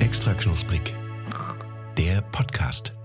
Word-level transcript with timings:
Extra 0.00 0.34
knusprig. 0.34 0.94
Der 1.96 2.22
Podcast. 2.22 2.96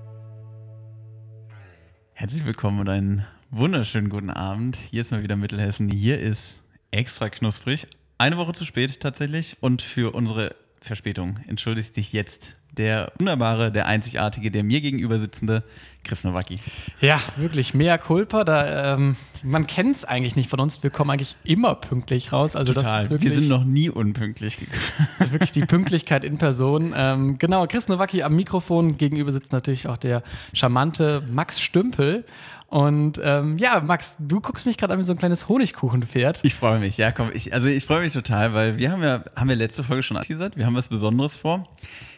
Herzlich 2.13 2.45
willkommen 2.45 2.79
und 2.79 2.89
einen 2.89 3.27
wunderschönen 3.51 4.09
guten 4.09 4.31
Abend. 4.31 4.75
Hier 4.75 5.01
ist 5.01 5.11
mal 5.11 5.21
wieder 5.21 5.35
Mittelhessen. 5.35 5.89
Hier 5.89 6.19
ist 6.19 6.63
extra 6.89 7.29
knusprig. 7.29 7.87
Eine 8.17 8.37
Woche 8.37 8.53
zu 8.53 8.65
spät 8.65 8.99
tatsächlich 9.01 9.57
und 9.61 9.83
für 9.83 10.15
unsere 10.15 10.55
Verspätung 10.87 11.37
entschuldige 11.47 11.91
dich 11.91 12.13
jetzt 12.13 12.57
der 12.77 13.11
wunderbare, 13.17 13.71
der 13.71 13.87
einzigartige, 13.87 14.51
der 14.51 14.63
mir 14.63 14.81
gegenüber 14.81 15.19
sitzende 15.19 15.63
Chris 16.03 16.23
Nowacki. 16.23 16.59
Ja, 17.01 17.19
wirklich, 17.35 17.73
mea 17.73 17.97
culpa. 17.97 18.43
Da, 18.43 18.93
ähm, 18.93 19.17
man 19.43 19.67
kennt 19.67 19.95
es 19.95 20.05
eigentlich 20.05 20.35
nicht 20.35 20.49
von 20.49 20.59
uns. 20.59 20.83
Wir 20.83 20.89
kommen 20.89 21.11
eigentlich 21.11 21.35
immer 21.43 21.75
pünktlich 21.75 22.31
raus. 22.31 22.55
Also 22.55 22.73
Total. 22.73 22.93
das 22.93 23.03
ist 23.03 23.09
wirklich, 23.09 23.31
Wir 23.31 23.41
sind 23.41 23.49
noch 23.49 23.65
nie 23.65 23.89
unpünktlich 23.89 24.57
gekommen. 24.57 24.81
wirklich 25.31 25.51
die 25.51 25.65
Pünktlichkeit 25.65 26.23
in 26.23 26.37
Person. 26.37 26.93
Ähm, 26.95 27.37
genau, 27.37 27.65
Chris 27.67 27.87
Nowacki 27.87 28.23
am 28.23 28.35
Mikrofon. 28.35 28.97
Gegenüber 28.97 29.31
sitzt 29.31 29.51
natürlich 29.51 29.87
auch 29.87 29.97
der 29.97 30.23
charmante 30.53 31.23
Max 31.29 31.61
Stümpel. 31.61 32.25
Und 32.67 33.19
ähm, 33.23 33.57
ja, 33.57 33.79
Max, 33.79 34.17
du 34.19 34.41
guckst 34.41 34.65
mich 34.65 34.77
gerade 34.77 34.93
an 34.93 34.99
wie 34.99 35.03
so 35.03 35.13
ein 35.13 35.17
kleines 35.17 35.47
Honigkuchenpferd. 35.47 36.41
Ich 36.43 36.55
freue 36.55 36.79
mich, 36.79 36.97
ja, 36.97 37.13
komm, 37.13 37.31
ich, 37.33 37.53
also 37.53 37.67
ich 37.67 37.85
freue 37.85 38.01
mich 38.01 38.11
total, 38.11 38.53
weil 38.53 38.77
wir 38.77 38.91
haben 38.91 39.01
ja, 39.01 39.23
haben 39.35 39.47
wir 39.47 39.55
letzte 39.55 39.83
Folge 39.83 40.03
schon 40.03 40.17
angeteasert, 40.17 40.57
wir 40.57 40.65
haben 40.65 40.75
was 40.75 40.89
Besonderes 40.89 41.37
vor. 41.37 41.69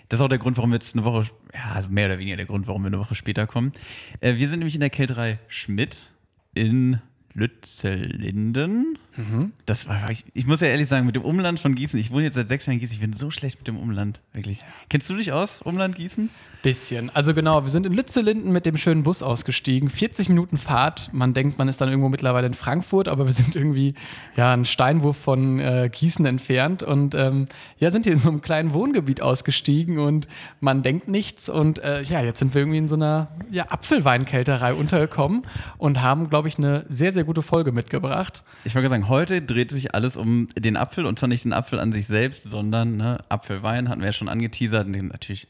Das 0.10 0.20
ist 0.20 0.24
auch 0.24 0.30
der 0.30 0.40
Grund, 0.40 0.58
warum 0.58 0.72
wir 0.72 0.78
jetzt 0.78 0.96
eine 0.96 1.06
Woche, 1.06 1.30
ja, 1.54 1.74
also 1.76 1.92
mehr 1.92 2.08
oder 2.08 2.18
weniger 2.18 2.36
der 2.36 2.48
Grund, 2.48 2.68
warum 2.68 2.82
wir 2.82 2.88
eine 2.88 2.98
Woche 2.98 3.14
später 3.14 3.46
kommen. 3.46 3.74
Äh, 4.22 4.38
wir 4.38 4.50
sind 4.50 4.60
nämlich 4.60 4.74
in 4.74 4.82
der 4.82 4.90
Kälterei 4.90 5.40
Schmidt 5.48 6.10
in 6.56 7.00
Lützelinden. 7.34 8.98
Das 9.66 9.88
war, 9.88 10.10
ich, 10.10 10.24
ich 10.34 10.46
muss 10.46 10.62
ja 10.62 10.68
ehrlich 10.68 10.88
sagen, 10.88 11.06
mit 11.06 11.16
dem 11.16 11.24
Umland 11.24 11.60
von 11.60 11.76
Gießen, 11.76 12.00
ich 12.00 12.12
wohne 12.12 12.24
jetzt 12.24 12.36
seit 12.36 12.48
sechs 12.48 12.66
Jahren 12.66 12.76
in 12.76 12.80
Gießen, 12.80 12.94
ich 12.94 13.02
bin 13.02 13.18
so 13.18 13.32
schlecht 13.32 13.60
mit 13.60 13.68
dem 13.68 13.78
Umland, 13.78 14.22
wirklich. 14.32 14.62
Kennst 14.90 15.10
du 15.10 15.16
dich 15.16 15.34
aus, 15.34 15.62
Umland 15.62 15.96
Gießen? 15.96 16.30
Bisschen. 16.62 17.10
Also 17.10 17.34
genau, 17.34 17.64
wir 17.64 17.70
sind 17.70 17.86
in 17.86 17.94
Lützelinden 17.94 18.52
mit 18.52 18.66
dem 18.66 18.78
schönen 18.78 19.04
Bus 19.04 19.24
ausgestiegen. 19.24 19.90
40 19.90 20.30
Minuten 20.30 20.58
Fahrt. 20.58 21.10
Man 21.14 21.34
denkt, 21.34 21.58
man 21.58 21.68
ist 21.68 21.80
dann 21.80 21.90
irgendwo 21.90 22.10
mittlerweile 22.10 22.48
in 22.48 22.54
Frankfurt, 22.54 23.08
aber 23.08 23.26
wir 23.26 23.32
sind 23.32 23.56
irgendwie 23.56 23.94
ja 24.36 24.54
einen 24.54 24.66
Steinwurf 24.66 25.18
von 25.18 25.60
äh, 25.60 25.90
Gießen 25.92 26.26
entfernt 26.26 26.84
und 26.84 27.16
ähm, 27.16 27.46
ja, 27.78 27.92
sind 27.92 28.04
hier 28.04 28.14
in 28.14 28.20
so 28.20 28.30
einem 28.30 28.42
kleinen 28.42 28.74
Wohngebiet 28.74 29.22
ausgestiegen 29.22 30.00
und 30.00 30.28
man 30.60 30.82
denkt 30.82 31.08
nichts. 31.08 31.48
Und 31.48 31.80
äh, 31.80 32.04
ja, 32.04 32.22
jetzt 32.22 32.40
sind 32.40 32.54
wir 32.54 32.62
irgendwie 32.62 32.80
in 32.80 32.90
so 32.90 32.96
einer 32.96 33.30
ja, 33.52 33.66
Apfelweinkälterei 33.70 34.74
untergekommen 34.74 35.44
und 35.78 36.02
haben, 36.02 36.30
glaube 36.30 36.50
ich, 36.50 36.58
eine 36.58 36.86
sehr, 36.90 37.14
sehr 37.14 37.19
gute 37.24 37.42
Folge 37.42 37.72
mitgebracht. 37.72 38.44
Ich 38.64 38.76
wollte 38.76 38.90
sagen, 38.90 39.08
heute 39.08 39.42
dreht 39.42 39.72
sich 39.72 39.94
alles 39.96 40.18
um 40.18 40.48
den 40.58 40.78
Apfel 40.78 41.06
und 41.06 41.18
zwar 41.20 41.30
nicht 41.30 41.44
den 41.46 41.54
Apfel 41.54 41.80
an 41.80 41.92
sich 41.92 42.08
selbst, 42.08 42.44
sondern 42.46 42.98
ne, 42.98 43.20
Apfelwein 43.30 43.90
hatten 43.90 44.02
wir 44.02 44.08
ja 44.08 44.14
schon 44.14 44.30
angeteasert 44.30 44.88
den 44.94 45.08
natürlich. 45.08 45.48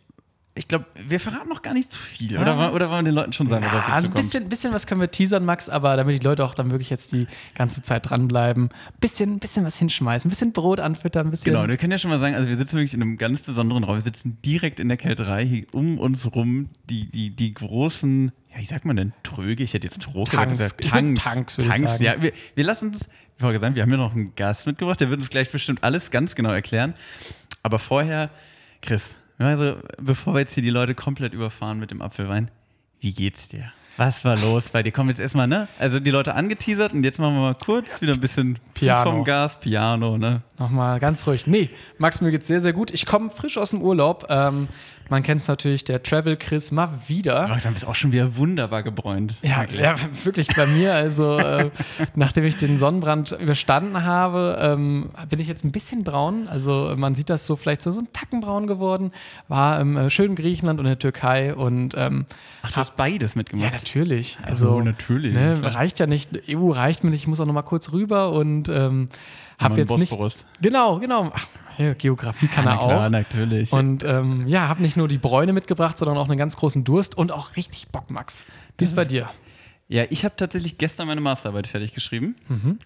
Ich 0.56 0.68
glaube, 0.68 0.88
wir 1.08 1.22
verraten 1.22 1.48
noch 1.48 1.62
gar 1.62 1.74
nicht 1.74 1.90
zu 1.90 2.00
viel, 2.00 2.34
Ja. 2.34 2.42
oder, 2.42 2.74
oder 2.74 2.90
wollen 2.90 3.06
wir 3.06 3.12
den 3.12 3.16
Leuten 3.16 3.32
schon 3.32 3.48
sagen, 3.48 3.64
was 3.64 3.72
Ja, 3.72 3.82
sie 3.86 3.92
ein 3.94 3.98
zukommt? 4.00 4.16
bisschen, 4.16 4.50
bisschen 4.50 4.74
was 4.74 4.88
können 4.88 5.00
wir 5.00 5.10
teasern, 5.10 5.46
Max, 5.46 5.70
aber 5.70 5.96
damit 5.96 6.20
die 6.20 6.26
Leute 6.26 6.44
auch 6.44 6.54
dann 6.54 6.70
wirklich 6.72 6.90
jetzt 6.90 7.14
die 7.14 7.28
ganze 7.56 7.82
Zeit 7.82 8.10
dranbleiben. 8.10 8.68
Bisschen, 9.00 9.40
bisschen 9.40 9.64
was 9.64 9.78
hinschmeißen, 9.78 10.28
ein 10.28 10.32
bisschen 10.32 10.52
Brot 10.52 10.82
anfüttern, 10.82 11.28
ein 11.28 11.32
bisschen. 11.32 11.54
Genau, 11.54 11.66
wir 11.66 11.78
können 11.78 11.92
ja 11.92 11.98
schon 11.98 12.10
mal 12.10 12.20
sagen, 12.20 12.36
also 12.36 12.50
wir 12.50 12.58
sitzen 12.58 12.76
wirklich 12.76 12.94
in 12.94 13.02
einem 13.02 13.18
ganz 13.18 13.42
besonderen 13.42 13.86
Raum. 13.86 13.96
Wir 13.98 14.02
sitzen 14.02 14.38
direkt 14.44 14.82
in 14.82 14.90
der 14.90 14.98
Kälterei, 14.98 15.46
hier 15.46 15.66
um 15.72 15.98
uns 15.98 16.30
rum 16.36 16.68
die, 16.90 17.10
die, 17.10 17.30
die 17.34 17.54
großen, 17.54 18.34
wie 18.60 18.66
sagt 18.66 18.84
man 18.84 18.98
denn, 18.98 19.14
Tröge? 19.24 19.64
Ich 19.64 19.74
hätte 19.74 19.88
jetzt 19.88 20.02
Trog 20.02 20.30
Tanks. 20.30 20.58
gesagt. 20.58 20.94
Würd 20.94 21.18
Tanks, 21.18 21.58
würde 21.58 21.72
ich 21.72 21.78
sagen. 21.78 22.04
Ja, 22.04 22.22
wir, 22.22 22.34
wir 22.56 22.64
lassen 22.64 22.90
uns, 22.90 23.08
ich 23.38 23.44
wollte 23.44 23.60
sagen, 23.60 23.76
wir 23.76 23.84
haben 23.84 23.92
ja 23.92 23.98
noch 23.98 24.14
einen 24.14 24.36
Gast 24.36 24.68
mitgebracht, 24.68 25.00
der 25.00 25.10
wird 25.10 25.22
uns 25.22 25.30
gleich 25.30 25.50
bestimmt 25.50 25.84
alles 25.84 26.12
ganz 26.12 26.36
genau 26.36 26.52
erklären. 26.52 26.94
Aber 27.64 27.80
vorher, 27.80 28.30
Chris, 28.82 29.16
also 29.38 29.78
bevor 29.98 30.34
wir 30.34 30.42
jetzt 30.42 30.54
hier 30.54 30.64
die 30.64 30.70
Leute 30.70 30.94
komplett 30.94 31.34
überfahren 31.34 31.80
mit 31.80 31.92
dem 31.92 32.02
Apfelwein, 32.02 32.52
wie 33.00 33.14
geht's 33.14 33.48
dir? 33.48 33.72
Was 34.00 34.24
war 34.24 34.38
los 34.38 34.70
bei 34.70 34.82
dir? 34.82 34.94
Komm 34.94 35.10
jetzt 35.10 35.20
erstmal, 35.20 35.46
ne? 35.46 35.68
Also 35.78 36.00
die 36.00 36.10
Leute 36.10 36.34
angeteasert 36.34 36.94
und 36.94 37.04
jetzt 37.04 37.20
machen 37.20 37.34
wir 37.34 37.42
mal 37.42 37.56
kurz 37.56 38.00
wieder 38.00 38.14
ein 38.14 38.22
bisschen 38.22 38.56
Fuß 38.56 38.62
Piano. 38.74 39.12
vom 39.12 39.24
Gas, 39.26 39.60
Piano, 39.60 40.18
ne? 40.18 40.42
Nochmal 40.58 41.02
ganz 41.02 41.28
ruhig. 41.28 41.48
Nee, 41.48 41.70
Max, 41.98 42.22
mir 42.22 42.32
geht's 42.32 42.48
sehr, 42.48 42.62
sehr 42.62 42.72
gut. 42.72 42.92
Ich 42.92 43.06
komme 43.06 43.30
frisch 43.30 43.58
aus 43.58 43.72
dem 43.72 43.82
Urlaub. 43.82 44.28
Ähm, 44.30 44.70
man 45.10 45.24
kennt 45.24 45.42
es 45.42 45.48
natürlich, 45.48 45.84
der 45.84 46.04
Travel 46.04 46.38
Chris 46.38 46.72
mal 46.72 46.90
wieder. 47.08 47.48
Langsam 47.48 47.74
bist 47.74 47.86
auch 47.86 47.96
schon 47.96 48.12
wieder 48.12 48.38
wunderbar 48.38 48.84
gebräunt. 48.84 49.36
Ja, 49.42 49.62
Wirklich. 49.62 49.82
ja, 49.82 49.96
wirklich 50.24 50.48
bei 50.56 50.68
mir. 50.68 50.94
Also, 50.94 51.38
äh, 51.40 51.72
nachdem 52.16 52.44
ich 52.44 52.58
den 52.58 52.78
Sonnenbrand 52.78 53.32
überstanden 53.32 54.04
habe, 54.04 54.60
ähm, 54.62 55.10
bin 55.28 55.40
ich 55.40 55.48
jetzt 55.48 55.64
ein 55.64 55.72
bisschen 55.72 56.04
braun. 56.04 56.48
Also, 56.48 56.94
man 56.96 57.16
sieht 57.16 57.32
das 57.32 57.48
so 57.48 57.56
vielleicht 57.56 57.82
so, 57.82 57.92
so 57.92 58.02
ein 58.02 58.08
Tacken 58.14 58.40
braun 58.40 58.68
geworden. 58.68 59.12
War 59.48 59.80
im 59.82 59.98
äh, 59.98 60.10
schönen 60.12 60.36
Griechenland 60.36 60.80
und 60.80 60.86
in 60.86 60.92
der 60.92 61.00
Türkei 61.00 61.56
und 61.56 61.96
ähm, 61.98 62.28
Ach, 62.62 62.72
du 62.72 62.78
hast 62.78 62.96
beides 62.96 63.34
ja, 63.34 63.40
mitgemacht. 63.40 63.74
Natürlich. 63.96 64.38
Also, 64.44 64.70
Also, 64.70 64.82
natürlich, 64.82 65.34
Ne, 65.34 65.60
reicht 65.76 66.00
ja 66.00 66.08
nicht. 66.08 66.30
EU 66.50 66.72
reicht 66.72 67.04
mir 67.04 67.10
nicht. 67.12 67.22
Ich 67.22 67.28
muss 67.28 67.40
auch 67.40 67.46
noch 67.46 67.54
mal 67.54 67.62
kurz 67.64 67.92
rüber 67.92 68.32
und 68.32 68.70
ähm, 68.70 69.10
habe 69.60 69.78
jetzt 69.78 69.90
nicht. 69.98 70.10
Bosporus. 70.10 70.46
Genau, 70.62 71.00
genau. 71.00 71.30
Ach, 71.34 71.48
ja, 71.78 71.94
Geografie 71.94 72.48
kann 72.48 72.66
Na 72.66 72.74
er 72.74 72.80
klar, 72.80 73.06
auch. 73.06 73.10
natürlich. 73.10 73.72
Und 73.72 74.04
ähm, 74.04 74.48
ja, 74.48 74.68
habe 74.68 74.82
nicht 74.82 74.98
nur 74.98 75.08
die 75.08 75.18
Bräune 75.18 75.54
mitgebracht, 75.54 75.98
sondern 75.98 76.18
auch 76.18 76.28
einen 76.30 76.38
ganz 76.38 76.58
großen 76.58 76.84
Durst 76.84 77.18
und 77.18 77.32
auch 77.32 77.56
richtig 77.56 77.88
Bock, 77.88 78.10
Max. 78.10 78.46
Wie 78.78 78.84
ist 78.84 78.96
bei 78.96 79.06
dir? 79.06 79.30
Ja, 79.92 80.06
ich 80.12 80.24
habe 80.24 80.36
tatsächlich 80.38 80.78
gestern 80.78 81.08
meine 81.08 81.20
Masterarbeit 81.20 81.66
fertig 81.66 81.94
geschrieben. 81.96 82.36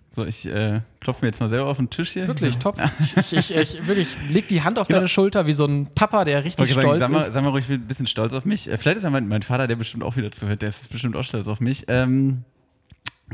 So, 0.10 0.26
ich 0.26 0.46
äh, 0.46 0.80
klopfe 1.02 1.26
mir 1.26 1.28
jetzt 1.30 1.42
mal 1.42 1.50
selber 1.50 1.68
auf 1.68 1.76
den 1.76 1.90
Tisch 1.90 2.12
hier. 2.12 2.24
Mhm. 2.24 2.28
Wirklich, 2.30 2.58
top. 2.60 2.82
Ich, 3.00 3.34
ich, 3.34 3.54
ich 3.56 3.88
wirklich 3.88 4.08
leg 4.32 4.48
die 4.48 4.62
Hand 4.64 4.80
auf 4.80 4.88
Genau. 4.88 5.00
deine 5.00 5.10
Schulter 5.10 5.46
wie 5.46 5.52
so 5.54 5.66
ein 5.66 5.88
Papa, 5.94 6.24
der 6.24 6.46
richtig 6.46 6.70
sagen, 6.74 6.82
stolz 6.82 7.00
sag 7.02 7.12
mal, 7.12 7.20
ist. 7.20 7.34
sag 7.34 7.44
mal 7.44 7.50
ruhig, 7.50 7.64
ich 7.66 7.68
bin 7.70 7.82
ein 7.82 7.88
bisschen 7.88 8.08
stolz 8.08 8.32
auf 8.32 8.46
mich. 8.46 8.70
Äh, 8.70 8.78
Vielleicht 8.78 8.98
ist 8.98 9.04
ja 9.04 9.10
mein, 9.10 9.28
mein 9.28 9.42
Vater, 9.42 9.68
der 9.68 9.76
bestimmt 9.76 10.04
auch 10.04 10.16
wieder 10.16 10.32
zuhört, 10.32 10.62
der 10.62 10.70
ist 10.70 10.90
bestimmt 10.90 11.18
auch 11.18 11.24
stolz 11.26 11.48
auf 11.50 11.60
mich. 11.60 11.84
Ähm, 11.90 12.44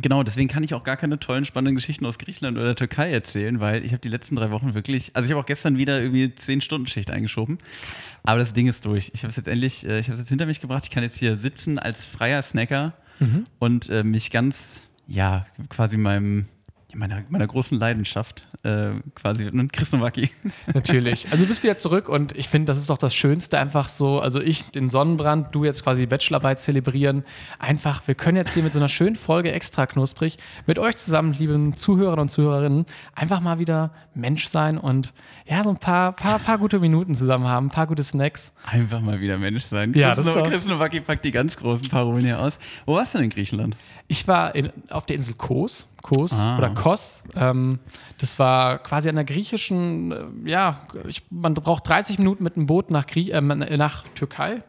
genau, 0.02 0.24
deswegen 0.24 0.50
kann 0.50 0.64
ich 0.64 0.74
auch 0.74 0.84
gar 0.84 0.98
keine 0.98 1.20
tollen, 1.20 1.46
spannenden 1.46 1.76
Geschichten 1.76 2.08
aus 2.08 2.18
Griechenland 2.18 2.58
oder 2.58 2.68
der 2.68 2.76
Türkei 2.76 3.12
erzählen, 3.12 3.60
weil 3.60 3.86
ich 3.86 3.92
habe 3.92 4.00
die 4.02 4.10
letzten 4.10 4.36
drei 4.36 4.50
Wochen 4.50 4.74
wirklich, 4.74 5.12
also 5.14 5.28
ich 5.28 5.32
habe 5.32 5.42
auch 5.42 5.46
gestern 5.46 5.78
wieder 5.78 6.02
irgendwie 6.02 6.26
10-Stunden-Schicht 6.26 7.12
eingeschoben. 7.12 7.60
Aber 8.24 8.40
das 8.40 8.54
Ding 8.54 8.68
ist 8.68 8.84
durch. 8.86 9.12
Ich 9.14 9.22
habe 9.22 9.30
es 9.30 9.36
jetzt 9.36 9.48
endlich, 9.48 9.86
äh, 9.86 10.00
ich 10.00 10.08
habe 10.08 10.14
es 10.14 10.20
jetzt 10.22 10.30
hinter 10.30 10.48
mich 10.48 10.60
gebracht. 10.60 10.86
Ich 10.86 10.90
kann 10.90 11.04
jetzt 11.04 11.18
hier 11.18 11.38
sitzen 11.38 11.78
als 11.78 12.08
freier 12.08 12.42
Snacker 12.42 12.94
und 13.60 13.90
äh, 13.90 14.04
mich 14.04 14.32
ganz, 14.32 14.82
ja, 15.08 15.46
quasi 15.70 15.98
meinem, 15.98 16.48
meiner, 16.96 17.22
meiner 17.30 17.48
großen 17.48 17.78
Leidenschaft 17.78 18.48
äh, 18.64 18.92
quasi 19.16 19.46
widmen. 19.46 19.72
Chris 19.72 19.92
Nowacki. 19.92 20.30
Natürlich. 20.74 21.26
Also 21.32 21.44
du 21.44 21.48
bist 21.48 21.62
wieder 21.64 21.78
zurück 21.78 22.10
und 22.10 22.36
ich 22.36 22.50
finde, 22.50 22.66
das 22.66 22.78
ist 22.78 22.90
doch 22.90 22.98
das 22.98 23.14
Schönste, 23.16 23.60
einfach 23.60 23.90
so, 23.90 24.20
also 24.20 24.42
ich 24.42 24.66
den 24.66 24.90
Sonnenbrand, 24.90 25.54
du 25.54 25.66
jetzt 25.66 25.84
quasi 25.84 26.02
die 26.02 26.08
Bachelorarbeit 26.08 26.60
zelebrieren. 26.60 27.24
Einfach, 27.60 28.08
wir 28.08 28.16
können 28.16 28.38
jetzt 28.38 28.54
hier 28.54 28.64
mit 28.64 28.74
so 28.74 28.80
einer 28.80 28.90
schönen 28.90 29.16
Folge 29.16 29.52
extra 29.52 29.86
knusprig 29.86 30.38
mit 30.66 30.80
euch 30.80 30.98
zusammen, 30.98 31.34
lieben 31.34 31.74
Zuhörer 31.76 32.20
und 32.20 32.30
Zuhörerinnen, 32.30 32.86
einfach 33.14 33.42
mal 33.42 33.60
wieder 33.60 33.92
Mensch 34.14 34.48
sein 34.48 34.78
und 34.78 35.14
ja, 35.46 35.64
so 35.64 35.70
ein 35.70 35.78
paar, 35.78 36.12
paar, 36.12 36.40
paar 36.40 36.58
gute 36.58 36.80
Minuten 36.80 37.16
zusammen 37.16 37.48
haben, 37.48 37.68
ein 37.68 37.72
paar 37.72 37.88
gute 37.88 38.04
Snacks. 38.04 38.54
Einfach 38.66 39.02
mal 39.02 39.20
wieder 39.22 39.38
Mensch 39.38 39.64
sein. 39.66 39.94
Ja, 39.94 40.14
Chris, 40.14 40.26
das 40.26 40.36
ist 40.36 40.70
doch- 40.70 41.06
packt 41.06 41.26
die 41.26 41.32
ganz 41.32 41.58
großen 41.58 41.90
Parolen 41.90 42.24
hier 42.26 42.40
aus. 42.40 42.58
Wo 42.86 42.96
warst 42.96 43.14
du 43.14 43.20
denn 43.20 43.26
in 43.26 43.30
Griechenland? 43.32 43.76
Ich 44.12 44.28
war 44.28 44.56
in, 44.56 44.72
auf 44.90 45.06
der 45.06 45.16
Insel 45.18 45.36
Kos, 45.36 45.86
Kos 46.02 46.34
Ah. 46.34 46.58
oder 46.58 46.72
Kos. 46.72 47.24
Ähm, 47.36 47.78
das 48.18 48.40
war 48.40 48.80
quasi 48.80 49.08
an 49.08 49.16
der 49.16 49.24
griechischen, 49.24 50.12
äh, 50.46 50.50
ja, 50.50 50.82
ich, 51.08 51.24
man 51.30 51.54
braucht 51.54 51.88
30 51.88 52.18
Minuten 52.18 52.44
mit 52.44 52.58
einem 52.58 52.66
Boot 52.66 52.90
nach, 52.90 53.06
Grie 53.06 53.30
äh, 53.30 53.40
nach 53.42 54.04
Türkei. 54.16 54.64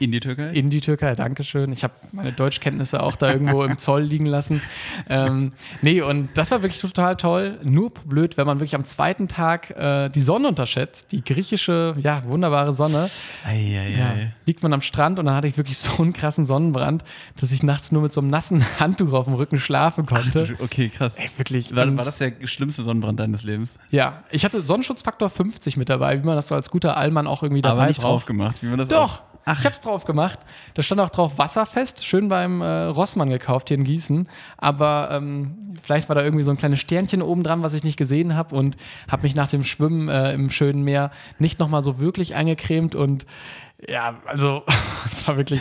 In 0.00 0.12
die 0.12 0.20
Türkei? 0.20 0.50
In 0.50 0.70
die 0.70 0.80
Türkei, 0.80 1.14
Dankeschön. 1.14 1.72
Ich 1.72 1.84
habe 1.84 1.94
meine 2.12 2.32
Deutschkenntnisse 2.32 3.02
auch 3.02 3.16
da 3.16 3.30
irgendwo 3.32 3.62
im 3.64 3.78
Zoll 3.78 4.02
liegen 4.02 4.26
lassen. 4.26 4.60
Ähm, 5.08 5.52
nee, 5.82 6.00
und 6.02 6.28
das 6.34 6.50
war 6.50 6.62
wirklich 6.62 6.80
total 6.80 7.16
toll. 7.16 7.58
Nur 7.62 7.90
blöd, 7.90 8.36
wenn 8.36 8.46
man 8.46 8.58
wirklich 8.60 8.74
am 8.74 8.84
zweiten 8.84 9.28
Tag 9.28 9.70
äh, 9.70 10.08
die 10.10 10.20
Sonne 10.20 10.48
unterschätzt. 10.48 11.12
Die 11.12 11.22
griechische, 11.24 11.94
ja, 12.00 12.24
wunderbare 12.24 12.72
Sonne. 12.72 13.08
Eieiei. 13.44 13.90
Ja, 13.98 14.14
liegt 14.46 14.62
man 14.62 14.72
am 14.72 14.80
Strand 14.80 15.18
und 15.18 15.26
dann 15.26 15.34
hatte 15.34 15.48
ich 15.48 15.56
wirklich 15.56 15.78
so 15.78 16.02
einen 16.02 16.12
krassen 16.12 16.44
Sonnenbrand, 16.46 17.04
dass 17.40 17.52
ich 17.52 17.62
nachts 17.62 17.92
nur 17.92 18.02
mit 18.02 18.12
so 18.12 18.20
einem 18.20 18.30
nassen 18.30 18.64
Handtuch 18.80 19.12
auf 19.12 19.26
dem 19.26 19.34
Rücken 19.34 19.58
schlafen 19.58 20.06
konnte. 20.06 20.56
Okay, 20.60 20.88
krass. 20.88 21.14
Ey, 21.16 21.30
wirklich. 21.36 21.74
War, 21.74 21.96
war 21.96 22.04
das 22.04 22.18
der 22.18 22.32
schlimmste 22.46 22.82
Sonnenbrand 22.82 23.20
deines 23.20 23.42
Lebens? 23.42 23.70
ja, 23.90 24.24
ich 24.30 24.44
hatte 24.44 24.60
Sonnenschutzfaktor 24.60 25.30
50 25.30 25.76
mit 25.76 25.88
dabei, 25.88 26.20
wie 26.20 26.26
man 26.26 26.36
das 26.36 26.48
so 26.48 26.54
als 26.54 26.70
guter 26.70 26.96
Allmann 26.96 27.26
auch 27.26 27.42
irgendwie 27.42 27.62
dabei 27.62 27.74
Aber 27.82 27.86
nicht 27.88 28.00
braucht. 28.00 28.12
drauf 28.12 28.26
gemacht, 28.26 28.62
wie 28.62 28.66
man 28.66 28.78
das 28.78 28.88
Doch, 28.88 29.20
auch- 29.20 29.22
ich 29.52 29.64
hab's 29.64 29.80
drauf 29.80 30.04
gemacht. 30.04 30.38
Da 30.74 30.82
stand 30.82 31.00
auch 31.00 31.10
drauf 31.10 31.38
Wasserfest, 31.38 32.04
schön 32.04 32.28
beim 32.28 32.60
äh, 32.62 32.84
Rossmann 32.84 33.28
gekauft 33.28 33.68
hier 33.68 33.76
in 33.76 33.84
Gießen. 33.84 34.28
Aber 34.56 35.08
ähm, 35.12 35.76
vielleicht 35.82 36.08
war 36.08 36.16
da 36.16 36.22
irgendwie 36.22 36.44
so 36.44 36.50
ein 36.50 36.56
kleines 36.56 36.80
Sternchen 36.80 37.20
oben 37.22 37.42
dran, 37.42 37.62
was 37.62 37.74
ich 37.74 37.84
nicht 37.84 37.96
gesehen 37.96 38.34
habe 38.34 38.54
und 38.56 38.76
habe 39.10 39.22
mich 39.24 39.34
nach 39.34 39.48
dem 39.48 39.64
Schwimmen 39.64 40.08
äh, 40.08 40.32
im 40.32 40.50
schönen 40.50 40.82
Meer 40.82 41.10
nicht 41.38 41.58
nochmal 41.58 41.82
so 41.82 41.98
wirklich 41.98 42.34
eingecremt 42.34 42.94
und 42.94 43.26
ja, 43.86 44.16
also 44.26 44.62
es 45.12 45.26
war 45.28 45.36
wirklich 45.36 45.60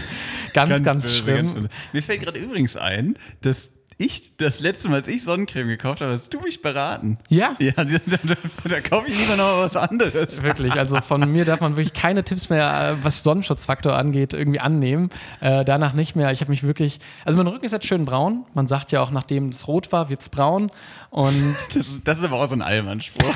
Ganz, 0.53 0.83
ganz, 0.83 1.05
böse, 1.05 1.15
schlimm. 1.15 1.53
böse. 1.53 1.69
Mir 1.91 2.03
fällt 2.03 2.21
gerade 2.21 2.39
übrigens 2.39 2.77
ein, 2.77 3.17
dass 3.41 3.71
ich, 4.03 4.35
das 4.37 4.59
letzte 4.59 4.89
Mal, 4.89 4.97
als 4.97 5.07
ich 5.07 5.23
Sonnencreme 5.23 5.67
gekauft 5.67 6.01
habe, 6.01 6.13
hast 6.13 6.33
du 6.33 6.39
mich 6.39 6.61
beraten. 6.61 7.17
Ja. 7.29 7.55
Ja, 7.59 7.71
da, 7.75 7.83
da, 7.83 8.35
da 8.69 8.81
kaufe 8.81 9.07
ich 9.07 9.17
lieber 9.17 9.35
noch 9.35 9.59
was 9.59 9.75
anderes. 9.75 10.41
Wirklich, 10.41 10.73
also 10.73 10.97
von 11.01 11.31
mir 11.31 11.45
darf 11.45 11.61
man 11.61 11.75
wirklich 11.75 11.93
keine 11.93 12.23
Tipps 12.23 12.49
mehr, 12.49 12.97
äh, 12.99 13.03
was 13.03 13.23
Sonnenschutzfaktor 13.23 13.95
angeht, 13.95 14.33
irgendwie 14.33 14.59
annehmen. 14.59 15.09
Äh, 15.39 15.65
danach 15.65 15.93
nicht 15.93 16.15
mehr. 16.15 16.31
Ich 16.31 16.41
habe 16.41 16.51
mich 16.51 16.63
wirklich, 16.63 16.99
also 17.25 17.37
mein 17.37 17.47
Rücken 17.47 17.65
ist 17.65 17.71
jetzt 17.71 17.87
schön 17.87 18.05
braun. 18.05 18.45
Man 18.53 18.67
sagt 18.67 18.91
ja 18.91 19.01
auch, 19.01 19.11
nachdem 19.11 19.49
es 19.49 19.67
rot 19.67 19.91
war, 19.91 20.09
wird 20.09 20.21
es 20.21 20.29
braun. 20.29 20.71
Und 21.09 21.55
Das, 21.73 21.85
das 22.03 22.17
ist 22.19 22.23
aber 22.23 22.41
auch 22.41 22.47
so 22.47 22.55
ein 22.55 22.61
Allmann-Spruch. 22.61 23.35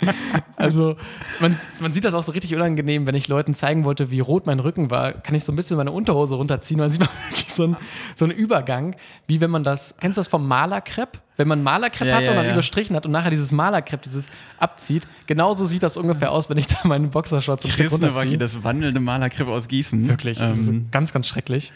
also 0.56 0.96
man, 1.40 1.58
man 1.78 1.92
sieht 1.92 2.04
das 2.04 2.14
auch 2.14 2.22
so 2.22 2.32
richtig 2.32 2.54
unangenehm, 2.54 3.06
wenn 3.06 3.14
ich 3.14 3.28
Leuten 3.28 3.54
zeigen 3.54 3.84
wollte, 3.84 4.10
wie 4.10 4.20
rot 4.20 4.46
mein 4.46 4.60
Rücken 4.60 4.90
war, 4.90 5.12
kann 5.12 5.34
ich 5.34 5.44
so 5.44 5.52
ein 5.52 5.56
bisschen 5.56 5.76
meine 5.76 5.92
Unterhose 5.92 6.34
runterziehen 6.34 6.80
und 6.80 6.84
dann 6.84 6.90
sieht 6.90 7.00
man 7.00 7.10
wirklich 7.30 7.52
so 7.52 7.64
einen 7.64 7.76
so 8.14 8.24
einen 8.24 8.34
Übergang, 8.34 8.96
wie 9.26 9.40
wenn 9.40 9.50
man 9.50 9.62
das, 9.62 9.94
kennst 10.08 10.16
du 10.16 10.20
das 10.20 10.28
vom 10.28 10.48
Malerkrepp? 10.48 11.20
Wenn 11.36 11.48
man 11.48 11.62
Malerkrepp 11.62 12.08
Ja, 12.08 12.16
hat 12.16 12.22
ja, 12.24 12.30
und 12.30 12.36
dann 12.36 12.46
ja. 12.46 12.52
überstrichen 12.52 12.96
hat 12.96 13.04
und 13.04 13.12
nachher 13.12 13.28
dieses 13.30 13.52
Malerkrepp, 13.52 14.00
dieses 14.02 14.30
abzieht, 14.58 15.06
genauso 15.26 15.66
sieht 15.66 15.82
das 15.82 15.96
ungefähr 15.98 16.32
aus, 16.32 16.48
wenn 16.48 16.56
ich 16.56 16.66
da 16.66 16.78
meine 16.84 17.08
Boxershorts 17.08 17.66
und 17.66 17.72
Chris 17.74 17.90
Nowacki, 17.92 18.06
runterziehe. 18.06 18.38
das 18.38 18.64
wandelnde 18.64 19.00
Malerkrippe 19.00 19.50
aus 19.50 19.68
Gießen. 19.68 20.08
Wirklich, 20.08 20.38
das 20.38 20.58
ist 20.58 20.68
Ähm, 20.68 20.88
ganz, 20.90 21.12
ganz 21.12 21.28
schrecklich. 21.28 21.72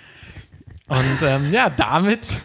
Und 0.88 1.04
ähm, 1.22 1.50
ja, 1.52 1.68
damit 1.70 2.42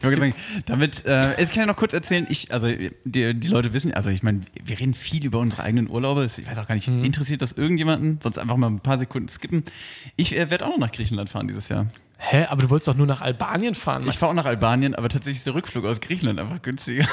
sagen, 0.00 0.34
damit, 0.66 1.04
äh, 1.04 1.42
ich 1.42 1.50
kann 1.50 1.60
ja 1.60 1.66
noch 1.66 1.76
kurz 1.76 1.92
erzählen, 1.92 2.26
ich, 2.30 2.52
also 2.52 2.68
die, 2.68 3.34
die 3.34 3.48
Leute 3.48 3.74
wissen, 3.74 3.92
also 3.92 4.08
ich 4.08 4.22
meine, 4.22 4.40
wir 4.64 4.78
reden 4.80 4.94
viel 4.94 5.26
über 5.26 5.40
unsere 5.40 5.62
eigenen 5.64 5.90
Urlaube. 5.90 6.24
Ich 6.38 6.46
weiß 6.46 6.56
auch 6.58 6.66
gar 6.66 6.74
nicht, 6.76 6.88
Mhm. 6.88 7.04
interessiert 7.04 7.42
das 7.42 7.52
irgendjemanden? 7.52 8.18
Sonst 8.22 8.38
einfach 8.38 8.56
mal 8.56 8.68
ein 8.68 8.80
paar 8.80 8.98
Sekunden 8.98 9.28
skippen. 9.28 9.64
Ich 10.16 10.34
äh, 10.36 10.48
werde 10.48 10.64
auch 10.64 10.70
noch 10.70 10.78
nach 10.78 10.92
Griechenland 10.92 11.28
fahren 11.28 11.48
dieses 11.48 11.68
Jahr. 11.68 11.86
Hä, 12.26 12.46
aber 12.48 12.62
du 12.62 12.70
wolltest 12.70 12.88
doch 12.88 12.94
nur 12.96 13.06
nach 13.06 13.20
Albanien 13.20 13.74
fahren. 13.74 14.02
Ich 14.02 14.06
Max. 14.06 14.16
fahre 14.18 14.30
auch 14.30 14.36
nach 14.36 14.46
Albanien, 14.46 14.94
aber 14.94 15.10
tatsächlich 15.10 15.38
ist 15.38 15.46
der 15.46 15.54
Rückflug 15.54 15.84
aus 15.84 16.00
Griechenland 16.00 16.40
einfach 16.40 16.62
günstiger. 16.62 17.06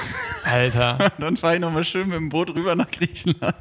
Alter. 0.45 1.11
dann 1.19 1.35
fahre 1.35 1.55
ich 1.55 1.61
nochmal 1.61 1.83
schön 1.83 2.07
mit 2.07 2.17
dem 2.17 2.29
Boot 2.29 2.49
rüber 2.55 2.75
nach 2.75 2.89
Griechenland. 2.89 3.55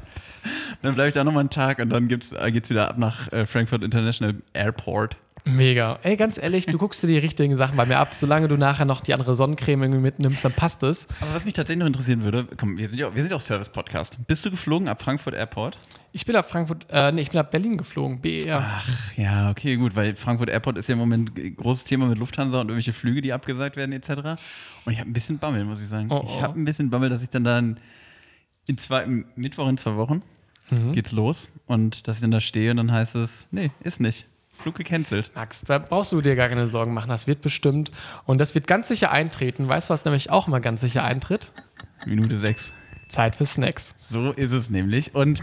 Dann 0.81 0.95
bleibe 0.95 1.09
ich 1.09 1.13
da 1.13 1.23
nochmal 1.23 1.41
einen 1.41 1.49
Tag 1.49 1.79
und 1.79 1.89
dann 1.89 2.09
äh, 2.09 2.51
geht's 2.51 2.69
wieder 2.69 2.89
ab 2.89 2.97
nach 2.97 3.31
äh, 3.33 3.45
Frankfurt 3.45 3.83
International 3.83 4.35
Airport. 4.53 5.17
Mega. 5.43 5.99
Ey, 6.03 6.15
ganz 6.17 6.37
ehrlich, 6.37 6.65
du 6.67 6.77
guckst 6.77 7.01
dir 7.01 7.07
die 7.07 7.17
richtigen 7.17 7.55
Sachen 7.55 7.75
bei 7.75 7.85
mir 7.85 7.97
ab. 7.97 8.13
Solange 8.15 8.47
du 8.47 8.57
nachher 8.57 8.85
noch 8.85 9.01
die 9.01 9.13
andere 9.13 9.35
Sonnencreme 9.35 9.83
irgendwie 9.83 10.01
mitnimmst, 10.01 10.45
dann 10.45 10.51
passt 10.51 10.83
es. 10.83 11.07
Aber 11.19 11.33
was 11.33 11.45
mich 11.45 11.53
tatsächlich 11.55 11.79
noch 11.79 11.87
interessieren 11.87 12.23
würde, 12.23 12.47
komm, 12.57 12.77
wir 12.77 12.87
sind 12.87 12.99
ja, 12.99 13.13
wir 13.13 13.21
sind 13.21 13.31
ja 13.31 13.37
auch 13.37 13.41
Service-Podcast. 13.41 14.19
Bist 14.27 14.45
du 14.45 14.51
geflogen 14.51 14.87
ab 14.87 15.01
Frankfurt 15.01 15.33
Airport? 15.33 15.79
Ich 16.11 16.25
bin 16.25 16.33
nach 16.33 16.45
Frankfurt, 16.45 16.85
äh, 16.89 17.11
nee, 17.11 17.21
ich 17.21 17.31
bin 17.31 17.39
nach 17.41 17.49
Berlin 17.49 17.77
geflogen, 17.77 18.19
BER. 18.21 18.59
Ach 18.63 18.87
ja, 19.17 19.49
okay, 19.49 19.77
gut, 19.77 19.95
weil 19.95 20.15
Frankfurt 20.15 20.49
Airport 20.49 20.77
ist 20.77 20.89
ja 20.89 20.93
im 20.93 20.99
Moment 20.99 21.37
ein 21.37 21.55
großes 21.55 21.85
Thema 21.85 22.05
mit 22.07 22.17
Lufthansa 22.17 22.59
und 22.61 22.67
irgendwelche 22.67 22.93
Flüge, 22.93 23.21
die 23.21 23.33
abgesagt 23.33 23.77
werden 23.77 23.93
etc. 23.93 24.09
Und 24.85 24.93
ich 24.93 24.99
habe 24.99 25.09
ein 25.09 25.13
bisschen 25.13 25.39
Bammel, 25.39 25.63
muss 25.65 25.81
ich 25.81 25.89
sagen. 25.89 26.07
Oh, 26.11 26.23
Ich 26.27 26.35
oh. 26.35 26.41
habe 26.41 26.59
ein 26.59 26.65
bisschen 26.65 26.89
Bammel, 26.89 27.09
dass 27.09 27.23
ich 27.23 27.29
dann 27.29 27.43
dann 27.43 27.79
in 28.67 28.77
zwei, 28.77 29.03
im 29.03 29.25
Mittwoch 29.35 29.67
in 29.67 29.77
zwei 29.77 29.95
Wochen 29.95 30.21
Mhm. 30.69 30.93
geht's 30.93 31.11
los 31.11 31.49
und 31.65 32.07
dass 32.07 32.17
ich 32.17 32.21
dann 32.21 32.31
da 32.31 32.39
stehe 32.39 32.71
und 32.71 32.77
dann 32.77 32.91
heißt 32.93 33.15
es, 33.15 33.45
nee, 33.51 33.71
ist 33.83 33.99
nicht. 33.99 34.27
Flug 34.61 34.75
gecancelt. 34.75 35.31
Max, 35.35 35.61
da 35.61 35.79
brauchst 35.79 36.11
du 36.11 36.21
dir 36.21 36.35
gar 36.35 36.49
keine 36.49 36.67
Sorgen 36.67 36.93
machen. 36.93 37.09
Das 37.09 37.27
wird 37.27 37.41
bestimmt. 37.41 37.91
Und 38.25 38.39
das 38.39 38.55
wird 38.55 38.67
ganz 38.67 38.87
sicher 38.87 39.11
eintreten. 39.11 39.67
Weißt 39.67 39.89
du, 39.89 39.93
was 39.93 40.05
nämlich 40.05 40.29
auch 40.29 40.47
mal 40.47 40.59
ganz 40.59 40.81
sicher 40.81 41.03
eintritt? 41.03 41.51
Minute 42.05 42.37
sechs. 42.37 42.71
Zeit 43.09 43.35
für 43.35 43.45
Snacks. 43.45 43.93
So 43.97 44.31
ist 44.31 44.53
es 44.53 44.69
nämlich. 44.69 45.13
Und 45.13 45.41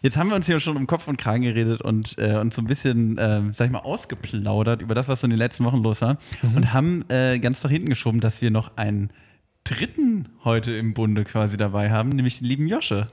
jetzt 0.00 0.16
haben 0.16 0.30
wir 0.30 0.36
uns 0.36 0.46
hier 0.46 0.60
schon 0.60 0.76
um 0.76 0.86
Kopf 0.86 1.08
und 1.08 1.18
Kragen 1.18 1.42
geredet 1.42 1.82
und 1.82 2.16
äh, 2.18 2.36
uns 2.36 2.56
so 2.56 2.62
ein 2.62 2.66
bisschen, 2.66 3.16
ähm, 3.20 3.52
sag 3.52 3.66
ich 3.66 3.72
mal, 3.72 3.80
ausgeplaudert 3.80 4.80
über 4.80 4.94
das, 4.94 5.08
was 5.08 5.20
so 5.20 5.26
in 5.26 5.30
den 5.30 5.38
letzten 5.38 5.64
Wochen 5.64 5.82
los 5.82 6.00
war. 6.00 6.16
Und 6.54 6.72
haben 6.72 7.04
äh, 7.10 7.38
ganz 7.38 7.62
nach 7.62 7.70
hinten 7.70 7.88
geschoben, 7.88 8.20
dass 8.20 8.40
wir 8.40 8.50
noch 8.50 8.76
einen 8.76 9.10
dritten 9.64 10.28
heute 10.44 10.72
im 10.72 10.94
Bunde 10.94 11.24
quasi 11.24 11.56
dabei 11.56 11.90
haben, 11.90 12.10
nämlich 12.10 12.38
den 12.38 12.46
lieben 12.46 12.68
Josche. 12.68 13.08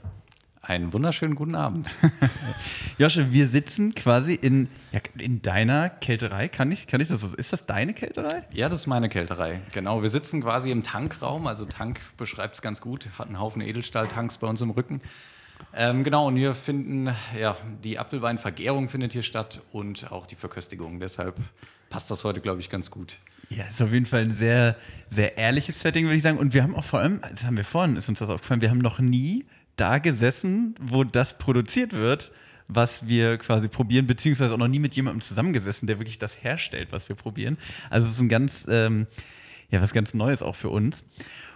Einen 0.66 0.94
wunderschönen 0.94 1.36
guten 1.36 1.56
Abend. 1.56 1.92
Josche, 2.98 3.34
wir 3.34 3.50
sitzen 3.50 3.94
quasi 3.96 4.34
in, 4.34 4.70
ja, 4.94 5.02
in 5.18 5.42
deiner 5.42 5.90
Kälterei. 5.90 6.48
Kann 6.48 6.72
ich, 6.72 6.88
kann 6.88 7.02
ich 7.02 7.10
das 7.10 7.20
so? 7.20 7.36
Ist 7.36 7.52
das 7.52 7.66
deine 7.66 7.94
Kälterei? 7.94 8.46
Ja, 8.54 8.70
das 8.70 8.82
ist 8.82 8.88
meine 8.88 9.10
Kälterei. 9.10 9.60
Genau, 9.74 10.02
wir 10.02 10.10
sitzen 10.10 10.42
quasi 10.42 10.72
im 10.72 10.82
Tankraum. 10.82 11.48
Also 11.48 11.66
Tank 11.66 12.00
beschreibt 12.16 12.56
es 12.56 12.62
ganz 12.62 12.80
gut. 12.80 13.10
Hat 13.18 13.28
einen 13.28 13.42
Haufen 13.42 13.62
Edelstahltanks 13.62 14.38
bei 14.38 14.48
uns 14.48 14.62
im 14.62 14.70
Rücken. 14.70 15.02
Ähm, 15.74 16.06
genau, 16.06 16.28
und 16.28 16.38
hier 16.38 16.56
finden, 16.56 17.14
ja, 17.38 17.58
die 17.84 18.00
Apfelweinvergärung 18.00 18.88
findet 18.88 19.12
hier 19.12 19.24
statt 19.24 19.60
und 19.74 20.14
auch 20.14 20.26
die 20.26 20.36
Verköstigung. 20.36 21.02
Deshalb 21.02 21.42
passt 21.90 22.10
das 22.10 22.24
heute, 22.24 22.40
glaube 22.40 22.62
ich, 22.62 22.70
ganz 22.70 22.90
gut. 22.90 23.18
Ja, 23.50 23.66
ist 23.66 23.82
auf 23.82 23.92
jeden 23.92 24.06
Fall 24.06 24.22
ein 24.22 24.34
sehr, 24.34 24.78
sehr 25.10 25.38
ehrliches 25.38 25.82
Setting, 25.82 26.06
würde 26.06 26.16
ich 26.16 26.24
sagen. 26.24 26.38
Und 26.38 26.54
wir 26.54 26.64
haben 26.64 26.74
auch 26.74 26.86
vor 26.86 27.02
allem, 27.02 27.20
das 27.30 27.44
haben 27.44 27.58
wir 27.58 27.66
vorhin, 27.66 27.98
ist 27.98 28.08
uns 28.08 28.20
das 28.20 28.30
aufgefallen, 28.30 28.62
wir 28.62 28.70
haben 28.70 28.78
noch 28.78 29.00
nie 29.00 29.46
da 29.76 30.00
gesessen, 30.00 30.76
wo 30.80 31.04
das 31.04 31.38
produziert 31.38 31.94
wird, 31.94 32.32
was 32.68 33.08
wir 33.08 33.38
quasi 33.38 33.68
probieren, 33.68 34.08
beziehungsweise 34.08 34.54
auch 34.54 34.58
noch 34.58 34.68
nie 34.68 34.80
mit 34.80 34.96
jemandem 34.96 35.22
zusammengesessen, 35.22 35.88
der 35.88 36.00
wirklich 36.00 36.20
das 36.20 36.44
herstellt, 36.44 36.92
was 36.92 37.10
wir 37.10 37.16
probieren. 37.16 37.58
Also 37.90 38.08
es 38.08 38.14
ist 38.14 38.22
ein 38.22 38.30
ganz, 38.30 38.66
ähm, 38.70 39.08
ja, 39.70 39.82
was 39.82 39.94
ganz 39.94 40.14
Neues 40.14 40.42
auch 40.42 40.56
für 40.56 40.70
uns. 40.70 41.04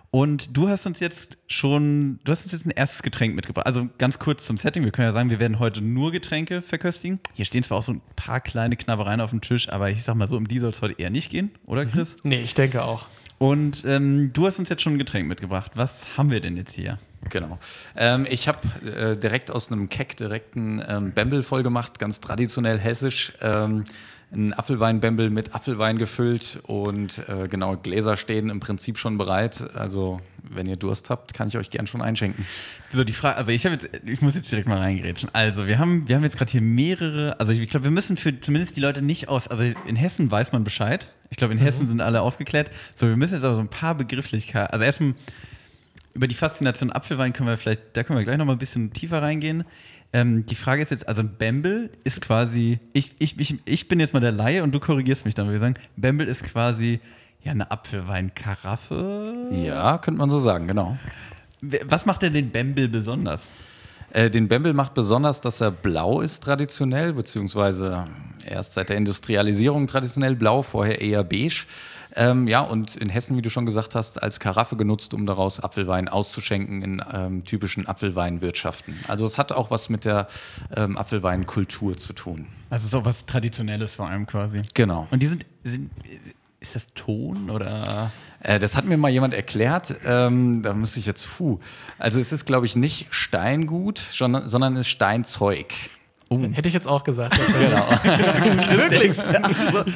Und 0.09 0.55
du 0.55 0.69
hast 0.69 0.85
uns 0.85 0.99
jetzt 1.01 1.37
schon, 1.47 2.19
du 2.23 2.31
hast 2.31 2.43
uns 2.43 2.53
jetzt 2.53 2.65
ein 2.65 2.71
erstes 2.71 3.03
Getränk 3.03 3.35
mitgebracht. 3.35 3.65
Also 3.65 3.89
ganz 3.97 4.19
kurz 4.19 4.45
zum 4.45 4.57
Setting. 4.57 4.83
Wir 4.83 4.91
können 4.91 5.07
ja 5.07 5.11
sagen, 5.11 5.29
wir 5.29 5.39
werden 5.39 5.59
heute 5.59 5.81
nur 5.81 6.11
Getränke 6.11 6.61
verköstigen. 6.61 7.19
Hier 7.33 7.45
stehen 7.45 7.63
zwar 7.63 7.77
auch 7.77 7.83
so 7.83 7.93
ein 7.93 8.01
paar 8.15 8.39
kleine 8.39 8.77
Knabbereien 8.77 9.19
auf 9.19 9.31
dem 9.31 9.41
Tisch, 9.41 9.69
aber 9.69 9.89
ich 9.89 10.03
sag 10.03 10.15
mal 10.15 10.29
so, 10.29 10.37
um 10.37 10.47
die 10.47 10.59
soll 10.59 10.69
es 10.69 10.81
heute 10.81 10.97
eher 10.97 11.09
nicht 11.09 11.29
gehen, 11.29 11.51
oder 11.65 11.85
Chris? 11.85 12.15
Nee, 12.23 12.41
ich 12.41 12.53
denke 12.53 12.83
auch. 12.83 13.07
Und 13.37 13.83
ähm, 13.85 14.31
du 14.33 14.47
hast 14.47 14.59
uns 14.59 14.69
jetzt 14.69 14.81
schon 14.81 14.93
ein 14.93 14.99
Getränk 14.99 15.27
mitgebracht. 15.27 15.73
Was 15.75 16.17
haben 16.17 16.31
wir 16.31 16.39
denn 16.39 16.55
jetzt 16.55 16.73
hier? 16.73 16.97
Genau. 17.29 17.59
Ähm, 17.95 18.25
ich 18.29 18.47
habe 18.47 18.59
äh, 18.85 19.17
direkt 19.17 19.51
aus 19.51 19.71
einem 19.71 19.89
Keck 19.89 20.15
direkt 20.17 20.55
einen 20.55 20.83
ähm, 20.87 21.11
Bembel 21.11 21.43
vollgemacht, 21.43 21.99
ganz 21.99 22.19
traditionell 22.21 22.79
hessisch. 22.79 23.33
Ähm, 23.41 23.85
ein 24.31 24.53
Apfelwein-Bembel 24.53 25.29
mit 25.29 25.55
Apfelwein 25.55 25.97
gefüllt 25.97 26.59
und 26.63 27.19
äh, 27.29 27.47
genau, 27.47 27.77
Gläser 27.77 28.17
stehen 28.17 28.49
im 28.49 28.59
Prinzip 28.59 28.97
schon 28.97 29.17
bereit. 29.17 29.73
Also, 29.73 30.19
wenn 30.43 30.67
ihr 30.67 30.75
Durst 30.75 31.09
habt, 31.09 31.33
kann 31.33 31.47
ich 31.47 31.57
euch 31.57 31.69
gern 31.69 31.87
schon 31.87 32.01
einschenken. 32.01 32.45
So, 32.89 33.05
die 33.05 33.13
Frage, 33.13 33.37
also 33.37 33.51
ich 33.51 33.65
habe 33.65 33.75
jetzt, 33.75 33.89
ich 34.05 34.21
muss 34.21 34.35
jetzt 34.35 34.51
direkt 34.51 34.67
mal 34.67 34.79
reingerätschen. 34.79 35.29
Also, 35.31 35.65
wir 35.65 35.79
haben, 35.79 36.09
wir 36.09 36.15
haben 36.17 36.23
jetzt 36.23 36.37
gerade 36.37 36.51
hier 36.51 36.61
mehrere, 36.61 37.39
also 37.39 37.53
ich 37.53 37.69
glaube, 37.69 37.85
wir 37.85 37.91
müssen 37.91 38.17
für 38.17 38.37
zumindest 38.37 38.75
die 38.75 38.81
Leute 38.81 39.01
nicht 39.01 39.29
aus, 39.29 39.47
also 39.47 39.63
in 39.63 39.95
Hessen 39.95 40.29
weiß 40.29 40.51
man 40.51 40.65
Bescheid. 40.65 41.09
Ich 41.29 41.37
glaube, 41.37 41.53
in 41.53 41.59
Hessen 41.59 41.87
sind 41.87 42.01
alle 42.01 42.21
aufgeklärt. 42.21 42.69
So, 42.95 43.07
wir 43.07 43.15
müssen 43.15 43.35
jetzt 43.35 43.43
aber 43.45 43.55
so 43.55 43.61
ein 43.61 43.69
paar 43.69 43.95
Begrifflichkeiten, 43.95 44.73
also 44.73 44.83
erstmal 44.83 45.13
über 46.17 46.27
die 46.27 46.35
Faszination 46.35 46.91
Apfelwein 46.91 47.31
können 47.31 47.47
wir 47.47 47.57
vielleicht, 47.57 47.95
da 47.95 48.03
können 48.03 48.17
wir 48.17 48.23
gleich 48.23 48.37
noch 48.37 48.45
mal 48.45 48.53
ein 48.53 48.57
bisschen 48.57 48.91
tiefer 48.91 49.21
reingehen. 49.21 49.63
Ähm, 50.13 50.47
die 50.47 50.55
Frage 50.55 50.81
ist 50.81 50.89
jetzt, 50.89 51.07
also 51.07 51.23
Bembel 51.23 51.91
ist 52.03 52.21
quasi, 52.21 52.79
ich, 52.91 53.13
ich, 53.19 53.39
ich, 53.39 53.59
ich 53.65 53.87
bin 53.87 53.99
jetzt 53.99 54.13
mal 54.13 54.19
der 54.19 54.31
Laie 54.31 54.63
und 54.63 54.73
du 54.73 54.79
korrigierst 54.79 55.25
mich 55.25 55.35
dann, 55.35 55.45
würde 55.45 55.57
ich 55.57 55.61
sagen. 55.61 55.75
Bembel 55.95 56.27
ist 56.27 56.43
quasi 56.43 56.99
ja 57.43 57.51
eine 57.51 57.69
Apfelweinkaraffe. 57.69 59.49
Ja, 59.51 59.99
könnte 59.99 60.17
man 60.17 60.31
so 60.31 60.39
sagen, 60.39 60.67
genau. 60.67 60.97
Was 61.61 62.07
macht 62.07 62.23
denn 62.23 62.33
den 62.33 62.49
Bembel 62.49 62.87
besonders? 62.87 63.51
Äh, 64.09 64.31
den 64.31 64.47
Bembel 64.47 64.73
macht 64.73 64.95
besonders, 64.95 65.39
dass 65.41 65.61
er 65.61 65.69
blau 65.69 66.21
ist 66.21 66.41
traditionell, 66.41 67.13
beziehungsweise 67.13 68.07
erst 68.43 68.73
seit 68.73 68.89
der 68.89 68.97
Industrialisierung 68.97 69.85
traditionell 69.85 70.35
blau, 70.35 70.63
vorher 70.63 70.99
eher 70.99 71.23
beige. 71.23 71.67
Ähm, 72.17 72.47
ja, 72.47 72.61
und 72.61 72.95
in 72.95 73.09
Hessen, 73.09 73.37
wie 73.37 73.41
du 73.41 73.49
schon 73.49 73.65
gesagt 73.65 73.95
hast, 73.95 74.21
als 74.21 74.39
Karaffe 74.39 74.75
genutzt, 74.75 75.13
um 75.13 75.25
daraus 75.25 75.59
Apfelwein 75.59 76.07
auszuschenken 76.07 76.81
in 76.81 77.03
ähm, 77.13 77.43
typischen 77.43 77.87
Apfelweinwirtschaften. 77.87 78.97
Also 79.07 79.25
es 79.25 79.37
hat 79.37 79.51
auch 79.51 79.69
was 79.69 79.89
mit 79.89 80.03
der 80.03 80.27
ähm, 80.75 80.97
Apfelweinkultur 80.97 81.95
zu 81.95 82.13
tun. 82.13 82.47
Also 82.69 82.87
so 82.87 83.05
was 83.05 83.25
Traditionelles 83.25 83.95
vor 83.95 84.07
allem 84.07 84.25
quasi. 84.25 84.61
Genau. 84.73 85.07
Und 85.11 85.21
die 85.21 85.27
sind, 85.27 85.45
sind 85.63 85.91
ist 86.59 86.75
das 86.75 86.87
Ton 86.95 87.49
oder? 87.49 88.11
Äh, 88.41 88.59
das 88.59 88.75
hat 88.75 88.85
mir 88.85 88.97
mal 88.97 89.09
jemand 89.09 89.33
erklärt. 89.33 89.95
Ähm, 90.05 90.61
da 90.63 90.73
müsste 90.73 90.99
ich 90.99 91.05
jetzt, 91.05 91.27
puh. 91.37 91.59
Also 91.99 92.19
es 92.19 92.31
ist, 92.31 92.45
glaube 92.45 92.65
ich, 92.65 92.75
nicht 92.75 93.07
Steingut, 93.11 93.99
sondern, 93.99 94.47
sondern 94.49 94.75
es 94.75 94.81
ist 94.81 94.87
Steinzeug. 94.87 95.73
Hätte 96.29 96.67
ich 96.67 96.73
jetzt 96.73 96.87
auch 96.87 97.03
gesagt. 97.03 97.37
Genau. 97.59 97.85
Wirklich? 98.77 99.13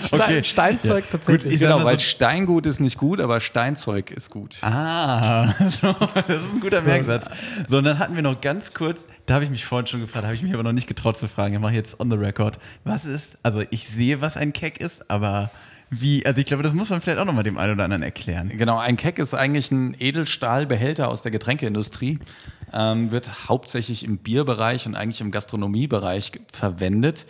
Stein, 0.07 0.43
Steinzeug 0.43 1.03
tatsächlich. 1.11 1.53
ich 1.55 1.59
genau, 1.61 1.83
weil 1.83 1.99
so- 1.99 2.05
Steingut 2.05 2.65
ist 2.65 2.79
nicht 2.79 2.97
gut, 2.97 3.19
aber 3.19 3.39
Steinzeug 3.39 4.11
ist 4.11 4.29
gut. 4.29 4.57
Ah, 4.61 5.47
so, 5.69 5.93
das 6.15 6.29
ist 6.29 6.53
ein 6.53 6.59
guter 6.61 6.81
Merksatz. 6.81 7.25
So, 7.69 7.77
und 7.77 7.83
dann 7.83 7.99
hatten 7.99 8.15
wir 8.15 8.23
noch 8.23 8.39
ganz 8.41 8.73
kurz, 8.73 9.07
da 9.25 9.35
habe 9.35 9.43
ich 9.43 9.51
mich 9.51 9.65
vorhin 9.65 9.87
schon 9.87 9.99
gefragt, 10.01 10.25
habe 10.25 10.35
ich 10.35 10.41
mich 10.41 10.53
aber 10.53 10.63
noch 10.63 10.71
nicht 10.73 10.87
getraut 10.87 11.17
zu 11.17 11.27
fragen. 11.27 11.53
Ich 11.53 11.59
mache 11.59 11.73
jetzt 11.73 11.99
on 11.99 12.09
the 12.09 12.17
record. 12.17 12.57
Was 12.83 13.05
ist, 13.05 13.37
also 13.43 13.63
ich 13.69 13.87
sehe, 13.87 14.21
was 14.21 14.37
ein 14.37 14.53
Keck 14.53 14.79
ist, 14.79 15.09
aber 15.09 15.51
wie, 15.93 16.25
also 16.25 16.39
ich 16.39 16.45
glaube, 16.47 16.63
das 16.63 16.73
muss 16.73 16.89
man 16.89 17.01
vielleicht 17.01 17.19
auch 17.19 17.25
noch 17.25 17.33
mal 17.33 17.43
dem 17.43 17.57
einen 17.57 17.73
oder 17.73 17.83
anderen 17.83 18.01
erklären. 18.01 18.49
Genau, 18.55 18.77
ein 18.77 18.95
Keck 18.95 19.19
ist 19.19 19.33
eigentlich 19.33 19.71
ein 19.71 19.93
Edelstahlbehälter 19.99 21.09
aus 21.09 21.21
der 21.21 21.31
Getränkeindustrie. 21.31 22.19
Ähm, 22.71 23.11
wird 23.11 23.49
hauptsächlich 23.49 24.05
im 24.05 24.17
Bierbereich 24.17 24.85
und 24.85 24.95
eigentlich 24.95 25.19
im 25.19 25.31
Gastronomiebereich 25.31 26.31
verwendet. 26.49 27.25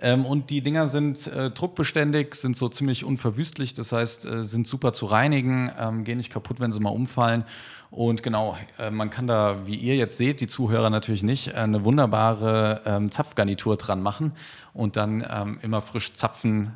Ähm, 0.00 0.24
und 0.24 0.48
die 0.48 0.62
Dinger 0.62 0.88
sind 0.88 1.26
äh, 1.26 1.50
druckbeständig, 1.50 2.34
sind 2.36 2.56
so 2.56 2.70
ziemlich 2.70 3.04
unverwüstlich, 3.04 3.74
das 3.74 3.92
heißt, 3.92 4.24
äh, 4.24 4.44
sind 4.44 4.66
super 4.66 4.94
zu 4.94 5.04
reinigen, 5.04 5.70
ähm, 5.78 6.04
gehen 6.04 6.16
nicht 6.16 6.32
kaputt, 6.32 6.58
wenn 6.58 6.72
sie 6.72 6.80
mal 6.80 6.90
umfallen. 6.90 7.44
Und 7.90 8.22
genau, 8.22 8.56
äh, 8.78 8.90
man 8.90 9.10
kann 9.10 9.26
da, 9.26 9.66
wie 9.66 9.76
ihr 9.76 9.96
jetzt 9.96 10.16
seht, 10.16 10.40
die 10.40 10.46
Zuhörer 10.46 10.88
natürlich 10.88 11.22
nicht, 11.22 11.48
äh, 11.48 11.56
eine 11.56 11.84
wunderbare 11.84 12.80
ähm, 12.86 13.10
Zapfgarnitur 13.10 13.76
dran 13.76 14.00
machen 14.00 14.32
und 14.72 14.96
dann 14.96 15.22
ähm, 15.30 15.58
immer 15.60 15.82
frisch 15.82 16.14
zapfen. 16.14 16.72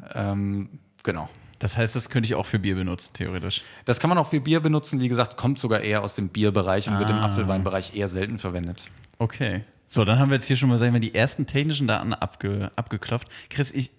Genau. 1.02 1.28
Das 1.58 1.76
heißt, 1.76 1.94
das 1.94 2.08
könnte 2.08 2.26
ich 2.26 2.34
auch 2.34 2.46
für 2.46 2.58
Bier 2.58 2.74
benutzen, 2.74 3.10
theoretisch. 3.12 3.62
Das 3.84 4.00
kann 4.00 4.08
man 4.08 4.16
auch 4.18 4.28
für 4.28 4.40
Bier 4.40 4.60
benutzen. 4.60 4.98
Wie 5.00 5.08
gesagt, 5.08 5.36
kommt 5.36 5.58
sogar 5.58 5.80
eher 5.80 6.02
aus 6.02 6.14
dem 6.14 6.28
Bierbereich 6.28 6.88
und 6.88 6.98
wird 6.98 7.10
im 7.10 7.16
Ah. 7.16 7.26
Apfelweinbereich 7.26 7.94
eher 7.94 8.08
selten 8.08 8.38
verwendet. 8.38 8.86
Okay. 9.18 9.62
So, 9.84 10.04
dann 10.04 10.20
haben 10.20 10.30
wir 10.30 10.36
jetzt 10.36 10.46
hier 10.46 10.56
schon 10.56 10.68
mal, 10.68 10.78
sagen 10.78 10.92
wir, 10.92 11.00
die 11.00 11.16
ersten 11.16 11.46
technischen 11.48 11.88
Daten 11.88 12.14
abge, 12.14 12.70
abgeklopft. 12.76 13.26
Chris, 13.50 13.72
ich, 13.72 13.90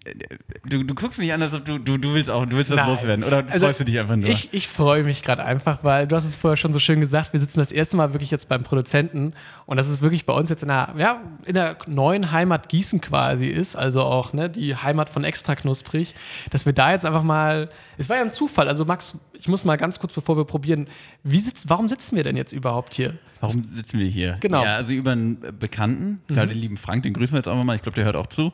du, 0.66 0.84
du 0.86 0.96
guckst 0.96 1.20
nicht 1.20 1.34
an, 1.34 1.42
als 1.42 1.54
ob 1.54 1.66
du, 1.66 1.80
du, 1.80 1.98
du 1.98 2.14
willst 2.14 2.30
auch, 2.30 2.46
du 2.46 2.56
willst 2.56 2.72
das 2.72 2.78
Nein. 2.78 2.88
loswerden. 2.90 3.26
Oder 3.26 3.44
Also, 3.50 3.66
freust 3.66 3.82
du 3.82 3.84
dich 3.84 4.00
einfach 4.00 4.16
nur? 4.16 4.30
Ich, 4.30 4.54
ich 4.54 4.70
freue 4.70 5.04
mich 5.04 5.22
gerade 5.22 5.44
einfach, 5.44 5.84
weil 5.84 6.08
du 6.08 6.16
hast 6.16 6.24
es 6.24 6.38
vorher 6.38 6.56
schon 6.56 6.72
so 6.72 6.80
schön 6.80 7.02
gesagt, 7.02 7.34
wir 7.34 7.42
sitzen 7.42 7.60
das 7.60 7.74
erste 7.74 7.98
Mal 7.98 8.14
wirklich 8.14 8.32
jetzt 8.32 8.48
beim 8.48 8.64
Produzenten 8.64 9.34
und 9.72 9.78
das 9.78 9.88
ist 9.88 10.02
wirklich 10.02 10.26
bei 10.26 10.34
uns 10.34 10.50
jetzt 10.50 10.64
in 10.64 10.68
der, 10.68 10.94
ja, 10.98 11.22
in 11.46 11.54
der 11.54 11.78
neuen 11.88 12.34
Heimat 12.34 12.68
Gießen 12.68 13.00
quasi 13.00 13.48
ist, 13.48 13.78
also 13.78 14.04
auch 14.04 14.34
ne, 14.34 14.50
die 14.50 14.76
Heimat 14.76 15.08
von 15.08 15.24
Extra 15.24 15.56
Knusprig, 15.56 16.14
dass 16.50 16.66
wir 16.66 16.74
da 16.74 16.92
jetzt 16.92 17.06
einfach 17.06 17.24
mal, 17.24 17.70
es 17.98 18.10
war 18.10 18.18
ja 18.18 18.22
ein 18.22 18.34
Zufall, 18.34 18.68
also 18.68 18.84
Max, 18.84 19.18
ich 19.32 19.48
muss 19.48 19.64
mal 19.64 19.78
ganz 19.78 19.98
kurz, 19.98 20.12
bevor 20.12 20.36
wir 20.36 20.44
probieren, 20.44 20.90
wie 21.24 21.40
sitzt, 21.40 21.70
warum 21.70 21.88
sitzen 21.88 22.18
wir 22.18 22.26
denn 22.26 22.36
jetzt 22.36 22.52
überhaupt 22.52 22.96
hier? 22.96 23.18
Warum 23.40 23.64
sitzen 23.70 23.98
wir 23.98 24.08
hier? 24.08 24.40
Genau. 24.42 24.60
Mhm. 24.60 24.66
Ja, 24.66 24.76
also 24.76 24.92
über 24.92 25.14
einen 25.14 25.40
Bekannten, 25.58 26.20
gerade 26.28 26.50
den 26.50 26.60
lieben 26.60 26.76
Frank, 26.76 27.04
den 27.04 27.14
grüßen 27.14 27.32
wir 27.32 27.38
jetzt 27.38 27.48
auch 27.48 27.64
mal. 27.64 27.78
Ich 27.78 27.82
glaube, 27.82 27.96
der 27.96 28.04
hört 28.04 28.18
auch 28.18 28.28
zu. 28.28 28.52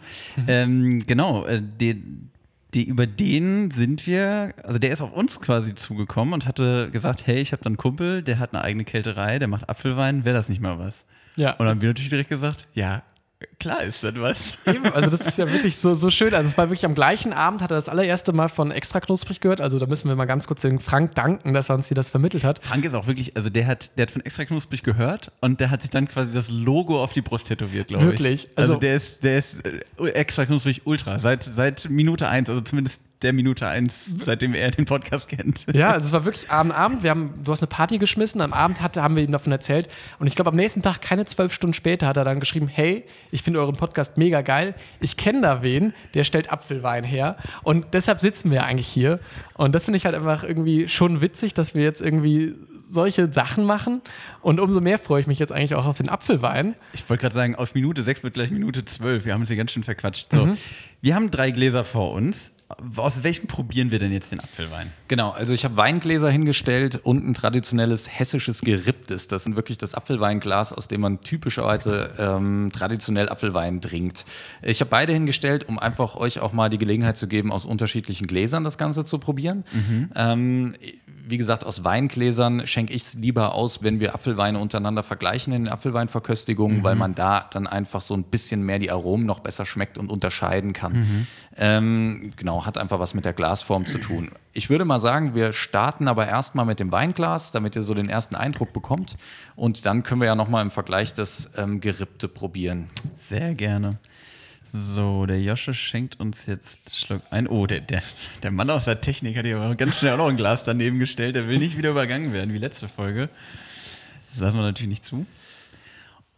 Ähm, 0.47 0.99
genau, 1.07 1.47
äh, 1.47 1.63
die, 1.81 1.99
die, 2.77 2.83
über 2.83 3.07
den 3.07 3.71
sind 3.71 4.05
wir, 4.05 4.53
also 4.63 4.77
der 4.77 4.91
ist 4.91 5.01
auf 5.01 5.11
uns 5.11 5.41
quasi 5.41 5.73
zugekommen 5.73 6.33
und 6.35 6.45
hatte 6.45 6.89
gesagt, 6.91 7.25
hey, 7.25 7.41
ich 7.41 7.51
habe 7.51 7.63
da 7.63 7.67
einen 7.67 7.77
Kumpel, 7.77 8.21
der 8.21 8.37
hat 8.37 8.53
eine 8.53 8.63
eigene 8.63 8.85
Kälterei, 8.85 9.39
der 9.39 9.47
macht 9.47 9.67
Apfelwein, 9.67 10.25
wäre 10.25 10.35
das 10.35 10.47
nicht 10.47 10.61
mal 10.61 10.77
was? 10.77 11.05
Ja. 11.35 11.51
Und 11.53 11.59
dann 11.59 11.69
haben 11.69 11.81
wir 11.81 11.89
natürlich 11.89 12.09
direkt 12.09 12.29
gesagt, 12.29 12.67
ja, 12.73 13.01
klar 13.59 13.83
ist 13.83 14.03
das 14.03 14.13
was. 14.17 14.65
Eben, 14.67 14.85
also 14.85 15.09
das 15.09 15.21
ist 15.21 15.37
ja 15.37 15.51
wirklich 15.51 15.77
so, 15.77 15.93
so 15.93 16.09
schön. 16.09 16.33
Also 16.33 16.47
es 16.47 16.57
war 16.57 16.69
wirklich 16.69 16.85
am 16.85 16.95
gleichen 16.95 17.33
Abend, 17.33 17.61
hat 17.61 17.71
er 17.71 17.75
das 17.75 17.89
allererste 17.89 18.33
Mal 18.33 18.49
von 18.49 18.71
Extra 18.71 18.99
Knusprig 18.99 19.41
gehört. 19.41 19.61
Also 19.61 19.77
da 19.79 19.85
müssen 19.85 20.07
wir 20.09 20.15
mal 20.15 20.25
ganz 20.25 20.47
kurz 20.47 20.61
den 20.61 20.79
Frank 20.79 21.13
danken, 21.15 21.53
dass 21.53 21.69
er 21.69 21.75
uns 21.75 21.87
hier 21.87 21.95
das 21.95 22.09
vermittelt 22.09 22.43
hat. 22.43 22.63
Frank 22.63 22.85
ist 22.85 22.93
auch 22.95 23.07
wirklich, 23.07 23.35
also 23.37 23.49
der 23.49 23.67
hat, 23.67 23.91
der 23.97 24.03
hat 24.03 24.11
von 24.11 24.21
extra 24.25 24.45
knusprig 24.45 24.83
gehört 24.83 25.31
und 25.41 25.59
der 25.59 25.69
hat 25.69 25.81
sich 25.81 25.91
dann 25.91 26.07
quasi 26.07 26.33
das 26.33 26.49
Logo 26.49 27.01
auf 27.03 27.13
die 27.13 27.21
Brust 27.21 27.47
tätowiert, 27.47 27.87
glaube 27.89 28.05
ich. 28.05 28.09
Wirklich? 28.11 28.49
Also, 28.55 28.73
Also- 28.73 28.79
der 28.79 28.95
ist, 28.95 29.23
der 29.23 29.39
ist 29.39 29.57
äh, 29.65 30.07
extra 30.09 30.45
knusprig 30.45 30.81
ultra 30.85 31.19
seit, 31.19 31.43
seit 31.43 31.89
Minute 31.89 32.27
eins, 32.27 32.49
also 32.49 32.61
zumindest 32.61 33.01
der 33.21 33.33
Minute 33.33 33.67
eins, 33.67 34.05
seitdem 34.23 34.53
er 34.53 34.69
den 34.71 34.85
Podcast 34.85 35.27
kennt. 35.27 35.65
Ja, 35.73 35.91
also 35.91 36.05
es 36.07 36.11
war 36.13 36.25
wirklich 36.25 36.51
am 36.51 36.71
Abend. 36.71 37.01
Wir 37.03 37.09
haben, 37.09 37.33
du 37.43 37.51
hast 37.51 37.61
eine 37.61 37.67
Party 37.67 37.97
geschmissen. 37.97 38.41
Am 38.41 38.53
Abend 38.53 38.81
hatte, 38.81 39.01
haben 39.01 39.15
wir 39.15 39.23
ihm 39.23 39.31
davon 39.31 39.51
erzählt. 39.51 39.87
Und 40.19 40.27
ich 40.27 40.35
glaube, 40.35 40.49
am 40.51 40.55
nächsten 40.55 40.81
Tag, 40.83 41.01
keine 41.01 41.25
zwölf 41.25 41.53
Stunden 41.53 41.73
später, 41.73 42.05
hat 42.07 42.17
er 42.17 42.23
dann 42.25 42.39
geschrieben: 42.39 42.67
Hey, 42.67 43.05
ich 43.31 43.41
finde 43.43 43.59
euren 43.59 43.75
Podcast 43.75 44.17
mega 44.17 44.41
geil. 44.41 44.75
Ich 44.99 45.17
kenne 45.17 45.41
da 45.41 45.63
wen, 45.63 45.93
der 46.13 46.23
stellt 46.25 46.51
Apfelwein 46.51 47.03
her. 47.03 47.37
Und 47.63 47.87
deshalb 47.93 48.21
sitzen 48.21 48.51
wir 48.51 48.65
eigentlich 48.65 48.87
hier. 48.87 49.19
Und 49.55 49.73
das 49.73 49.85
finde 49.85 49.97
ich 49.97 50.05
halt 50.05 50.13
einfach 50.15 50.43
irgendwie 50.43 50.87
schon 50.87 51.19
witzig, 51.21 51.53
dass 51.55 51.73
wir 51.73 51.83
jetzt 51.83 52.01
irgendwie 52.01 52.53
solche 52.89 53.33
Sachen 53.33 53.65
machen. 53.65 54.01
Und 54.41 54.59
umso 54.59 54.79
mehr 54.79 54.99
freue 54.99 55.19
ich 55.21 55.27
mich 55.27 55.39
jetzt 55.39 55.51
eigentlich 55.51 55.75
auch 55.75 55.85
auf 55.87 55.97
den 55.97 56.07
Apfelwein. 56.07 56.75
Ich 56.93 57.09
wollte 57.09 57.21
gerade 57.21 57.35
sagen, 57.35 57.55
aus 57.55 57.73
Minute 57.73 58.03
sechs 58.03 58.23
wird 58.23 58.35
gleich 58.35 58.51
Minute 58.51 58.85
zwölf. 58.85 59.25
Wir 59.25 59.33
haben 59.33 59.41
uns 59.41 59.49
hier 59.49 59.57
ganz 59.57 59.71
schön 59.71 59.83
verquatscht. 59.83 60.27
So, 60.31 60.45
Mhm. 60.45 60.57
wir 61.01 61.15
haben 61.15 61.29
drei 61.31 61.51
Gläser 61.51 61.83
vor 61.83 62.11
uns. 62.13 62.51
Aus 62.97 63.23
welchem 63.23 63.47
probieren 63.47 63.91
wir 63.91 63.99
denn 63.99 64.11
jetzt 64.11 64.33
den 64.33 64.41
Apfelwein? 64.41 64.91
Genau, 65.07 65.31
also 65.31 65.53
ich 65.53 65.63
habe 65.63 65.77
Weingläser 65.77 66.29
hingestellt 66.29 66.99
und 67.01 67.25
ein 67.25 67.33
traditionelles 67.33 68.09
hessisches 68.09 68.59
Geripptes. 68.59 69.29
Das 69.29 69.45
sind 69.45 69.55
wirklich 69.55 69.77
das 69.77 69.95
Apfelweinglas, 69.95 70.73
aus 70.73 70.89
dem 70.89 70.99
man 70.99 71.21
typischerweise 71.21 72.13
ähm, 72.17 72.69
traditionell 72.73 73.29
Apfelwein 73.29 73.79
trinkt. 73.79 74.25
Ich 74.61 74.81
habe 74.81 74.89
beide 74.89 75.13
hingestellt, 75.13 75.69
um 75.69 75.79
einfach 75.79 76.17
euch 76.17 76.41
auch 76.41 76.51
mal 76.51 76.69
die 76.69 76.77
Gelegenheit 76.77 77.15
zu 77.15 77.27
geben, 77.29 77.53
aus 77.53 77.65
unterschiedlichen 77.65 78.27
Gläsern 78.27 78.65
das 78.65 78.77
Ganze 78.77 79.05
zu 79.05 79.17
probieren. 79.17 79.63
Ähm, 80.15 80.75
wie 81.29 81.37
gesagt, 81.37 81.65
aus 81.65 81.83
Weingläsern 81.83 82.65
schenke 82.65 82.93
ich 82.93 83.03
es 83.03 83.13
lieber 83.15 83.53
aus, 83.53 83.83
wenn 83.83 83.99
wir 83.99 84.15
Apfelweine 84.15 84.59
untereinander 84.59 85.03
vergleichen 85.03 85.53
in 85.53 85.65
den 85.65 85.71
Apfelweinverköstigungen, 85.71 86.83
weil 86.83 86.95
man 86.95 87.15
da 87.15 87.47
dann 87.51 87.67
einfach 87.67 88.01
so 88.01 88.13
ein 88.13 88.23
bisschen 88.23 88.63
mehr 88.63 88.79
die 88.79 88.91
Aromen 88.91 89.25
noch 89.25 89.39
besser 89.39 89.65
schmeckt 89.65 89.97
und 89.97 90.09
unterscheiden 90.09 90.73
kann. 90.73 91.27
Ähm, 91.57 92.31
genau, 92.35 92.65
hat 92.65 92.77
einfach 92.77 92.99
was 92.99 93.13
mit 93.13 93.25
der 93.25 93.33
Glasform 93.33 93.85
zu 93.85 93.97
tun. 93.97 94.29
Ich 94.53 94.69
würde 94.69 94.85
mal 94.85 94.99
sagen, 94.99 95.35
wir 95.35 95.53
starten 95.53 96.07
aber 96.07 96.27
erstmal 96.27 96.65
mit 96.65 96.79
dem 96.79 96.91
Weinglas, 96.91 97.51
damit 97.51 97.75
ihr 97.75 97.81
so 97.81 97.93
den 97.93 98.09
ersten 98.09 98.35
Eindruck 98.35 98.73
bekommt. 98.73 99.17
Und 99.55 99.85
dann 99.85 100.03
können 100.03 100.21
wir 100.21 100.27
ja 100.27 100.35
nochmal 100.35 100.63
im 100.63 100.71
Vergleich 100.71 101.13
das 101.13 101.49
ähm, 101.57 101.81
Gerippte 101.81 102.27
probieren. 102.27 102.89
Sehr 103.15 103.53
gerne. 103.55 103.97
So, 104.73 105.25
der 105.25 105.41
Josche 105.41 105.73
schenkt 105.73 106.19
uns 106.19 106.45
jetzt 106.45 106.79
einen 106.87 106.95
Schluck 106.95 107.21
ein. 107.31 107.47
Oh, 107.47 107.65
der, 107.67 107.79
der, 107.81 108.01
der 108.43 108.51
Mann 108.51 108.69
aus 108.69 108.85
der 108.85 109.01
Technik 109.01 109.37
hat 109.37 109.45
hier 109.45 109.57
aber 109.57 109.75
ganz 109.75 109.97
schnell 109.97 110.13
auch 110.13 110.17
noch 110.17 110.27
ein 110.27 110.37
Glas 110.37 110.63
daneben 110.63 110.99
gestellt. 110.99 111.35
Der 111.35 111.47
will 111.47 111.57
nicht 111.57 111.77
wieder 111.77 111.91
übergangen 111.91 112.33
werden, 112.33 112.53
wie 112.53 112.57
letzte 112.57 112.87
Folge. 112.87 113.29
Das 114.31 114.39
lassen 114.41 114.57
wir 114.57 114.63
natürlich 114.63 114.89
nicht 114.89 115.03
zu. 115.03 115.25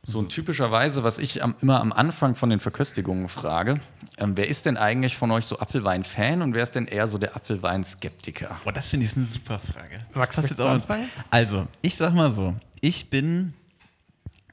So 0.02 0.22
ein 0.22 0.30
typischerweise, 0.30 1.04
was 1.04 1.20
ich 1.20 1.44
am, 1.44 1.56
immer 1.62 1.82
am 1.82 1.92
Anfang 1.92 2.34
von 2.36 2.50
den 2.50 2.62
Verköstigungen 2.62 3.28
frage, 3.28 3.82
ähm, 4.18 4.38
wer 4.38 4.48
ist 4.48 4.66
denn 4.66 4.78
eigentlich 4.78 5.18
von 5.18 5.30
euch 5.32 5.44
so 5.46 5.60
Apfelwein-Fan 5.60 6.42
und 6.42 6.54
wer 6.54 6.64
ist 6.64 6.76
denn 6.76 6.86
eher 6.88 7.06
so 7.08 7.18
der 7.18 7.36
Apfelwein-Skeptiker? 7.36 8.58
Boah, 8.64 8.72
das 8.72 8.88
finde 8.88 9.08
ich 9.08 9.18
eine 9.18 9.26
super 9.26 9.60
Frage. 9.60 10.06
Max, 10.14 10.38
möchtest 10.38 10.52
jetzt 10.60 10.60
du 10.66 10.70
auch- 10.70 10.74
anfangen? 10.76 11.10
Also, 11.30 11.68
ich 11.82 11.98
sag 11.98 12.14
mal 12.14 12.32
so, 12.32 12.56
ich 12.80 13.10
bin, 13.10 13.54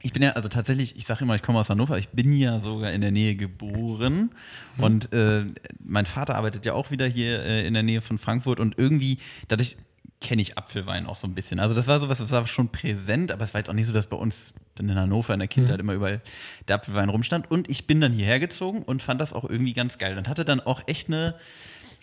ich 0.01 0.13
bin 0.13 0.21
ja, 0.21 0.31
also 0.31 0.47
tatsächlich, 0.47 0.95
ich 0.95 1.05
sage 1.05 1.23
immer, 1.23 1.35
ich 1.35 1.41
komme 1.41 1.59
aus 1.59 1.69
Hannover, 1.69 1.97
ich 1.97 2.09
bin 2.09 2.31
ja 2.33 2.59
sogar 2.59 2.91
in 2.91 3.01
der 3.01 3.11
Nähe 3.11 3.35
geboren. 3.35 4.31
Und 4.77 5.11
äh, 5.11 5.45
mein 5.83 6.05
Vater 6.05 6.35
arbeitet 6.35 6.65
ja 6.65 6.73
auch 6.73 6.91
wieder 6.91 7.07
hier 7.07 7.43
äh, 7.43 7.65
in 7.65 7.73
der 7.73 7.83
Nähe 7.83 8.01
von 8.01 8.17
Frankfurt. 8.17 8.59
Und 8.59 8.77
irgendwie, 8.77 9.17
dadurch 9.47 9.77
kenne 10.19 10.41
ich 10.41 10.57
Apfelwein 10.57 11.05
auch 11.05 11.15
so 11.15 11.27
ein 11.27 11.33
bisschen. 11.33 11.59
Also 11.59 11.75
das 11.75 11.87
war 11.87 11.99
sowas, 11.99 12.17
das 12.19 12.31
war 12.31 12.45
schon 12.47 12.69
präsent, 12.69 13.31
aber 13.31 13.43
es 13.43 13.53
war 13.53 13.59
jetzt 13.59 13.69
auch 13.69 13.75
nicht 13.75 13.85
so, 13.85 13.93
dass 13.93 14.07
bei 14.07 14.17
uns 14.17 14.53
dann 14.75 14.89
in 14.89 14.95
Hannover 14.95 15.33
in 15.33 15.39
der 15.39 15.47
Kindheit 15.47 15.79
immer 15.79 15.93
überall 15.93 16.21
der 16.67 16.77
Apfelwein 16.77 17.09
rumstand. 17.09 17.49
Und 17.49 17.69
ich 17.69 17.87
bin 17.87 18.01
dann 18.01 18.13
hierher 18.13 18.39
gezogen 18.39 18.83
und 18.83 19.01
fand 19.01 19.21
das 19.21 19.33
auch 19.33 19.43
irgendwie 19.43 19.73
ganz 19.73 19.97
geil. 19.97 20.17
Und 20.17 20.27
hatte 20.27 20.45
dann 20.45 20.59
auch 20.59 20.83
echt 20.87 21.07
eine 21.07 21.35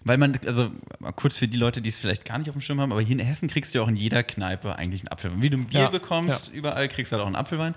weil 0.05 0.19
man, 0.19 0.39
also 0.47 0.71
kurz 1.17 1.37
für 1.39 1.49
die 1.49 1.57
Leute, 1.57 1.81
die 1.83 1.89
es 1.89 1.99
vielleicht 1.99 2.25
gar 2.25 2.39
nicht 2.39 2.49
auf 2.49 2.55
dem 2.55 2.61
Schirm 2.61 2.81
haben, 2.81 2.93
aber 2.93 3.01
hier 3.01 3.19
in 3.19 3.25
Hessen 3.25 3.49
kriegst 3.49 3.75
du 3.75 3.79
ja 3.79 3.85
auch 3.85 3.89
in 3.89 3.97
jeder 3.97 4.23
Kneipe 4.23 4.77
eigentlich 4.77 5.03
einen 5.03 5.09
Apfelwein. 5.09 5.43
Wie 5.43 5.51
du 5.51 5.57
ein 5.57 5.67
Bier 5.67 5.81
Ja, 5.81 5.89
bekommst, 5.89 6.51
überall 6.53 6.89
kriegst 6.89 7.11
du 7.11 7.17
halt 7.17 7.23
auch 7.23 7.27
einen 7.27 7.37
Apfelwein. 7.37 7.75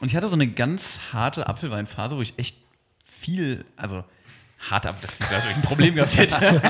Und 0.00 0.08
ich 0.08 0.16
hatte 0.16 0.28
so 0.28 0.34
eine 0.34 0.46
ganz 0.46 1.00
harte 1.12 1.46
Apfelweinphase, 1.48 2.16
wo 2.16 2.20
ich 2.20 2.34
echt 2.38 2.56
viel, 3.10 3.64
also 3.76 4.04
hart 4.70 4.86
ab, 4.86 4.96
das 5.02 5.16
klingt, 5.16 5.32
als 5.32 5.44
ob 5.44 5.50
ich 5.50 5.56
ein 5.56 5.62
Problem 5.62 5.94
gehabt 5.96 6.16
hätte. 6.16 6.36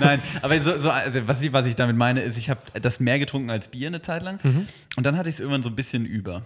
Nein, 0.00 0.20
aber 0.42 0.60
so, 0.60 0.78
so 0.78 0.90
also 0.90 1.26
was, 1.28 1.40
ich, 1.42 1.52
was 1.52 1.66
ich 1.66 1.76
damit 1.76 1.96
meine, 1.96 2.22
ist, 2.22 2.36
ich 2.36 2.50
habe 2.50 2.60
das 2.80 2.98
mehr 3.00 3.18
getrunken 3.18 3.50
als 3.50 3.68
Bier 3.68 3.86
eine 3.88 4.02
Zeit 4.02 4.22
lang. 4.22 4.40
Und 4.96 5.04
dann 5.04 5.16
hatte 5.16 5.28
ich 5.28 5.36
es 5.36 5.40
irgendwann 5.40 5.62
so 5.62 5.68
ein 5.68 5.76
bisschen 5.76 6.06
über. 6.06 6.42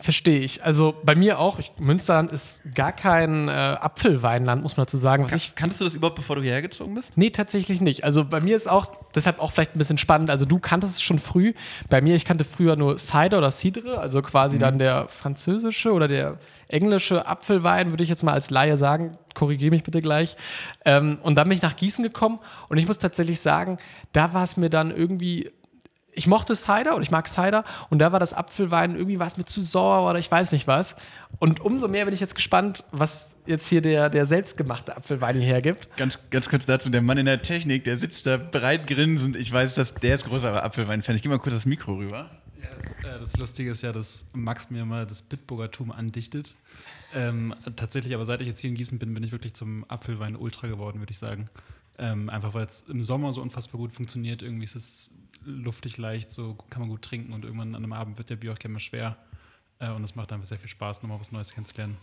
Verstehe 0.00 0.38
ich. 0.38 0.62
Also 0.62 0.94
bei 1.02 1.16
mir 1.16 1.40
auch. 1.40 1.58
Ich, 1.58 1.72
Münsterland 1.76 2.30
ist 2.30 2.60
gar 2.72 2.92
kein 2.92 3.48
äh, 3.48 3.50
Apfelweinland, 3.50 4.62
muss 4.62 4.76
man 4.76 4.84
dazu 4.84 4.96
sagen. 4.96 5.24
Was 5.24 5.32
ich 5.32 5.56
Kanntest 5.56 5.80
du 5.80 5.84
das 5.84 5.94
überhaupt, 5.94 6.14
bevor 6.14 6.36
du 6.36 6.42
hierher 6.42 6.62
gezogen 6.62 6.94
bist? 6.94 7.10
Nee, 7.16 7.30
tatsächlich 7.30 7.80
nicht. 7.80 8.04
Also 8.04 8.24
bei 8.24 8.40
mir 8.40 8.56
ist 8.56 8.70
auch, 8.70 8.92
deshalb 9.12 9.40
auch 9.40 9.50
vielleicht 9.50 9.74
ein 9.74 9.78
bisschen 9.78 9.98
spannend. 9.98 10.30
Also 10.30 10.44
du 10.44 10.60
kanntest 10.60 10.94
es 10.94 11.02
schon 11.02 11.18
früh. 11.18 11.52
Bei 11.90 12.00
mir, 12.00 12.14
ich 12.14 12.24
kannte 12.24 12.44
früher 12.44 12.76
nur 12.76 12.96
Cider 12.98 13.38
oder 13.38 13.50
Cidre, 13.50 13.98
also 13.98 14.22
quasi 14.22 14.56
dann 14.60 14.78
der 14.78 15.08
französische 15.08 15.92
oder 15.92 16.06
der 16.06 16.38
englische 16.68 17.26
Apfelwein, 17.26 17.90
würde 17.90 18.04
ich 18.04 18.10
jetzt 18.10 18.22
mal 18.22 18.34
als 18.34 18.50
Laie 18.50 18.76
sagen. 18.76 19.18
Korrigiere 19.34 19.72
mich 19.72 19.82
bitte 19.82 20.00
gleich. 20.00 20.36
Ähm, 20.84 21.18
und 21.24 21.34
dann 21.34 21.48
bin 21.48 21.56
ich 21.56 21.62
nach 21.62 21.74
Gießen 21.74 22.04
gekommen 22.04 22.38
und 22.68 22.78
ich 22.78 22.86
muss 22.86 22.98
tatsächlich 22.98 23.40
sagen, 23.40 23.78
da 24.12 24.32
war 24.32 24.44
es 24.44 24.56
mir 24.56 24.70
dann 24.70 24.96
irgendwie 24.96 25.50
ich 26.14 26.26
mochte 26.26 26.54
Cider 26.54 26.94
und 26.94 27.02
ich 27.02 27.10
mag 27.10 27.26
Cider 27.28 27.64
und 27.90 27.98
da 27.98 28.12
war 28.12 28.20
das 28.20 28.34
Apfelwein, 28.34 28.94
irgendwie 28.94 29.18
war 29.18 29.26
es 29.26 29.36
mir 29.36 29.44
zu 29.44 29.62
sauer 29.62 30.08
oder 30.08 30.18
ich 30.18 30.30
weiß 30.30 30.52
nicht 30.52 30.66
was. 30.66 30.94
Und 31.38 31.60
umso 31.60 31.88
mehr 31.88 32.04
bin 32.04 32.12
ich 32.12 32.20
jetzt 32.20 32.34
gespannt, 32.34 32.84
was 32.92 33.34
jetzt 33.46 33.66
hier 33.68 33.80
der, 33.80 34.10
der 34.10 34.26
selbstgemachte 34.26 34.96
Apfelwein 34.96 35.36
hier 35.36 35.46
hergibt. 35.46 35.96
Ganz, 35.96 36.18
ganz 36.30 36.48
kurz 36.48 36.66
dazu, 36.66 36.90
der 36.90 37.02
Mann 37.02 37.18
in 37.18 37.26
der 37.26 37.40
Technik, 37.42 37.84
der 37.84 37.98
sitzt 37.98 38.26
da 38.26 38.36
breit 38.36 38.86
grinsend. 38.86 39.36
Ich 39.36 39.50
weiß, 39.50 39.74
dass 39.74 39.94
der 39.94 40.14
ist 40.14 40.26
großer 40.26 40.62
Apfelwein-Fan. 40.62 41.16
Ich 41.16 41.22
gebe 41.22 41.34
mal 41.34 41.40
kurz 41.40 41.54
das 41.54 41.66
Mikro 41.66 41.94
rüber. 41.94 42.30
Ja, 42.60 42.68
das, 42.76 42.92
äh, 42.98 43.18
das 43.18 43.36
Lustige 43.38 43.70
ist 43.70 43.82
ja, 43.82 43.92
dass 43.92 44.26
Max 44.34 44.70
mir 44.70 44.84
mal 44.84 45.06
das 45.06 45.22
Bitburgertum 45.22 45.90
andichtet. 45.90 46.54
Ähm, 47.14 47.54
tatsächlich, 47.76 48.14
aber 48.14 48.24
seit 48.24 48.40
ich 48.40 48.46
jetzt 48.46 48.60
hier 48.60 48.70
in 48.70 48.76
Gießen 48.76 48.98
bin, 48.98 49.14
bin 49.14 49.22
ich 49.22 49.32
wirklich 49.32 49.54
zum 49.54 49.84
Apfelwein 49.88 50.36
Ultra 50.36 50.66
geworden, 50.66 51.00
würde 51.00 51.10
ich 51.10 51.18
sagen. 51.18 51.46
Ähm, 51.98 52.30
einfach 52.30 52.54
weil 52.54 52.66
es 52.66 52.82
im 52.88 53.02
Sommer 53.02 53.32
so 53.32 53.42
unfassbar 53.42 53.78
gut 53.78 53.92
funktioniert. 53.92 54.42
Irgendwie 54.42 54.64
ist 54.64 54.76
es 54.76 55.10
luftig 55.44 55.98
leicht, 55.98 56.30
so 56.30 56.56
kann 56.70 56.80
man 56.80 56.88
gut 56.88 57.02
trinken 57.02 57.32
und 57.32 57.44
irgendwann 57.44 57.74
an 57.74 57.82
einem 57.82 57.92
Abend 57.92 58.18
wird 58.18 58.30
der 58.30 58.36
Bier 58.36 58.52
auch 58.52 58.58
gerne 58.58 58.74
mal 58.74 58.80
schwer. 58.80 59.16
Äh, 59.78 59.90
und 59.90 60.04
es 60.04 60.14
macht 60.14 60.32
einfach 60.32 60.46
sehr 60.46 60.58
viel 60.58 60.68
Spaß, 60.68 61.02
nochmal 61.02 61.20
was 61.20 61.32
Neues 61.32 61.52
kennenzulernen. 61.52 61.96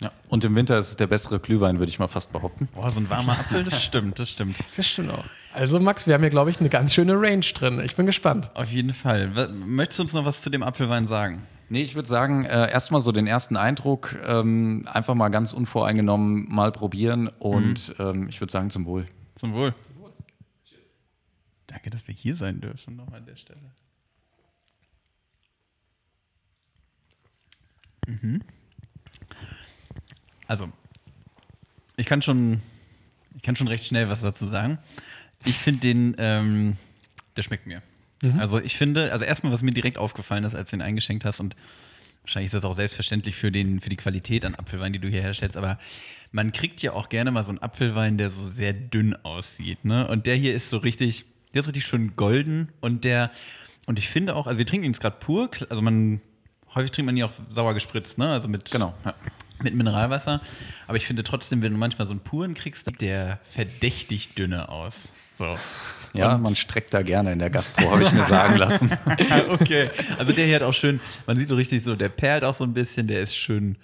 Ja. 0.00 0.10
Und 0.28 0.44
im 0.44 0.54
Winter 0.54 0.78
ist 0.78 0.88
es 0.88 0.96
der 0.96 1.06
bessere 1.06 1.40
Glühwein, 1.40 1.78
würde 1.78 1.90
ich 1.90 1.98
mal 1.98 2.08
fast 2.08 2.32
behaupten. 2.32 2.68
Boah, 2.74 2.90
so 2.90 3.00
ein 3.00 3.10
warmer 3.10 3.32
Apfel, 3.38 3.64
das 3.64 3.82
stimmt, 3.82 4.18
das 4.18 4.30
stimmt. 4.30 4.56
Das 4.76 4.86
stimmt 4.86 5.10
auch. 5.10 5.24
Also, 5.52 5.78
Max, 5.78 6.06
wir 6.06 6.14
haben 6.14 6.22
hier, 6.22 6.30
glaube 6.30 6.50
ich, 6.50 6.60
eine 6.60 6.68
ganz 6.68 6.94
schöne 6.94 7.20
Range 7.20 7.40
drin. 7.40 7.80
Ich 7.84 7.96
bin 7.96 8.06
gespannt. 8.06 8.50
Auf 8.54 8.70
jeden 8.70 8.94
Fall. 8.94 9.28
Möchtest 9.48 9.98
du 9.98 10.02
uns 10.04 10.12
noch 10.14 10.24
was 10.24 10.42
zu 10.42 10.48
dem 10.48 10.62
Apfelwein 10.62 11.06
sagen? 11.06 11.42
Nee, 11.68 11.82
ich 11.82 11.94
würde 11.94 12.08
sagen, 12.08 12.44
äh, 12.44 12.70
erstmal 12.70 13.00
so 13.00 13.12
den 13.12 13.26
ersten 13.26 13.56
Eindruck, 13.56 14.16
ähm, 14.24 14.86
einfach 14.92 15.14
mal 15.14 15.28
ganz 15.28 15.52
unvoreingenommen 15.52 16.46
mal 16.48 16.72
probieren 16.72 17.28
und 17.38 17.94
ähm, 17.98 18.26
ich 18.28 18.40
würde 18.40 18.50
sagen 18.50 18.70
zum 18.70 18.86
Wohl. 18.86 19.06
Zum 19.36 19.54
Wohl. 19.54 19.74
Danke, 21.70 21.90
dass 21.90 22.08
wir 22.08 22.14
hier 22.14 22.36
sein 22.36 22.60
dürfen, 22.60 22.96
nochmal 22.96 23.20
an 23.20 23.26
der 23.26 23.36
Stelle. 23.36 23.60
Mhm. 28.08 28.42
Also, 30.48 30.68
ich 31.96 32.06
kann 32.06 32.22
schon, 32.22 32.60
ich 33.36 33.42
kann 33.42 33.54
schon 33.54 33.68
recht 33.68 33.84
schnell 33.84 34.08
was 34.08 34.20
dazu 34.20 34.48
sagen. 34.48 34.78
Ich 35.44 35.56
finde 35.56 35.80
den, 35.80 36.16
ähm, 36.18 36.76
der 37.36 37.42
schmeckt 37.42 37.66
mir. 37.66 37.82
Also 38.38 38.60
ich 38.60 38.76
finde, 38.76 39.12
also 39.12 39.24
erstmal, 39.24 39.50
was 39.50 39.62
mir 39.62 39.70
direkt 39.70 39.96
aufgefallen 39.96 40.44
ist, 40.44 40.54
als 40.54 40.68
du 40.68 40.76
den 40.76 40.82
eingeschenkt 40.82 41.24
hast 41.24 41.40
und 41.40 41.56
Wahrscheinlich 42.22 42.48
ist 42.48 42.54
das 42.54 42.66
auch 42.66 42.74
selbstverständlich 42.74 43.34
für, 43.34 43.50
den, 43.50 43.80
für 43.80 43.88
die 43.88 43.96
Qualität 43.96 44.44
an 44.44 44.54
Apfelwein, 44.54 44.92
die 44.92 44.98
du 44.98 45.08
hier 45.08 45.22
herstellst, 45.22 45.56
aber 45.56 45.78
man 46.32 46.52
kriegt 46.52 46.82
ja 46.82 46.92
auch 46.92 47.08
gerne 47.08 47.30
mal 47.30 47.44
so 47.44 47.48
einen 47.48 47.60
Apfelwein, 47.60 48.18
der 48.18 48.30
so 48.30 48.48
sehr 48.48 48.72
dünn 48.72 49.16
aussieht. 49.24 49.84
Ne? 49.84 50.06
Und 50.06 50.26
der 50.26 50.36
hier 50.36 50.54
ist 50.54 50.68
so 50.68 50.76
richtig, 50.76 51.24
der 51.54 51.62
ist 51.62 51.66
richtig 51.68 51.84
schön 51.86 52.14
golden 52.16 52.70
und 52.80 53.04
der, 53.04 53.30
und 53.86 53.98
ich 53.98 54.08
finde 54.08 54.34
auch, 54.36 54.46
also 54.46 54.58
wir 54.58 54.66
trinken 54.66 54.84
ihn 54.84 54.92
jetzt 54.92 55.00
gerade 55.00 55.16
pur, 55.18 55.50
also 55.68 55.82
man, 55.82 56.20
häufig 56.74 56.90
trinkt 56.92 57.06
man 57.06 57.16
ihn 57.16 57.24
auch 57.24 57.32
sauer 57.50 57.74
gespritzt, 57.74 58.18
ne? 58.18 58.30
Also 58.30 58.48
mit, 58.48 58.70
Genau. 58.70 58.94
Ja. 59.04 59.14
mit 59.62 59.74
Mineralwasser. 59.74 60.40
Aber 60.86 60.96
ich 60.96 61.06
finde 61.06 61.22
trotzdem, 61.24 61.62
wenn 61.62 61.72
du 61.72 61.78
manchmal 61.78 62.06
so 62.06 62.12
einen 62.12 62.20
puren 62.20 62.54
kriegst, 62.54 62.86
sieht 62.86 63.00
der 63.00 63.40
verdächtig 63.44 64.34
dünne 64.34 64.68
aus. 64.68 65.08
So. 65.36 65.56
Ja, 66.12 66.34
Und- 66.34 66.42
man 66.42 66.56
streckt 66.56 66.92
da 66.94 67.02
gerne 67.02 67.32
in 67.32 67.38
der 67.38 67.50
Gastro, 67.50 67.90
habe 67.90 68.02
ich 68.04 68.12
mir 68.12 68.24
sagen 68.24 68.56
lassen. 68.56 68.90
okay. 69.48 69.90
Also 70.18 70.32
der 70.32 70.46
hier 70.46 70.56
hat 70.56 70.62
auch 70.62 70.74
schön, 70.74 71.00
man 71.26 71.36
sieht 71.36 71.48
so 71.48 71.54
richtig 71.56 71.82
so, 71.82 71.96
der 71.96 72.08
perlt 72.10 72.44
auch 72.44 72.54
so 72.54 72.64
ein 72.64 72.72
bisschen, 72.74 73.06
der 73.06 73.20
ist 73.22 73.34
schön 73.36 73.76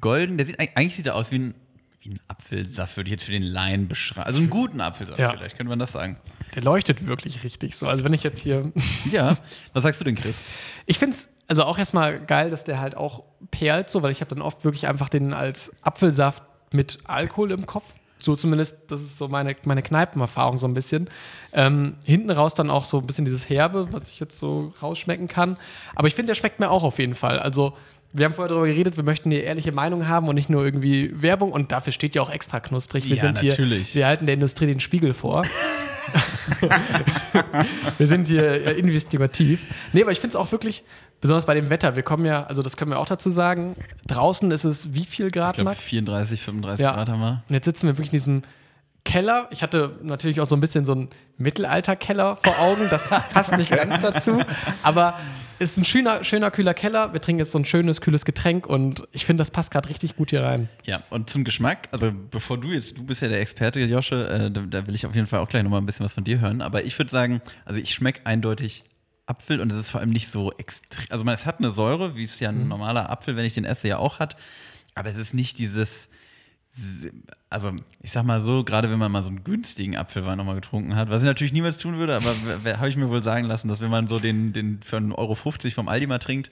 golden. 0.00 0.38
Der 0.38 0.46
sieht 0.46 0.58
eigentlich 0.58 0.96
sieht 0.96 1.06
er 1.06 1.14
aus 1.14 1.30
wie 1.30 1.36
ein, 1.38 1.54
wie 2.02 2.10
ein 2.10 2.20
Apfelsaft, 2.28 2.96
würde 2.96 3.08
ich 3.08 3.12
jetzt 3.12 3.24
für 3.24 3.32
den 3.32 3.42
Laien 3.44 3.88
beschreiben. 3.88 4.26
Also 4.26 4.38
einen 4.38 4.50
guten 4.50 4.80
Apfelsaft 4.80 5.18
Ja. 5.18 5.30
vielleicht, 5.30 5.56
könnte 5.56 5.68
man 5.70 5.78
das 5.78 5.92
sagen. 5.92 6.16
Der 6.54 6.62
leuchtet 6.62 7.06
wirklich 7.06 7.44
richtig 7.44 7.76
so. 7.76 7.86
Also, 7.86 8.04
wenn 8.04 8.12
ich 8.12 8.22
jetzt 8.22 8.42
hier. 8.42 8.72
Ja. 9.10 9.36
Was 9.72 9.82
sagst 9.84 10.00
du 10.00 10.04
denn, 10.04 10.14
Chris? 10.16 10.36
Ich 10.86 10.98
finde 10.98 11.16
es 11.16 11.28
also 11.48 11.64
auch 11.64 11.78
erstmal 11.78 12.20
geil, 12.24 12.50
dass 12.50 12.64
der 12.64 12.80
halt 12.80 12.96
auch 12.96 13.24
perlt, 13.50 13.90
so, 13.90 14.02
weil 14.02 14.10
ich 14.10 14.20
habe 14.20 14.34
dann 14.34 14.42
oft 14.42 14.64
wirklich 14.64 14.88
einfach 14.88 15.08
den 15.08 15.32
als 15.32 15.72
Apfelsaft 15.82 16.42
mit 16.72 16.98
Alkohol 17.04 17.50
im 17.52 17.66
Kopf. 17.66 17.94
So 18.18 18.36
zumindest, 18.36 18.90
das 18.90 19.00
ist 19.02 19.18
so 19.18 19.26
meine, 19.28 19.56
meine 19.64 19.82
Kneipenerfahrung 19.82 20.58
so 20.58 20.66
ein 20.68 20.74
bisschen. 20.74 21.10
Ähm, 21.52 21.96
hinten 22.04 22.30
raus 22.30 22.54
dann 22.54 22.70
auch 22.70 22.84
so 22.84 22.98
ein 22.98 23.06
bisschen 23.06 23.24
dieses 23.24 23.48
Herbe, 23.50 23.88
was 23.92 24.10
ich 24.10 24.20
jetzt 24.20 24.38
so 24.38 24.72
rausschmecken 24.80 25.26
kann. 25.28 25.56
Aber 25.96 26.06
ich 26.08 26.14
finde, 26.14 26.28
der 26.30 26.34
schmeckt 26.36 26.60
mir 26.60 26.70
auch 26.70 26.84
auf 26.84 26.98
jeden 26.98 27.14
Fall. 27.16 27.38
Also, 27.38 27.76
wir 28.12 28.24
haben 28.26 28.34
vorher 28.34 28.48
darüber 28.50 28.66
geredet, 28.66 28.96
wir 28.96 29.04
möchten 29.04 29.30
eine 29.30 29.38
ehrliche 29.40 29.72
Meinung 29.72 30.06
haben 30.08 30.28
und 30.28 30.34
nicht 30.34 30.50
nur 30.50 30.64
irgendwie 30.64 31.10
Werbung. 31.14 31.50
Und 31.52 31.72
dafür 31.72 31.92
steht 31.92 32.14
ja 32.14 32.22
auch 32.22 32.30
extra 32.30 32.60
knusprig. 32.60 33.04
Wir 33.08 33.16
Ja, 33.16 33.22
sind 33.22 33.38
hier, 33.40 33.50
natürlich. 33.50 33.94
wir 33.94 34.06
halten 34.06 34.26
der 34.26 34.34
Industrie 34.34 34.66
den 34.66 34.80
Spiegel 34.80 35.14
vor. 35.14 35.44
wir 37.98 38.06
sind 38.06 38.28
hier 38.28 38.66
äh, 38.66 38.72
investigativ. 38.78 39.64
Nee, 39.92 40.02
aber 40.02 40.12
ich 40.12 40.20
finde 40.20 40.30
es 40.30 40.36
auch 40.36 40.50
wirklich, 40.52 40.82
besonders 41.20 41.46
bei 41.46 41.54
dem 41.54 41.70
Wetter, 41.70 41.96
wir 41.96 42.02
kommen 42.02 42.24
ja, 42.26 42.44
also 42.44 42.62
das 42.62 42.76
können 42.76 42.90
wir 42.90 42.98
auch 42.98 43.06
dazu 43.06 43.30
sagen, 43.30 43.76
draußen 44.06 44.50
ist 44.50 44.64
es 44.64 44.94
wie 44.94 45.04
viel 45.04 45.30
Grad, 45.30 45.50
Ich 45.52 45.54
glaube 45.56 45.70
Max? 45.70 45.80
34, 45.84 46.40
35 46.42 46.82
Ja. 46.82 46.92
Grad 46.92 47.08
haben 47.08 47.20
wir. 47.20 47.42
Und 47.48 47.54
jetzt 47.54 47.64
sitzen 47.64 47.86
wir 47.86 47.92
wirklich 47.96 48.08
in 48.08 48.12
diesem 48.12 48.42
Keller. 49.04 49.48
Ich 49.50 49.62
hatte 49.62 49.98
natürlich 50.02 50.40
auch 50.40 50.46
so 50.46 50.56
ein 50.56 50.60
bisschen 50.60 50.84
so 50.84 50.92
einen 50.92 51.10
Mittelalter-Keller 51.38 52.36
vor 52.36 52.58
Augen. 52.60 52.86
Das 52.90 53.08
passt 53.08 53.56
nicht 53.56 53.70
ganz 53.70 54.00
dazu. 54.02 54.40
Aber 54.82 55.18
es 55.58 55.72
ist 55.72 55.78
ein 55.78 55.84
schöner, 55.84 56.24
schöner, 56.24 56.50
kühler 56.50 56.74
Keller. 56.74 57.12
Wir 57.12 57.20
trinken 57.20 57.40
jetzt 57.40 57.52
so 57.52 57.58
ein 57.58 57.64
schönes, 57.64 58.00
kühles 58.00 58.24
Getränk 58.24 58.66
und 58.66 59.06
ich 59.12 59.26
finde, 59.26 59.40
das 59.40 59.50
passt 59.50 59.70
gerade 59.70 59.88
richtig 59.88 60.16
gut 60.16 60.30
hier 60.30 60.42
rein. 60.42 60.68
Ja, 60.84 61.02
und 61.10 61.30
zum 61.30 61.44
Geschmack, 61.44 61.88
also 61.92 62.12
bevor 62.30 62.58
du 62.58 62.72
jetzt, 62.72 62.96
du 62.96 63.04
bist 63.04 63.22
ja 63.22 63.28
der 63.28 63.40
Experte, 63.40 63.80
Josche, 63.80 64.28
äh, 64.28 64.50
da, 64.50 64.60
da 64.62 64.86
will 64.86 64.94
ich 64.94 65.06
auf 65.06 65.14
jeden 65.14 65.26
Fall 65.26 65.40
auch 65.40 65.48
gleich 65.48 65.62
nochmal 65.62 65.80
ein 65.80 65.86
bisschen 65.86 66.04
was 66.04 66.14
von 66.14 66.24
dir 66.24 66.40
hören. 66.40 66.62
Aber 66.62 66.84
ich 66.84 66.98
würde 66.98 67.10
sagen, 67.10 67.40
also 67.64 67.80
ich 67.80 67.94
schmecke 67.94 68.24
eindeutig 68.24 68.84
Apfel 69.26 69.60
und 69.60 69.70
es 69.72 69.78
ist 69.78 69.90
vor 69.90 70.00
allem 70.00 70.10
nicht 70.10 70.28
so 70.28 70.52
extrem. 70.52 71.06
Also 71.10 71.24
man, 71.24 71.34
es 71.34 71.46
hat 71.46 71.58
eine 71.58 71.70
Säure, 71.70 72.16
wie 72.16 72.24
es 72.24 72.38
ja 72.40 72.50
ein 72.50 72.68
normaler 72.68 73.10
Apfel, 73.10 73.36
wenn 73.36 73.44
ich 73.44 73.54
den 73.54 73.64
esse, 73.64 73.88
ja 73.88 73.98
auch 73.98 74.18
hat. 74.18 74.36
Aber 74.94 75.10
es 75.10 75.16
ist 75.16 75.34
nicht 75.34 75.58
dieses. 75.58 76.08
Also, 77.52 77.72
ich 78.00 78.10
sag 78.12 78.24
mal 78.24 78.40
so, 78.40 78.64
gerade 78.64 78.90
wenn 78.90 78.98
man 78.98 79.12
mal 79.12 79.22
so 79.22 79.28
einen 79.28 79.44
günstigen 79.44 79.96
Apfelwein 79.96 80.38
nochmal 80.38 80.54
getrunken 80.56 80.96
hat, 80.96 81.10
was 81.10 81.22
ich 81.22 81.26
natürlich 81.26 81.52
niemals 81.52 81.78
tun 81.78 81.98
würde, 81.98 82.16
aber 82.16 82.34
habe 82.78 82.88
ich 82.88 82.96
mir 82.96 83.08
wohl 83.10 83.22
sagen 83.22 83.46
lassen, 83.46 83.68
dass 83.68 83.80
wenn 83.80 83.90
man 83.90 84.06
so 84.06 84.18
den, 84.18 84.52
den 84.52 84.82
für 84.82 84.96
1,50 84.96 85.14
Euro 85.18 85.34
vom 85.34 85.88
Aldi 85.88 86.06
mal 86.06 86.18
trinkt, 86.18 86.50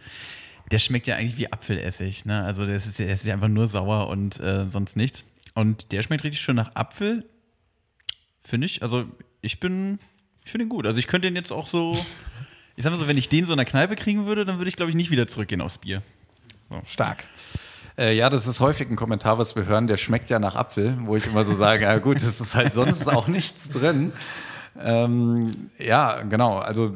der 0.70 0.78
schmeckt 0.78 1.06
ja 1.06 1.16
eigentlich 1.16 1.36
wie 1.38 1.52
Apfelessig. 1.52 2.24
Ne? 2.26 2.42
Also 2.44 2.66
der 2.66 2.76
ist, 2.76 2.98
ja- 2.98 3.06
der 3.06 3.14
ist 3.14 3.24
ja 3.24 3.34
einfach 3.34 3.48
nur 3.48 3.66
sauer 3.66 4.08
und 4.08 4.38
äh, 4.40 4.68
sonst 4.68 4.96
nichts. 4.96 5.24
Und 5.54 5.90
der 5.92 6.02
schmeckt 6.02 6.22
richtig 6.22 6.40
schön 6.40 6.54
nach 6.56 6.74
Apfel, 6.76 7.28
finde 8.38 8.66
ich. 8.66 8.82
Also 8.82 9.04
ich 9.40 9.58
bin, 9.60 9.98
ich 10.44 10.50
finde 10.52 10.66
ihn 10.66 10.68
gut. 10.68 10.86
Also 10.86 10.98
ich 10.98 11.06
könnte 11.06 11.26
den 11.28 11.34
jetzt 11.36 11.50
auch 11.52 11.66
so, 11.66 11.94
ich 12.76 12.84
sag 12.84 12.90
mal 12.92 12.96
so, 12.98 13.08
wenn 13.08 13.16
ich 13.18 13.28
den 13.28 13.44
so 13.44 13.52
in 13.52 13.56
der 13.56 13.66
Kneipe 13.66 13.96
kriegen 13.96 14.26
würde, 14.26 14.44
dann 14.44 14.58
würde 14.58 14.68
ich 14.68 14.76
glaube 14.76 14.90
ich 14.90 14.96
nicht 14.96 15.10
wieder 15.10 15.26
zurückgehen 15.26 15.60
aufs 15.60 15.78
Bier. 15.78 16.02
Stark. 16.86 17.24
Äh, 18.00 18.14
ja, 18.14 18.30
das 18.30 18.46
ist 18.46 18.60
häufig 18.60 18.88
ein 18.88 18.96
Kommentar, 18.96 19.36
was 19.36 19.56
wir 19.56 19.66
hören, 19.66 19.86
der 19.86 19.98
schmeckt 19.98 20.30
ja 20.30 20.38
nach 20.38 20.56
Apfel, 20.56 20.96
wo 21.04 21.16
ich 21.16 21.26
immer 21.26 21.44
so 21.44 21.54
sage, 21.54 21.84
ja 21.84 21.98
gut, 21.98 22.16
es 22.16 22.40
ist 22.40 22.54
halt 22.54 22.72
sonst 22.72 23.06
auch 23.12 23.28
nichts 23.28 23.68
drin. 23.68 24.12
Ähm, 24.82 25.68
ja, 25.78 26.22
genau, 26.22 26.56
also 26.58 26.94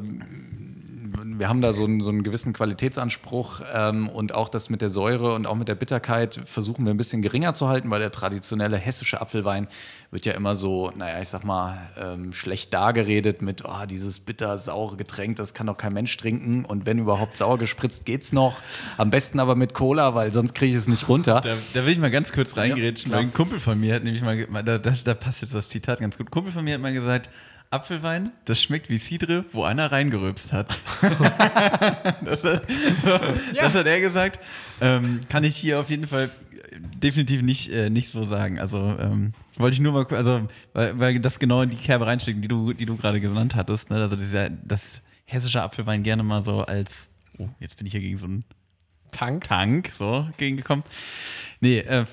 wir 1.05 1.49
haben 1.49 1.61
da 1.61 1.73
so 1.73 1.85
einen, 1.85 2.01
so 2.01 2.09
einen 2.09 2.23
gewissen 2.23 2.53
Qualitätsanspruch 2.53 3.61
ähm, 3.73 4.09
und 4.09 4.33
auch 4.33 4.49
das 4.49 4.69
mit 4.69 4.81
der 4.81 4.89
Säure 4.89 5.33
und 5.33 5.45
auch 5.45 5.55
mit 5.55 5.67
der 5.67 5.75
Bitterkeit 5.75 6.41
versuchen 6.45 6.85
wir 6.85 6.93
ein 6.93 6.97
bisschen 6.97 7.21
geringer 7.21 7.53
zu 7.53 7.67
halten, 7.67 7.89
weil 7.89 7.99
der 7.99 8.11
traditionelle 8.11 8.77
hessische 8.77 9.21
Apfelwein 9.21 9.67
wird 10.11 10.25
ja 10.25 10.33
immer 10.33 10.55
so, 10.55 10.91
naja, 10.95 11.21
ich 11.21 11.29
sag 11.29 11.43
mal, 11.43 11.77
ähm, 11.99 12.33
schlecht 12.33 12.73
dargeredet 12.73 13.41
mit, 13.41 13.63
oh, 13.65 13.85
dieses 13.89 14.19
bitter-saure 14.19 14.97
Getränk, 14.97 15.35
das 15.35 15.53
kann 15.53 15.67
doch 15.67 15.77
kein 15.77 15.93
Mensch 15.93 16.15
trinken 16.17 16.65
und 16.65 16.85
wenn 16.85 16.99
überhaupt 16.99 17.37
sauer 17.37 17.57
gespritzt, 17.57 18.05
geht's 18.05 18.31
noch. 18.31 18.57
Am 18.97 19.09
besten 19.09 19.39
aber 19.39 19.55
mit 19.55 19.73
Cola, 19.73 20.15
weil 20.15 20.31
sonst 20.31 20.55
kriege 20.55 20.71
ich 20.71 20.77
es 20.77 20.87
nicht 20.87 21.07
runter. 21.09 21.41
Da, 21.41 21.55
da 21.73 21.85
will 21.85 21.91
ich 21.91 21.99
mal 21.99 22.11
ganz 22.11 22.31
kurz 22.31 22.55
reingerätschen, 22.55 23.09
klar. 23.09 23.19
weil 23.19 23.27
ein 23.27 23.33
Kumpel 23.33 23.59
von 23.59 23.79
mir 23.79 23.95
hat 23.95 24.03
nämlich 24.03 24.21
mal, 24.21 24.63
da, 24.63 24.77
da 24.77 25.13
passt 25.13 25.41
jetzt 25.41 25.53
das 25.53 25.69
Zitat 25.69 25.99
ganz 25.99 26.17
gut. 26.17 26.27
Ein 26.27 26.31
Kumpel 26.31 26.51
von 26.51 26.63
mir 26.63 26.75
hat 26.75 26.81
mal 26.81 26.93
gesagt, 26.93 27.29
Apfelwein, 27.71 28.31
das 28.45 28.61
schmeckt 28.61 28.89
wie 28.89 28.97
Cidre, 28.97 29.45
wo 29.51 29.63
einer 29.63 29.91
reingerülpst 29.91 30.53
hat. 30.53 30.77
das, 32.23 32.43
hat 32.43 32.67
das 33.55 33.73
hat 33.73 33.85
er 33.85 33.99
gesagt. 34.01 34.39
Ähm, 34.81 35.19
kann 35.29 35.43
ich 35.43 35.55
hier 35.55 35.79
auf 35.79 35.89
jeden 35.89 36.07
Fall 36.07 36.29
definitiv 36.77 37.41
nicht, 37.41 37.69
äh, 37.71 37.89
nicht 37.89 38.09
so 38.09 38.25
sagen. 38.25 38.59
Also 38.59 38.77
ähm, 38.77 39.33
wollte 39.57 39.75
ich 39.75 39.81
nur 39.81 39.93
mal, 39.93 40.05
also 40.15 40.47
weil, 40.73 40.99
weil 40.99 41.19
das 41.19 41.39
genau 41.39 41.61
in 41.61 41.69
die 41.69 41.75
Kerbe 41.75 42.07
reinsteckt, 42.07 42.43
die 42.43 42.47
du, 42.47 42.73
die 42.73 42.85
du 42.85 42.97
gerade 42.97 43.21
genannt 43.21 43.55
hattest. 43.55 43.89
Ne? 43.89 43.97
Also 43.97 44.15
dieser, 44.15 44.49
das 44.49 45.01
hessische 45.25 45.61
Apfelwein 45.61 46.03
gerne 46.03 46.23
mal 46.23 46.41
so 46.41 46.61
als, 46.61 47.09
oh, 47.37 47.49
jetzt 47.59 47.77
bin 47.77 47.87
ich 47.87 47.91
hier 47.91 48.01
gegen 48.01 48.17
so 48.17 48.25
einen 48.25 48.41
Tank. 49.11 49.45
Tank 49.45 49.91
so 49.97 50.27
gegengekommen. 50.37 50.83
Nee, 51.61 51.79
äh, 51.79 52.05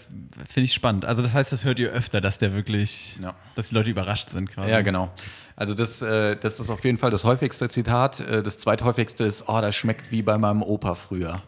finde 0.48 0.64
ich 0.64 0.72
spannend. 0.72 1.04
Also 1.04 1.22
das 1.22 1.32
heißt, 1.34 1.52
das 1.52 1.64
hört 1.64 1.78
ihr 1.78 1.90
öfter, 1.90 2.20
dass 2.20 2.38
der 2.38 2.52
wirklich, 2.54 3.16
Ja. 3.22 3.34
dass 3.56 3.68
die 3.68 3.74
Leute 3.74 3.90
überrascht 3.90 4.30
sind 4.30 4.50
quasi. 4.50 4.70
Ja, 4.70 4.80
genau. 4.82 5.12
Also 5.56 5.74
das, 5.74 6.00
äh, 6.02 6.36
das 6.36 6.60
ist 6.60 6.70
auf 6.70 6.84
jeden 6.84 6.96
Fall 6.98 7.10
das 7.10 7.24
häufigste 7.24 7.68
Zitat. 7.68 8.20
Äh, 8.20 8.42
das 8.42 8.58
zweithäufigste 8.58 9.24
ist, 9.24 9.44
oh, 9.48 9.60
das 9.60 9.74
schmeckt 9.76 10.10
wie 10.10 10.22
bei 10.22 10.38
meinem 10.38 10.62
Opa 10.62 10.94
früher. 10.94 11.42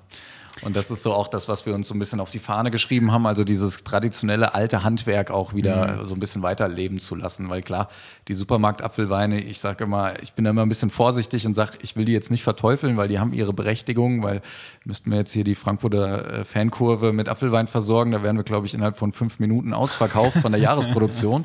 Und 0.62 0.76
das 0.76 0.90
ist 0.90 1.02
so 1.02 1.12
auch 1.12 1.26
das, 1.26 1.48
was 1.48 1.66
wir 1.66 1.74
uns 1.74 1.88
so 1.88 1.94
ein 1.94 1.98
bisschen 1.98 2.20
auf 2.20 2.30
die 2.30 2.38
Fahne 2.38 2.70
geschrieben 2.70 3.10
haben, 3.10 3.26
also 3.26 3.42
dieses 3.42 3.82
traditionelle 3.82 4.54
alte 4.54 4.84
Handwerk 4.84 5.30
auch 5.30 5.52
wieder 5.52 6.06
so 6.06 6.14
ein 6.14 6.20
bisschen 6.20 6.42
weiterleben 6.42 7.00
zu 7.00 7.16
lassen. 7.16 7.48
Weil 7.48 7.60
klar, 7.62 7.88
die 8.28 8.34
Supermarktapfelweine, 8.34 9.40
ich 9.40 9.58
sage 9.58 9.84
immer, 9.84 10.12
ich 10.22 10.32
bin 10.34 10.44
da 10.44 10.52
immer 10.52 10.62
ein 10.62 10.68
bisschen 10.68 10.90
vorsichtig 10.90 11.46
und 11.46 11.54
sage, 11.54 11.72
ich 11.82 11.96
will 11.96 12.04
die 12.04 12.12
jetzt 12.12 12.30
nicht 12.30 12.44
verteufeln, 12.44 12.96
weil 12.96 13.08
die 13.08 13.18
haben 13.18 13.32
ihre 13.32 13.52
Berechtigung, 13.52 14.22
weil 14.22 14.42
müssten 14.84 15.10
wir 15.10 15.18
jetzt 15.18 15.32
hier 15.32 15.44
die 15.44 15.56
Frankfurter 15.56 16.40
äh, 16.40 16.44
Fankurve 16.44 17.12
mit 17.12 17.28
Apfelwein 17.28 17.66
versorgen, 17.66 18.12
da 18.12 18.22
wären 18.22 18.36
wir, 18.36 18.44
glaube 18.44 18.66
ich, 18.66 18.74
innerhalb 18.74 18.96
von 18.96 19.12
fünf 19.12 19.40
Minuten 19.40 19.74
ausverkauft 19.74 20.38
von 20.38 20.52
der 20.52 20.60
Jahresproduktion. 20.60 21.44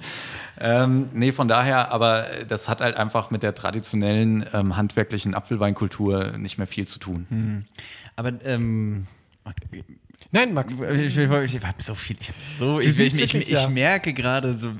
Ähm, 0.62 1.10
nee, 1.13 1.32
von 1.32 1.48
daher, 1.48 1.91
aber 1.91 2.26
das 2.48 2.67
hat 2.67 2.82
halt 2.82 2.98
einfach 2.98 3.32
mit 3.32 3.43
der 3.43 3.54
traditionellen 3.54 4.45
ähm, 4.54 4.76
handwerklichen 4.76 5.34
Apfelweinkultur 5.34 6.38
nicht 6.38 6.58
mehr 6.58 6.67
viel 6.67 6.86
zu 6.86 7.00
tun. 7.00 7.26
Aber 8.19 8.34
ähm, 8.43 9.08
Nein, 10.32 10.53
Max. 10.53 10.77
Ich, 10.77 11.17
ich, 11.17 11.17
ich 11.17 11.65
habe 11.65 11.82
so 11.82 11.95
viel, 11.95 12.17
ich 12.19 12.27
habe 12.27 12.39
so, 12.53 12.79
ich, 12.82 12.99
ich, 12.99 13.34
ich, 13.34 13.69
merke 13.69 14.13
gerade, 14.13 14.58
so, 14.58 14.73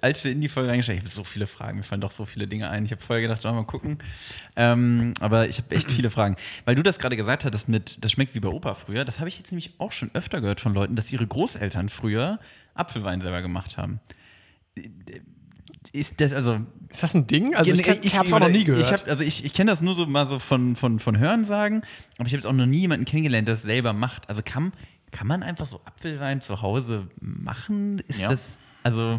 als 0.00 0.24
wir 0.24 0.32
in 0.32 0.40
die 0.40 0.48
Folge 0.48 0.70
reingestellt 0.70 1.00
ich 1.00 1.04
habe 1.04 1.14
so 1.14 1.22
viele 1.22 1.46
Fragen, 1.46 1.76
mir 1.76 1.84
fallen 1.84 2.00
doch 2.00 2.10
so 2.10 2.24
viele 2.24 2.48
Dinge 2.48 2.70
ein. 2.70 2.86
Ich 2.86 2.92
habe 2.92 3.02
vorher 3.02 3.20
gedacht, 3.20 3.44
mal 3.44 3.64
gucken. 3.64 3.98
Ähm, 4.56 5.12
aber 5.20 5.46
ich 5.46 5.58
habe 5.58 5.76
echt 5.76 5.92
viele 5.92 6.08
Fragen. 6.08 6.36
Weil 6.64 6.74
du 6.74 6.82
das 6.82 6.98
gerade 6.98 7.18
gesagt 7.18 7.44
hattest 7.44 7.68
mit, 7.68 8.02
das 8.02 8.12
schmeckt 8.12 8.34
wie 8.34 8.40
bei 8.40 8.48
Opa 8.48 8.72
früher, 8.74 9.04
das 9.04 9.20
habe 9.20 9.28
ich 9.28 9.36
jetzt 9.36 9.52
nämlich 9.52 9.74
auch 9.76 9.92
schon 9.92 10.10
öfter 10.14 10.40
gehört 10.40 10.62
von 10.62 10.72
Leuten, 10.72 10.96
dass 10.96 11.12
ihre 11.12 11.26
Großeltern 11.26 11.90
früher 11.90 12.40
Apfelwein 12.72 13.20
selber 13.20 13.42
gemacht 13.42 13.76
haben. 13.76 14.00
Ist 15.92 16.18
das, 16.22 16.32
also 16.32 16.60
Ist 16.90 17.02
das 17.02 17.14
ein 17.14 17.26
Ding? 17.26 17.54
Also 17.54 17.72
ich, 17.72 17.86
ich 17.86 18.16
habe 18.16 18.26
es 18.26 18.32
auch 18.32 18.40
noch 18.40 18.48
nie 18.48 18.64
gehört. 18.64 18.84
Ich, 18.84 18.92
hab, 18.92 19.08
also 19.08 19.22
ich, 19.22 19.44
ich 19.44 19.52
kenne 19.52 19.70
das 19.70 19.80
nur 19.80 19.94
so 19.96 20.06
mal 20.06 20.26
so 20.28 20.38
von, 20.38 20.76
von, 20.76 20.98
von 20.98 21.18
Hören 21.18 21.44
sagen, 21.44 21.82
aber 22.18 22.26
ich 22.26 22.32
habe 22.32 22.38
jetzt 22.38 22.46
auch 22.46 22.52
noch 22.52 22.66
nie 22.66 22.78
jemanden 22.80 23.04
kennengelernt, 23.04 23.48
der 23.48 23.54
es 23.54 23.62
selber 23.62 23.92
macht. 23.92 24.28
Also 24.28 24.42
kann, 24.44 24.72
kann 25.10 25.26
man 25.26 25.42
einfach 25.42 25.66
so 25.66 25.80
Apfelwein 25.84 26.40
zu 26.40 26.62
Hause 26.62 27.08
machen? 27.20 27.98
Ist 28.08 28.20
Ja. 28.20 28.30
das, 28.30 28.58
also 28.86 29.18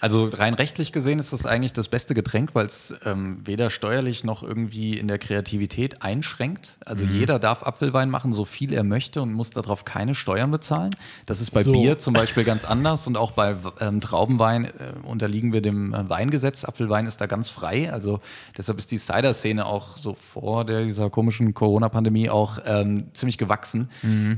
Also 0.00 0.26
rein 0.26 0.54
rechtlich 0.54 0.92
gesehen 0.92 1.18
ist 1.18 1.32
das 1.32 1.44
eigentlich 1.44 1.72
das 1.72 1.88
beste 1.88 2.14
Getränk, 2.14 2.54
weil 2.54 2.66
es 2.66 2.94
ähm, 3.04 3.40
weder 3.44 3.68
steuerlich 3.68 4.22
noch 4.22 4.44
irgendwie 4.44 4.96
in 4.96 5.08
der 5.08 5.18
Kreativität 5.18 6.02
einschränkt. 6.02 6.78
Also 6.84 7.04
jeder 7.04 7.40
darf 7.40 7.64
Apfelwein 7.64 8.08
machen, 8.08 8.32
so 8.32 8.44
viel 8.44 8.72
er 8.72 8.84
möchte 8.84 9.20
und 9.22 9.32
muss 9.32 9.50
darauf 9.50 9.84
keine 9.84 10.14
Steuern 10.14 10.52
bezahlen. 10.52 10.92
Das 11.26 11.40
ist 11.40 11.50
bei 11.50 11.64
So. 11.64 11.72
Bier 11.72 11.98
zum 11.98 12.14
Beispiel 12.14 12.44
ganz 12.44 12.64
anders 12.64 13.08
und 13.08 13.16
auch 13.16 13.32
bei 13.32 13.56
ähm, 13.80 14.00
Traubenwein 14.00 14.66
äh, 14.66 14.70
unterliegen 15.02 15.52
wir 15.52 15.62
dem 15.62 15.92
äh, 15.92 16.08
Weingesetz. 16.08 16.64
Apfelwein 16.64 17.06
ist 17.06 17.20
da 17.20 17.26
ganz 17.26 17.48
frei. 17.48 17.92
Also 17.92 18.20
deshalb 18.56 18.78
ist 18.78 18.92
die 18.92 18.98
Cider-Szene 18.98 19.66
auch 19.66 19.96
so 19.96 20.14
vor 20.14 20.64
der, 20.64 20.84
dieser 20.84 21.10
komischen 21.10 21.54
Corona-Pandemie 21.54 22.30
auch 22.30 22.60
ähm, 22.64 23.08
ziemlich 23.14 23.36
gewachsen, 23.36 23.88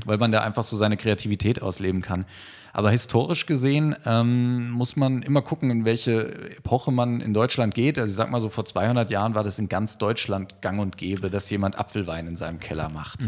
weil 0.05 0.17
man 0.17 0.31
da 0.31 0.41
einfach 0.41 0.63
so 0.63 0.75
seine 0.75 0.97
Kreativität 0.97 1.61
ausleben 1.61 2.01
kann. 2.01 2.25
Aber 2.73 2.91
historisch 2.91 3.45
gesehen 3.45 3.95
ähm, 4.05 4.69
muss 4.71 4.95
man 4.95 5.21
immer 5.21 5.41
gucken, 5.41 5.69
in 5.69 5.85
welche 5.85 6.51
Epoche 6.57 6.91
man 6.91 7.19
in 7.19 7.33
Deutschland 7.33 7.73
geht. 7.73 7.97
Also 7.97 8.09
ich 8.09 8.15
sag 8.15 8.31
mal 8.31 8.41
so, 8.41 8.49
vor 8.49 8.65
200 8.65 9.11
Jahren 9.11 9.35
war 9.35 9.43
das 9.43 9.59
in 9.59 9.67
ganz 9.69 9.97
Deutschland 9.97 10.61
gang 10.61 10.79
und 10.79 10.97
gäbe, 10.97 11.29
dass 11.29 11.49
jemand 11.49 11.77
Apfelwein 11.77 12.27
in 12.27 12.37
seinem 12.37 12.59
Keller 12.59 12.89
macht. 12.89 13.23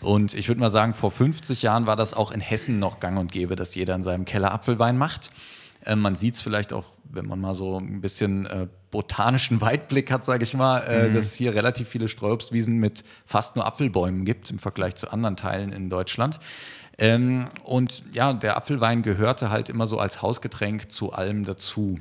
Und 0.00 0.34
ich 0.34 0.48
würde 0.48 0.60
mal 0.60 0.70
sagen, 0.70 0.94
vor 0.94 1.10
50 1.10 1.62
Jahren 1.62 1.86
war 1.86 1.96
das 1.96 2.14
auch 2.14 2.30
in 2.30 2.40
Hessen 2.40 2.78
noch 2.78 3.00
gang 3.00 3.18
und 3.18 3.32
gäbe, 3.32 3.56
dass 3.56 3.74
jeder 3.74 3.94
in 3.94 4.02
seinem 4.02 4.24
Keller 4.24 4.52
Apfelwein 4.52 4.96
macht. 4.96 5.30
Ähm, 5.84 6.00
man 6.00 6.14
sieht 6.14 6.34
es 6.34 6.40
vielleicht 6.40 6.72
auch, 6.72 6.84
wenn 7.04 7.26
man 7.26 7.40
mal 7.40 7.54
so 7.54 7.78
ein 7.78 8.00
bisschen 8.00 8.46
äh, 8.46 8.66
botanischen 8.90 9.60
Weitblick 9.60 10.10
hat, 10.10 10.24
sage 10.24 10.44
ich 10.44 10.54
mal, 10.54 10.80
äh, 10.80 11.12
dass 11.12 11.26
es 11.26 11.34
hier 11.34 11.54
relativ 11.54 11.88
viele 11.88 12.08
Streuobstwiesen 12.08 12.78
mit 12.78 13.04
fast 13.26 13.56
nur 13.56 13.66
Apfelbäumen 13.66 14.24
gibt 14.24 14.50
im 14.50 14.58
Vergleich 14.58 14.96
zu 14.96 15.12
anderen 15.12 15.36
Teilen 15.36 15.72
in 15.72 15.90
Deutschland. 15.90 16.40
Ähm, 16.98 17.46
und 17.64 18.02
ja, 18.12 18.32
der 18.32 18.56
Apfelwein 18.56 19.02
gehörte 19.02 19.50
halt 19.50 19.68
immer 19.68 19.86
so 19.86 19.98
als 19.98 20.20
Hausgetränk 20.20 20.90
zu 20.90 21.12
allem 21.12 21.44
dazu. 21.44 21.98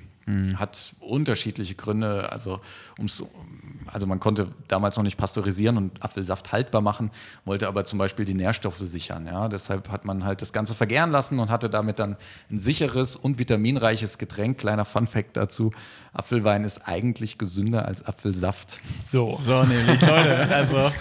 Hat 0.58 0.94
unterschiedliche 1.00 1.76
Gründe. 1.76 2.32
Also, 2.32 2.60
ums, 2.98 3.24
also 3.92 4.06
man 4.08 4.20
konnte 4.20 4.48
damals 4.68 4.98
noch 4.98 5.04
nicht 5.04 5.18
pasteurisieren 5.18 5.78
und 5.78 6.04
Apfelsaft 6.04 6.52
haltbar 6.52 6.82
machen, 6.82 7.12
wollte 7.46 7.68
aber 7.68 7.86
zum 7.86 8.00
Beispiel 8.00 8.26
die 8.26 8.34
Nährstoffe 8.34 8.80
sichern. 8.80 9.26
Ja? 9.26 9.48
Deshalb 9.48 9.90
hat 9.90 10.06
man 10.06 10.24
halt 10.24 10.42
das 10.42 10.54
Ganze 10.54 10.76
vergären 10.76 11.12
lassen 11.12 11.40
und 11.40 11.50
hatte 11.50 11.70
damit 11.70 12.00
dann 12.00 12.18
ein 12.50 12.58
sicheres 12.58 13.16
und 13.16 13.40
vitaminreiches 13.40 14.18
Getränk. 14.18 14.58
Kleiner 14.58 14.86
Funfact 14.86 15.38
dazu: 15.38 15.72
Apfelwein 16.14 16.64
ist 16.64 16.88
eigentlich 16.88 17.38
gesünder 17.38 17.86
als 17.86 18.06
Apfelsaft. 18.06 18.80
so. 19.00 19.38
so 19.44 19.64
nämlich, 19.64 20.02
Leute. 20.02 20.48
Also 20.58 20.92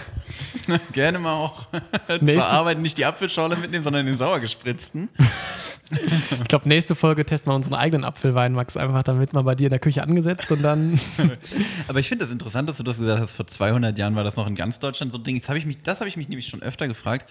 gerne 0.93 1.19
mal 1.19 1.33
auch 1.33 1.67
zur 2.25 2.47
Arbeit 2.47 2.79
nicht 2.79 2.97
die 2.97 3.05
Apfelschorle 3.05 3.55
mitnehmen, 3.55 3.83
sondern 3.83 4.05
den 4.05 4.17
sauer 4.17 4.39
gespritzten. 4.39 5.09
Ich 6.41 6.47
glaube, 6.49 6.67
nächste 6.67 6.95
Folge 6.95 7.25
testen 7.25 7.51
wir 7.51 7.55
unseren 7.55 7.75
eigenen 7.75 8.03
Apfelwein, 8.03 8.53
Max, 8.53 8.77
einfach 8.77 9.03
damit 9.03 9.33
mal 9.33 9.41
bei 9.43 9.55
dir 9.55 9.65
in 9.67 9.71
der 9.71 9.79
Küche 9.79 10.03
angesetzt 10.03 10.51
und 10.51 10.61
dann. 10.61 10.99
Aber 11.87 11.99
ich 11.99 12.09
finde 12.09 12.25
das 12.25 12.31
interessant, 12.31 12.67
dass 12.69 12.77
du 12.77 12.83
das 12.83 12.97
gesagt 12.97 13.21
hast, 13.21 13.35
vor 13.35 13.47
200 13.47 13.97
Jahren 13.97 14.15
war 14.15 14.23
das 14.23 14.35
noch 14.35 14.47
in 14.47 14.55
ganz 14.55 14.79
Deutschland 14.79 15.11
so 15.11 15.17
ein 15.17 15.23
Ding. 15.23 15.39
Das 15.39 15.47
habe 15.49 15.57
ich, 15.59 15.65
mich- 15.65 15.77
habe 15.87 16.07
ich 16.09 16.17
mich 16.17 16.27
nämlich 16.29 16.47
schon 16.47 16.61
öfter 16.61 16.87
gefragt. 16.87 17.29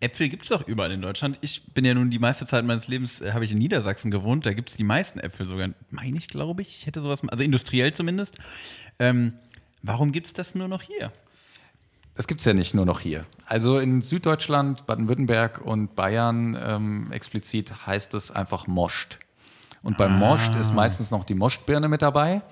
Äpfel 0.00 0.28
gibt 0.28 0.42
es 0.42 0.48
doch 0.48 0.66
überall 0.66 0.90
in 0.90 1.00
Deutschland. 1.00 1.38
Ich 1.42 1.62
bin 1.74 1.84
ja 1.84 1.94
nun 1.94 2.10
die 2.10 2.18
meiste 2.18 2.44
Zeit 2.44 2.64
meines 2.64 2.88
Lebens, 2.88 3.20
äh, 3.20 3.32
habe 3.32 3.44
ich 3.44 3.52
in 3.52 3.58
Niedersachsen 3.58 4.10
gewohnt. 4.10 4.44
Da 4.46 4.52
gibt 4.52 4.70
es 4.70 4.76
die 4.76 4.82
meisten 4.84 5.20
Äpfel 5.20 5.46
sogar, 5.46 5.68
meine 5.90 6.18
ich, 6.18 6.26
glaube 6.28 6.62
ich. 6.62 6.80
Ich 6.80 6.86
hätte 6.86 7.00
sowas, 7.00 7.20
also 7.28 7.44
industriell 7.44 7.92
zumindest. 7.92 8.36
Ähm, 8.98 9.34
warum 9.82 10.10
gibt 10.10 10.26
es 10.26 10.32
das 10.32 10.54
nur 10.56 10.66
noch 10.66 10.82
hier? 10.82 11.12
Das 12.14 12.26
gibt 12.26 12.40
es 12.40 12.44
ja 12.44 12.52
nicht 12.52 12.74
nur 12.74 12.84
noch 12.84 13.00
hier. 13.00 13.24
Also 13.46 13.78
in 13.78 14.02
Süddeutschland, 14.02 14.86
Baden-Württemberg 14.86 15.62
und 15.64 15.96
Bayern 15.96 16.58
ähm, 16.62 17.12
explizit 17.12 17.86
heißt 17.86 18.14
es 18.14 18.30
einfach 18.30 18.66
Moscht. 18.66 19.18
Und 19.82 19.96
beim 19.96 20.16
Moscht 20.16 20.54
ist 20.54 20.72
meistens 20.72 21.10
noch 21.10 21.24
die 21.24 21.34
Moschbirne 21.34 21.88
mit 21.88 22.02
dabei. 22.02 22.42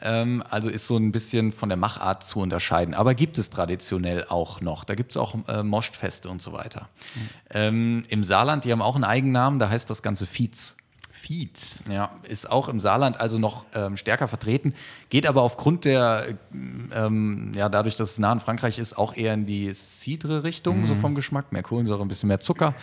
Ähm, 0.00 0.42
also 0.48 0.70
ist 0.70 0.86
so 0.86 0.96
ein 0.96 1.12
bisschen 1.12 1.52
von 1.52 1.68
der 1.68 1.76
Machart 1.76 2.24
zu 2.24 2.40
unterscheiden. 2.40 2.94
Aber 2.94 3.14
gibt 3.14 3.36
es 3.36 3.50
traditionell 3.50 4.24
auch 4.28 4.62
noch. 4.62 4.84
Da 4.84 4.94
gibt 4.94 5.10
es 5.10 5.18
auch 5.18 5.36
äh, 5.48 5.62
Moschtfeste 5.62 6.30
und 6.30 6.40
so 6.40 6.54
weiter. 6.54 6.88
Ähm, 7.50 8.04
Im 8.08 8.24
Saarland, 8.24 8.64
die 8.64 8.72
haben 8.72 8.80
auch 8.80 8.94
einen 8.94 9.04
Eigennamen, 9.04 9.58
da 9.58 9.68
heißt 9.68 9.90
das 9.90 10.02
Ganze 10.02 10.26
Fietz. 10.26 10.76
Fietz. 11.22 11.76
Ja, 11.88 12.10
ist 12.24 12.50
auch 12.50 12.68
im 12.68 12.80
Saarland 12.80 13.20
also 13.20 13.38
noch 13.38 13.64
ähm, 13.74 13.96
stärker 13.96 14.26
vertreten, 14.26 14.74
geht 15.08 15.26
aber 15.26 15.42
aufgrund 15.42 15.84
der, 15.84 16.24
ähm, 16.52 17.52
ja, 17.54 17.68
dadurch, 17.68 17.96
dass 17.96 18.10
es 18.12 18.18
nah 18.18 18.32
an 18.32 18.40
Frankreich 18.40 18.80
ist, 18.80 18.98
auch 18.98 19.14
eher 19.14 19.32
in 19.34 19.46
die 19.46 19.72
Cidre-Richtung, 19.72 20.84
so 20.86 20.96
vom 20.96 21.14
Geschmack. 21.14 21.52
Mehr 21.52 21.62
Kohlensäure, 21.62 22.02
ein 22.02 22.08
bisschen 22.08 22.26
mehr 22.26 22.40
Zucker. 22.40 22.74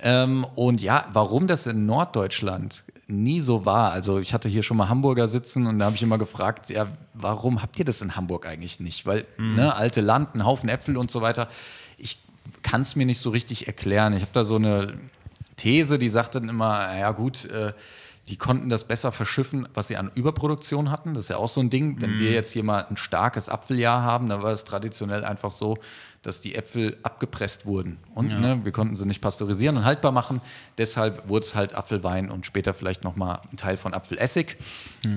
Ähm, 0.00 0.46
und 0.54 0.80
ja, 0.80 1.06
warum 1.12 1.48
das 1.48 1.66
in 1.66 1.84
Norddeutschland 1.84 2.84
nie 3.08 3.40
so 3.40 3.66
war, 3.66 3.90
also 3.90 4.20
ich 4.20 4.32
hatte 4.32 4.48
hier 4.48 4.62
schon 4.62 4.76
mal 4.76 4.88
Hamburger 4.88 5.26
sitzen 5.26 5.66
und 5.66 5.80
da 5.80 5.86
habe 5.86 5.96
ich 5.96 6.02
immer 6.02 6.18
gefragt, 6.18 6.70
ja, 6.70 6.86
warum 7.14 7.62
habt 7.62 7.78
ihr 7.78 7.84
das 7.84 8.00
in 8.00 8.14
Hamburg 8.14 8.46
eigentlich 8.46 8.78
nicht? 8.78 9.06
Weil, 9.06 9.26
ne, 9.38 9.74
alte 9.74 10.00
Land, 10.00 10.34
ein 10.34 10.46
Haufen 10.46 10.68
Äpfel 10.68 10.96
und 10.96 11.10
so 11.10 11.20
weiter. 11.20 11.48
Ich 11.98 12.18
kann 12.62 12.80
es 12.80 12.96
mir 12.96 13.06
nicht 13.06 13.18
so 13.18 13.30
richtig 13.30 13.66
erklären. 13.66 14.14
Ich 14.14 14.22
habe 14.22 14.32
da 14.32 14.44
so 14.44 14.56
eine 14.56 14.94
These, 15.62 15.98
die 15.98 16.08
sagt 16.08 16.34
dann 16.34 16.48
immer, 16.48 16.96
ja 16.98 17.12
gut, 17.12 17.44
äh, 17.44 17.72
die 18.28 18.36
konnten 18.36 18.68
das 18.68 18.84
besser 18.84 19.12
verschiffen, 19.12 19.68
was 19.74 19.88
sie 19.88 19.96
an 19.96 20.10
Überproduktion 20.14 20.90
hatten. 20.90 21.14
Das 21.14 21.24
ist 21.24 21.28
ja 21.30 21.36
auch 21.36 21.48
so 21.48 21.60
ein 21.60 21.70
Ding. 21.70 22.00
Wenn 22.00 22.20
wir 22.20 22.30
jetzt 22.32 22.52
hier 22.52 22.62
mal 22.62 22.86
ein 22.88 22.96
starkes 22.96 23.48
Apfeljahr 23.48 24.02
haben, 24.02 24.28
dann 24.28 24.42
war 24.42 24.52
es 24.52 24.64
traditionell 24.64 25.24
einfach 25.24 25.50
so, 25.50 25.78
dass 26.22 26.40
die 26.40 26.54
Äpfel 26.54 26.96
abgepresst 27.02 27.66
wurden. 27.66 27.98
Und 28.14 28.28
ne, 28.28 28.60
wir 28.62 28.70
konnten 28.70 28.94
sie 28.94 29.06
nicht 29.06 29.20
pasteurisieren 29.20 29.76
und 29.76 29.84
haltbar 29.84 30.12
machen. 30.12 30.40
Deshalb 30.78 31.28
wurde 31.28 31.44
es 31.44 31.54
halt 31.54 31.74
Apfelwein 31.74 32.30
und 32.30 32.46
später 32.46 32.74
vielleicht 32.74 33.02
nochmal 33.02 33.40
ein 33.50 33.56
Teil 33.56 33.76
von 33.76 33.92
Apfelessig. 33.92 34.56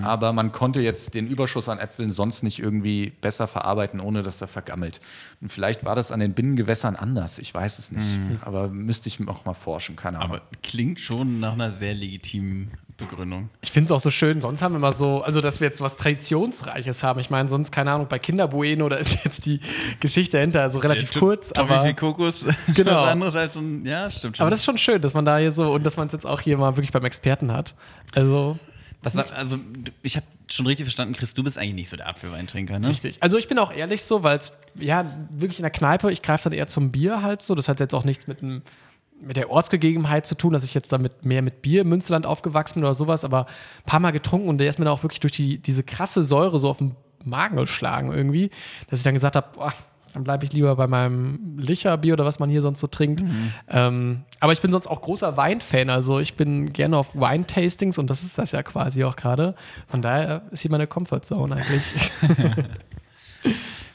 Aber 0.04 0.34
man 0.34 0.52
konnte 0.52 0.82
jetzt 0.82 1.14
den 1.14 1.28
Überschuss 1.28 1.70
an 1.70 1.78
Äpfeln 1.78 2.12
sonst 2.12 2.42
nicht 2.42 2.60
irgendwie 2.60 3.14
besser 3.22 3.48
verarbeiten, 3.48 4.00
ohne 4.00 4.24
dass 4.24 4.42
er 4.42 4.48
vergammelt. 4.48 5.00
Und 5.42 5.52
vielleicht 5.52 5.86
war 5.86 5.96
das 5.96 6.12
an 6.12 6.20
den 6.20 6.34
Binnengewässern 6.34 6.96
anders. 6.96 7.38
Ich 7.38 7.54
weiß 7.54 7.78
es 7.78 7.92
nicht. 7.92 8.20
Aber 8.42 8.68
müsste 8.70 9.08
ich 9.08 9.26
auch 9.28 9.46
mal 9.46 9.54
forschen, 9.54 9.96
keine 9.96 10.18
Ahnung. 10.18 10.38
Aber 10.38 10.42
klingt 10.64 11.00
schon 11.00 11.40
nach 11.40 11.54
einer 11.54 11.78
sehr 11.78 11.94
legitimen 11.94 12.72
Begründung. 12.98 13.50
Ich 13.62 13.72
finde 13.72 13.86
es 13.86 13.92
auch 13.92 14.00
so 14.00 14.10
schön, 14.10 14.40
sonst 14.40 14.62
haben 14.62 14.74
wir 14.74 14.78
immer 14.78 14.92
so, 14.94 15.22
also 15.22 15.42
dass 15.42 15.60
wir 15.60 15.68
jetzt 15.68 15.82
was 15.82 15.98
Traditionsreiches 15.98 17.04
haben. 17.04 17.20
Ich 17.20 17.30
meine, 17.30 17.50
sonst, 17.50 17.72
keine 17.72 17.92
Ahnung, 17.92 18.08
bei 18.08 18.20
Kinder 18.20 18.48
Bueno, 18.48 18.88
da 18.88 18.96
ist 18.96 19.18
jetzt 19.26 19.46
die 19.46 19.60
Geschichte 20.00 20.38
dahinter 20.38 20.62
also 20.62 20.80
relativ 20.80 21.14
Ja, 21.14 21.20
kurz, 21.20 21.52
aber, 21.52 21.84
viel 21.84 21.94
Kokos 21.94 22.46
Genau. 22.74 22.92
was 23.04 23.10
anderes 23.10 23.36
als 23.36 23.56
ein, 23.58 23.86
ja, 23.86 24.10
stimmt 24.10 24.38
schon. 24.38 24.44
aber 24.46 24.52
das 24.52 24.62
ist 24.62 24.66
schon 24.66 24.78
schön, 24.78 25.02
dass 25.02 25.14
man 25.14 25.26
da 25.26 25.38
hier 25.38 25.52
so 25.52 25.74
und 25.74 25.86
dass 25.86 25.98
man 25.98 26.08
es 26.08 26.14
jetzt 26.14 26.26
auch 26.26 26.40
hier 26.40 26.58
mal 26.58 26.78
wirklich 26.78 26.92
beim 26.94 27.04
Experten 27.06 27.52
hat. 27.52 27.76
Also, 28.16 28.58
Was, 29.04 29.18
also, 29.18 29.58
ich 30.02 30.16
habe 30.16 30.26
schon 30.50 30.66
richtig 30.68 30.86
verstanden, 30.86 31.16
Chris, 31.16 31.34
du 31.34 31.44
bist 31.44 31.58
eigentlich 31.58 31.76
nicht 31.76 31.90
so 31.90 31.98
der 31.98 32.08
Apfelweintrinker, 32.08 32.80
ne? 32.80 32.88
Richtig. 32.90 33.18
Also 33.20 33.38
ich 33.38 33.48
bin 33.48 33.60
auch 33.60 33.72
ehrlich 33.74 34.04
so, 34.04 34.24
weil 34.24 34.38
es, 34.38 34.54
ja, 34.80 35.06
wirklich 35.30 35.60
in 35.60 35.64
der 35.64 35.72
Kneipe, 35.72 36.12
ich 36.12 36.22
greife 36.22 36.46
dann 36.46 36.54
eher 36.58 36.68
zum 36.68 36.92
Bier 36.92 37.22
halt 37.24 37.42
so. 37.42 37.56
Das 37.56 37.68
hat 37.68 37.80
jetzt 37.80 37.94
auch 37.94 38.04
nichts 38.06 38.28
mit 38.28 38.42
dem 38.42 38.62
mit 39.22 39.38
der 39.38 39.50
Ortsgegebenheit 39.50 40.26
zu 40.26 40.36
tun, 40.36 40.54
dass 40.54 40.64
ich 40.64 40.74
jetzt 40.74 40.92
damit 40.92 41.26
mehr 41.26 41.42
mit 41.42 41.62
Bier 41.62 41.82
im 41.82 41.90
Münsterland 41.90 42.26
aufgewachsen 42.26 42.76
bin 42.76 42.84
oder 42.84 42.94
sowas, 42.94 43.24
aber 43.24 43.46
ein 43.46 43.86
paar 43.86 44.00
Mal 44.00 44.12
getrunken 44.12 44.50
und 44.50 44.58
der 44.58 44.70
ist 44.70 44.78
mir 44.80 44.86
dann 44.86 44.94
auch 44.94 45.04
wirklich 45.04 45.20
durch 45.20 45.34
die, 45.34 45.60
diese 45.60 45.84
krasse 45.84 46.24
Säure 46.24 46.60
so 46.60 46.70
auf 46.70 46.78
den 46.78 46.96
Magen 47.24 47.56
geschlagen 47.58 48.12
irgendwie, 48.12 48.52
dass 48.90 49.00
ich 49.00 49.04
dann 49.04 49.14
gesagt 49.14 49.36
habe, 49.36 49.48
boah, 49.56 49.74
dann 50.14 50.24
bleibe 50.24 50.46
ich 50.46 50.54
lieber 50.54 50.76
bei 50.78 50.88
meinem 50.88 51.58
Licherbier 51.58 52.14
oder 52.14 52.24
was 52.24 52.40
man 52.40 52.50
hier 52.50 52.62
sonst 52.62 52.80
so 52.80 52.88
trinkt. 52.88 53.22
Ähm, 53.68 54.24
aber 54.40 54.54
ich 54.54 54.62
bin 54.62 54.72
sonst 54.72 54.88
auch 54.88 55.02
großer 55.02 55.36
Weinfan, 55.36 55.90
also 55.90 56.20
ich 56.20 56.36
bin 56.36 56.72
gerne 56.72 56.98
auf 56.98 57.16
Wine-Tastings 57.16 57.98
und 57.98 58.10
das 58.10 58.24
ist 58.24 58.38
das 58.38 58.54
ja 58.54 58.64
quasi 58.64 59.04
auch 59.04 59.18
gerade. 59.18 59.56
Von 59.88 60.02
daher 60.02 60.44
ist 60.52 60.62
hier 60.62 60.72
meine 60.72 60.88
Comfortzone 60.88 61.56
eigentlich. 61.56 62.12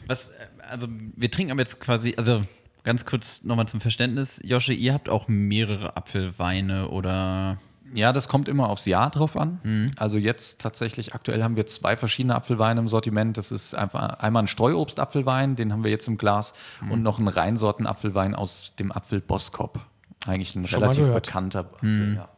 Was, 0.07 0.29
äh, 0.29 0.31
also, 0.69 0.89
wir 1.17 1.31
trinken 1.31 1.53
aber 1.53 1.61
jetzt 1.61 1.81
quasi, 1.81 2.15
also 2.17 2.43
ganz 2.85 3.05
kurz 3.05 3.43
nochmal 3.45 3.69
zum 3.69 3.81
Verständnis, 3.81 4.41
Josche, 4.45 4.73
ihr 4.73 4.95
habt 4.95 5.09
auch 5.09 5.29
mehrere 5.29 5.97
Apfelweine 5.97 6.89
oder. 6.89 7.59
Ja, 7.93 8.13
das 8.13 8.29
kommt 8.29 8.47
immer 8.49 8.69
aufs 8.69 8.87
Jahr 8.87 9.11
drauf 9.11 9.37
an. 9.37 9.59
Mhm. 9.65 9.91
Also 9.97 10.17
jetzt 10.17 10.61
tatsächlich, 10.61 11.13
aktuell 11.15 11.43
haben 11.43 11.57
wir 11.57 11.67
zwei 11.67 11.97
verschiedene 11.97 12.37
Apfelweine 12.37 12.79
im 12.81 12.87
Sortiment. 12.87 13.37
Das 13.37 13.51
ist 13.51 13.75
einfach 13.75 14.21
einmal 14.21 14.45
ein 14.45 14.47
Streuobstapfelwein, 14.47 15.57
den 15.57 15.73
haben 15.73 15.83
wir 15.83 15.91
jetzt 15.91 16.07
im 16.07 16.17
Glas, 16.17 16.53
Mhm. 16.81 16.91
und 16.93 17.03
noch 17.03 17.19
einen 17.19 17.27
Reinsortenapfelwein 17.27 18.37
aus 18.37 18.75
dem 18.79 18.93
Apfel 18.93 19.21
Boskop. 19.21 19.81
eigentlich 20.27 20.55
ein 20.55 20.67
Schon 20.69 20.83
relativ 20.83 21.09
bekannter 21.09 21.61
Apfel. 21.61 22.15
Ja. 22.17 22.29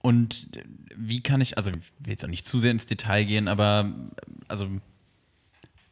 Und 0.00 0.48
wie 0.94 1.20
kann 1.20 1.40
ich, 1.40 1.58
also 1.58 1.70
ich 1.70 1.76
will 1.98 2.12
jetzt 2.12 2.24
auch 2.24 2.28
nicht 2.28 2.46
zu 2.46 2.60
sehr 2.60 2.70
ins 2.70 2.86
Detail 2.86 3.24
gehen, 3.24 3.48
aber 3.48 3.90
also 4.48 4.68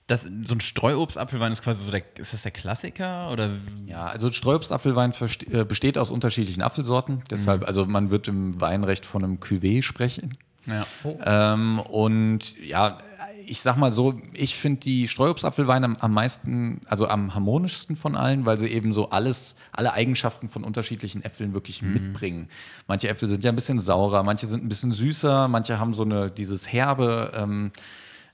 das, 0.06 0.22
so 0.22 0.54
ein 0.54 0.60
Streuobstapfelwein 0.60 1.52
ist 1.52 1.62
quasi 1.62 1.84
so 1.84 1.90
der, 1.90 2.02
ist 2.18 2.34
das 2.34 2.42
der 2.42 2.52
Klassiker 2.52 3.30
oder 3.30 3.56
Ja, 3.86 4.06
also 4.06 4.30
Streuobstapfelwein 4.30 5.12
äh, 5.50 5.64
besteht 5.64 5.96
aus 5.96 6.10
unterschiedlichen 6.10 6.62
Apfelsorten. 6.62 7.22
Deshalb, 7.30 7.66
also 7.66 7.86
man 7.86 8.10
wird 8.10 8.28
im 8.28 8.60
Weinrecht 8.60 9.06
von 9.06 9.24
einem 9.24 9.38
Cuvée 9.38 9.82
sprechen. 9.82 10.36
ja. 10.66 10.86
Ähm, 11.24 11.78
und 11.78 12.58
ja, 12.60 12.98
ich 13.46 13.60
sag 13.60 13.76
mal 13.76 13.92
so, 13.92 14.20
ich 14.32 14.56
finde 14.56 14.80
die 14.80 15.08
Streuobstapfelweine 15.08 15.86
am, 15.86 15.96
am 15.96 16.12
meisten, 16.12 16.80
also 16.86 17.08
am 17.08 17.34
harmonischsten 17.34 17.96
von 17.96 18.16
allen, 18.16 18.44
weil 18.44 18.58
sie 18.58 18.68
eben 18.68 18.92
so 18.92 19.10
alles, 19.10 19.56
alle 19.72 19.92
Eigenschaften 19.92 20.48
von 20.48 20.64
unterschiedlichen 20.64 21.22
Äpfeln 21.22 21.54
wirklich 21.54 21.82
mitbringen. 21.82 22.48
Manche 22.86 23.08
Äpfel 23.08 23.28
sind 23.28 23.44
ja 23.44 23.52
ein 23.52 23.56
bisschen 23.56 23.78
saurer, 23.78 24.22
manche 24.22 24.46
sind 24.46 24.64
ein 24.64 24.68
bisschen 24.68 24.92
süßer, 24.92 25.48
manche 25.48 25.78
haben 25.78 25.94
so 25.94 26.04
eine, 26.04 26.30
dieses 26.30 26.72
herbe, 26.72 27.32
ähm, 27.36 27.72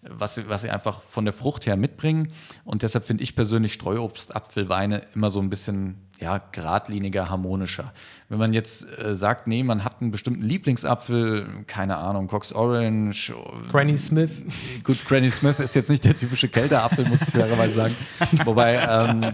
was, 0.02 0.34
sie- 0.34 0.48
was 0.48 0.62
sie 0.62 0.70
einfach 0.70 1.02
von 1.02 1.24
der 1.24 1.34
Frucht 1.34 1.66
her 1.66 1.76
mitbringen. 1.76 2.28
Und 2.64 2.82
deshalb 2.82 3.06
finde 3.06 3.22
ich 3.22 3.34
persönlich 3.34 3.72
Streuobstapfelweine 3.74 5.02
immer 5.14 5.30
so 5.30 5.40
ein 5.40 5.50
bisschen 5.50 5.96
ja, 6.20 6.38
geradliniger, 6.52 7.30
harmonischer. 7.30 7.94
Wenn 8.28 8.38
man 8.38 8.52
jetzt 8.52 8.86
äh, 8.98 9.16
sagt, 9.16 9.46
nee, 9.46 9.62
man 9.62 9.84
hat 9.84 10.02
einen 10.02 10.10
bestimmten 10.10 10.42
Lieblingsapfel, 10.42 11.64
keine 11.66 11.96
Ahnung, 11.96 12.28
Cox 12.28 12.52
Orange, 12.52 13.32
Granny 13.72 13.96
Smith. 13.96 14.30
Gut, 14.84 15.02
Granny 15.06 15.30
Smith 15.30 15.58
ist 15.60 15.74
jetzt 15.74 15.88
nicht 15.88 16.04
der 16.04 16.14
typische 16.14 16.48
Kälteapfel, 16.48 17.06
muss 17.08 17.22
ich 17.22 17.28
fairerweise 17.30 17.74
sagen. 17.74 17.96
Wobei, 18.44 18.74
ähm, 18.86 19.32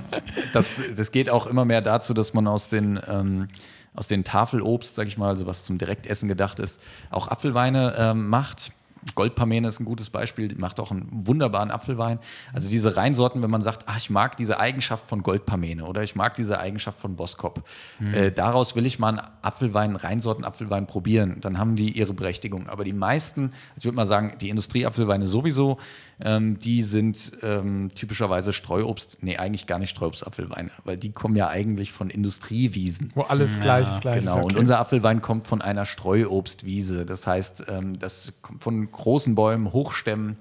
das, 0.52 0.80
das 0.96 1.10
geht 1.10 1.28
auch 1.28 1.48
immer 1.48 1.64
mehr 1.64 1.82
dazu, 1.82 2.14
dass 2.14 2.34
man 2.34 2.46
aus 2.46 2.68
den, 2.68 3.00
ähm, 3.08 3.48
aus 3.92 4.06
den 4.06 4.22
Tafelobst, 4.22 4.94
sag 4.94 5.08
ich 5.08 5.18
mal, 5.18 5.30
also 5.30 5.44
was 5.46 5.64
zum 5.64 5.78
Direktessen 5.78 6.28
gedacht 6.28 6.60
ist, 6.60 6.80
auch 7.10 7.26
Apfelweine 7.26 7.94
ähm, 7.98 8.28
macht. 8.28 8.70
Goldpamene 9.14 9.68
ist 9.68 9.80
ein 9.80 9.84
gutes 9.84 10.10
Beispiel, 10.10 10.48
die 10.48 10.56
macht 10.56 10.80
auch 10.80 10.90
einen 10.90 11.08
wunderbaren 11.10 11.70
Apfelwein. 11.70 12.18
Also 12.52 12.68
diese 12.68 12.96
Reinsorten, 12.96 13.42
wenn 13.42 13.50
man 13.50 13.62
sagt, 13.62 13.84
ach, 13.86 13.96
ich 13.96 14.10
mag 14.10 14.36
diese 14.36 14.58
Eigenschaft 14.58 15.08
von 15.08 15.22
Goldpamene 15.22 15.84
oder 15.84 16.02
ich 16.02 16.16
mag 16.16 16.34
diese 16.34 16.58
Eigenschaft 16.58 16.98
von 16.98 17.16
Boskop, 17.16 17.66
äh, 18.12 18.32
daraus 18.32 18.74
will 18.74 18.86
ich 18.86 18.98
mal 18.98 19.18
einen 19.18 19.28
Apfelwein, 19.42 19.96
Reinsorten 19.96 20.44
Apfelwein 20.44 20.86
probieren, 20.86 21.36
dann 21.40 21.58
haben 21.58 21.76
die 21.76 21.92
ihre 21.92 22.14
Berechtigung. 22.14 22.68
Aber 22.68 22.84
die 22.84 22.92
meisten, 22.92 23.52
ich 23.76 23.84
würde 23.84 23.96
mal 23.96 24.06
sagen, 24.06 24.36
die 24.40 24.48
Industrieapfelweine 24.48 25.26
sowieso, 25.26 25.78
ähm, 26.20 26.58
die 26.58 26.82
sind 26.82 27.32
ähm, 27.42 27.90
typischerweise 27.94 28.52
Streuobst, 28.52 29.18
nee, 29.20 29.36
eigentlich 29.36 29.66
gar 29.66 29.78
nicht 29.78 29.90
Streuobstapfelweine, 29.90 30.70
weil 30.84 30.96
die 30.96 31.12
kommen 31.12 31.36
ja 31.36 31.48
eigentlich 31.48 31.92
von 31.92 32.08
Industriewiesen. 32.10 33.12
Wo 33.14 33.22
alles 33.22 33.60
gleich 33.60 33.88
ist, 33.88 34.00
gleich 34.00 34.20
Genau, 34.20 34.32
ist. 34.38 34.44
und 34.44 34.50
Okay. 34.52 34.58
unser 34.60 34.78
Apfelwein 34.78 35.20
kommt 35.20 35.46
von 35.46 35.60
einer 35.60 35.84
Streuobstwiese. 35.84 37.04
Das 37.06 37.26
heißt, 37.26 37.66
ähm, 37.68 37.98
das 37.98 38.32
kommt 38.42 38.62
von 38.62 38.90
großen 38.90 39.34
Bäumen, 39.34 39.72
Hochstämmen, 39.72 40.36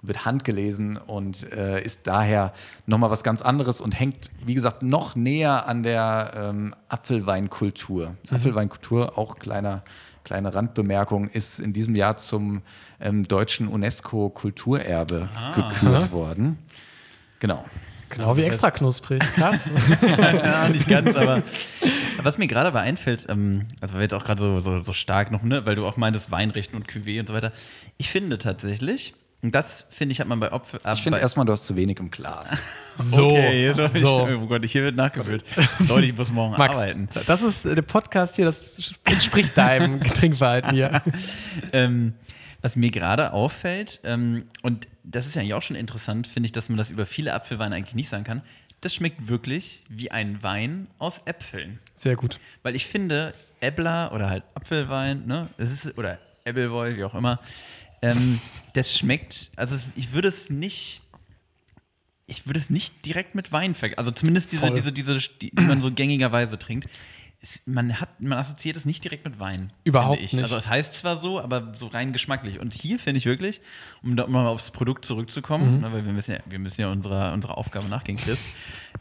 wird 0.00 0.24
handgelesen 0.24 0.96
und 0.96 1.50
äh, 1.52 1.82
ist 1.82 2.06
daher 2.06 2.52
nochmal 2.86 3.10
was 3.10 3.24
ganz 3.24 3.42
anderes 3.42 3.80
und 3.80 3.98
hängt, 3.98 4.30
wie 4.46 4.54
gesagt, 4.54 4.82
noch 4.82 5.16
näher 5.16 5.66
an 5.66 5.82
der 5.82 6.32
ähm, 6.36 6.74
Apfelweinkultur. 6.88 8.10
Mhm. 8.30 8.36
Apfelweinkultur, 8.36 9.18
auch 9.18 9.36
kleiner, 9.40 9.82
kleine 10.28 10.52
Randbemerkung, 10.52 11.28
ist 11.30 11.58
in 11.58 11.72
diesem 11.72 11.96
Jahr 11.96 12.18
zum 12.18 12.60
ähm, 13.00 13.26
deutschen 13.26 13.66
UNESCO-Kulturerbe 13.66 15.30
gekürt 15.54 16.12
worden. 16.12 16.58
Genau. 17.40 17.64
Genau 18.10 18.36
wie 18.36 18.42
extra 18.42 18.70
knusprig. 18.70 19.20
Krass. 19.20 19.68
ja, 20.18 20.68
nicht 20.68 20.86
ganz, 20.86 21.14
aber 21.14 21.42
was 22.22 22.36
mir 22.36 22.46
gerade 22.46 22.68
aber 22.68 22.80
einfällt, 22.80 23.26
ähm, 23.28 23.66
also 23.80 23.94
weil 23.94 24.00
wir 24.00 24.04
jetzt 24.04 24.14
auch 24.14 24.24
gerade 24.24 24.40
so, 24.40 24.60
so, 24.60 24.82
so 24.82 24.92
stark 24.92 25.30
noch, 25.30 25.42
ne, 25.42 25.64
weil 25.64 25.76
du 25.76 25.86
auch 25.86 25.96
meintest 25.96 26.30
Weinrechten 26.30 26.76
und 26.76 26.86
Cuvée 26.86 27.20
und 27.20 27.28
so 27.28 27.34
weiter. 27.34 27.52
Ich 27.96 28.10
finde 28.10 28.36
tatsächlich, 28.36 29.14
und 29.40 29.54
das 29.54 29.86
finde 29.90 30.12
ich, 30.12 30.20
hat 30.20 30.26
man 30.26 30.40
bei 30.40 30.50
Opfer. 30.50 30.80
Ich 30.92 31.02
finde 31.02 31.20
erstmal, 31.20 31.46
du 31.46 31.52
hast 31.52 31.64
zu 31.64 31.76
wenig 31.76 31.98
im 32.00 32.10
Glas. 32.10 32.50
So. 33.00 33.26
okay, 33.28 33.66
jetzt 33.66 33.78
hab 33.78 33.94
ich, 33.94 34.02
so. 34.02 34.26
oh 34.26 34.46
Gott, 34.48 34.64
hier 34.64 34.82
wird 34.82 34.96
nachgefüllt. 34.96 35.44
Leute, 35.88 36.06
ich 36.06 36.16
muss 36.16 36.32
morgen 36.32 36.56
Max, 36.58 36.74
arbeiten. 36.74 37.08
das 37.28 37.42
ist 37.42 37.64
äh, 37.64 37.76
der 37.76 37.82
Podcast 37.82 38.34
hier, 38.34 38.44
das 38.44 38.92
entspricht 39.04 39.56
deinem 39.56 40.00
Trinkverhalten 40.14 40.72
hier. 40.72 41.00
ähm, 41.72 42.14
was 42.60 42.74
mir 42.74 42.90
gerade 42.90 43.32
auffällt, 43.32 44.00
ähm, 44.02 44.46
und 44.62 44.88
das 45.04 45.28
ist 45.28 45.36
ja 45.36 45.42
eigentlich 45.42 45.54
auch 45.54 45.62
schon 45.62 45.76
interessant, 45.76 46.26
finde 46.26 46.48
ich, 46.48 46.52
dass 46.52 46.68
man 46.68 46.76
das 46.76 46.90
über 46.90 47.06
viele 47.06 47.34
Apfelweine 47.34 47.76
eigentlich 47.76 47.94
nicht 47.94 48.08
sagen 48.08 48.24
kann. 48.24 48.42
Das 48.80 48.92
schmeckt 48.92 49.28
wirklich 49.28 49.84
wie 49.88 50.10
ein 50.10 50.42
Wein 50.42 50.88
aus 50.98 51.22
Äpfeln. 51.24 51.78
Sehr 51.94 52.16
gut. 52.16 52.40
Weil 52.64 52.74
ich 52.74 52.88
finde, 52.88 53.32
Äppler 53.60 54.10
oder 54.12 54.28
halt 54.28 54.42
Apfelwein, 54.54 55.24
ne, 55.24 55.48
das 55.56 55.70
ist, 55.70 55.96
oder 55.96 56.18
Äppelwoll, 56.42 56.96
wie 56.96 57.04
auch 57.04 57.14
immer, 57.14 57.38
ähm, 58.02 58.40
das 58.74 58.96
schmeckt, 58.96 59.50
also 59.56 59.76
ich 59.96 60.12
würde 60.12 60.28
es 60.28 60.50
nicht, 60.50 61.02
ich 62.26 62.46
würde 62.46 62.60
es 62.60 62.70
nicht 62.70 63.04
direkt 63.06 63.34
mit 63.34 63.52
Wein 63.52 63.74
vergleichen. 63.74 63.98
Also 63.98 64.10
zumindest 64.10 64.52
diese, 64.52 64.66
Voll. 64.66 64.76
diese, 64.76 64.92
diese, 64.92 65.18
die, 65.18 65.50
die 65.54 65.62
man 65.64 65.80
so 65.80 65.90
gängigerweise 65.90 66.58
trinkt. 66.58 66.88
Es, 67.40 67.60
man, 67.66 68.00
hat, 68.00 68.20
man 68.20 68.36
assoziiert 68.36 68.76
es 68.76 68.84
nicht 68.84 69.04
direkt 69.04 69.24
mit 69.24 69.38
Wein. 69.38 69.72
Überhaupt 69.84 70.20
nicht. 70.20 70.36
Also 70.36 70.56
es 70.56 70.68
heißt 70.68 70.94
zwar 70.94 71.18
so, 71.18 71.40
aber 71.40 71.72
so 71.74 71.86
rein 71.86 72.12
geschmacklich. 72.12 72.58
Und 72.58 72.74
hier 72.74 72.98
finde 72.98 73.18
ich 73.18 73.26
wirklich, 73.26 73.60
um 74.02 74.16
da 74.16 74.26
mal 74.26 74.46
aufs 74.48 74.72
Produkt 74.72 75.04
zurückzukommen, 75.04 75.76
Mhm. 75.76 75.80
ne, 75.82 75.92
weil 75.92 76.04
wir 76.04 76.12
müssen 76.12 76.32
ja, 76.32 76.40
wir 76.46 76.58
müssen 76.58 76.80
ja 76.80 76.90
unserer, 76.90 77.32
unserer 77.32 77.56
Aufgabe 77.56 77.88
nachgehen, 77.88 78.18
Chris. 78.18 78.40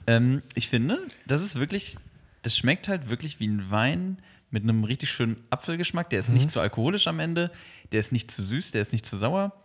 ähm, 0.06 0.44
ich 0.54 0.70
finde, 0.70 1.00
das 1.26 1.42
ist 1.42 1.56
wirklich, 1.60 1.98
das 2.44 2.56
schmeckt 2.56 2.88
halt 2.88 3.10
wirklich 3.10 3.40
wie 3.40 3.48
ein 3.48 3.72
Wein 3.72 4.20
mit 4.50 4.64
einem 4.64 4.84
richtig 4.84 5.12
schönen 5.12 5.44
Apfelgeschmack. 5.50 6.10
Der 6.10 6.20
ist 6.20 6.30
Mhm. 6.30 6.36
nicht 6.36 6.52
zu 6.52 6.60
alkoholisch 6.60 7.08
am 7.08 7.20
Ende, 7.20 7.52
der 7.92 8.00
ist 8.00 8.12
nicht 8.12 8.32
zu 8.32 8.44
süß, 8.44 8.72
der 8.72 8.82
ist 8.82 8.92
nicht 8.94 9.06
zu 9.06 9.18
sauer. 9.18 9.62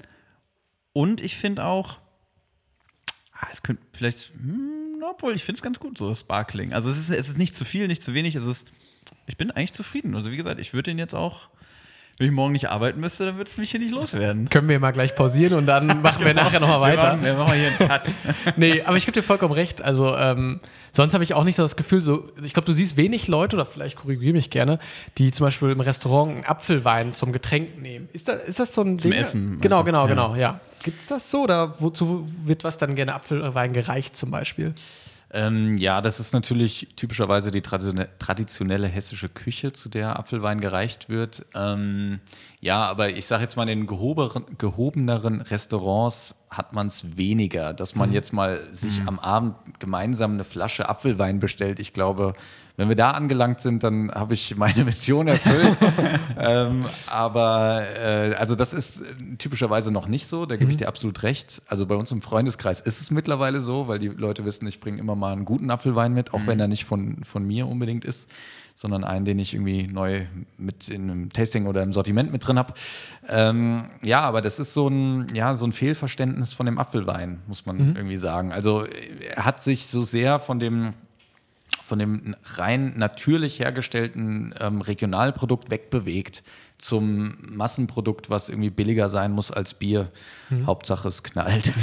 Und 0.92 1.20
ich 1.20 1.36
finde 1.36 1.64
auch, 1.64 1.98
ah, 3.32 3.46
es 3.52 3.62
könnte 3.62 3.82
vielleicht, 3.92 4.32
hm, 4.34 5.02
obwohl 5.08 5.34
ich 5.34 5.44
finde 5.44 5.58
es 5.58 5.62
ganz 5.62 5.78
gut, 5.78 5.98
so 5.98 6.14
Sparkling. 6.14 6.72
Also 6.72 6.90
es 6.90 6.98
ist, 6.98 7.10
es 7.10 7.28
ist 7.28 7.38
nicht 7.38 7.54
zu 7.54 7.64
viel, 7.64 7.86
nicht 7.88 8.02
zu 8.02 8.14
wenig. 8.14 8.34
Es 8.34 8.46
ist, 8.46 8.66
ich 9.26 9.36
bin 9.36 9.50
eigentlich 9.50 9.72
zufrieden. 9.72 10.14
Also 10.14 10.30
wie 10.30 10.36
gesagt, 10.36 10.60
ich 10.60 10.72
würde 10.74 10.90
den 10.90 10.98
jetzt 10.98 11.14
auch, 11.14 11.48
wenn 12.22 12.28
ich 12.28 12.34
morgen 12.34 12.52
nicht 12.52 12.70
arbeiten 12.70 13.00
müsste, 13.00 13.26
dann 13.26 13.36
würde 13.36 13.50
es 13.50 13.56
mich 13.58 13.70
hier 13.72 13.80
nicht 13.80 13.92
loswerden. 13.92 14.48
Können 14.48 14.68
wir 14.68 14.78
mal 14.80 14.92
gleich 14.92 15.14
pausieren 15.14 15.54
und 15.54 15.66
dann 15.66 16.00
machen 16.02 16.24
wir 16.24 16.32
nachher 16.34 16.60
nochmal 16.60 16.80
Wir 16.92 16.96
weiter. 16.98 17.12
machen, 17.14 17.24
wir 17.24 17.34
machen 17.34 17.54
hier 17.54 17.68
einen 17.68 17.88
Cut. 17.88 18.14
Nee, 18.56 18.82
aber 18.82 18.96
ich 18.96 19.04
gebe 19.06 19.14
dir 19.18 19.22
vollkommen 19.24 19.52
recht. 19.52 19.82
Also, 19.82 20.16
ähm, 20.16 20.60
sonst 20.92 21.14
habe 21.14 21.24
ich 21.24 21.34
auch 21.34 21.44
nicht 21.44 21.56
so 21.56 21.62
das 21.62 21.76
Gefühl, 21.76 22.00
so, 22.00 22.28
ich 22.42 22.52
glaube, 22.54 22.66
du 22.66 22.72
siehst 22.72 22.96
wenig 22.96 23.28
Leute, 23.28 23.56
oder 23.56 23.66
vielleicht 23.66 23.96
korrigiere 23.98 24.32
mich 24.34 24.50
gerne, 24.50 24.78
die 25.18 25.30
zum 25.32 25.46
Beispiel 25.46 25.70
im 25.70 25.80
Restaurant 25.80 26.30
einen 26.36 26.44
Apfelwein 26.44 27.12
zum 27.14 27.32
Getränk 27.32 27.80
nehmen. 27.82 28.08
Ist 28.12 28.28
das, 28.28 28.42
ist 28.44 28.58
das 28.60 28.72
so 28.72 28.82
ein 28.82 28.98
Zum 28.98 29.10
Ding? 29.10 29.20
Essen, 29.20 29.46
meinst 29.48 29.62
Genau, 29.62 29.78
du? 29.80 29.84
genau, 29.86 30.02
Ja. 30.04 30.06
genau, 30.08 30.34
ja. 30.36 30.60
Gibt 30.84 31.00
es 31.00 31.06
das 31.08 31.30
so 31.30 31.42
oder 31.42 31.74
wozu 31.80 32.26
wird 32.44 32.64
was 32.64 32.78
dann 32.78 32.94
gerne 32.96 33.14
Apfelwein 33.14 33.72
gereicht 33.72 34.16
zum 34.16 34.30
Beispiel? 34.30 34.74
Ähm, 35.34 35.78
ja, 35.78 36.00
das 36.02 36.20
ist 36.20 36.32
natürlich 36.34 36.88
typischerweise 36.96 37.50
die 37.50 37.62
traditione- 37.62 38.08
traditionelle 38.18 38.86
hessische 38.86 39.28
Küche, 39.30 39.72
zu 39.72 39.88
der 39.88 40.18
Apfelwein 40.18 40.60
gereicht 40.60 41.08
wird. 41.08 41.46
Ähm, 41.54 42.20
ja, 42.62 42.84
aber 42.84 43.10
ich 43.10 43.26
sage 43.26 43.42
jetzt 43.42 43.56
mal, 43.56 43.68
in 43.68 43.80
den 43.80 43.86
gehoberen, 43.88 44.44
gehobeneren 44.56 45.40
Restaurants 45.40 46.36
hat 46.48 46.72
man 46.72 46.86
es 46.86 47.16
weniger, 47.16 47.74
dass 47.74 47.96
man 47.96 48.12
jetzt 48.12 48.32
mal 48.32 48.60
sich 48.70 49.02
am 49.04 49.18
Abend 49.18 49.56
gemeinsam 49.80 50.34
eine 50.34 50.44
Flasche 50.44 50.88
Apfelwein 50.88 51.40
bestellt. 51.40 51.80
Ich 51.80 51.92
glaube, 51.92 52.34
wenn 52.76 52.88
wir 52.88 52.94
da 52.94 53.10
angelangt 53.10 53.58
sind, 53.58 53.82
dann 53.82 54.12
habe 54.12 54.34
ich 54.34 54.56
meine 54.56 54.84
Mission 54.84 55.26
erfüllt. 55.26 55.76
ähm, 56.38 56.86
aber 57.08 57.84
äh, 57.98 58.34
also 58.34 58.54
das 58.54 58.74
ist 58.74 59.00
äh, 59.00 59.36
typischerweise 59.38 59.90
noch 59.90 60.06
nicht 60.06 60.28
so, 60.28 60.46
da 60.46 60.56
gebe 60.56 60.70
ich 60.70 60.76
dir 60.76 60.86
absolut 60.86 61.24
recht. 61.24 61.62
Also 61.66 61.86
bei 61.86 61.96
uns 61.96 62.12
im 62.12 62.22
Freundeskreis 62.22 62.80
ist 62.80 63.00
es 63.00 63.10
mittlerweile 63.10 63.60
so, 63.60 63.88
weil 63.88 63.98
die 63.98 64.06
Leute 64.06 64.44
wissen, 64.44 64.68
ich 64.68 64.78
bringe 64.78 65.00
immer 65.00 65.16
mal 65.16 65.32
einen 65.32 65.46
guten 65.46 65.68
Apfelwein 65.72 66.14
mit, 66.14 66.32
auch 66.32 66.46
wenn 66.46 66.60
er 66.60 66.68
nicht 66.68 66.84
von, 66.84 67.24
von 67.24 67.44
mir 67.44 67.66
unbedingt 67.66 68.04
ist, 68.04 68.30
sondern 68.74 69.04
einen, 69.04 69.24
den 69.24 69.38
ich 69.38 69.54
irgendwie 69.54 69.86
neu 69.86 70.26
mit 70.56 70.88
in 70.88 71.10
einem 71.10 71.32
Tasting 71.32 71.66
oder 71.66 71.82
im 71.82 71.92
Sortiment 71.92 72.32
mit 72.32 72.46
drin 72.46 72.58
habe. 72.58 72.74
Ähm, 73.28 73.90
ja, 74.02 74.20
aber 74.20 74.40
das 74.40 74.58
ist 74.58 74.74
so 74.74 74.88
ein, 74.88 75.34
ja, 75.34 75.54
so 75.54 75.66
ein 75.66 75.72
Fehlverständnis 75.72 76.52
von 76.52 76.66
dem 76.66 76.78
Apfelwein, 76.78 77.40
muss 77.46 77.66
man 77.66 77.94
irgendwie 77.96 78.16
sagen. 78.16 78.52
Also 78.52 78.84
er 79.34 79.44
hat 79.44 79.62
sich 79.62 79.86
so 79.86 80.02
sehr 80.02 80.38
von 80.38 80.58
dem 80.58 80.94
von 81.84 81.98
dem 81.98 82.36
rein 82.54 82.94
natürlich 82.96 83.58
hergestellten 83.58 84.54
ähm, 84.60 84.80
Regionalprodukt 84.80 85.70
wegbewegt 85.70 86.42
zum 86.78 87.36
Massenprodukt, 87.50 88.30
was 88.30 88.48
irgendwie 88.48 88.70
billiger 88.70 89.08
sein 89.08 89.32
muss 89.32 89.50
als 89.50 89.74
Bier. 89.74 90.10
Hauptsache 90.66 91.08
es 91.08 91.22
knallt. 91.22 91.72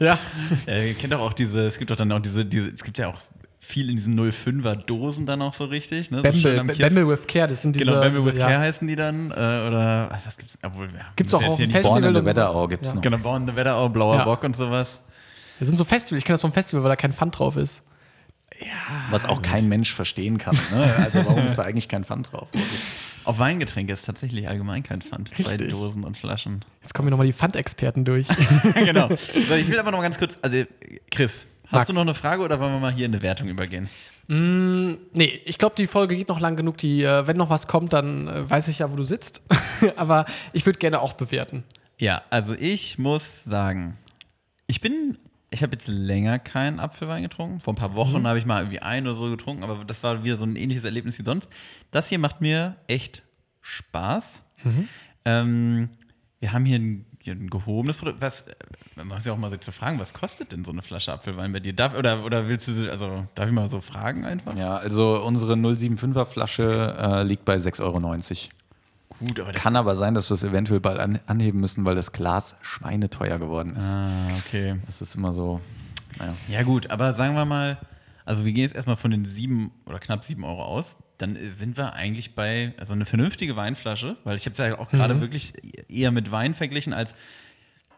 Ja. 0.00 0.18
Äh, 0.66 0.88
ihr 0.88 0.94
kennt 0.94 1.12
doch 1.12 1.20
auch 1.20 1.32
diese, 1.32 1.66
es 1.66 1.78
gibt 1.78 1.90
doch 1.90 1.96
dann 1.96 2.10
auch 2.12 2.18
diese, 2.20 2.44
diese, 2.44 2.68
es 2.68 2.82
gibt 2.82 2.98
ja 2.98 3.08
auch 3.08 3.20
viel 3.66 3.90
in 3.90 3.96
diesen 3.96 4.18
05er 4.18 4.76
Dosen 4.76 5.26
dann 5.26 5.42
auch 5.42 5.54
so 5.54 5.64
richtig. 5.66 6.10
Ne? 6.10 6.18
so 6.18 6.22
Bamble, 6.22 6.60
am 6.60 6.66
Kies- 6.68 6.78
Bamble 6.78 7.08
with 7.08 7.26
Care, 7.26 7.48
das 7.48 7.62
sind 7.62 7.74
diese. 7.76 7.86
Genau, 7.86 8.00
Bamble 8.00 8.22
diese, 8.22 8.34
with 8.34 8.40
Care 8.40 8.58
heißen 8.60 8.86
die 8.86 8.96
dann. 8.96 9.30
Äh, 9.30 9.34
oder 9.34 10.20
was 10.24 10.36
gibt's? 10.36 10.58
Obwohl, 10.62 10.86
ja, 10.86 11.04
Gibt's 11.16 11.34
auch 11.34 11.44
auf 11.44 11.56
hier 11.56 11.66
dem 11.66 11.72
Festival 11.72 12.00
Born 12.02 12.14
in 12.16 12.20
the. 12.22 12.26
Wetterau 12.26 12.68
gibt 12.68 12.84
es 12.84 12.90
Ja. 12.90 12.94
noch. 12.96 13.02
Genau, 13.02 13.18
Born 13.18 13.42
in 13.42 13.48
the 13.48 13.56
Wetterau, 13.56 13.88
Blauer 13.88 14.16
Ja. 14.16 14.24
Bock 14.24 14.42
und 14.44 14.56
sowas. 14.56 15.00
Das 15.58 15.68
sind 15.68 15.76
so 15.76 15.84
Festivals, 15.84 16.20
ich 16.20 16.24
kenne 16.24 16.34
das 16.34 16.42
vom 16.42 16.52
Festival, 16.52 16.82
weil 16.84 16.90
da 16.90 16.96
kein 16.96 17.12
Pfand 17.12 17.38
drauf 17.38 17.56
ist. 17.56 17.82
Was 19.10 19.24
auch 19.24 19.42
kein 19.42 19.68
Mensch 19.68 19.92
verstehen 19.92 20.38
kann. 20.38 20.56
Ne? 20.70 20.94
Also 20.98 21.24
warum 21.26 21.44
ist 21.44 21.56
da 21.56 21.62
eigentlich 21.64 21.88
kein 21.88 22.04
Pfand 22.04 22.32
drauf? 22.32 22.48
Auf 23.24 23.38
Weingetränke 23.40 23.92
ist 23.92 24.06
tatsächlich 24.06 24.48
allgemein 24.48 24.84
kein 24.84 25.02
Pfand 25.02 25.30
bei. 25.42 25.56
Dosen 25.56 26.04
und 26.04 26.16
Flaschen. 26.16 26.64
Jetzt 26.80 26.94
kommen 26.94 27.08
wir 27.08 27.10
nochmal 27.10 27.26
die 27.26 27.32
Pfandexperten 27.32 28.04
durch. 28.04 28.28
genau. 28.74 29.08
So, 29.08 29.54
ich 29.56 29.68
will 29.68 29.80
aber 29.80 29.90
noch 29.90 29.98
mal 29.98 30.04
ganz 30.04 30.16
kurz, 30.16 30.36
also 30.42 30.62
Chris, 31.10 31.46
hast 31.66 31.72
Max. 31.72 31.86
du 31.86 31.92
noch 31.92 32.02
eine 32.02 32.14
Frage 32.14 32.42
oder 32.42 32.60
wollen 32.60 32.72
wir 32.72 32.80
mal 32.80 32.92
hier 32.92 33.06
in 33.06 33.12
eine 33.12 33.22
Wertung 33.22 33.48
übergehen? 33.48 33.88
Mm, 34.28 34.94
nee, 35.12 35.40
ich 35.44 35.58
glaube, 35.58 35.74
die 35.76 35.86
Folge 35.86 36.16
geht 36.16 36.28
noch 36.28 36.40
lang 36.40 36.56
genug. 36.56 36.78
Die, 36.78 37.02
äh, 37.02 37.26
wenn 37.26 37.36
noch 37.36 37.50
was 37.50 37.68
kommt, 37.68 37.92
dann 37.92 38.28
äh, 38.28 38.50
weiß 38.50 38.68
ich 38.68 38.80
ja, 38.80 38.90
wo 38.90 38.96
du 38.96 39.04
sitzt. 39.04 39.42
Aber 39.96 40.26
ich 40.52 40.66
würde 40.66 40.78
gerne 40.78 41.00
auch 41.00 41.12
bewerten. 41.12 41.64
Ja, 41.98 42.22
also 42.30 42.54
ich 42.54 42.98
muss 42.98 43.44
sagen, 43.44 43.94
ich 44.66 44.80
bin, 44.80 45.16
ich 45.50 45.62
habe 45.62 45.72
jetzt 45.72 45.88
länger 45.88 46.38
keinen 46.38 46.80
Apfelwein 46.80 47.22
getrunken. 47.22 47.60
Vor 47.60 47.72
ein 47.72 47.76
paar 47.76 47.94
Wochen 47.94 48.26
habe 48.26 48.38
ich 48.38 48.46
mal 48.46 48.60
irgendwie 48.60 48.80
einen 48.80 49.06
oder 49.06 49.16
so 49.16 49.30
getrunken, 49.30 49.62
aber 49.62 49.84
das 49.84 50.02
war 50.02 50.22
wieder 50.24 50.36
so 50.36 50.44
ein 50.44 50.56
ähnliches 50.56 50.84
Erlebnis 50.84 51.18
wie 51.18 51.24
sonst. 51.24 51.48
Das 51.92 52.08
hier 52.08 52.18
macht 52.18 52.40
mir 52.40 52.76
echt 52.88 53.22
Spaß. 53.62 54.42
Ähm, 55.24 55.88
wir 56.40 56.52
haben 56.52 56.64
hier 56.64 56.78
ein, 56.78 57.06
hier 57.15 57.15
ein 57.32 57.48
gehobenes 57.50 57.96
Produkt. 57.96 58.20
Was, 58.20 58.42
äh, 58.42 58.54
man 58.96 59.08
muss 59.08 59.24
ja 59.24 59.32
auch 59.32 59.38
mal 59.38 59.50
so 59.50 59.56
zu 59.56 59.72
fragen, 59.72 59.98
was 59.98 60.14
kostet 60.14 60.52
denn 60.52 60.64
so 60.64 60.72
eine 60.72 60.82
Flasche 60.82 61.12
Apfelwein 61.12 61.52
bei 61.52 61.60
dir? 61.60 61.72
Darf, 61.72 61.96
oder, 61.96 62.24
oder 62.24 62.48
willst 62.48 62.68
du, 62.68 62.90
also 62.90 63.26
darf 63.34 63.46
ich 63.46 63.52
mal 63.52 63.68
so 63.68 63.80
fragen 63.80 64.24
einfach? 64.24 64.56
Ja, 64.56 64.76
also 64.76 65.22
unsere 65.24 65.54
075er 65.54 66.26
Flasche 66.26 66.96
äh, 66.98 67.22
liegt 67.22 67.44
bei 67.44 67.56
6,90 67.56 67.82
Euro. 67.82 68.00
Gut, 69.18 69.40
aber 69.40 69.52
Kann 69.52 69.76
aber 69.76 69.96
sein, 69.96 70.14
dass 70.14 70.28
wir 70.30 70.34
es 70.34 70.44
eventuell 70.44 70.80
bald 70.80 70.98
an, 70.98 71.20
anheben 71.26 71.60
müssen, 71.60 71.84
weil 71.84 71.94
das 71.94 72.12
Glas 72.12 72.56
schweineteuer 72.60 73.38
geworden 73.38 73.74
ist. 73.76 73.96
Ah, 73.96 74.08
okay. 74.38 74.76
Das 74.84 75.00
ist 75.00 75.14
immer 75.14 75.32
so. 75.32 75.60
Naja. 76.18 76.34
Ja, 76.48 76.62
gut, 76.62 76.90
aber 76.90 77.14
sagen 77.14 77.34
wir 77.34 77.44
mal, 77.46 77.78
also 78.26 78.44
wir 78.44 78.52
gehen 78.52 78.64
jetzt 78.64 78.74
erstmal 78.74 78.96
von 78.96 79.10
den 79.10 79.24
sieben 79.24 79.70
oder 79.86 79.98
knapp 79.98 80.24
sieben 80.24 80.44
Euro 80.44 80.62
aus. 80.62 80.98
Dann 81.16 81.38
sind 81.48 81.76
wir 81.78 81.94
eigentlich 81.94 82.34
bei, 82.34 82.74
also 82.76 82.92
eine 82.92 83.06
vernünftige 83.06 83.56
Weinflasche, 83.56 84.16
weil 84.24 84.36
ich 84.36 84.44
habe 84.44 84.52
es 84.52 84.58
ja 84.58 84.78
auch 84.78 84.90
gerade 84.90 85.20
wirklich 85.20 85.54
eher 85.88 86.10
mit 86.10 86.30
Wein 86.30 86.54
verglichen 86.54 86.92
als 86.92 87.14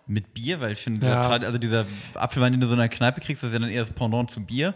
mit 0.06 0.34
Bier, 0.34 0.60
weil 0.60 0.72
ich 0.72 0.78
finde, 0.80 1.06
Ja. 1.06 1.22
also 1.22 1.58
dieser 1.58 1.86
Apfelwein, 2.14 2.52
den 2.52 2.60
du 2.60 2.66
so 2.66 2.74
in 2.74 2.80
einer 2.80 2.88
Kneipe 2.88 3.20
kriegst, 3.20 3.42
das 3.42 3.48
ist 3.50 3.54
ja 3.54 3.58
dann 3.58 3.70
eher 3.70 3.80
das 3.82 3.90
Pendant 3.90 4.30
zu 4.30 4.44
Bier. 4.44 4.74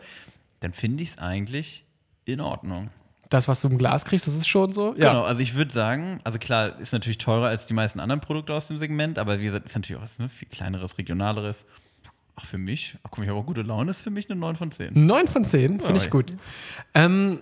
Dann 0.61 0.73
finde 0.73 1.03
ich 1.03 1.11
es 1.11 1.19
eigentlich 1.19 1.85
in 2.25 2.41
Ordnung. 2.41 2.91
Das, 3.29 3.49
was 3.49 3.61
du 3.63 3.69
im 3.69 3.79
Glas 3.79 4.05
kriegst, 4.05 4.27
das 4.27 4.35
ist 4.37 4.47
schon 4.49 4.73
so. 4.73 4.93
Genau, 4.93 5.23
also 5.23 5.41
ich 5.41 5.55
würde 5.55 5.73
sagen, 5.73 6.21
also 6.25 6.39
klar, 6.39 6.79
ist 6.81 6.93
natürlich 6.93 7.17
teurer 7.19 7.47
als 7.47 7.65
die 7.65 7.73
meisten 7.75 7.99
anderen 8.01 8.21
Produkte 8.21 8.53
aus 8.53 8.67
dem 8.67 8.77
Segment, 8.79 9.19
aber 9.19 9.41
wie 9.41 9.45
gesagt, 9.45 9.67
ist 9.67 9.75
natürlich 9.75 9.99
auch 9.99 10.03
was 10.03 10.19
ne, 10.19 10.29
viel 10.29 10.49
kleineres, 10.49 10.99
regionaleres. 10.99 11.65
Ach, 12.35 12.47
für 12.47 12.59
mich, 12.59 12.97
ach 13.03 13.17
mal, 13.17 13.25
ich 13.25 13.31
habe 13.31 13.39
auch 13.39 13.47
gute 13.47 13.63
Laune, 13.63 13.91
ist 13.91 14.01
für 14.01 14.11
mich 14.11 14.31
eine 14.31 14.41
9 14.41 14.57
von 14.57 14.73
10. 14.73 15.07
9 15.07 15.29
von 15.29 15.45
10, 15.45 15.81
finde 15.81 15.97
ich 15.97 16.11
gut. 16.11 16.33
Ähm, 16.95 17.41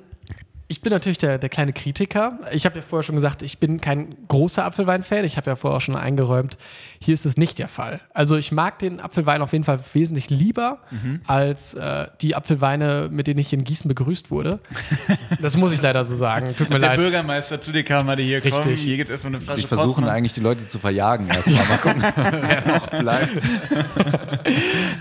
ich 0.71 0.83
bin 0.83 0.93
natürlich 0.93 1.19
der, 1.19 1.39
der 1.39 1.49
kleine 1.49 1.73
Kritiker. 1.73 2.39
Ich 2.53 2.65
habe 2.65 2.77
ja 2.79 2.83
vorher 2.89 3.03
schon 3.03 3.17
gesagt, 3.17 3.43
ich 3.43 3.59
bin 3.59 3.81
kein 3.81 4.17
großer 4.29 4.65
Apfelwein-Fan. 4.65 5.25
Ich 5.25 5.37
habe 5.37 5.51
ja 5.51 5.57
vorher 5.57 5.79
auch 5.79 5.81
schon 5.81 5.97
eingeräumt, 5.97 6.59
hier 7.01 7.13
ist 7.13 7.27
es 7.27 7.37
nicht 7.37 7.59
der 7.59 7.67
Fall. 7.67 8.01
Also 8.15 8.37
ich 8.37 8.53
mag 8.53 8.79
den 8.79 9.01
Apfelwein 9.01 9.43
auf 9.43 9.53
jeden 9.53 9.65
Fall 9.65 9.81
wesentlich 9.95 10.31
lieber 10.31 10.79
als 11.27 11.75
äh, 11.75 12.07
die 12.21 12.37
Apfelweine, 12.37 13.09
mit 13.11 13.27
denen 13.27 13.41
ich 13.41 13.53
in 13.53 13.65
Gießen 13.65 13.89
begrüßt 13.89 14.31
wurde. 14.31 14.61
das 15.43 15.57
muss 15.57 15.73
ich 15.73 15.83
leider 15.83 16.05
so 16.05 16.15
sagen. 16.15 16.55
Tut 16.57 16.69
mir 16.69 16.77
Als 16.77 16.83
der 16.83 16.91
leid. 16.91 16.99
Bürgermeister 16.99 17.61
zu 17.61 17.73
dir 17.73 17.83
kam, 17.83 18.07
hatte 18.07 18.23
hier 18.23 18.37
Richtig. 18.45 18.63
komm, 18.63 18.73
hier 18.73 18.97
gibt 18.97 19.09
es 19.09 19.15
erstmal 19.15 19.35
eine 19.35 19.43
Flasche 19.43 19.61
Die 19.63 19.67
versuchen 19.67 19.95
Postmann. 19.95 20.11
eigentlich 20.11 20.35
die 20.35 20.41
Leute 20.41 20.65
zu 20.69 20.79
verjagen 20.79 21.27
erstmal. 21.31 21.67
Mal 21.67 21.79
gucken, 21.79 22.03
wer 22.15 22.67
noch 22.69 22.87
bleibt. 22.91 23.43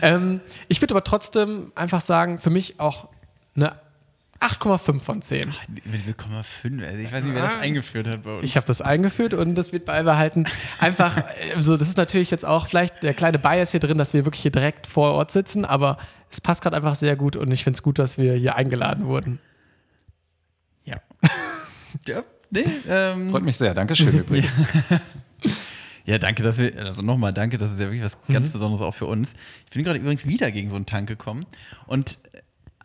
Ähm, 0.01 0.41
ich 0.67 0.81
würde 0.81 0.95
aber 0.95 1.03
trotzdem 1.03 1.71
einfach 1.75 2.01
sagen, 2.01 2.39
für 2.39 2.49
mich 2.49 2.79
auch 2.79 3.09
eine 3.55 3.73
8,5 4.41 4.99
von 5.01 5.21
10. 5.21 5.41
Über 5.83 5.97
diese 5.97 6.13
Komma 6.13 6.43
5, 6.43 6.81
also 6.83 6.97
ich 6.97 7.11
weiß 7.11 7.23
nicht, 7.25 7.33
wer 7.33 7.41
das 7.43 7.59
eingeführt 7.59 8.07
hat 8.07 8.23
bei 8.23 8.35
uns. 8.35 8.43
Ich 8.45 8.55
habe 8.55 8.65
das 8.65 8.81
eingeführt 8.81 9.33
und 9.33 9.55
das 9.55 9.73
wird 9.73 9.83
beibehalten. 9.85 10.45
Einfach, 10.79 11.21
also 11.55 11.75
das 11.75 11.89
ist 11.89 11.97
natürlich 11.97 12.31
jetzt 12.31 12.45
auch 12.45 12.67
vielleicht 12.67 13.03
der 13.03 13.13
kleine 13.13 13.37
Bias 13.39 13.71
hier 13.71 13.79
drin, 13.81 13.97
dass 13.97 14.13
wir 14.13 14.25
wirklich 14.25 14.41
hier 14.41 14.51
direkt 14.51 14.87
vor 14.87 15.11
Ort 15.11 15.31
sitzen, 15.31 15.65
aber 15.65 15.97
es 16.31 16.39
passt 16.39 16.61
gerade 16.61 16.75
einfach 16.77 16.95
sehr 16.95 17.15
gut 17.17 17.35
und 17.35 17.51
ich 17.51 17.63
finde 17.63 17.77
es 17.77 17.83
gut, 17.83 17.99
dass 17.99 18.17
wir 18.17 18.33
hier 18.35 18.55
eingeladen 18.55 19.05
wurden. 19.07 19.39
ja. 20.85 21.01
ja, 22.07 22.23
nee, 22.49 22.65
ähm, 22.87 23.31
Freut 23.31 23.43
mich 23.43 23.57
sehr. 23.57 23.73
Dankeschön 23.73 24.17
übrigens. 24.19 24.51
Ja, 26.05 26.17
danke, 26.17 26.41
dass 26.41 26.57
wir, 26.57 26.75
also 26.85 27.03
nochmal 27.03 27.33
danke, 27.33 27.59
das 27.59 27.69
ist 27.71 27.77
ja 27.79 27.85
wirklich 27.85 28.01
was 28.01 28.17
Mhm. 28.27 28.33
ganz 28.33 28.51
Besonderes 28.51 28.81
auch 28.81 28.95
für 28.95 29.05
uns. 29.05 29.33
Ich 29.65 29.71
bin 29.75 29.83
gerade 29.83 29.99
übrigens 29.99 30.25
wieder 30.25 30.49
gegen 30.49 30.71
so 30.71 30.75
einen 30.75 30.87
Tank 30.87 31.07
gekommen 31.07 31.45
und, 31.85 32.17
äh, 32.33 32.39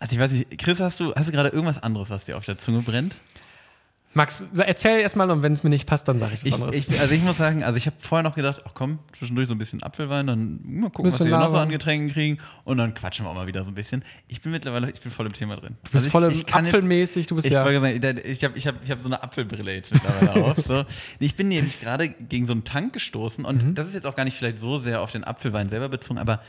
also 0.04 0.14
ich 0.16 0.20
weiß 0.20 0.32
nicht, 0.32 0.58
Chris, 0.58 0.80
hast 0.80 1.00
du, 1.00 1.14
hast 1.14 1.28
du 1.28 1.32
gerade 1.32 1.48
irgendwas 1.48 1.82
anderes, 1.82 2.10
was 2.10 2.26
dir 2.26 2.36
auf 2.36 2.44
der 2.44 2.58
Zunge 2.58 2.82
brennt? 2.82 3.16
Max, 4.16 4.46
erzähl 4.56 5.00
erstmal 5.00 5.28
und 5.32 5.42
wenn 5.42 5.54
es 5.54 5.64
mir 5.64 5.70
nicht 5.70 5.86
passt, 5.88 6.06
dann 6.06 6.20
sage 6.20 6.34
ich 6.34 6.42
was 6.42 6.46
Ich, 6.48 6.54
anderes. 6.54 6.74
ich, 6.76 7.00
also 7.00 7.12
ich 7.14 7.22
muss 7.22 7.36
sagen, 7.36 7.64
also 7.64 7.76
ich 7.78 7.86
habe 7.86 7.96
vorher 7.98 8.22
noch 8.22 8.36
gedacht, 8.36 8.60
ach 8.64 8.70
komm, 8.72 9.00
zwischendurch 9.18 9.48
so 9.48 9.54
ein 9.56 9.58
bisschen 9.58 9.82
Apfelwein, 9.82 10.28
dann 10.28 10.60
mal 10.62 10.88
gucken, 10.90 11.10
was 11.10 11.18
wir 11.18 11.26
hier 11.26 11.36
noch 11.36 11.48
so 11.48 11.56
an 11.56 11.68
Getränken 11.68 12.10
kriegen 12.12 12.38
und 12.62 12.76
dann 12.76 12.94
quatschen 12.94 13.24
wir 13.26 13.30
auch 13.30 13.34
mal 13.34 13.48
wieder 13.48 13.64
so 13.64 13.70
ein 13.70 13.74
bisschen. 13.74 14.04
Ich 14.28 14.40
bin 14.40 14.52
mittlerweile, 14.52 14.88
ich 14.90 15.00
bin 15.00 15.10
voll 15.10 15.26
im 15.26 15.32
Thema 15.32 15.56
drin. 15.56 15.76
du 15.82 15.90
bist 15.90 16.06
ich, 16.06 16.12
voll 16.12 16.22
im 16.24 16.30
ich 16.30 16.46
kann 16.46 16.64
jetzt- 16.64 16.74
Apfelmäßig, 16.74 17.26
du 17.26 17.34
bist 17.34 17.48
Ich, 17.48 17.52
ja. 17.54 17.64
sagen, 17.64 18.20
ich 18.24 18.44
habe 18.44 18.56
ich 18.56 18.66
hab, 18.68 18.84
ich 18.84 18.90
hab 18.92 19.00
so 19.00 19.08
eine 19.08 19.20
Apfelbrille 19.20 19.74
jetzt 19.74 19.92
mittlerweile 19.92 20.44
auf. 20.44 20.58
So. 20.58 20.84
Ich 21.18 21.34
bin 21.34 21.48
nämlich 21.48 21.80
gerade 21.80 22.08
gegen 22.10 22.46
so 22.46 22.52
einen 22.52 22.62
Tank 22.62 22.92
gestoßen 22.92 23.44
und 23.44 23.64
Mhm. 23.64 23.74
das 23.74 23.88
ist 23.88 23.94
jetzt 23.94 24.06
auch 24.06 24.14
gar 24.14 24.22
nicht 24.24 24.36
vielleicht 24.36 24.60
so 24.60 24.78
sehr 24.78 25.00
auf 25.00 25.10
den 25.10 25.24
Apfelwein 25.24 25.68
selber 25.70 25.88
bezogen, 25.88 26.20
aber 26.20 26.40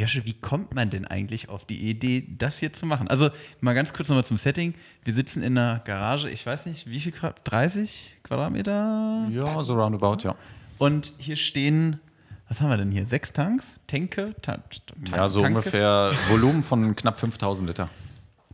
Josche, 0.00 0.24
wie 0.24 0.34
kommt 0.34 0.74
man 0.74 0.90
denn 0.90 1.04
eigentlich 1.06 1.48
auf 1.48 1.64
die 1.66 1.88
Idee, 1.90 2.26
das 2.38 2.58
hier 2.58 2.72
zu 2.72 2.86
machen? 2.86 3.08
Also 3.08 3.30
mal 3.60 3.74
ganz 3.74 3.92
kurz 3.92 4.08
nochmal 4.08 4.24
zum 4.24 4.36
Setting. 4.36 4.74
Wir 5.04 5.14
sitzen 5.14 5.42
in 5.42 5.56
einer 5.58 5.80
Garage, 5.80 6.30
ich 6.30 6.44
weiß 6.46 6.66
nicht, 6.66 6.88
wie 6.88 7.00
viel 7.00 7.12
Quadrat, 7.12 7.40
30 7.44 8.16
Quadratmeter? 8.22 9.26
Ja, 9.30 9.62
so 9.62 9.74
roundabout, 9.74 10.22
ja. 10.22 10.34
Und 10.78 11.12
hier 11.18 11.36
stehen, 11.36 12.00
was 12.48 12.60
haben 12.60 12.70
wir 12.70 12.76
denn 12.78 12.90
hier? 12.90 13.06
Sechs 13.06 13.32
Tanks? 13.32 13.78
Tanke? 13.86 14.34
Ta 14.42 14.56
Ta- 14.56 15.16
Ja, 15.16 15.28
so 15.28 15.40
Tanke? 15.42 15.58
ungefähr 15.58 16.12
Volumen 16.28 16.62
von 16.62 16.96
knapp 16.96 17.20
5000 17.20 17.68
Liter. 17.68 17.90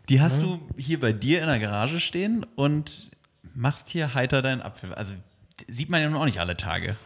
Die 0.09 0.21
hast 0.21 0.41
du 0.43 0.61
hier 0.77 1.01
bei 1.01 1.13
dir 1.13 1.41
in 1.41 1.47
der 1.49 1.59
Garage 1.59 1.99
stehen 2.01 2.45
und 2.55 3.11
machst 3.55 3.89
hier 3.89 4.15
heiter 4.15 4.43
deinen 4.43 4.63
Apfel. 4.63 4.95
Also 4.95 5.15
sieht 5.69 5.91
man 5.91 6.01
ja 6.03 6.09
nun 6.09 6.21
auch 6.21 6.27
nicht 6.27 6.39
alle 6.41 6.57
Tage. 6.57 6.97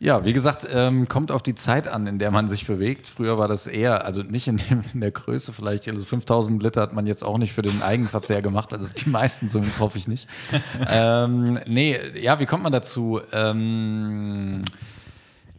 Ja, 0.00 0.24
wie 0.24 0.32
gesagt, 0.32 0.64
ähm, 0.72 1.08
kommt 1.08 1.32
auf 1.32 1.42
die 1.42 1.56
Zeit 1.56 1.88
an, 1.88 2.06
in 2.06 2.20
der 2.20 2.30
man 2.30 2.46
sich 2.46 2.68
bewegt. 2.68 3.08
Früher 3.08 3.36
war 3.36 3.48
das 3.48 3.66
eher, 3.66 4.04
also 4.04 4.22
nicht 4.22 4.46
in, 4.46 4.58
dem, 4.58 4.84
in 4.94 5.00
der 5.00 5.10
Größe 5.10 5.52
vielleicht, 5.52 5.88
also 5.88 6.04
5000 6.04 6.62
Liter 6.62 6.82
hat 6.82 6.92
man 6.92 7.08
jetzt 7.08 7.24
auch 7.24 7.36
nicht 7.36 7.52
für 7.52 7.62
den 7.62 7.82
Eigenverzehr 7.82 8.40
gemacht, 8.40 8.72
also 8.72 8.86
die 8.86 9.08
meisten 9.08 9.48
zumindest 9.48 9.80
hoffe 9.80 9.98
ich 9.98 10.06
nicht. 10.06 10.28
ähm, 10.88 11.58
nee, 11.66 11.98
ja, 12.14 12.38
wie 12.38 12.46
kommt 12.46 12.62
man 12.62 12.70
dazu? 12.70 13.20
Ähm, 13.32 14.62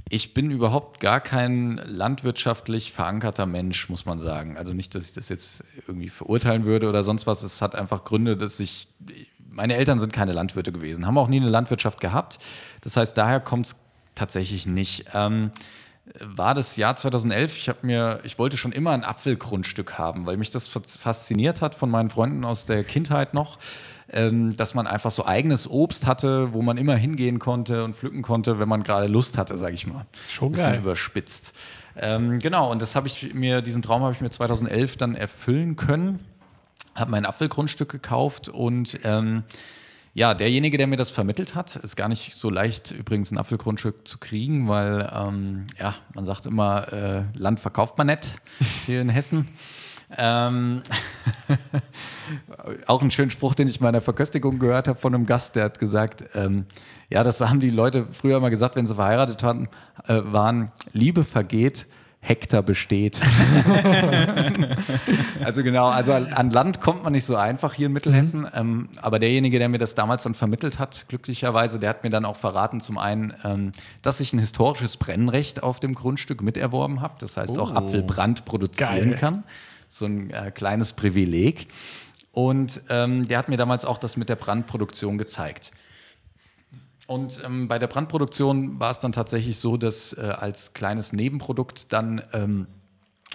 ich 0.08 0.34
bin 0.34 0.52
überhaupt 0.52 1.02
gar 1.02 1.20
kein 1.20 1.82
landwirtschaftlich 1.86 2.94
verankerter 2.94 3.46
Mensch, 3.46 3.90
muss 3.90 4.06
man 4.06 4.22
sagen. 4.22 4.56
Also 4.58 4.74
nicht, 4.74 4.96
dass 4.96 5.10
ich 5.10 5.14
das 5.14 5.28
jetzt 5.28 5.66
irgendwie 5.86 6.10
verurteilen 6.10 6.64
würde 6.64 6.88
oder 6.88 7.04
sonst 7.04 7.28
was. 7.28 7.44
Es 7.44 7.62
hat 7.62 7.76
einfach 7.76 8.06
Gründe, 8.06 8.36
dass 8.36 8.60
ich. 8.60 8.88
Meine 9.52 9.76
Eltern 9.76 10.00
sind 10.00 10.14
keine 10.14 10.32
Landwirte 10.32 10.72
gewesen, 10.72 11.06
haben 11.06 11.18
auch 11.18 11.28
nie 11.28 11.42
eine 11.42 11.50
Landwirtschaft 11.50 12.00
gehabt. 12.00 12.40
Das 12.82 12.96
heißt, 12.96 13.18
daher 13.18 13.40
kommt 13.40 13.66
es 13.66 13.76
tatsächlich 14.20 14.66
nicht. 14.68 15.06
Ähm, 15.14 15.52
war 16.22 16.54
das 16.56 16.76
Jahr 16.76 16.96
2011. 16.96 17.58
Ich 17.58 17.70
habe 17.70 17.80
mir, 17.86 18.20
ich 18.24 18.40
wollte 18.40 18.58
schon 18.58 18.72
immer 18.72 18.92
ein 18.92 19.04
Apfelgrundstück 19.04 19.98
haben, 20.00 20.26
weil 20.26 20.38
mich 20.38 20.50
das 20.50 20.68
fas- 20.68 20.98
fasziniert 20.98 21.62
hat 21.62 21.76
von 21.76 21.90
meinen 21.90 22.10
Freunden 22.10 22.44
aus 22.46 22.66
der 22.66 22.84
Kindheit 22.84 23.34
noch, 23.36 23.60
ähm, 24.12 24.56
dass 24.56 24.74
man 24.74 24.88
einfach 24.88 25.12
so 25.12 25.26
eigenes 25.28 25.70
Obst 25.70 26.08
hatte, 26.08 26.52
wo 26.54 26.64
man 26.64 26.78
immer 26.78 26.96
hingehen 26.96 27.38
konnte 27.38 27.84
und 27.84 27.96
pflücken 27.96 28.24
konnte, 28.24 28.60
wenn 28.60 28.68
man 28.68 28.82
gerade 28.82 29.06
Lust 29.08 29.38
hatte, 29.38 29.56
sage 29.56 29.76
ich 29.76 29.86
mal. 29.86 30.06
Schon 30.28 30.54
Bisschen 30.54 30.72
geil. 30.72 30.80
überspitzt. 30.82 31.54
Ähm, 31.96 32.40
genau, 32.40 32.72
und 32.72 32.82
das 32.82 32.96
habe 32.96 33.06
ich 33.08 33.34
mir, 33.36 33.62
diesen 33.62 33.84
Traum 33.84 34.02
habe 34.02 34.14
ich 34.14 34.22
mir 34.22 34.32
2011 34.32 34.98
dann 34.98 35.16
erfüllen 35.16 35.76
können. 35.76 36.20
Habe 36.96 37.12
mein 37.12 37.26
Apfelgrundstück 37.26 37.90
gekauft 37.90 38.50
und 38.50 39.00
ähm, 39.04 39.44
ja, 40.14 40.34
derjenige, 40.34 40.78
der 40.78 40.88
mir 40.88 40.98
das 40.98 41.10
vermittelt 41.10 41.56
hat, 41.56 41.76
ist 41.76 41.96
gar 41.96 42.10
nicht 42.10 42.36
so 42.36 42.50
leicht, 42.50 42.92
übrigens 42.92 43.32
ein 43.32 43.38
Apfelgrundstück 43.38 44.08
zu 44.08 44.18
kriegen, 44.18 44.68
weil 44.68 45.10
ähm, 45.14 45.68
ja, 45.80 45.96
man 46.14 46.26
sagt 46.26 46.46
immer, 46.46 46.92
äh, 46.92 47.24
Land 47.38 47.60
verkauft 47.60 47.98
man 47.98 48.08
nicht 48.08 48.36
hier 48.86 49.02
in 49.02 49.10
Hessen. 49.10 49.48
Ähm, 50.18 50.82
auch 52.88 53.04
ein 53.04 53.12
schöner 53.12 53.30
Spruch, 53.30 53.54
den 53.54 53.68
ich 53.68 53.78
in 53.78 53.84
meiner 53.84 54.02
Verköstigung 54.02 54.58
gehört 54.58 54.88
habe 54.88 55.00
von 55.00 55.14
einem 55.14 55.28
Gast, 55.28 55.56
der 55.56 55.66
hat 55.66 55.80
gesagt, 55.80 56.24
ähm, 56.34 56.66
ja, 57.10 57.24
das 57.24 57.42
haben 57.42 57.60
die 57.60 57.70
Leute 57.70 58.08
früher 58.12 58.38
immer 58.38 58.50
gesagt, 58.50 58.76
wenn 58.76 58.88
sie 58.88 58.96
verheiratet 58.96 59.44
hatten, 59.44 59.68
äh, 60.08 60.22
waren, 60.24 60.72
Liebe 60.94 61.24
vergeht, 61.24 61.86
Hektar 62.22 62.62
besteht. 62.62 63.18
also 65.44 65.64
genau, 65.64 65.88
also 65.88 66.12
an 66.12 66.52
Land 66.52 66.82
kommt 66.82 67.04
man 67.04 67.14
nicht 67.14 67.26
so 67.26 67.38
einfach 67.38 67.74
hier 67.74 67.88
in 67.88 67.94
Mittelhessen. 67.94 68.46
Ähm, 68.54 68.90
aber 69.02 69.20
derjenige, 69.20 69.58
der 69.58 69.70
mir 69.70 69.78
das 69.78 69.96
damals 69.96 70.24
dann 70.24 70.34
vermittelt 70.34 70.80
hat, 70.80 71.06
glücklicherweise, 71.08 71.80
der 71.80 71.90
hat 71.90 72.04
mir 72.04 72.10
dann 72.10 72.26
auch 72.26 72.36
verraten, 72.36 72.82
zum 72.82 72.98
einen, 72.98 73.34
ähm, 73.46 73.72
dass 74.02 74.20
ich 74.20 74.34
ein 74.34 74.40
historisches 74.40 74.98
Brennrecht 74.98 75.64
auf 75.64 75.80
dem 75.80 75.96
Grundstück 75.96 76.42
miterworben 76.42 77.02
habe. 77.02 77.16
Das 77.20 77.38
heißt, 77.38 77.58
auch 77.58 77.72
Apfelbrand 77.72 78.44
produzieren 78.46 79.12
Geil. 79.12 79.16
kann. 79.16 79.44
So 79.88 80.06
ein 80.06 80.30
äh, 80.32 80.52
kleines 80.52 80.94
Privileg. 80.94 81.68
Und 82.34 82.82
ähm, 82.90 83.28
der 83.28 83.38
hat 83.38 83.50
mir 83.50 83.58
damals 83.58 83.86
auch 83.86 83.98
das 83.98 84.18
mit 84.18 84.30
der 84.30 84.36
Brandproduktion 84.36 85.18
gezeigt. 85.18 85.72
Und 87.10 87.42
ähm, 87.44 87.68
bei 87.68 87.80
der 87.80 87.88
Brandproduktion 87.88 88.80
war 88.80 88.92
es 88.92 89.00
dann 89.00 89.12
tatsächlich 89.12 89.58
so, 89.58 89.78
dass 89.78 90.14
äh, 90.14 90.22
als 90.22 90.74
kleines 90.74 91.12
Nebenprodukt 91.12 91.92
dann 91.92 92.22
ähm, 92.34 92.68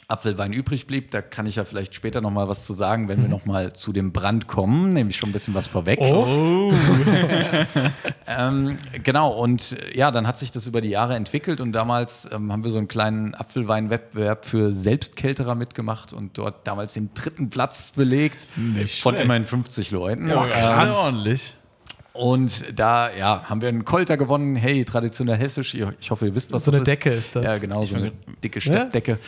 Apfelwein 0.06 0.52
übrig 0.52 0.86
blieb. 0.86 1.10
Da 1.10 1.22
kann 1.22 1.44
ich 1.46 1.56
ja 1.56 1.64
vielleicht 1.64 1.92
später 1.92 2.20
noch 2.20 2.30
mal 2.30 2.48
was 2.48 2.66
zu 2.66 2.72
sagen, 2.72 3.08
wenn 3.08 3.20
wir 3.20 3.28
noch 3.28 3.46
mal 3.46 3.72
zu 3.72 3.92
dem 3.92 4.12
Brand 4.12 4.46
kommen, 4.46 4.92
nämlich 4.92 5.16
schon 5.16 5.30
ein 5.30 5.32
bisschen 5.32 5.54
was 5.54 5.66
vorweg. 5.66 5.98
Oh, 6.00 6.72
Ähm, 8.28 8.78
genau, 9.02 9.32
und 9.32 9.72
äh, 9.72 9.98
ja, 9.98 10.12
dann 10.12 10.28
hat 10.28 10.38
sich 10.38 10.52
das 10.52 10.66
über 10.66 10.80
die 10.80 10.90
Jahre 10.90 11.16
entwickelt 11.16 11.60
und 11.60 11.72
damals 11.72 12.28
ähm, 12.32 12.52
haben 12.52 12.62
wir 12.62 12.70
so 12.70 12.78
einen 12.78 12.88
kleinen 12.88 13.34
Apfelweinwettbewerb 13.34 14.44
für 14.44 14.70
Selbstkälterer 14.70 15.56
mitgemacht 15.56 16.12
und 16.12 16.38
dort 16.38 16.66
damals 16.66 16.94
den 16.94 17.10
dritten 17.14 17.50
Platz 17.50 17.90
belegt 17.90 18.46
von 19.00 19.16
immerhin 19.16 19.44
50 19.44 19.90
Leuten. 19.90 20.28
Ja, 20.28 20.44
Ähm, 20.44 20.50
gerade 20.50 20.94
ordentlich. 20.94 21.54
Und 22.16 22.78
da 22.78 23.12
ja, 23.12 23.42
haben 23.50 23.60
wir 23.60 23.68
einen 23.68 23.84
Kolter 23.84 24.16
gewonnen. 24.16 24.54
Hey, 24.54 24.84
traditionell 24.84 25.36
hessisch. 25.36 25.74
Ich 25.74 26.10
hoffe, 26.12 26.26
ihr 26.26 26.34
wisst, 26.36 26.52
was 26.52 26.64
So 26.64 26.70
das 26.70 26.78
eine 26.78 26.82
ist. 26.82 26.86
Decke 26.86 27.10
ist 27.10 27.34
das. 27.34 27.44
Ja, 27.44 27.58
genau, 27.58 27.84
so 27.84 27.96
eine 27.96 28.12
dicke 28.42 28.60
Steppdecke. 28.60 29.18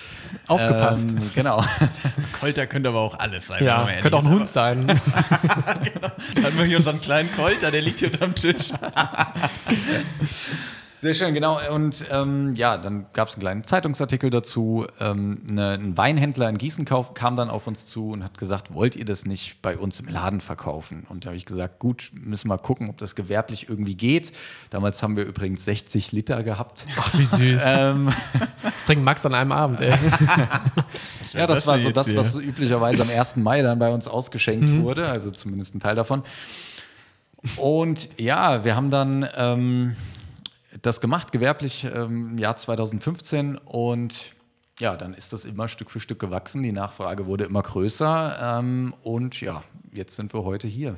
aufgepasst. 0.47 1.11
Ähm, 1.11 1.31
genau. 1.35 1.65
Kolter 2.41 2.69
könnte 2.69 2.91
aber 2.91 3.01
auch 3.01 3.19
alles 3.19 3.49
sein. 3.49 3.65
ja, 3.65 3.89
könnte 4.01 4.17
auch 4.17 4.25
ein 4.25 4.31
Hund 4.31 4.49
sein. 4.51 4.87
Dann 6.35 6.45
haben 6.45 6.59
wir 6.59 6.65
hier 6.65 6.77
unseren 6.77 7.01
kleinen 7.01 7.33
Kolter, 7.35 7.73
der 7.73 7.83
liegt 7.83 7.99
hier 7.99 8.13
unterm 8.13 8.37
Tisch. 8.37 8.71
Sehr 10.99 11.13
schön, 11.13 11.35
genau. 11.35 11.61
Und 11.75 12.05
ähm, 12.11 12.55
ja, 12.55 12.79
dann 12.79 13.07
gab 13.13 13.29
es 13.29 13.35
einen 13.35 13.43
kleinen 13.43 13.65
Zeitungsartikel 13.65 14.31
dazu. 14.31 14.87
Ähm, 14.99 15.43
ne, 15.51 15.73
ein 15.73 15.97
Weinhändler 15.97 16.49
in 16.49 16.57
Gießen 16.57 16.87
kauf, 16.87 17.13
kam 17.13 17.37
dann 17.37 17.51
auf 17.51 17.67
uns 17.67 17.87
zu 17.87 18.11
und 18.11 18.25
hat 18.25 18.39
gesagt, 18.39 18.73
wollt 18.73 18.97
ihr 18.97 19.05
das 19.05 19.27
nicht 19.27 19.61
bei 19.61 19.77
uns 19.77 20.01
im 20.01 20.09
Laden 20.09 20.41
verkaufen? 20.41 21.07
Und 21.09 21.25
da 21.25 21.29
habe 21.29 21.37
ich 21.37 21.45
gesagt, 21.45 21.81
gut, 21.81 22.13
müssen 22.19 22.49
wir 22.49 22.57
gucken, 22.59 22.89
ob 22.89 22.97
das 22.97 23.15
gewerblich 23.15 23.69
irgendwie 23.69 23.95
geht. 23.95 24.33
Damals 24.71 25.03
haben 25.03 25.17
wir 25.17 25.25
übrigens 25.25 25.65
60 25.67 26.13
Liter 26.13 26.43
gehabt. 26.43 26.87
Ach, 26.99 27.19
wie 27.19 27.25
süß. 27.27 27.65
Ähm, 27.79 28.13
Das 28.63 28.85
trinkt 28.85 29.05
Max 29.05 29.27
an 29.27 29.35
einem 29.35 29.53
Abend, 29.53 29.81
ey. 29.81 29.91
ja, 31.33 31.47
das 31.47 31.59
das 31.59 31.67
war 31.67 31.79
so 31.79 31.91
das, 31.91 32.15
was 32.15 32.33
so 32.33 32.41
üblicherweise 32.41 33.03
am 33.03 33.11
1. 33.11 33.37
Mai 33.37 33.61
dann 33.63 33.79
bei 33.79 33.93
uns 33.93 34.07
ausgeschenkt 34.07 34.71
wurde, 34.81 35.09
also 35.09 35.31
zumindest 35.31 35.75
ein 35.75 35.81
Teil 35.81 35.95
davon. 35.95 36.23
Und 37.57 38.09
ja, 38.19 38.65
wir 38.65 38.77
haben 38.77 38.91
dann 38.91 39.29
ähm, 39.37 39.97
das 40.87 41.01
gemacht, 41.01 41.33
gewerblich 41.33 41.85
ähm, 41.85 42.31
im 42.31 42.39
Jahr 42.39 42.57
2015 42.57 43.59
und 43.59 44.35
ja, 44.79 44.97
dann 44.97 45.15
ist 45.15 45.33
das 45.33 45.45
immer 45.45 45.69
Stück 45.69 45.91
für 45.91 46.01
Stück 46.01 46.19
gewachsen. 46.19 46.63
Die 46.63 46.73
Nachfrage 46.73 47.27
wurde 47.27 47.45
immer 47.45 47.63
größer 47.63 48.59
ähm, 48.61 48.95
und 49.03 49.41
ja, 49.41 49.63
jetzt 49.93 50.17
sind 50.17 50.33
wir 50.33 50.45
heute 50.45 50.69
hier. 50.69 50.97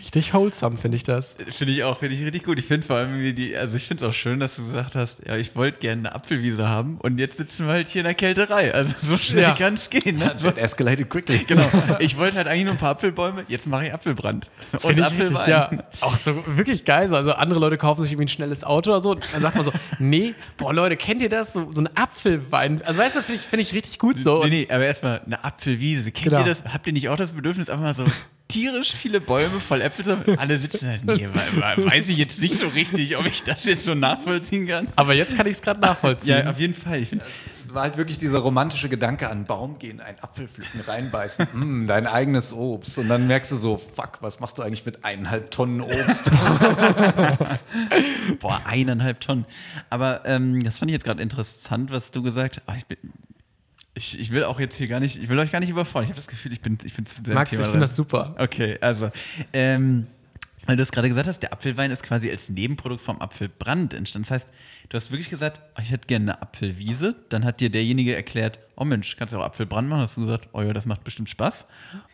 Richtig 0.00 0.32
wholesome, 0.34 0.76
finde 0.76 0.96
ich 0.96 1.02
das. 1.02 1.36
Finde 1.50 1.72
ich 1.72 1.82
auch, 1.82 1.98
finde 1.98 2.14
ich 2.14 2.22
richtig 2.24 2.44
gut. 2.44 2.58
Ich 2.58 2.66
finde 2.66 2.86
vor 2.86 2.96
allem, 2.96 3.20
wie 3.20 3.32
die, 3.32 3.56
also 3.56 3.76
ich 3.76 3.84
finde 3.86 4.04
es 4.04 4.10
auch 4.10 4.14
schön, 4.14 4.38
dass 4.38 4.56
du 4.56 4.66
gesagt 4.66 4.94
hast, 4.94 5.18
ja, 5.26 5.36
ich 5.36 5.56
wollte 5.56 5.78
gerne 5.80 6.08
eine 6.08 6.14
Apfelwiese 6.14 6.68
haben 6.68 6.98
und 6.98 7.18
jetzt 7.18 7.36
sitzen 7.38 7.66
wir 7.66 7.72
halt 7.72 7.88
hier 7.88 8.00
in 8.02 8.04
der 8.04 8.14
Kälterei. 8.14 8.72
Also 8.72 8.92
so 9.02 9.16
schnell 9.16 9.42
Ja. 9.42 9.54
kann 9.54 9.74
es 9.74 9.90
gehen. 9.90 10.18
Ne? 10.18 10.32
So, 10.38 10.48
It 10.48 10.58
escalated 10.58 11.10
quickly. 11.10 11.38
genau. 11.46 11.68
Ich 11.98 12.16
wollte 12.16 12.36
halt 12.36 12.46
eigentlich 12.46 12.64
nur 12.64 12.74
ein 12.74 12.78
paar 12.78 12.90
Apfelbäume, 12.90 13.44
jetzt 13.48 13.66
mache 13.66 13.86
ich 13.86 13.92
Apfelbrand. 13.92 14.48
Und 14.72 14.78
ich 14.82 14.86
richtig, 14.86 15.04
Apfelwein. 15.06 15.48
ja. 15.50 15.70
Auch 16.00 16.16
so 16.16 16.44
wirklich 16.56 16.84
geil. 16.84 17.08
So. 17.08 17.16
Also 17.16 17.32
andere 17.32 17.58
Leute 17.58 17.76
kaufen 17.76 18.02
sich 18.02 18.12
irgendwie 18.12 18.26
ein 18.26 18.28
schnelles 18.28 18.62
Auto 18.64 18.90
oder 18.90 19.00
so. 19.00 19.10
Und 19.12 19.24
dann 19.32 19.42
sagt 19.42 19.56
man 19.56 19.64
so, 19.64 19.72
nee, 19.98 20.34
boah 20.56 20.72
Leute, 20.72 20.96
kennt 20.96 21.20
ihr 21.22 21.28
das? 21.28 21.52
So, 21.52 21.72
so 21.72 21.80
ein 21.80 21.88
Apfelwein. 21.96 22.82
Also 22.84 23.00
weißt 23.00 23.16
du, 23.16 23.22
finde 23.22 23.40
ich, 23.40 23.46
finde 23.48 23.62
ich 23.62 23.72
richtig 23.72 23.98
gut 23.98 24.20
so. 24.20 24.44
nee, 24.44 24.50
nee, 24.50 24.68
aber 24.70 24.84
erstmal 24.84 25.20
eine 25.26 25.42
Apfelwiese. 25.42 26.12
Kennt 26.12 26.26
Genau. 26.28 26.40
ihr 26.40 26.44
das? 26.46 26.62
Habt 26.72 26.86
ihr 26.86 26.92
nicht 26.92 27.08
auch 27.08 27.16
das 27.16 27.32
Bedürfnis, 27.32 27.68
einfach 27.68 27.84
mal 27.84 27.94
so 27.94 28.04
tierisch 28.48 28.92
viele 28.92 29.20
Bäume 29.20 29.60
voll 29.60 29.80
Äpfel? 29.82 30.18
Alle 30.38 30.58
sitzen 30.58 30.88
halt, 30.88 31.04
nee, 31.04 31.28
we- 31.32 31.34
we- 31.34 31.90
weiß 31.90 32.08
ich 32.08 32.18
jetzt 32.18 32.40
nicht 32.40 32.58
so 32.58 32.68
richtig, 32.68 33.16
ob 33.16 33.26
ich 33.26 33.42
das 33.42 33.64
jetzt 33.64 33.84
so 33.84 33.94
nachvollziehen 33.94 34.66
kann. 34.66 34.88
Aber 34.96 35.14
jetzt 35.14 35.36
kann 35.36 35.46
ich 35.46 35.54
es 35.54 35.62
gerade 35.62 35.80
nachvollziehen. 35.80 36.44
Ja, 36.44 36.50
auf 36.50 36.58
jeden 36.58 36.74
Fall. 36.74 37.00
Ich 37.02 37.08
finde, 37.10 37.24
Es 37.64 37.74
war 37.74 37.82
halt 37.82 37.96
wirklich 37.96 38.18
dieser 38.18 38.38
romantische 38.38 38.88
Gedanke 38.88 39.28
an 39.28 39.44
Baum 39.44 39.78
gehen, 39.80 40.00
einen 40.00 40.18
Apfel 40.20 40.46
pflücken, 40.46 40.80
reinbeißen, 40.86 41.48
mm, 41.82 41.86
dein 41.88 42.06
eigenes 42.06 42.52
Obst. 42.52 42.96
Und 42.98 43.08
dann 43.08 43.26
merkst 43.26 43.50
du 43.52 43.56
so, 43.56 43.76
fuck, 43.78 44.18
was 44.20 44.38
machst 44.40 44.56
du 44.58 44.62
eigentlich 44.62 44.86
mit 44.86 45.04
eineinhalb 45.04 45.50
Tonnen 45.50 45.80
Obst? 45.80 46.30
Boah, 48.40 48.60
eineinhalb 48.64 49.20
Tonnen. 49.20 49.44
Aber 49.90 50.24
ähm, 50.24 50.62
das 50.62 50.78
fand 50.78 50.90
ich 50.90 50.94
jetzt 50.94 51.04
gerade 51.04 51.20
interessant, 51.22 51.90
was 51.90 52.10
du 52.12 52.22
gesagt 52.22 52.58
hast. 52.58 52.62
Ah, 52.68 52.74
ich, 52.76 52.86
bin- 52.86 52.98
ich, 53.96 54.18
ich 54.20 54.30
will 54.30 54.44
auch 54.44 54.60
jetzt 54.60 54.76
hier 54.76 54.86
gar 54.88 55.00
nicht, 55.00 55.20
ich 55.20 55.28
will 55.28 55.38
euch 55.38 55.50
gar 55.50 55.60
nicht 55.60 55.70
überfordern. 55.70 56.04
Ich 56.04 56.10
habe 56.10 56.20
das 56.20 56.28
Gefühl, 56.28 56.52
ich 56.52 56.60
bin, 56.60 56.78
ich 56.84 56.94
bin 56.94 57.06
zu 57.06 57.20
dem 57.22 57.34
Max, 57.34 57.50
Thema 57.50 57.62
ich 57.62 57.68
finde 57.68 57.80
das 57.80 57.96
super. 57.96 58.34
Okay, 58.38 58.78
also, 58.80 59.10
ähm, 59.52 60.06
weil 60.66 60.76
du 60.76 60.82
es 60.82 60.90
gerade 60.90 61.08
gesagt 61.08 61.28
hast, 61.28 61.40
der 61.42 61.52
Apfelwein 61.52 61.90
ist 61.92 62.02
quasi 62.02 62.28
als 62.30 62.48
Nebenprodukt 62.50 63.00
vom 63.00 63.20
Apfelbrand 63.22 63.94
entstanden. 63.94 64.26
Das 64.28 64.34
heißt, 64.42 64.48
du 64.88 64.96
hast 64.96 65.10
wirklich 65.12 65.30
gesagt, 65.30 65.60
oh, 65.76 65.80
ich 65.80 65.90
hätte 65.92 66.08
gerne 66.08 66.32
eine 66.32 66.42
Apfelwiese. 66.42 67.14
Dann 67.28 67.44
hat 67.44 67.60
dir 67.60 67.70
derjenige 67.70 68.16
erklärt, 68.16 68.58
oh 68.74 68.84
Mensch, 68.84 69.16
kannst 69.16 69.32
du 69.32 69.38
auch 69.38 69.44
Apfelbrand 69.44 69.88
machen? 69.88 70.00
Hast 70.02 70.16
du 70.16 70.22
gesagt, 70.22 70.48
oh 70.52 70.62
ja, 70.62 70.72
das 70.72 70.84
macht 70.84 71.04
bestimmt 71.04 71.30
Spaß. 71.30 71.64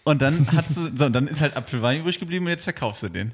Und 0.04 0.20
dann 0.20 0.46
hast 0.54 0.76
du, 0.76 0.94
so, 0.94 1.06
und 1.06 1.12
dann 1.14 1.28
ist 1.28 1.40
halt 1.40 1.56
Apfelwein 1.56 2.00
übrig 2.00 2.18
geblieben 2.18 2.44
und 2.44 2.50
jetzt 2.50 2.64
verkaufst 2.64 3.02
du 3.02 3.08
den. 3.08 3.32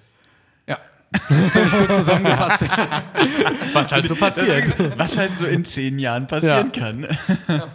ja. 0.67 0.79
Das 1.11 1.31
ist 1.39 1.53
ziemlich 1.55 1.73
gut 1.73 1.97
zusammengefasst. 1.97 2.65
Was 3.73 3.93
halt 3.93 4.07
so 4.09 4.15
passiert. 4.15 4.75
Was 4.99 5.17
halt 5.17 5.37
so 5.39 5.47
in 5.47 5.65
zehn 5.65 5.99
Jahren 5.99 6.27
passieren 6.27 6.71
Ja. 6.75 6.81
kann. 6.81 7.07
Ja, 7.49 7.67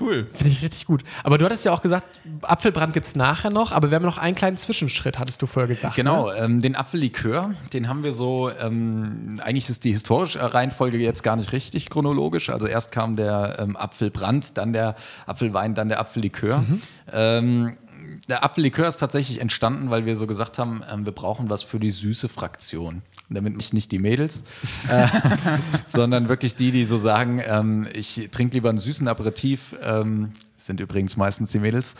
cool. 0.00 0.26
Finde 0.34 0.52
ich 0.52 0.62
richtig 0.62 0.86
gut. 0.86 1.02
Aber 1.24 1.38
du 1.38 1.44
hattest 1.44 1.64
ja 1.64 1.72
auch 1.72 1.82
gesagt, 1.82 2.06
Apfelbrand 2.42 2.92
gibt 2.92 3.06
es 3.06 3.16
nachher 3.16 3.50
noch, 3.50 3.72
aber 3.72 3.90
wir 3.90 3.96
haben 3.96 4.04
noch 4.04 4.18
einen 4.18 4.34
kleinen 4.34 4.56
Zwischenschritt, 4.56 5.18
hattest 5.18 5.42
du 5.42 5.46
vorher 5.46 5.68
gesagt. 5.68 5.94
Genau, 5.96 6.28
Ne? 6.30 6.36
ähm, 6.38 6.60
den 6.62 6.74
Apfellikör, 6.76 7.54
den 7.72 7.88
haben 7.88 8.02
wir 8.02 8.12
so, 8.12 8.50
ähm, 8.60 9.40
eigentlich 9.44 9.68
ist 9.68 9.84
die 9.84 9.92
historische 9.92 10.54
Reihenfolge 10.54 10.98
jetzt 10.98 11.22
gar 11.22 11.36
nicht 11.36 11.52
richtig 11.52 11.90
chronologisch. 11.90 12.50
Also 12.50 12.66
erst 12.66 12.92
kam 12.92 13.16
der 13.16 13.56
ähm, 13.58 13.76
Apfelbrand, 13.76 14.56
dann 14.58 14.72
der 14.72 14.94
Apfelwein, 15.26 15.74
dann 15.74 15.88
der 15.88 16.00
Apfellikör. 16.00 16.64
Ähm, 17.12 17.76
der 18.28 18.44
Apfellikör 18.44 18.88
ist 18.88 18.98
tatsächlich 18.98 19.40
entstanden, 19.40 19.90
weil 19.90 20.06
wir 20.06 20.16
so 20.16 20.26
gesagt 20.26 20.58
haben, 20.58 20.82
ähm, 20.92 21.04
wir 21.04 21.12
brauchen 21.12 21.50
was 21.50 21.62
für 21.62 21.78
die 21.80 21.90
süße 21.90 22.28
Fraktion. 22.28 23.02
Damit 23.30 23.56
nicht, 23.56 23.74
nicht 23.74 23.92
die 23.92 23.98
Mädels, 23.98 24.44
äh, 24.88 25.06
sondern 25.84 26.28
wirklich 26.28 26.54
die, 26.56 26.70
die 26.70 26.84
so 26.86 26.96
sagen, 26.96 27.42
ähm, 27.46 27.86
ich 27.92 28.28
trinke 28.32 28.54
lieber 28.54 28.70
einen 28.70 28.78
süßen 28.78 29.06
Aperitif. 29.06 29.74
Ähm, 29.82 30.32
sind 30.56 30.80
übrigens 30.80 31.16
meistens 31.16 31.52
die 31.52 31.60
Mädels. 31.60 31.94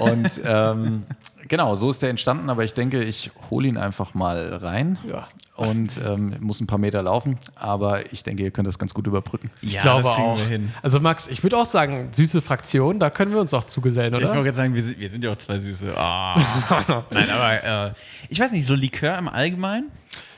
Und 0.00 0.40
ähm, 0.44 1.02
genau, 1.48 1.74
so 1.74 1.90
ist 1.90 2.02
der 2.02 2.10
entstanden. 2.10 2.50
Aber 2.50 2.62
ich 2.62 2.72
denke, 2.74 3.02
ich 3.02 3.30
hole 3.50 3.66
ihn 3.66 3.76
einfach 3.76 4.14
mal 4.14 4.54
rein. 4.54 4.96
Ja. 5.08 5.26
Und 5.56 5.98
ähm, 6.06 6.36
muss 6.40 6.60
ein 6.60 6.66
paar 6.68 6.78
Meter 6.78 7.02
laufen. 7.02 7.38
Aber 7.56 8.12
ich 8.12 8.22
denke, 8.22 8.42
ihr 8.44 8.50
könnt 8.52 8.68
das 8.68 8.78
ganz 8.78 8.92
gut 8.94 9.06
überbrücken. 9.06 9.50
Ja, 9.62 9.68
Ich 9.70 9.78
glaube 9.80 10.02
das 10.04 10.14
kriegen 10.14 10.28
auch. 10.28 10.38
wir 10.38 10.46
hin. 10.46 10.72
Also 10.82 11.00
Max, 11.00 11.26
ich 11.28 11.42
würde 11.42 11.56
auch 11.56 11.66
sagen, 11.66 12.10
süße 12.12 12.42
Fraktion, 12.42 13.00
da 13.00 13.08
können 13.10 13.32
wir 13.32 13.40
uns 13.40 13.52
auch 13.54 13.64
zugesellen, 13.64 14.12
Ich 14.14 14.18
oder? 14.18 14.28
wollte 14.28 14.42
gerade 14.44 14.56
sagen, 14.56 14.74
wir 14.74 14.84
sind, 14.84 14.98
wir 15.00 15.10
sind 15.10 15.24
ja 15.24 15.32
auch 15.32 15.38
zwei 15.38 15.58
Süße. 15.58 15.96
Ah. 15.96 17.04
Nein, 17.10 17.30
aber 17.30 17.88
äh, 17.88 17.92
ich 18.28 18.38
weiß 18.38 18.52
nicht, 18.52 18.66
so 18.66 18.74
Likör 18.74 19.16
im 19.18 19.28
Allgemeinen? 19.28 19.90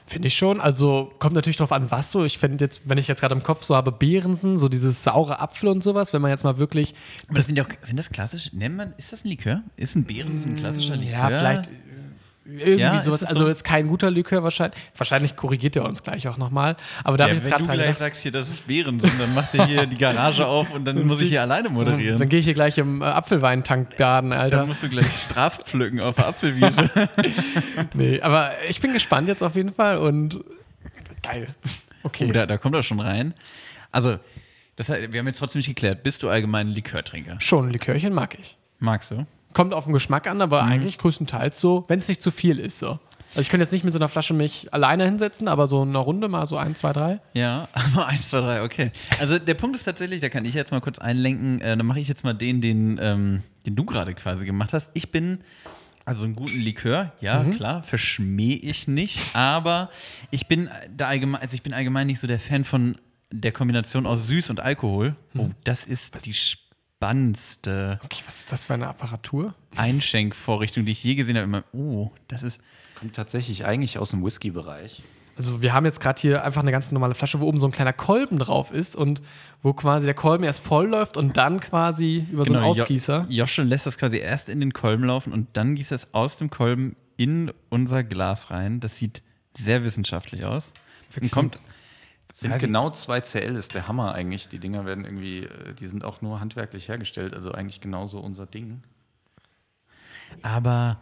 Finde 0.09 0.29
ich 0.29 0.37
schon. 0.37 0.59
Also 0.59 1.13
kommt 1.19 1.35
natürlich 1.35 1.59
drauf 1.59 1.71
an, 1.71 1.91
was 1.91 2.11
so. 2.11 2.25
Ich 2.25 2.39
finde 2.39 2.65
jetzt, 2.65 2.89
wenn 2.89 2.97
ich 2.97 3.09
jetzt 3.09 3.21
gerade 3.21 3.35
im 3.35 3.43
Kopf 3.43 3.63
so 3.63 3.77
habe, 3.77 3.93
Beerensen, 3.93 4.57
so 4.57 4.71
dieses 4.71 5.05
saure 5.05 5.39
Apfel 5.39 5.69
und 5.69 5.83
sowas, 5.83 6.15
wenn 6.15 6.23
man 6.23 6.31
jetzt 6.31 6.45
mal 6.45 6.57
wirklich. 6.57 6.95
Aber 7.27 7.37
das 7.37 7.45
sind, 7.45 7.57
ja 7.57 7.65
auch, 7.65 7.69
sind 7.83 7.99
das 7.99 8.09
klassisch? 8.09 8.51
Nennt 8.55 8.77
man, 8.77 8.95
ist 8.97 9.13
das 9.13 9.25
ein 9.25 9.29
Likör? 9.29 9.63
Ist 9.77 9.97
ein 9.97 10.05
Beeren 10.05 10.43
ein 10.43 10.57
klassischer 10.57 10.97
Likör? 10.97 11.13
Ja, 11.13 11.27
vielleicht 11.29 11.71
irgendwie 12.49 12.81
Ja, 12.81 12.99
sowas. 13.03 13.25
Also 13.25 13.45
so? 13.45 13.49
jetzt 13.49 13.63
kein 13.65 13.89
guter 13.89 14.11
Likör 14.11 14.43
wahrscheinlich. 14.43 14.79
Wahrscheinlich 14.97 15.37
korrigiert 15.37 15.77
er 15.77 15.85
uns 15.85 16.03
gleich 16.03 16.27
auch 16.29 16.39
nochmal. 16.39 16.77
Aber 17.05 17.17
da 17.17 17.25
Ja, 17.25 17.29
habe 17.31 17.39
ich 17.39 17.39
jetzt 17.39 17.47
wenn 17.47 17.51
gerade 17.53 17.63
du 17.63 17.67
dran 17.69 17.77
gleich 17.77 17.87
gedacht. 17.89 17.99
sagst, 17.99 18.23
hier, 18.23 18.33
das 18.33 18.49
ist 18.49 18.67
Beeren, 18.67 18.99
dann 19.01 19.35
macht 19.35 19.55
er 19.55 19.67
hier 19.67 19.87
die 19.87 19.99
Garage 19.99 20.47
auf 20.49 20.71
und 20.73 20.85
dann 20.85 21.07
muss 21.07 21.21
ich 21.21 21.29
hier 21.29 21.43
alleine 21.43 21.69
moderieren. 21.69 22.19
Dann 22.19 22.29
gehe 22.29 22.39
ich 22.39 22.45
hier 22.47 22.55
gleich 22.55 22.79
im 22.79 23.03
äh, 23.03 23.05
Apfelweintank 23.05 23.97
baden, 23.97 24.31
Dann 24.31 24.39
Alter. 24.41 24.67
musst 24.67 24.83
du 24.83 24.89
gleich 24.89 25.07
Straf 25.07 25.61
pflücken 25.65 26.01
auf 26.01 26.17
der 26.17 26.27
Apfelwiese. 26.29 26.91
Nee, 27.95 28.21
aber 28.21 28.53
ich 28.69 28.81
bin 28.81 28.93
gespannt 28.93 29.29
jetzt 29.29 29.43
auf 29.43 29.55
jeden 29.55 29.73
Fall 29.73 29.99
und 29.99 30.43
geil. 31.23 31.47
Okay. 32.03 32.27
Oh, 32.29 32.33
da, 32.33 32.47
da 32.47 32.57
kommt 32.57 32.75
er 32.75 32.83
schon 32.83 33.01
rein. 33.01 33.35
Also, 33.91 34.19
das, 34.77 34.89
wir 34.89 35.19
haben 35.19 35.27
jetzt 35.27 35.39
trotzdem 35.39 35.59
nicht 35.61 35.67
geklärt. 35.69 36.03
Bist 36.03 36.23
du 36.23 36.29
allgemein 36.29 36.69
ein 36.69 36.75
Likörtrinker? 36.75 37.37
Schon, 37.41 37.71
Likörchen 37.71 38.13
mag 38.15 38.37
ich. 38.39 38.57
Magst 38.79 39.11
du? 39.11 39.27
Kommt 39.53 39.75
auf 39.75 39.85
den 39.85 39.93
Geschmack 39.93 40.27
an, 40.27 40.41
aber 40.41 40.63
eigentlich 40.63 40.99
größtenteils 40.99 41.59
so, 41.59 41.85
wenn 41.89 41.99
es 41.99 42.09
nicht 42.09 42.21
zu 42.23 42.31
viel 42.31 42.59
ist. 42.59 42.79
So. 42.79 42.99
Also 43.31 43.41
ich 43.43 43.51
könnte 43.51 43.63
jetzt 43.63 43.73
nicht 43.73 43.85
mit 43.85 43.93
so 43.93 43.99
einer 43.99 44.09
Flasche 44.09 44.33
mich 44.33 44.73
alleine 44.73 45.05
hinsetzen, 45.05 45.49
aber 45.49 45.67
so 45.67 45.83
eine 45.83 45.99
Runde 45.99 46.29
mal 46.29 46.47
so 46.47 46.57
ein, 46.57 46.75
zwei, 46.75 46.93
drei. 46.93 47.21
Ja, 47.35 47.69
aber 47.73 48.07
eins, 48.07 48.31
zwei, 48.31 48.41
drei, 48.41 48.63
okay. 48.63 48.91
Also 49.21 49.39
der 49.39 49.55
Punkt 49.55 49.77
ist 49.77 49.85
tatsächlich, 49.85 50.21
da 50.21 50.29
kann 50.29 50.45
ich 50.45 50.55
jetzt 50.55 50.71
mal 50.71 50.81
kurz 50.81 50.99
einlenken, 50.99 51.61
äh, 51.61 51.77
dann 51.77 51.87
mache 51.87 52.01
ich 52.01 52.09
jetzt 52.09 52.25
mal 52.25 52.33
den, 52.33 52.61
den, 52.61 52.99
ähm, 53.01 53.43
den 53.67 53.77
du 53.77 53.85
gerade 53.85 54.15
quasi 54.15 54.47
gemacht 54.47 54.73
hast. 54.73 54.91
Ich 54.95 55.11
bin, 55.11 55.41
also 56.07 56.25
einen 56.25 56.37
guten 56.37 56.59
Likör, 56.61 57.13
ja, 57.21 57.45
klar, 57.45 57.83
verschmähe 57.83 58.57
ich 58.57 58.89
nicht, 58.89 59.35
aber 59.35 59.91
ich 60.31 60.47
bin 60.47 60.71
da 60.97 61.09
allgemein, 61.09 61.43
also 61.43 61.55
ich 61.55 61.63
bin 61.63 61.75
allgemein 61.75 62.07
nicht 62.07 62.21
so 62.21 62.27
der 62.27 62.41
Fan 62.41 62.65
von 62.65 62.97
der 63.31 63.53
Kombination 63.53 64.07
aus 64.07 64.27
Süß 64.27 64.49
und 64.49 64.61
Alkohol. 64.61 65.15
Oh, 65.37 65.51
das 65.65 65.85
ist 65.85 66.15
die 66.25 66.33
spannendste 66.99 68.01
Okay, 68.05 68.23
was 68.27 68.41
ist 68.41 68.53
das 68.53 68.67
für 68.67 68.75
eine 68.75 68.89
Apparatur? 68.89 69.55
Einschenkvorrichtung, 69.77 70.85
die 70.85 70.93
ich 70.93 71.05
je 71.05 71.15
gesehen 71.15 71.37
habe. 71.37 71.45
Immer, 71.45 71.65
oh, 71.73 72.11
das 72.27 72.43
ist. 72.43 72.61
Kommt 72.97 73.15
tatsächlich 73.15 73.65
eigentlich 73.65 73.99
aus 73.99 74.11
dem 74.11 74.25
Whisky-Bereich. 74.25 75.03
Also 75.37 75.63
wir 75.63 75.73
haben 75.73 75.85
jetzt 75.87 76.01
gerade 76.01 76.21
hier 76.21 76.43
einfach 76.43 76.63
eine 76.63 76.73
ganz 76.73 76.91
normale 76.91 77.15
Flasche, 77.15 77.39
wo 77.39 77.47
oben 77.47 77.61
so 77.61 77.67
ein 77.67 77.71
kleiner 77.73 77.93
Kolben 77.93 78.41
drauf 78.41 78.73
ist 78.73 78.97
und 78.97 79.23
wo 79.63 79.73
quasi 79.73 80.07
der 80.07 80.15
Kolben 80.17 80.43
erst 80.43 80.59
voll 80.61 80.89
läuft 80.89 81.17
und 81.17 81.37
dann 81.37 81.61
quasi 81.61 82.27
über 82.33 82.45
so 82.45 82.55
einen 82.55 82.63
Genau, 82.65 82.75
Jo- 82.75 82.83
Ausgießer. 82.83 83.27
Josche 83.29 83.63
lässt 83.63 83.87
das 83.87 83.99
quasi 83.99 84.17
erst 84.19 84.49
in 84.49 84.59
den 84.59 84.73
Kolben 84.73 85.05
laufen 85.05 85.33
und 85.33 85.47
dann 85.53 85.77
gießt 85.77 85.93
es 85.93 86.13
aus 86.13 86.37
dem 86.39 86.51
Kolben 86.51 86.97
in 87.17 87.53
unser 87.69 88.03
Glas 88.03 88.51
rein. 88.51 88.81
Das 88.81 88.97
sieht 88.99 89.23
sehr 89.57 89.85
wissenschaftlich 89.85 90.45
aus. 90.45 90.73
Und 91.21 91.31
kommt, 91.31 91.61
Sind 92.31 92.55
ich- 92.55 92.61
genau 92.61 92.91
2 92.91 93.21
CL, 93.21 93.57
ist 93.57 93.75
der 93.75 93.89
Hammer 93.89 94.15
eigentlich. 94.15 94.49
Die 94.49 94.59
Dinger 94.59 94.85
werden 94.85 95.05
irgendwie, 95.05 95.45
äh, 95.45 95.75
die 95.75 95.87
sind 95.87 96.05
auch 96.05 96.21
nur 96.23 96.41
handwerklich 96.41 96.89
hergestellt, 96.89 97.35
also 97.35 97.53
eigentlich 97.53 97.81
genauso 97.81 98.21
unser 98.21 98.47
Ding. 98.47 98.83
aber 100.43 101.01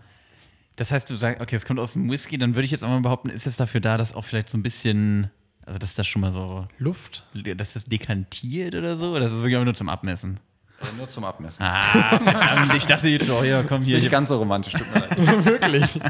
das 0.76 0.90
heißt, 0.92 1.08
du 1.10 1.16
sagst, 1.16 1.40
okay, 1.40 1.56
es 1.56 1.64
kommt 1.64 1.80
aus 1.80 1.94
dem 1.94 2.10
Whisky, 2.10 2.36
dann 2.38 2.54
würde 2.54 2.64
ich 2.66 2.70
jetzt 2.70 2.84
auch 2.84 2.88
mal 2.88 3.00
behaupten, 3.00 3.30
ist 3.30 3.46
es 3.46 3.56
dafür 3.56 3.80
da, 3.80 3.96
dass 3.96 4.14
auch 4.14 4.24
vielleicht 4.24 4.48
so 4.50 4.58
ein 4.58 4.62
bisschen, 4.62 5.30
also 5.64 5.78
dass 5.78 5.94
das 5.94 6.06
schon 6.06 6.20
mal 6.20 6.30
so, 6.32 6.68
Luft. 6.78 7.26
dass 7.56 7.72
das 7.72 7.84
dekantiert 7.84 8.74
oder 8.74 8.96
so? 8.98 9.12
Oder 9.14 9.26
ist 9.26 9.32
es 9.32 9.42
wirklich 9.42 9.62
nur 9.64 9.74
zum 9.74 9.88
Abmessen? 9.88 10.38
Äh, 10.82 10.96
nur 10.98 11.08
zum 11.08 11.24
Abmessen. 11.24 11.64
Ah, 11.64 11.80
verdammt, 12.18 12.74
ich 12.74 12.86
dachte 12.86 13.08
jetzt, 13.08 13.30
oh 13.30 13.42
ja, 13.42 13.62
komm 13.62 13.80
hier. 13.80 13.94
Nicht 13.94 14.04
hier. 14.04 14.10
ganz 14.10 14.28
so 14.28 14.36
romantisch, 14.36 14.74
tut 14.74 14.86
mir 14.94 15.00
leid. 15.00 15.44
Wirklich. 15.46 16.00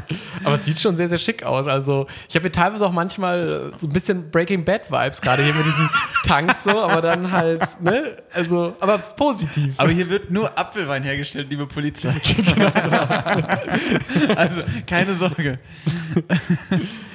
Aber 0.43 0.55
es 0.55 0.65
sieht 0.65 0.77
schon 0.77 0.97
sehr, 0.97 1.07
sehr 1.07 1.19
schick 1.19 1.43
aus. 1.43 1.67
Also, 1.67 2.07
ich 2.27 2.35
habe 2.35 2.43
hier 2.43 2.51
teilweise 2.51 2.85
auch 2.85 2.91
manchmal 2.91 3.71
so 3.77 3.87
ein 3.87 3.93
bisschen 3.93 4.29
Breaking 4.29 4.65
Bad 4.65 4.91
Vibes, 4.91 5.21
gerade 5.21 5.43
hier 5.43 5.53
mit 5.53 5.65
diesen 5.65 5.89
Tanks 6.25 6.65
so, 6.65 6.81
aber 6.81 7.01
dann 7.01 7.31
halt, 7.31 7.81
ne? 7.81 8.17
Also, 8.33 8.75
aber 8.81 8.97
positiv. 8.97 9.73
Aber 9.77 9.89
hier 9.89 10.09
wird 10.09 10.31
nur 10.31 10.57
Apfelwein 10.57 11.03
hergestellt, 11.03 11.49
liebe 11.49 11.65
Polizei. 11.65 12.09
also, 14.35 14.63
keine 14.85 15.15
Sorge. 15.15 15.57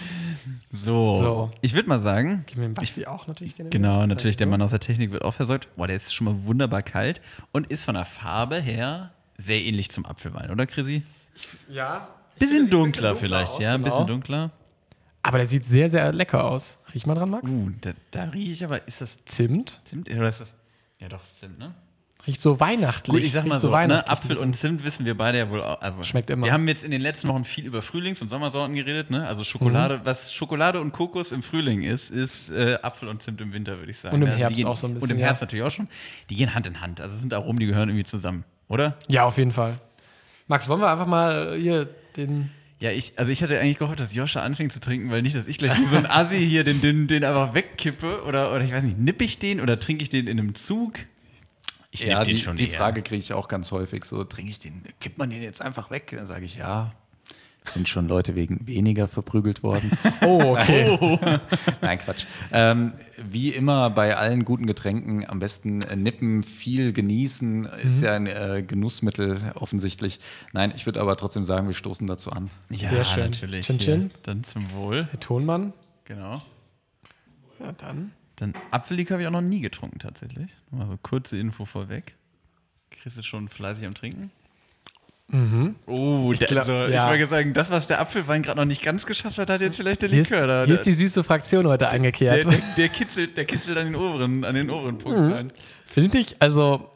so. 0.72 1.18
So. 1.18 1.50
Ich 1.60 1.74
würde 1.74 1.88
mal 1.88 2.00
sagen, 2.00 2.44
Gib 2.46 2.56
mir 2.58 2.64
den 2.64 2.74
Basti 2.74 3.06
auch 3.06 3.26
natürlich 3.26 3.56
gerne. 3.56 3.70
genau, 3.70 4.06
natürlich, 4.06 4.36
der 4.36 4.46
Mann 4.46 4.62
aus 4.62 4.70
der 4.70 4.80
Technik 4.80 5.12
wird 5.12 5.22
auch 5.22 5.34
versorgt. 5.34 5.68
Boah, 5.76 5.86
der 5.86 5.96
ist 5.96 6.14
schon 6.14 6.24
mal 6.24 6.44
wunderbar 6.44 6.82
kalt 6.82 7.20
und 7.52 7.66
ist 7.70 7.84
von 7.84 7.94
der 7.94 8.06
Farbe 8.06 8.60
her 8.60 9.12
sehr 9.36 9.62
ähnlich 9.62 9.90
zum 9.90 10.06
Apfelwein, 10.06 10.50
oder 10.50 10.66
Chrissy? 10.66 11.02
Ja. 11.68 12.08
Bisschen 12.38 12.70
dunkler 12.70 13.10
bisschen 13.10 13.26
vielleicht, 13.28 13.52
aus, 13.52 13.58
ja, 13.58 13.74
ein 13.74 13.82
genau. 13.82 13.90
bisschen 13.90 14.06
dunkler. 14.06 14.50
Aber 15.22 15.38
der 15.38 15.46
sieht 15.46 15.64
sehr, 15.64 15.88
sehr 15.88 16.12
lecker 16.12 16.44
aus. 16.44 16.78
Riech 16.94 17.06
mal 17.06 17.14
dran, 17.14 17.30
Max. 17.30 17.50
Uh, 17.50 17.70
da, 17.80 17.90
da 18.10 18.24
rieche 18.24 18.52
ich 18.52 18.64
aber, 18.64 18.86
ist 18.88 19.00
das 19.00 19.16
Zimt. 19.24 19.80
Zimt 19.84 20.10
oder 20.10 20.28
ist 20.30 20.40
das? 20.40 20.48
Ja, 20.98 21.08
doch, 21.08 21.20
Zimt, 21.38 21.58
ne? 21.58 21.74
Riecht 22.26 22.40
so 22.40 22.60
weihnachtlich. 22.60 23.14
Gut, 23.16 23.24
ich 23.24 23.32
sag 23.32 23.44
mal 23.46 23.54
Riecht 23.54 23.60
so, 23.62 23.70
ne, 23.70 24.06
Apfel 24.08 24.36
und 24.36 24.54
Zimt 24.56 24.84
wissen 24.84 25.04
wir 25.04 25.16
beide 25.16 25.38
ja 25.38 25.50
wohl 25.50 25.60
auch. 25.62 25.80
Also, 25.80 26.04
Schmeckt 26.04 26.30
immer. 26.30 26.46
Wir 26.46 26.52
haben 26.52 26.68
jetzt 26.68 26.84
in 26.84 26.90
den 26.92 27.00
letzten 27.00 27.26
Wochen 27.28 27.44
viel 27.44 27.66
über 27.66 27.82
Frühlings- 27.82 28.22
und 28.22 28.28
Sommersorten 28.28 28.74
geredet, 28.76 29.10
ne? 29.10 29.26
Also 29.26 29.42
Schokolade, 29.42 29.98
Mhm. 29.98 30.00
was 30.04 30.32
Schokolade 30.32 30.80
und 30.80 30.92
Kokos 30.92 31.32
im 31.32 31.42
Frühling 31.42 31.82
ist, 31.82 32.10
ist 32.10 32.48
äh, 32.50 32.78
Apfel 32.80 33.08
und 33.08 33.22
Zimt 33.22 33.40
im 33.40 33.52
Winter, 33.52 33.78
würde 33.78 33.90
ich 33.90 33.98
sagen. 33.98 34.14
Und 34.14 34.22
im 34.22 34.28
Also 34.28 34.36
die 34.36 34.42
Herbst 34.44 34.56
gehen, 34.56 34.66
auch 34.66 34.76
so 34.76 34.86
ein 34.86 34.94
bisschen, 34.94 35.10
Und 35.10 35.16
im 35.16 35.18
ja. 35.18 35.26
Herbst 35.26 35.42
natürlich 35.42 35.64
auch 35.64 35.70
schon. 35.70 35.88
Die 36.30 36.36
gehen 36.36 36.54
Hand 36.54 36.66
in 36.68 36.80
Hand. 36.80 37.00
Also 37.00 37.16
sind 37.16 37.34
Aromen, 37.34 37.58
die 37.58 37.66
gehören 37.66 37.88
irgendwie 37.88 38.04
zusammen, 38.04 38.44
oder? 38.68 38.96
Ja, 39.08 39.24
auf 39.24 39.36
jeden 39.38 39.52
Fall. 39.52 39.78
Max, 40.46 40.68
wollen 40.68 40.80
wir 40.80 40.90
einfach 40.90 41.06
mal 41.06 41.56
hier 41.56 41.88
den. 42.16 42.50
Ja, 42.78 42.90
ich, 42.90 43.12
also 43.16 43.30
ich 43.30 43.42
hatte 43.42 43.58
eigentlich 43.60 43.78
gehofft, 43.78 44.00
dass 44.00 44.12
Joscha 44.12 44.42
anfängt 44.42 44.72
zu 44.72 44.80
trinken, 44.80 45.10
weil 45.10 45.22
nicht, 45.22 45.36
dass 45.36 45.46
ich 45.46 45.56
gleich 45.58 45.78
wie 45.78 45.84
so 45.86 45.96
ein 45.96 46.06
Assi 46.10 46.38
hier 46.44 46.64
den, 46.64 46.80
den, 46.80 47.06
den 47.06 47.24
einfach 47.24 47.54
wegkippe 47.54 48.22
oder, 48.24 48.50
oder 48.52 48.60
ich 48.62 48.72
weiß 48.72 48.82
nicht, 48.82 48.98
nippe 48.98 49.22
ich 49.24 49.38
den 49.38 49.60
oder 49.60 49.78
trinke 49.78 50.02
ich 50.02 50.08
den 50.08 50.26
in 50.26 50.38
einem 50.38 50.54
Zug? 50.56 50.94
Ich 51.92 52.00
Ja, 52.00 52.18
nipp 52.20 52.28
den 52.28 52.36
die, 52.36 52.42
schon 52.42 52.56
die 52.56 52.68
eher. 52.70 52.78
Frage 52.78 53.02
kriege 53.02 53.20
ich 53.20 53.32
auch 53.34 53.46
ganz 53.48 53.70
häufig. 53.70 54.04
So, 54.04 54.24
trinke 54.24 54.50
ich 54.50 54.58
den, 54.58 54.82
kippt 54.98 55.18
man 55.18 55.30
den 55.30 55.42
jetzt 55.42 55.60
einfach 55.62 55.90
weg? 55.90 56.12
Dann 56.16 56.26
sage 56.26 56.44
ich, 56.46 56.56
ja. 56.56 56.92
Sind 57.72 57.88
schon 57.88 58.08
Leute 58.08 58.34
wegen 58.34 58.66
weniger 58.66 59.06
verprügelt 59.06 59.62
worden? 59.62 59.88
Oh, 60.22 60.56
okay. 60.56 60.98
Nein, 61.80 61.98
Quatsch. 61.98 62.24
Ähm, 62.52 62.92
wie 63.30 63.50
immer 63.50 63.90
bei 63.90 64.16
allen 64.16 64.44
guten 64.44 64.66
Getränken 64.66 65.28
am 65.28 65.38
besten 65.38 65.82
äh, 65.82 65.94
nippen, 65.94 66.42
viel 66.42 66.92
genießen, 66.92 67.64
ist 67.84 68.02
ja 68.02 68.14
ein 68.14 68.26
äh, 68.26 68.64
Genussmittel 68.66 69.52
offensichtlich. 69.54 70.18
Nein, 70.52 70.72
ich 70.74 70.86
würde 70.86 71.00
aber 71.00 71.16
trotzdem 71.16 71.44
sagen, 71.44 71.66
wir 71.68 71.74
stoßen 71.74 72.06
dazu 72.06 72.30
an. 72.32 72.50
Ja, 72.70 72.88
Sehr 72.88 73.04
schön. 73.04 73.24
natürlich. 73.24 73.66
Chin. 73.66 73.78
Chin. 73.78 74.10
Dann 74.24 74.42
zum 74.44 74.72
Wohl. 74.72 75.08
Der 75.12 75.20
Tonmann. 75.20 75.72
Genau. 76.04 76.42
Ja, 77.60 77.72
dann. 77.72 78.12
Dann 78.42 78.54
Apfellikör 78.72 79.14
habe 79.14 79.22
ich 79.22 79.28
auch 79.28 79.32
noch 79.32 79.40
nie 79.40 79.60
getrunken 79.60 80.00
tatsächlich. 80.00 80.50
Mal 80.72 80.86
so 80.88 80.98
kurze 81.00 81.36
Info 81.38 81.64
vorweg. 81.64 82.14
Chris 82.90 83.16
ist 83.16 83.26
schon 83.26 83.48
fleißig 83.48 83.86
am 83.86 83.94
Trinken. 83.94 84.30
Oh, 85.86 86.34
der, 86.34 86.46
glaub- 86.48 86.60
also, 86.68 86.84
ich 86.88 86.92
ja. 86.94 87.08
wollte 87.08 87.26
sagen, 87.28 87.54
das, 87.54 87.70
was 87.70 87.86
der 87.86 88.00
Apfelwein 88.00 88.42
gerade 88.42 88.58
noch 88.58 88.66
nicht 88.66 88.82
ganz 88.82 89.06
geschafft 89.06 89.38
hat, 89.38 89.48
hat 89.48 89.60
jetzt 89.62 89.76
vielleicht 89.76 90.02
der 90.02 90.10
Hier 90.10 90.20
ist, 90.20 90.30
Likör 90.30 90.46
da. 90.46 90.64
hier 90.66 90.74
ist 90.74 90.84
die 90.84 90.92
süße 90.92 91.24
Fraktion 91.24 91.66
heute 91.68 91.78
der, 91.84 91.92
eingekehrt. 91.92 92.44
der, 92.44 92.58
der, 92.76 92.88
kitzelt, 92.90 93.36
der 93.38 93.44
kitzelt 93.46 93.78
an 93.78 93.86
den 93.86 93.94
oberen, 93.94 94.44
an 94.44 94.54
den 94.54 94.68
oberen 94.68 94.96
Mhm. 94.96 94.98
Punktzahlen. 94.98 95.52
Finde 95.86 96.18
ich, 96.18 96.36
also 96.40 96.90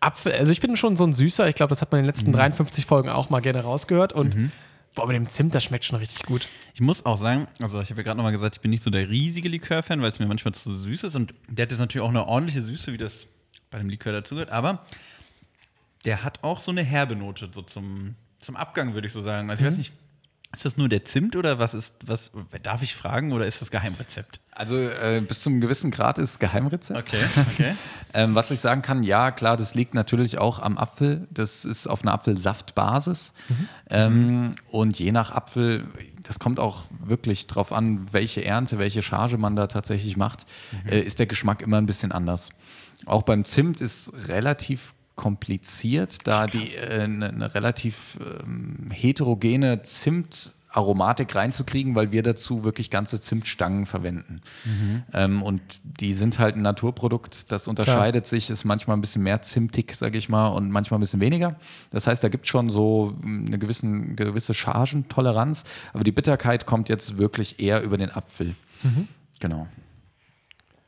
Apfel, 0.00 0.32
also 0.32 0.50
ich 0.50 0.60
bin 0.60 0.76
schon 0.76 0.96
so 0.96 1.04
ein 1.04 1.12
Süßer. 1.12 1.48
Ich 1.48 1.54
glaube, 1.54 1.70
das 1.70 1.80
hat 1.80 1.92
man 1.92 2.00
in 2.00 2.04
den 2.04 2.08
letzten 2.08 2.32
53 2.32 2.86
Folgen 2.86 3.08
auch 3.08 3.30
mal 3.30 3.40
gerne 3.40 3.60
rausgehört. 3.62 4.12
Und 4.12 4.50
boah, 4.96 5.06
mit 5.06 5.14
dem 5.14 5.28
Zimt, 5.28 5.54
das 5.54 5.62
schmeckt 5.62 5.84
schon 5.84 5.98
richtig 5.98 6.24
gut. 6.24 6.48
Ich 6.74 6.80
muss 6.80 7.06
auch 7.06 7.16
sagen, 7.16 7.46
also 7.60 7.80
ich 7.80 7.90
habe 7.90 8.00
ja 8.00 8.04
gerade 8.04 8.16
nochmal 8.16 8.32
gesagt, 8.32 8.56
ich 8.56 8.60
bin 8.60 8.72
nicht 8.72 8.82
so 8.82 8.90
der 8.90 9.08
riesige 9.08 9.48
Likör-Fan, 9.48 10.02
weil 10.02 10.10
es 10.10 10.18
mir 10.18 10.26
manchmal 10.26 10.54
zu 10.54 10.76
süß 10.76 11.04
ist. 11.04 11.14
Und 11.14 11.34
der 11.46 11.64
hat 11.64 11.70
jetzt 11.70 11.78
natürlich 11.78 12.04
auch 12.04 12.10
eine 12.10 12.26
ordentliche 12.26 12.62
Süße, 12.62 12.92
wie 12.92 12.98
das 12.98 13.28
bei 13.70 13.78
dem 13.78 13.88
Likör 13.88 14.12
dazugehört. 14.12 14.50
Aber 14.50 14.84
der 16.04 16.24
hat 16.24 16.42
auch 16.42 16.60
so 16.60 16.72
eine 16.72 16.82
herbe 16.82 17.14
Note, 17.14 17.50
so 17.52 17.62
zum, 17.62 18.16
zum 18.38 18.56
Abgang, 18.56 18.94
würde 18.94 19.06
ich 19.06 19.12
so 19.12 19.22
sagen. 19.22 19.50
Also 19.50 19.62
ich 19.62 19.66
weiß 19.66 19.78
nicht, 19.78 19.92
ist 20.56 20.64
das 20.64 20.76
nur 20.78 20.88
der 20.88 21.04
Zimt 21.04 21.36
oder 21.36 21.58
was 21.58 21.74
ist, 21.74 21.94
was, 22.04 22.30
darf 22.62 22.82
ich 22.82 22.94
fragen 22.94 23.32
oder 23.32 23.46
ist 23.46 23.60
das 23.60 23.70
Geheimrezept? 23.70 24.40
Also 24.52 24.76
äh, 24.76 25.22
bis 25.26 25.40
zum 25.40 25.60
gewissen 25.60 25.90
Grad 25.90 26.16
ist 26.16 26.40
Geheimrezept. 26.40 26.98
Okay, 26.98 27.24
okay. 27.52 27.74
Ähm, 28.14 28.34
was 28.34 28.50
ich 28.50 28.60
sagen 28.60 28.80
kann, 28.80 29.02
ja, 29.02 29.30
klar, 29.30 29.58
das 29.58 29.74
liegt 29.74 29.92
natürlich 29.92 30.38
auch 30.38 30.58
am 30.60 30.78
Apfel. 30.78 31.28
Das 31.30 31.66
ist 31.66 31.86
auf 31.86 32.00
einer 32.00 32.14
Apfelsaftbasis. 32.14 33.34
Ähm, 33.90 34.54
und 34.70 34.98
je 34.98 35.12
nach 35.12 35.32
Apfel, 35.32 35.86
das 36.22 36.38
kommt 36.38 36.58
auch 36.58 36.84
wirklich 36.98 37.46
drauf 37.46 37.72
an, 37.72 38.06
welche 38.12 38.42
Ernte, 38.42 38.78
welche 38.78 39.02
Charge 39.02 39.36
man 39.36 39.54
da 39.54 39.66
tatsächlich 39.66 40.16
macht, 40.16 40.46
äh, 40.88 41.00
ist 41.00 41.18
der 41.18 41.26
Geschmack 41.26 41.60
immer 41.60 41.76
ein 41.76 41.84
bisschen 41.84 42.10
anders. 42.10 42.48
Auch 43.04 43.22
beim 43.22 43.44
Zimt 43.44 43.82
ist 43.82 44.10
relativ 44.28 44.94
kompliziert, 45.16 46.26
da 46.26 46.46
die 46.46 46.74
äh, 46.74 47.00
eine 47.00 47.30
eine 47.30 47.54
relativ 47.54 48.18
ähm, 48.42 48.90
heterogene 48.90 49.82
Zimtaromatik 49.82 51.34
reinzukriegen, 51.34 51.94
weil 51.94 52.12
wir 52.12 52.22
dazu 52.22 52.64
wirklich 52.64 52.90
ganze 52.90 53.20
Zimtstangen 53.20 53.86
verwenden. 53.86 54.42
Ähm, 55.14 55.42
und 55.42 55.62
die 55.82 56.12
sind 56.12 56.38
halt 56.38 56.56
ein 56.56 56.62
Naturprodukt, 56.62 57.50
das 57.50 57.66
unterscheidet 57.66 58.26
sich, 58.26 58.50
ist 58.50 58.64
manchmal 58.64 58.96
ein 58.96 59.00
bisschen 59.00 59.22
mehr 59.22 59.40
zimtig, 59.42 59.94
sage 59.94 60.18
ich 60.18 60.28
mal, 60.28 60.48
und 60.48 60.70
manchmal 60.70 60.98
ein 60.98 61.00
bisschen 61.00 61.20
weniger. 61.20 61.56
Das 61.90 62.06
heißt, 62.06 62.22
da 62.22 62.28
gibt 62.28 62.44
es 62.44 62.50
schon 62.50 62.68
so 62.68 63.16
eine 63.24 63.58
gewissen, 63.58 64.16
gewisse 64.16 64.52
Chargentoleranz, 64.52 65.64
aber 65.94 66.04
die 66.04 66.12
Bitterkeit 66.12 66.66
kommt 66.66 66.90
jetzt 66.90 67.16
wirklich 67.16 67.58
eher 67.58 67.82
über 67.82 67.96
den 67.96 68.10
Apfel. 68.10 68.54
Genau. 69.40 69.66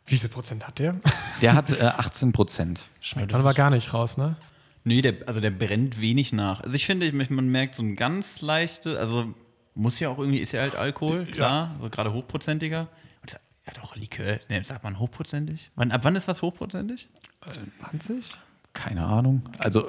Wie 0.09 0.17
viel 0.19 0.29
Prozent 0.29 0.67
hat 0.67 0.79
der? 0.79 0.97
Der 1.43 1.55
hat 1.55 1.71
äh, 1.73 1.83
18 1.85 2.33
Prozent. 2.33 2.87
Schmeckt 3.01 3.33
man 3.33 3.41
aber 3.41 3.55
gar 3.55 3.71
nicht 3.71 3.93
raus, 3.95 4.17
ne? 4.17 4.37
Nee, 4.85 5.03
der, 5.03 5.15
also 5.27 5.41
der 5.41 5.51
brennt 5.51 6.01
wenig 6.01 6.33
nach. 6.33 6.61
Also 6.63 6.75
ich 6.77 6.87
finde, 6.87 7.07
ich- 7.07 7.31
man 7.31 7.49
merkt 7.49 7.75
so 7.75 7.83
ein 7.83 7.95
ganz 7.97 8.41
leichte, 8.41 8.99
also 8.99 9.35
muss 9.75 10.01
ja 10.01 10.09
auch 10.09 10.19
irgendwie, 10.19 10.39
ist 10.39 10.53
ja 10.53 10.63
halt 10.63 10.75
Alkohol, 10.77 11.27
klar, 11.27 11.77
so 11.81 11.91
gerade 11.91 12.13
hochprozentiger. 12.13 12.89
Und 13.21 13.33
das- 13.33 13.41
ja 13.67 13.73
doch, 13.81 13.95
Likör, 13.97 14.39
ne, 14.49 14.65
sagt 14.65 14.83
man 14.85 14.99
hochprozentig? 14.99 15.71
Wann, 15.77 15.91
ab 15.93 16.01
wann 16.05 16.17
ist 16.17 16.27
was 16.27 16.41
hochprozentig? 16.43 17.09
20? 17.91 18.25
Keine 18.75 19.05
Ahnung. 19.07 19.43
Also, 19.59 19.85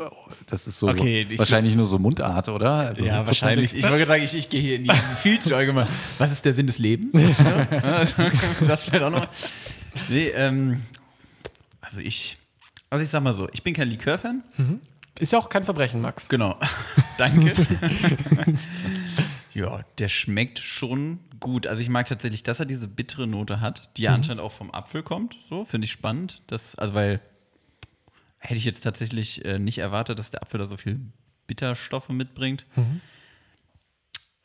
das 0.48 0.66
ist 0.68 0.80
so 0.80 0.88
Okay, 0.90 1.28
ich- 1.30 1.38
wahrscheinlich 1.40 1.76
nur 1.76 1.86
so 1.86 2.00
Mundart, 2.00 2.50
oder? 2.50 2.72
Also 2.74 3.06
ja, 3.06 3.26
wahrscheinlich. 3.26 3.74
Ich 3.76 3.88
wollte 3.90 4.06
sagen, 4.06 4.24
ich, 4.24 4.34
ich 4.34 4.50
gehe 4.50 4.62
hier 4.62 4.76
in 4.78 4.84
die 4.86 4.92
viel 5.18 5.40
zu 5.40 5.56
allgemein. 5.56 5.88
Was 6.18 6.32
ist 6.32 6.44
der 6.46 6.54
Sinn 6.54 6.68
des 6.68 6.78
Lebens? 6.80 7.14
Ja, 7.40 8.06
das 8.68 8.86
vielleicht 8.86 9.04
auch 9.04 9.10
noch. 9.12 9.28
Nee, 10.10 10.30
ähm, 10.30 10.84
also 11.82 12.00
ich, 12.02 12.38
also 12.90 13.04
ich 13.04 13.10
sag 13.10 13.24
mal 13.24 13.34
so, 13.34 13.50
ich 13.52 13.64
bin 13.64 13.74
kein 13.74 13.90
Likör-Fan. 13.90 14.44
Ist 15.20 15.34
ja 15.34 15.40
auch 15.40 15.50
kein 15.50 15.66
Verbrechen, 15.66 16.02
Max. 16.02 16.30
Genau. 16.30 16.60
Danke. 17.18 17.54
Ja, 19.54 19.82
der 19.98 20.10
schmeckt 20.10 20.60
schon 20.60 21.20
gut. 21.40 21.68
Also 21.68 21.82
ich 21.82 21.90
mag 21.90 22.08
tatsächlich, 22.08 22.44
dass 22.44 22.60
er 22.60 22.66
diese 22.66 22.88
bittere 22.88 23.28
Note 23.28 23.60
hat, 23.60 23.90
die 23.98 24.04
ja 24.04 24.14
anscheinend 24.14 24.42
auch 24.42 24.52
vom 24.52 24.72
Apfel 24.72 25.04
kommt. 25.04 25.38
So, 25.50 25.66
finde 25.66 25.86
ich 25.86 25.92
spannend. 25.92 26.42
Das, 26.48 26.76
also 26.76 26.94
weil 26.94 27.20
hätte 28.38 28.56
ich 28.56 28.66
jetzt 28.66 28.82
tatsächlich 28.82 29.44
äh, 29.44 29.60
nicht 29.60 29.80
erwartet, 29.80 30.18
dass 30.18 30.32
der 30.32 30.42
Apfel 30.44 30.60
da 30.60 30.66
so 30.66 30.78
viel 30.78 31.00
Bitterstoffe 31.48 32.10
mitbringt. 32.10 32.66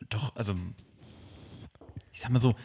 Doch, 0.09 0.35
also 0.35 0.57
ich 2.13 2.21
sag 2.21 2.31
mal 2.31 2.41
so, 2.41 2.57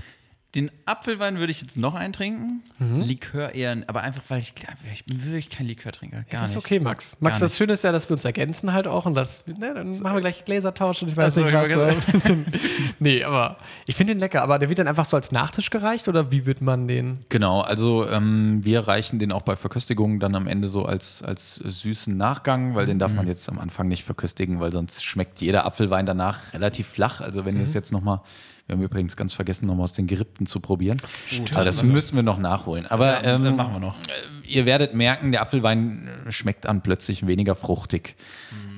den 0.55 0.71
Apfelwein 0.85 1.37
würde 1.37 1.51
ich 1.51 1.61
jetzt 1.61 1.77
noch 1.77 1.93
eintrinken. 1.93 2.63
Likör 2.79 3.53
eher, 3.53 3.77
aber 3.85 4.01
einfach, 4.01 4.23
weil 4.29 4.39
ich, 4.39 4.53
ich 4.91 5.05
bin 5.05 5.23
wirklich 5.23 5.49
kein 5.51 5.67
Likörtrinker. 5.67 6.23
Gar 6.27 6.41
das 6.41 6.49
ist 6.51 6.55
nicht. 6.55 6.65
okay, 6.65 6.79
Max. 6.79 7.17
Max, 7.19 7.39
Gar 7.39 7.47
das 7.47 7.57
Schöne 7.57 7.73
ist 7.73 7.83
ja, 7.83 7.91
dass 7.91 8.09
wir 8.09 8.15
uns 8.15 8.25
ergänzen 8.25 8.73
halt 8.73 8.87
auch 8.87 9.05
und 9.05 9.13
das, 9.13 9.45
ne, 9.45 9.73
dann 9.75 9.89
machen 9.99 10.15
wir 10.15 10.21
gleich 10.21 10.45
Gläsertausch 10.45 11.03
und 11.03 11.09
ich 11.09 11.17
weiß 11.17 11.35
so, 11.35 11.41
nicht 11.41 11.53
was. 11.53 12.15
ich 12.15 12.23
So. 12.23 12.35
nee, 12.99 13.23
aber 13.23 13.57
ich 13.85 13.95
finde 13.95 14.15
den 14.15 14.19
lecker. 14.19 14.41
Aber 14.41 14.57
der 14.57 14.69
wird 14.69 14.79
dann 14.79 14.87
einfach 14.87 15.05
so 15.05 15.17
als 15.17 15.31
Nachtisch 15.31 15.69
gereicht 15.69 16.07
oder 16.07 16.31
wie 16.31 16.47
wird 16.47 16.61
man 16.61 16.87
den? 16.87 17.19
Genau, 17.29 17.61
also 17.61 18.09
ähm, 18.09 18.59
wir 18.63 18.87
reichen 18.87 19.19
den 19.19 19.31
auch 19.31 19.43
bei 19.43 19.55
Verköstigungen 19.55 20.19
dann 20.19 20.33
am 20.33 20.47
Ende 20.47 20.67
so 20.67 20.83
als, 20.83 21.21
als 21.21 21.55
süßen 21.55 22.17
Nachgang, 22.17 22.73
weil 22.73 22.87
den 22.87 22.97
darf 22.97 23.13
man 23.13 23.27
jetzt 23.27 23.47
am 23.49 23.59
Anfang 23.59 23.87
nicht 23.87 24.03
verköstigen, 24.03 24.59
weil 24.59 24.71
sonst 24.71 25.03
schmeckt 25.03 25.41
jeder 25.41 25.65
Apfelwein 25.65 26.07
danach 26.07 26.53
relativ 26.53 26.87
flach. 26.87 27.21
Also 27.21 27.45
wenn 27.45 27.55
ihr 27.55 27.63
es 27.63 27.75
jetzt 27.75 27.91
nochmal, 27.91 28.21
wir 28.69 28.75
haben 28.75 28.83
übrigens 28.83 29.17
ganz 29.17 29.33
vergessen, 29.33 29.65
nochmal 29.65 29.85
aus 29.85 29.93
den 29.93 30.05
Gerippten 30.05 30.45
zu 30.45 30.59
probieren. 30.59 31.01
Aber 31.55 31.65
das 31.65 31.81
müssen 31.81 32.15
wir 32.15 32.21
noch 32.21 32.37
nachholen. 32.37 32.85
Aber 32.85 33.23
ähm, 33.23 33.43
das 33.43 33.55
machen 33.55 33.73
wir 33.73 33.79
noch. 33.79 33.97
ihr 34.47 34.67
werdet 34.67 34.93
merken, 34.93 35.31
der 35.31 35.41
Apfelwein 35.41 36.07
äh, 36.27 36.31
schmeckt 36.31 36.67
an 36.67 36.83
plötzlich 36.83 37.25
weniger 37.25 37.55
fruchtig. 37.55 38.15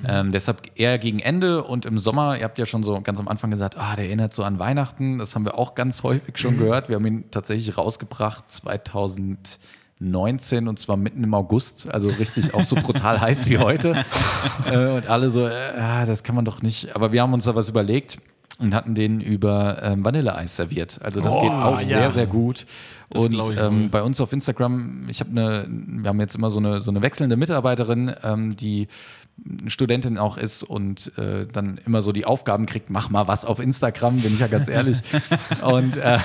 Ähm, 0.08 0.32
deshalb 0.32 0.62
eher 0.76 0.98
gegen 0.98 1.20
Ende 1.20 1.62
und 1.62 1.84
im 1.84 1.98
Sommer, 1.98 2.38
ihr 2.38 2.44
habt 2.44 2.58
ja 2.58 2.64
schon 2.64 2.82
so 2.82 2.98
ganz 3.02 3.20
am 3.20 3.28
Anfang 3.28 3.50
gesagt, 3.50 3.76
ah, 3.76 3.94
der 3.94 4.06
erinnert 4.06 4.32
so 4.32 4.44
an 4.44 4.58
Weihnachten. 4.58 5.18
Das 5.18 5.34
haben 5.34 5.44
wir 5.44 5.58
auch 5.58 5.74
ganz 5.74 6.02
häufig 6.02 6.38
schon 6.38 6.56
gehört. 6.56 6.88
Wir 6.88 6.96
haben 6.96 7.06
ihn 7.06 7.30
tatsächlich 7.30 7.76
rausgebracht 7.76 8.50
2019 8.50 10.68
und 10.68 10.78
zwar 10.78 10.96
mitten 10.96 11.22
im 11.22 11.34
August, 11.34 11.92
also 11.92 12.08
richtig 12.08 12.54
auch 12.54 12.64
so 12.64 12.76
brutal 12.76 13.20
heiß 13.20 13.46
wie 13.50 13.58
heute. 13.58 14.06
Äh, 14.70 14.86
und 14.86 15.06
alle 15.06 15.28
so, 15.28 15.46
äh, 15.46 15.52
ah, 15.78 16.06
das 16.06 16.22
kann 16.22 16.34
man 16.34 16.46
doch 16.46 16.62
nicht. 16.62 16.96
Aber 16.96 17.12
wir 17.12 17.20
haben 17.20 17.34
uns 17.34 17.44
da 17.44 17.54
was 17.54 17.68
überlegt 17.68 18.16
und 18.62 18.74
hatten 18.74 18.94
den 18.94 19.20
über 19.20 19.82
ähm, 19.82 20.04
Vanilleeis 20.04 20.56
serviert. 20.56 20.98
Also 21.02 21.20
das 21.20 21.34
geht 21.34 21.52
auch 21.52 21.80
ja. 21.80 21.86
sehr, 21.86 22.10
sehr 22.10 22.26
gut. 22.26 22.66
Das 23.10 23.22
und 23.22 23.58
ähm, 23.58 23.90
bei 23.90 24.02
uns 24.02 24.20
auf 24.20 24.32
Instagram, 24.32 25.02
ich 25.08 25.20
habe 25.20 25.30
eine, 25.30 25.66
wir 25.68 26.08
haben 26.08 26.20
jetzt 26.20 26.34
immer 26.34 26.50
so 26.50 26.58
eine, 26.58 26.80
so 26.80 26.90
eine 26.90 27.02
wechselnde 27.02 27.36
Mitarbeiterin, 27.36 28.14
ähm, 28.22 28.56
die 28.56 28.88
eine 29.60 29.70
Studentin 29.70 30.18
auch 30.18 30.38
ist 30.38 30.62
und 30.62 31.16
äh, 31.18 31.46
dann 31.50 31.80
immer 31.84 32.02
so 32.02 32.12
die 32.12 32.24
Aufgaben 32.24 32.66
kriegt, 32.66 32.90
mach 32.90 33.10
mal 33.10 33.28
was 33.28 33.44
auf 33.44 33.58
Instagram, 33.58 34.20
bin 34.20 34.34
ich 34.34 34.40
ja 34.40 34.46
ganz 34.46 34.68
ehrlich. 34.68 34.98
und 35.62 35.96
äh, 35.96 36.18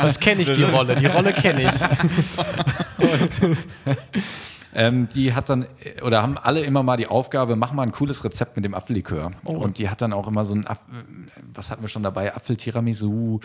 Das 0.00 0.18
kenne 0.18 0.42
ich, 0.42 0.52
die 0.52 0.62
Rolle. 0.62 0.96
Die 0.96 1.06
Rolle 1.06 1.32
kenne 1.32 1.64
ich. 1.64 1.70
ähm, 4.74 5.08
die 5.14 5.34
hat 5.34 5.48
dann, 5.48 5.62
äh, 5.62 6.02
oder 6.02 6.22
haben 6.22 6.38
alle 6.38 6.60
immer 6.60 6.82
mal 6.82 6.96
die 6.96 7.06
Aufgabe, 7.06 7.56
mach 7.56 7.72
mal 7.72 7.82
ein 7.82 7.92
cooles 7.92 8.24
Rezept 8.24 8.56
mit 8.56 8.64
dem 8.64 8.74
Apfellikör. 8.74 9.32
Und 9.44 9.78
die 9.78 9.88
hat 9.88 10.00
dann 10.02 10.12
auch 10.12 10.28
immer 10.28 10.44
so 10.44 10.54
ein, 10.54 10.66
Ap- 10.66 10.80
äh, 10.92 11.40
was 11.52 11.70
hatten 11.70 11.82
wir 11.82 11.88
schon 11.88 12.02
dabei, 12.02 12.34
Apfeltiramisu, 12.34 13.40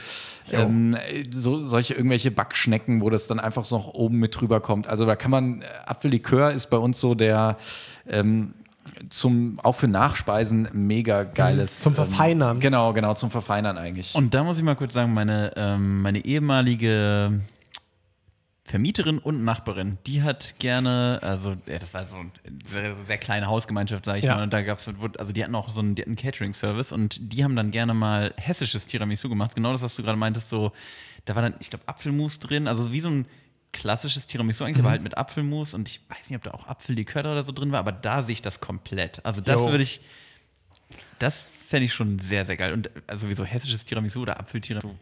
ähm, 0.51 0.95
äh, 0.95 1.25
so, 1.31 1.65
solche 1.65 1.93
irgendwelche 1.95 2.31
Backschnecken, 2.31 3.01
wo 3.01 3.09
das 3.09 3.27
dann 3.27 3.39
einfach 3.39 3.65
so 3.65 3.77
noch 3.77 3.93
oben 3.93 4.17
mit 4.17 4.39
drüber 4.39 4.59
kommt. 4.59 4.87
Also 4.87 5.05
da 5.05 5.15
kann 5.15 5.31
man, 5.31 5.63
Apfellikör 5.85 6.51
ist 6.51 6.69
bei 6.69 6.77
uns 6.77 6.99
so 6.99 7.15
der, 7.15 7.57
ähm, 8.07 8.53
zum, 9.09 9.59
auch 9.63 9.75
für 9.75 9.87
Nachspeisen 9.87 10.67
mega 10.73 11.23
geiles. 11.23 11.79
Zum 11.79 11.93
Verfeinern. 11.95 12.57
Ähm, 12.57 12.59
genau, 12.59 12.91
genau, 12.91 13.13
zum 13.13 13.29
Verfeinern 13.31 13.77
eigentlich. 13.77 14.15
Und 14.15 14.33
da 14.33 14.43
muss 14.43 14.57
ich 14.57 14.63
mal 14.63 14.75
kurz 14.75 14.93
sagen, 14.93 15.13
meine, 15.13 15.53
ähm, 15.55 16.01
meine 16.01 16.25
ehemalige 16.25 17.39
Vermieterin 18.69 19.17
und 19.17 19.43
Nachbarin, 19.43 19.97
die 20.05 20.21
hat 20.21 20.55
gerne, 20.59 21.19
also 21.23 21.55
ja, 21.65 21.79
das 21.79 21.91
war 21.95 22.05
so 22.05 22.17
eine 22.17 22.29
sehr, 22.67 22.95
sehr 22.95 23.17
kleine 23.17 23.47
Hausgemeinschaft, 23.47 24.05
sage 24.05 24.19
ich 24.19 24.25
Ja. 24.25 24.35
mal, 24.35 24.43
und 24.43 24.53
da 24.53 24.61
gab 24.61 24.77
es, 24.77 24.87
also 25.17 25.33
die 25.33 25.43
hatten 25.43 25.55
auch 25.55 25.69
so 25.69 25.79
einen, 25.79 25.95
einen 25.99 26.15
Catering-Service 26.15 26.91
und 26.91 27.33
die 27.33 27.43
haben 27.43 27.55
dann 27.55 27.71
gerne 27.71 27.95
mal 27.95 28.31
hessisches 28.37 28.85
Tiramisu 28.85 29.27
gemacht, 29.27 29.55
genau 29.55 29.71
das, 29.71 29.81
was 29.81 29.95
du 29.95 30.03
gerade 30.03 30.17
meintest, 30.19 30.49
so, 30.49 30.71
da 31.25 31.33
war 31.35 31.41
dann, 31.41 31.55
ich 31.59 31.71
glaube, 31.71 31.87
Apfelmus 31.87 32.37
drin, 32.37 32.67
also 32.67 32.91
wie 32.93 32.99
so 32.99 33.09
ein 33.09 33.25
klassisches 33.71 34.27
Tiramisu 34.27 34.63
eigentlich, 34.63 34.79
aber 34.79 34.91
halt 34.91 35.01
mit 35.01 35.17
Apfelmus 35.17 35.73
und 35.73 35.87
ich 35.89 36.01
weiß 36.07 36.29
nicht, 36.29 36.37
ob 36.37 36.43
da 36.43 36.51
auch 36.51 36.67
Apfellikör 36.67 37.21
oder 37.21 37.43
so 37.43 37.51
drin 37.51 37.71
war, 37.71 37.79
aber 37.79 37.91
da 37.91 38.21
sehe 38.21 38.33
ich 38.33 38.41
das 38.43 38.59
komplett. 38.59 39.25
Also 39.25 39.41
das 39.41 39.61
würde 39.61 39.83
ich, 39.83 39.99
das 41.17 41.43
fände 41.67 41.85
ich 41.85 41.93
schon 41.93 42.17
sehr, 42.17 42.45
sehr 42.47 42.57
geil. 42.57 42.73
Und 42.73 42.89
also 43.05 43.27
sowieso 43.27 43.45
hessisches 43.45 43.85
Tiramisu 43.85 44.21
oder 44.21 44.39
Apfeltiramisu. 44.39 44.95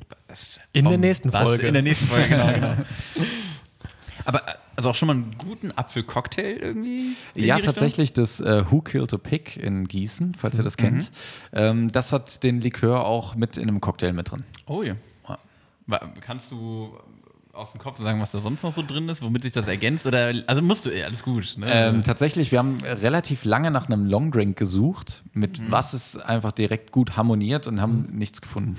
In 0.73 0.85
der 0.85 0.97
nächsten 0.97 1.31
was? 1.31 1.43
Folge. 1.43 1.67
In 1.67 1.73
der 1.73 1.81
nächsten 1.81 2.07
Folge, 2.07 2.27
genau. 2.27 2.47
genau. 2.53 2.75
Aber 4.27 4.47
äh, 4.47 4.51
also 4.75 4.89
auch 4.91 4.95
schon 4.95 5.07
mal 5.07 5.13
einen 5.13 5.35
guten 5.37 5.71
Apfelcocktail 5.71 6.57
irgendwie? 6.57 7.15
Ja, 7.33 7.57
tatsächlich 7.59 8.13
das 8.13 8.39
äh, 8.39 8.63
Who 8.69 8.81
Killed 8.81 9.13
a 9.13 9.17
Pig 9.17 9.57
in 9.57 9.87
Gießen, 9.87 10.35
falls 10.35 10.53
Mhm. 10.55 10.59
ihr 10.59 10.63
das 10.63 10.77
kennt. 10.77 11.11
Ähm, 11.53 11.91
das 11.91 12.13
hat 12.13 12.43
den 12.43 12.61
Likör 12.61 13.05
auch 13.05 13.35
mit 13.35 13.57
in 13.57 13.67
einem 13.69 13.81
Cocktail 13.81 14.13
mit 14.13 14.29
drin. 14.31 14.43
Oh 14.67 14.83
ja. 14.83 14.95
Wa- 15.89 16.01
Kannst 16.19 16.51
du 16.51 16.97
aus 17.53 17.71
dem 17.71 17.79
Kopf 17.79 17.97
sagen, 17.99 18.19
was 18.19 18.31
da 18.31 18.39
sonst 18.39 18.61
noch 18.61 18.73
so 18.73 18.83
drin 18.83 19.07
ist, 19.09 19.23
womit 19.23 19.41
sich 19.43 19.53
das 19.53 19.67
ergänzt? 19.67 20.05
Oder 20.05 20.33
also 20.45 20.61
musst 20.61 20.85
du, 20.85 20.89
ja, 20.95 21.05
alles 21.05 21.23
gut. 21.23 21.55
Ne? 21.57 21.65
Ähm, 21.69 22.03
tatsächlich, 22.03 22.51
wir 22.51 22.59
haben 22.59 22.79
relativ 22.83 23.45
lange 23.45 23.71
nach 23.71 23.87
einem 23.87 24.05
Longdrink 24.05 24.57
gesucht, 24.57 25.23
mit 25.33 25.59
Mhm. 25.59 25.71
was 25.71 25.93
es 25.93 26.17
einfach 26.17 26.51
direkt 26.51 26.91
gut 26.91 27.15
harmoniert 27.17 27.65
und 27.65 27.81
haben 27.81 28.09
nichts 28.11 28.41
gefunden. 28.41 28.75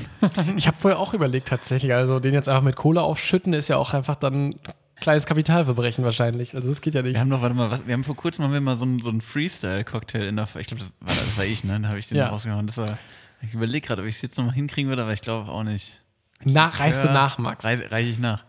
Ich 0.56 0.66
habe 0.68 0.76
vorher 0.76 0.98
auch 1.00 1.14
überlegt 1.14 1.48
tatsächlich, 1.48 1.92
also 1.94 2.20
den 2.20 2.34
jetzt 2.34 2.48
einfach 2.48 2.62
mit 2.62 2.76
Cola 2.76 3.00
aufschütten, 3.00 3.52
ist 3.54 3.66
ja 3.68 3.78
auch 3.78 3.94
einfach 3.94 4.16
dann 4.16 4.54
kleines 5.00 5.26
Kapitalverbrechen 5.26 6.04
wahrscheinlich. 6.04 6.54
Also 6.54 6.68
das 6.68 6.80
geht 6.80 6.94
ja 6.94 7.02
nicht. 7.02 7.14
wir 7.14 7.20
haben 7.20 7.28
noch, 7.28 7.42
warte 7.42 7.54
mal, 7.54 7.70
was, 7.70 7.86
wir 7.86 7.94
haben 7.94 8.04
vor 8.04 8.16
kurzem 8.16 8.44
haben 8.44 8.52
wir 8.52 8.60
mal 8.60 8.76
so 8.78 8.84
einen, 8.84 9.00
so 9.00 9.08
einen 9.10 9.20
Freestyle-Cocktail 9.20 10.22
in 10.26 10.36
der, 10.36 10.48
ich 10.58 10.66
glaube, 10.66 10.82
das 10.82 10.90
war, 11.00 11.14
das 11.14 11.36
war 11.38 11.44
ich, 11.44 11.64
ne? 11.64 11.78
Da 11.80 11.88
habe 11.88 11.98
ich 11.98 12.06
den 12.08 12.16
Ja. 12.18 12.28
rausgehauen. 12.28 12.66
Das 12.66 12.76
war, 12.76 12.98
ich 13.42 13.54
überlege 13.54 13.86
gerade, 13.86 14.02
ob 14.02 14.08
ich 14.08 14.16
es 14.16 14.22
jetzt 14.22 14.36
nochmal 14.38 14.54
hinkriegen 14.54 14.88
würde, 14.88 15.02
aber 15.02 15.12
ich 15.12 15.20
glaube 15.22 15.50
auch 15.50 15.62
nicht. 15.62 16.00
Nach, 16.44 16.78
reichst 16.80 17.02
du 17.04 17.08
nach, 17.08 17.38
Max. 17.38 17.64
Reiche 17.64 17.90
reich 17.90 18.08
ich 18.10 18.18
nach. 18.18 18.44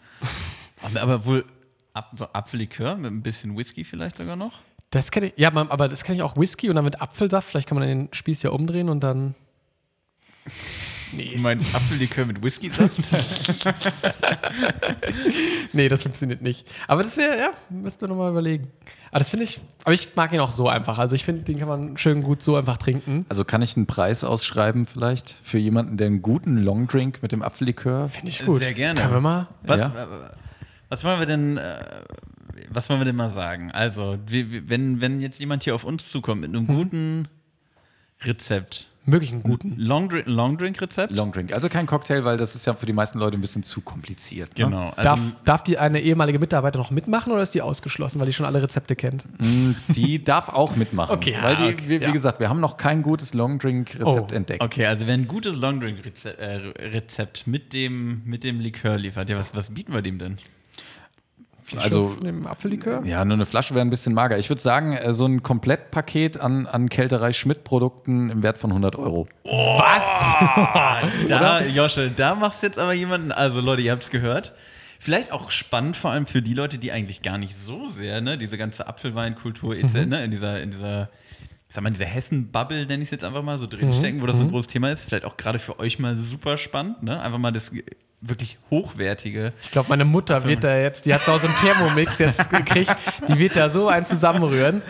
aber, 0.82 1.02
aber 1.02 1.26
wohl 1.26 1.45
Ap 1.93 2.12
so 2.18 2.26
Apfellikör 2.34 2.95
mit 2.95 3.12
ein 3.12 3.22
bisschen 3.24 3.58
Whisky 3.58 3.84
vielleicht 3.84 4.18
sogar 4.18 4.36
noch? 4.36 4.60
Das 4.91 5.12
kenne 5.12 5.28
ich, 5.28 5.34
ja, 5.38 5.52
man- 5.52 5.70
aber 5.70 5.88
das 5.88 6.04
kenne 6.04 6.18
ich 6.18 6.22
auch 6.24 6.36
Whisky 6.38 6.70
und 6.70 6.76
dann 6.76 6.86
mit 6.86 7.02
Apfelsaft. 7.02 7.47
Vielleicht 7.50 7.68
kann 7.68 7.78
man 7.78 7.88
den 7.88 8.10
Spieß 8.12 8.41
ja 8.43 8.50
umdrehen 8.52 8.89
und 8.89 9.02
dann. 9.02 9.36
Du 11.12 11.38
meinst 11.39 11.74
Apfellikör 11.74 12.26
mit 12.26 12.41
Whisky-Saft? 12.43 13.10
Nee, 15.74 15.88
das 15.89 16.03
funktioniert 16.03 16.41
nicht. 16.41 16.68
Aber 16.88 17.03
das 17.03 17.18
wäre, 17.18 17.38
ja, 17.38 17.49
müssten 17.70 18.01
wir 18.01 18.07
nochmal 18.07 18.32
überlegen. 18.32 18.68
Aber 19.12 19.20
das 19.20 19.30
finde 19.30 19.43
ich, 19.45 19.60
aber 19.84 19.93
ich 19.93 20.16
mag 20.16 20.32
ihn 20.34 20.39
auch 20.39 20.51
so 20.51 20.68
einfach. 20.68 20.99
Also 20.99 21.16
ich 21.16 21.24
finde, 21.26 21.43
den 21.43 21.60
kann 21.60 21.68
man 21.68 21.97
schön 21.97 22.22
gut 22.24 22.41
so 22.43 22.55
einfach 22.55 22.78
trinken. 22.78 23.26
Also 23.30 23.43
kann 23.45 23.62
ich 23.62 23.76
einen 23.76 23.86
Preis 23.88 24.24
ausschreiben 24.24 24.86
vielleicht 24.86 25.36
für 25.43 25.57
jemanden, 25.57 25.97
der 25.97 26.07
einen 26.07 26.22
guten 26.22 26.57
Longdrink 26.57 27.22
mit 27.22 27.32
dem 27.32 27.41
Apfellikör? 27.41 28.10
Finde 28.10 28.30
ich 28.30 28.45
gut. 28.45 28.60
Sehr 28.60 28.74
gerne. 28.74 28.99
Können 29.01 29.14
wir 29.14 29.22
mal? 29.22 29.47
Was, 29.64 29.80
Ja. 29.80 29.88
äh, 29.88 30.07
was 30.89 31.03
wollen 31.03 31.20
wir 31.20 31.26
denn, 31.28 31.57
äh, 31.57 31.84
was 32.70 32.89
wollen 32.89 32.99
wir 32.99 33.05
denn 33.05 33.16
mal 33.16 33.30
sagen? 33.30 33.72
Also, 33.72 34.18
wie, 34.28 34.51
wie- 34.51 34.70
wenn, 34.70 35.01
wenn 35.01 35.22
jetzt 35.22 35.39
jemand 35.39 35.64
hier 35.64 35.76
auf 35.76 35.84
uns 35.84 36.10
zukommt 36.10 36.41
mit 36.41 36.49
einem 36.49 36.64
Mhm. 36.64 36.68
guten 36.68 37.28
Rezept, 38.22 38.89
Wirklich 39.12 39.32
einen 39.32 39.43
guten. 39.43 39.76
Longdrink- 39.78 40.24
Longdrink-Rezept? 40.28 41.12
Longdrink. 41.12 41.53
Also 41.53 41.70
kein 41.70 41.86
Cocktail, 41.86 42.24
weil 42.26 42.38
das 42.38 42.55
ist 42.55 42.66
ja 42.66 42.74
für 42.74 42.86
die 42.86 42.93
meisten 42.93 43.20
Leute 43.20 43.38
ein 43.38 43.41
bisschen 43.41 43.64
zu 43.64 43.82
kompliziert. 43.82 44.57
Ne? 44.57 44.66
Genau. 44.66 44.89
Also, 44.89 45.01
Darf, 45.03 45.20
darf 45.45 45.64
die 45.64 45.78
eine 45.78 45.99
ehemalige 46.01 46.39
Mitarbeiter 46.39 46.78
noch 46.80 46.91
mitmachen 46.91 47.32
oder 47.32 47.41
ist 47.43 47.53
die 47.55 47.62
ausgeschlossen, 47.62 48.20
weil 48.20 48.28
die 48.28 48.34
schon 48.34 48.45
alle 48.45 48.62
Rezepte 48.62 48.95
kennt? 48.95 49.26
Mm, 49.39 49.72
Die 49.89 50.24
darf 50.24 50.49
auch 50.49 50.76
mitmachen. 50.76 51.14
Okay, 51.16 51.36
weil 51.41 51.55
die, 51.55 51.64
okay, 51.64 51.76
wie, 51.88 51.99
wie 51.99 52.03
ja. 52.03 52.12
gesagt, 52.12 52.39
wir 52.39 52.49
haben 52.49 52.60
noch 52.60 52.78
kein 52.78 53.01
gutes 53.01 53.34
Longdrink-Rezept 53.34 54.32
Oh, 54.32 54.36
entdeckt. 54.36 54.64
Okay, 54.64 54.86
also 54.86 55.07
wenn 55.07 55.22
ein 55.22 55.28
gutes 55.28 55.55
Longdrink-Rezept 55.55 56.39
äh, 56.39 56.55
Rezept 56.89 57.47
mit, 57.47 57.74
dem, 57.74 58.22
mit 58.26 58.43
dem 58.43 58.60
Likör 58.60 58.97
liefert, 58.97 59.30
ja, 59.30 59.38
was, 59.38 59.55
was 59.55 59.74
bieten 59.74 59.93
wir 59.93 60.01
dem 60.01 60.20
denn? 60.20 60.38
Also 61.78 62.10
Von 62.10 62.26
dem 62.26 62.48
Apfellikör? 62.48 63.04
Ja, 63.06 63.24
nur 63.26 63.36
eine 63.36 63.46
Flasche 63.46 63.74
wäre 63.76 63.86
ein 63.86 63.90
bisschen 63.90 64.14
mager. 64.14 64.38
Ich 64.38 64.50
würde 64.50 64.62
sagen, 64.62 64.94
äh, 64.94 65.14
so 65.14 65.26
ein 65.26 65.44
Komplettpaket 65.44 66.40
an, 66.40 66.68
an 66.68 66.90
Kälterei 66.90 67.34
Schmidt-Produkten 67.34 68.30
im 68.30 68.44
Wert 68.44 68.58
von 68.58 68.72
100 68.72 68.96
Euro. 68.96 69.28
Da, 71.28 71.62
Josche, 71.64 72.12
da 72.16 72.36
machst 72.36 72.64
jetzt 72.64 72.80
aber 72.80 72.94
jemanden, 72.94 73.32
also 73.32 73.62
Leute, 73.62 73.82
ihr 73.82 73.92
habt 73.92 74.04
es 74.04 74.10
gehört. 74.10 74.54
Vielleicht 75.00 75.32
auch 75.32 75.50
spannend, 75.52 75.96
vor 75.96 76.12
allem 76.12 76.26
für 76.26 76.42
die 76.42 76.54
Leute, 76.54 76.78
die 76.78 76.92
eigentlich 76.92 77.22
gar 77.22 77.38
nicht 77.38 77.56
so 77.60 77.90
sehr, 77.90 78.20
ne, 78.22 78.38
diese 78.38 78.58
ganze 78.58 78.88
Apfelweinkultur, 78.88 79.76
etc., 79.76 80.06
ne, 80.06 80.24
in 80.26 80.32
dieser, 80.32 80.62
in 80.62 80.72
dieser, 80.72 81.10
ich 81.70 81.76
sag 81.76 81.84
mal, 81.84 81.90
in 81.90 81.94
dieser 81.94 82.06
Hessen-Bubble, 82.06 82.86
nenne 82.86 83.04
ich 83.04 83.08
es 83.08 83.12
jetzt 83.12 83.24
einfach 83.24 83.44
mal, 83.44 83.60
so 83.60 83.68
drinstecken, 83.68 84.22
wo 84.22 84.26
das 84.26 84.38
so 84.38 84.44
ein 84.44 84.50
großes 84.50 84.68
Thema 84.68 84.92
ist. 84.92 85.06
Vielleicht 85.08 85.26
auch 85.26 85.38
gerade 85.38 85.60
für 85.60 85.80
euch 85.80 86.00
mal 86.00 86.18
super 86.18 86.58
spannend, 86.58 87.04
ne? 87.04 87.20
Einfach 87.22 87.38
mal 87.38 87.52
das 87.52 87.72
wirklich 88.22 88.58
hochwertige. 88.70 89.54
Ich 89.64 89.72
glaube, 89.72 89.90
meine 89.90 90.04
Mutter 90.04 90.44
wird 90.44 90.64
da 90.66 90.78
jetzt, 90.78 91.06
die 91.06 91.14
hat 91.14 91.24
zu 91.24 91.32
Hause 91.32 91.48
einen 91.48 91.56
Thermomix 91.56 92.20
jetzt 92.20 92.50
gekriegt, 92.50 92.94
die 93.28 93.38
wird 93.38 93.56
da 93.56 93.70
so 93.70 93.88
einen 93.88 94.06
zusammenrühren. 94.06 94.82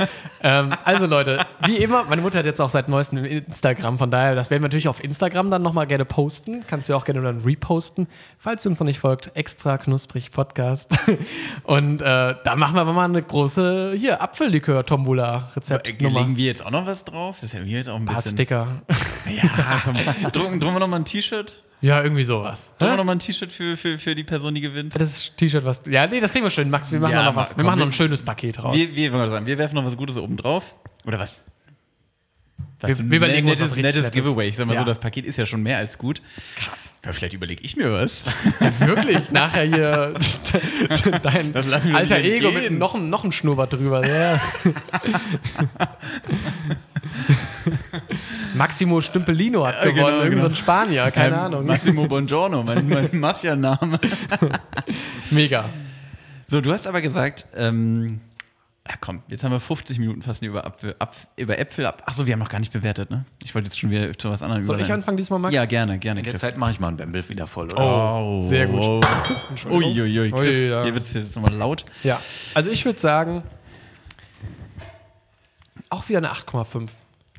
Ähm, 0.42 0.72
also 0.84 1.06
Leute, 1.06 1.46
wie 1.66 1.78
immer, 1.78 2.06
meine 2.06 2.24
Mutter 2.24 2.40
hat 2.40 2.46
jetzt 2.46 2.60
auch 2.60 2.70
seit 2.72 2.90
neuestem 2.90 3.24
Instagram, 3.24 4.00
von 4.00 4.10
daher, 4.10 4.34
das 4.34 4.50
werden 4.50 4.64
wir 4.64 4.68
natürlich 4.68 4.88
auf 4.88 5.04
Instagram 5.04 5.52
dann 5.52 5.62
nochmal 5.62 5.86
gerne 5.86 6.06
posten. 6.06 6.64
Kannst 6.68 6.90
du 6.90 6.96
auch 6.96 7.06
gerne 7.06 7.22
dann 7.22 7.42
reposten, 7.42 8.08
falls 8.40 8.64
du 8.64 8.70
uns 8.70 8.80
noch 8.80 8.88
nicht 8.88 9.00
folgt. 9.00 9.32
Extra 9.36 9.78
knusprig 9.78 10.32
Podcast. 10.32 10.98
Und 11.64 12.02
äh, 12.02 12.36
da 12.44 12.56
machen 12.56 12.76
wir 12.76 12.86
mal 12.86 13.06
eine 13.06 13.22
große, 13.22 13.94
hier, 13.96 14.22
Apfellikör-Tombola-Rezept. 14.22 16.02
Legen 16.02 16.36
wir 16.36 16.46
jetzt 16.46 16.66
auch 16.66 16.72
noch 16.72 16.88
was 16.88 17.04
drauf? 17.06 17.38
Das 17.42 17.54
ist 17.54 17.60
ja 17.60 17.64
hier 17.64 17.78
jetzt 17.80 17.90
auch 17.90 17.96
ein 17.96 18.02
Ein 18.02 18.06
paar 18.06 18.16
bisschen. 18.16 18.32
Sticker. 18.32 18.82
Ja, 19.30 19.82
komm. 19.84 19.98
Drucken, 20.32 20.60
drucken 20.60 20.76
wir 20.76 20.80
noch 20.80 20.88
mal 20.88 20.98
ein 20.98 21.06
T-Shirt? 21.06 21.62
Ja, 21.82 22.04
irgendwie 22.04 22.26
sowas. 22.26 22.72
Drucken 22.78 22.92
wir 22.94 22.98
noch 22.98 23.04
mal 23.06 23.14
ein 23.14 23.20
T-Shirt 23.20 23.52
für, 23.52 23.78
für, 23.78 23.98
für 23.98 24.14
die 24.14 24.24
Person, 24.26 24.54
die 24.54 24.60
gewinnt? 24.62 25.00
Das 25.00 25.32
T-Shirt, 25.38 25.64
was. 25.64 25.82
Ja, 25.90 26.08
nee, 26.08 26.20
das 26.20 26.32
kriegen 26.34 26.44
wir 26.46 26.50
schön. 26.52 26.70
Max, 26.70 26.92
wir 26.92 27.00
machen 27.00 27.14
Ja, 27.14 27.24
noch 27.24 27.36
was. 27.36 27.50
komm, 27.50 27.60
Wir 27.60 27.64
machen 27.66 27.80
noch 27.80 27.86
wir- 27.86 27.90
ein 27.90 27.94
schönes 27.94 28.22
Paket 28.22 28.62
raus. 28.62 28.76
Wir, 28.76 28.94
wir, 28.96 29.14
wir 29.14 29.30
sagen, 29.30 29.46
wir 29.46 29.58
werfen 29.58 29.76
noch 29.76 29.86
was 29.86 29.96
Gutes 29.96 30.18
oben 30.18 30.36
drauf. 30.36 30.76
Oder 31.06 31.20
was? 31.20 31.42
Wir- 32.82 32.96
so 32.96 33.02
ein 33.04 33.10
wir 33.12 33.18
überlegen 33.18 33.48
uns 33.50 33.60
nettes, 33.60 33.72
was 33.72 33.78
richtig 33.78 33.84
nettes 33.96 34.04
Nettes. 34.14 34.22
Giveaway. 34.28 34.48
Ich 34.50 34.56
sag 34.58 34.66
mal 34.66 34.74
Ja. 34.74 34.80
so, 34.82 34.86
das 34.86 35.00
Paket 35.00 35.26
ist 35.26 35.38
ja 35.38 35.46
schon 35.46 35.64
mehr 35.64 35.78
als 35.78 35.98
gut. 35.98 36.22
Krass. 36.58 36.98
Ja, 37.06 37.14
vielleicht 37.14 37.34
überlege 37.34 37.64
ich 37.64 37.76
mir 37.78 37.92
was. 37.94 38.24
Wirklich, 38.80 39.32
nachher 39.32 39.64
hier 39.64 40.14
dein 41.24 41.54
wir 41.54 41.96
alter 41.96 42.18
Ego 42.18 42.52
gehen. 42.52 42.62
mit 42.74 42.80
noch, 42.80 42.98
noch 43.00 43.24
einem 43.24 43.32
Schnurrbart 43.32 43.72
drüber. 43.74 44.06
Ja. 44.06 44.42
Maximo 48.60 49.00
Stümpelino 49.02 49.66
hat 49.66 49.76
Ja, 49.76 49.86
gewonnen, 49.86 49.96
genau, 50.06 50.24
irgend 50.24 50.40
so 50.42 50.46
ein 50.48 50.52
genau. 50.52 50.56
Spanier, 50.62 51.12
keine 51.12 51.36
Ähm, 51.36 51.42
Ahnung. 51.42 51.66
Massimo 51.66 52.08
Bongiorno, 52.10 52.62
mein, 52.62 52.88
mein 52.88 53.10
Mafianame. 53.14 54.00
Mega. 55.32 55.66
So, 56.46 56.60
du 56.62 56.72
hast 56.74 56.86
aber 56.86 57.02
gesagt, 57.02 57.46
ähm, 57.56 58.20
ja, 58.88 58.96
komm, 59.00 59.22
jetzt 59.30 59.44
haben 59.44 59.52
wir 59.52 59.60
50 59.62 60.00
Minuten 60.00 60.22
fast 60.22 60.42
über, 60.44 60.66
Apfel, 60.66 60.96
Apf, 61.00 61.28
über 61.38 61.58
Äpfel 61.58 61.86
ab. 61.86 62.04
Achso, 62.06 62.26
wir 62.26 62.34
haben 62.34 62.40
noch 62.40 62.50
gar 62.50 62.60
nicht 62.60 62.74
bewertet, 62.74 63.10
ne? 63.12 63.24
Ich 63.44 63.56
wollte 63.56 63.68
jetzt 63.68 63.80
schon 63.80 63.92
wieder 63.92 64.12
zu 64.18 64.30
was 64.30 64.42
anderem 64.44 64.64
Soll 64.64 64.82
ich 64.82 64.92
anfangen 64.92 65.16
diesmal, 65.16 65.40
Max? 65.40 65.54
Ja, 65.54 65.66
gerne, 65.66 65.98
gerne. 65.98 66.20
In 66.20 66.24
der 66.26 66.34
Chris. 66.34 66.42
Zeit 66.42 66.58
mache 66.58 66.72
ich 66.72 66.80
mal 66.82 66.90
einen 66.90 66.98
Bembel 66.98 67.28
wieder 67.30 67.48
voll, 67.48 67.68
oder? 67.72 67.80
Oh, 67.80 68.42
sehr 68.42 68.68
gut. 68.68 68.84
Oh. 68.84 69.02
Entschuldigung. 69.52 69.94
Uiuiui, 69.94 70.32
Chris, 70.32 70.56
Ui, 70.58 70.68
ja. 70.70 70.84
hier 70.84 70.94
wird 70.94 71.04
es 71.04 71.14
jetzt 71.14 71.36
nochmal 71.36 71.54
laut. 71.54 71.86
Ja, 72.04 72.20
also 72.56 72.70
ich 72.72 72.84
würde 72.84 73.00
sagen, 73.00 73.44
auch 75.90 76.10
wieder 76.10 76.18
eine 76.18 76.32
8,5. 76.34 76.90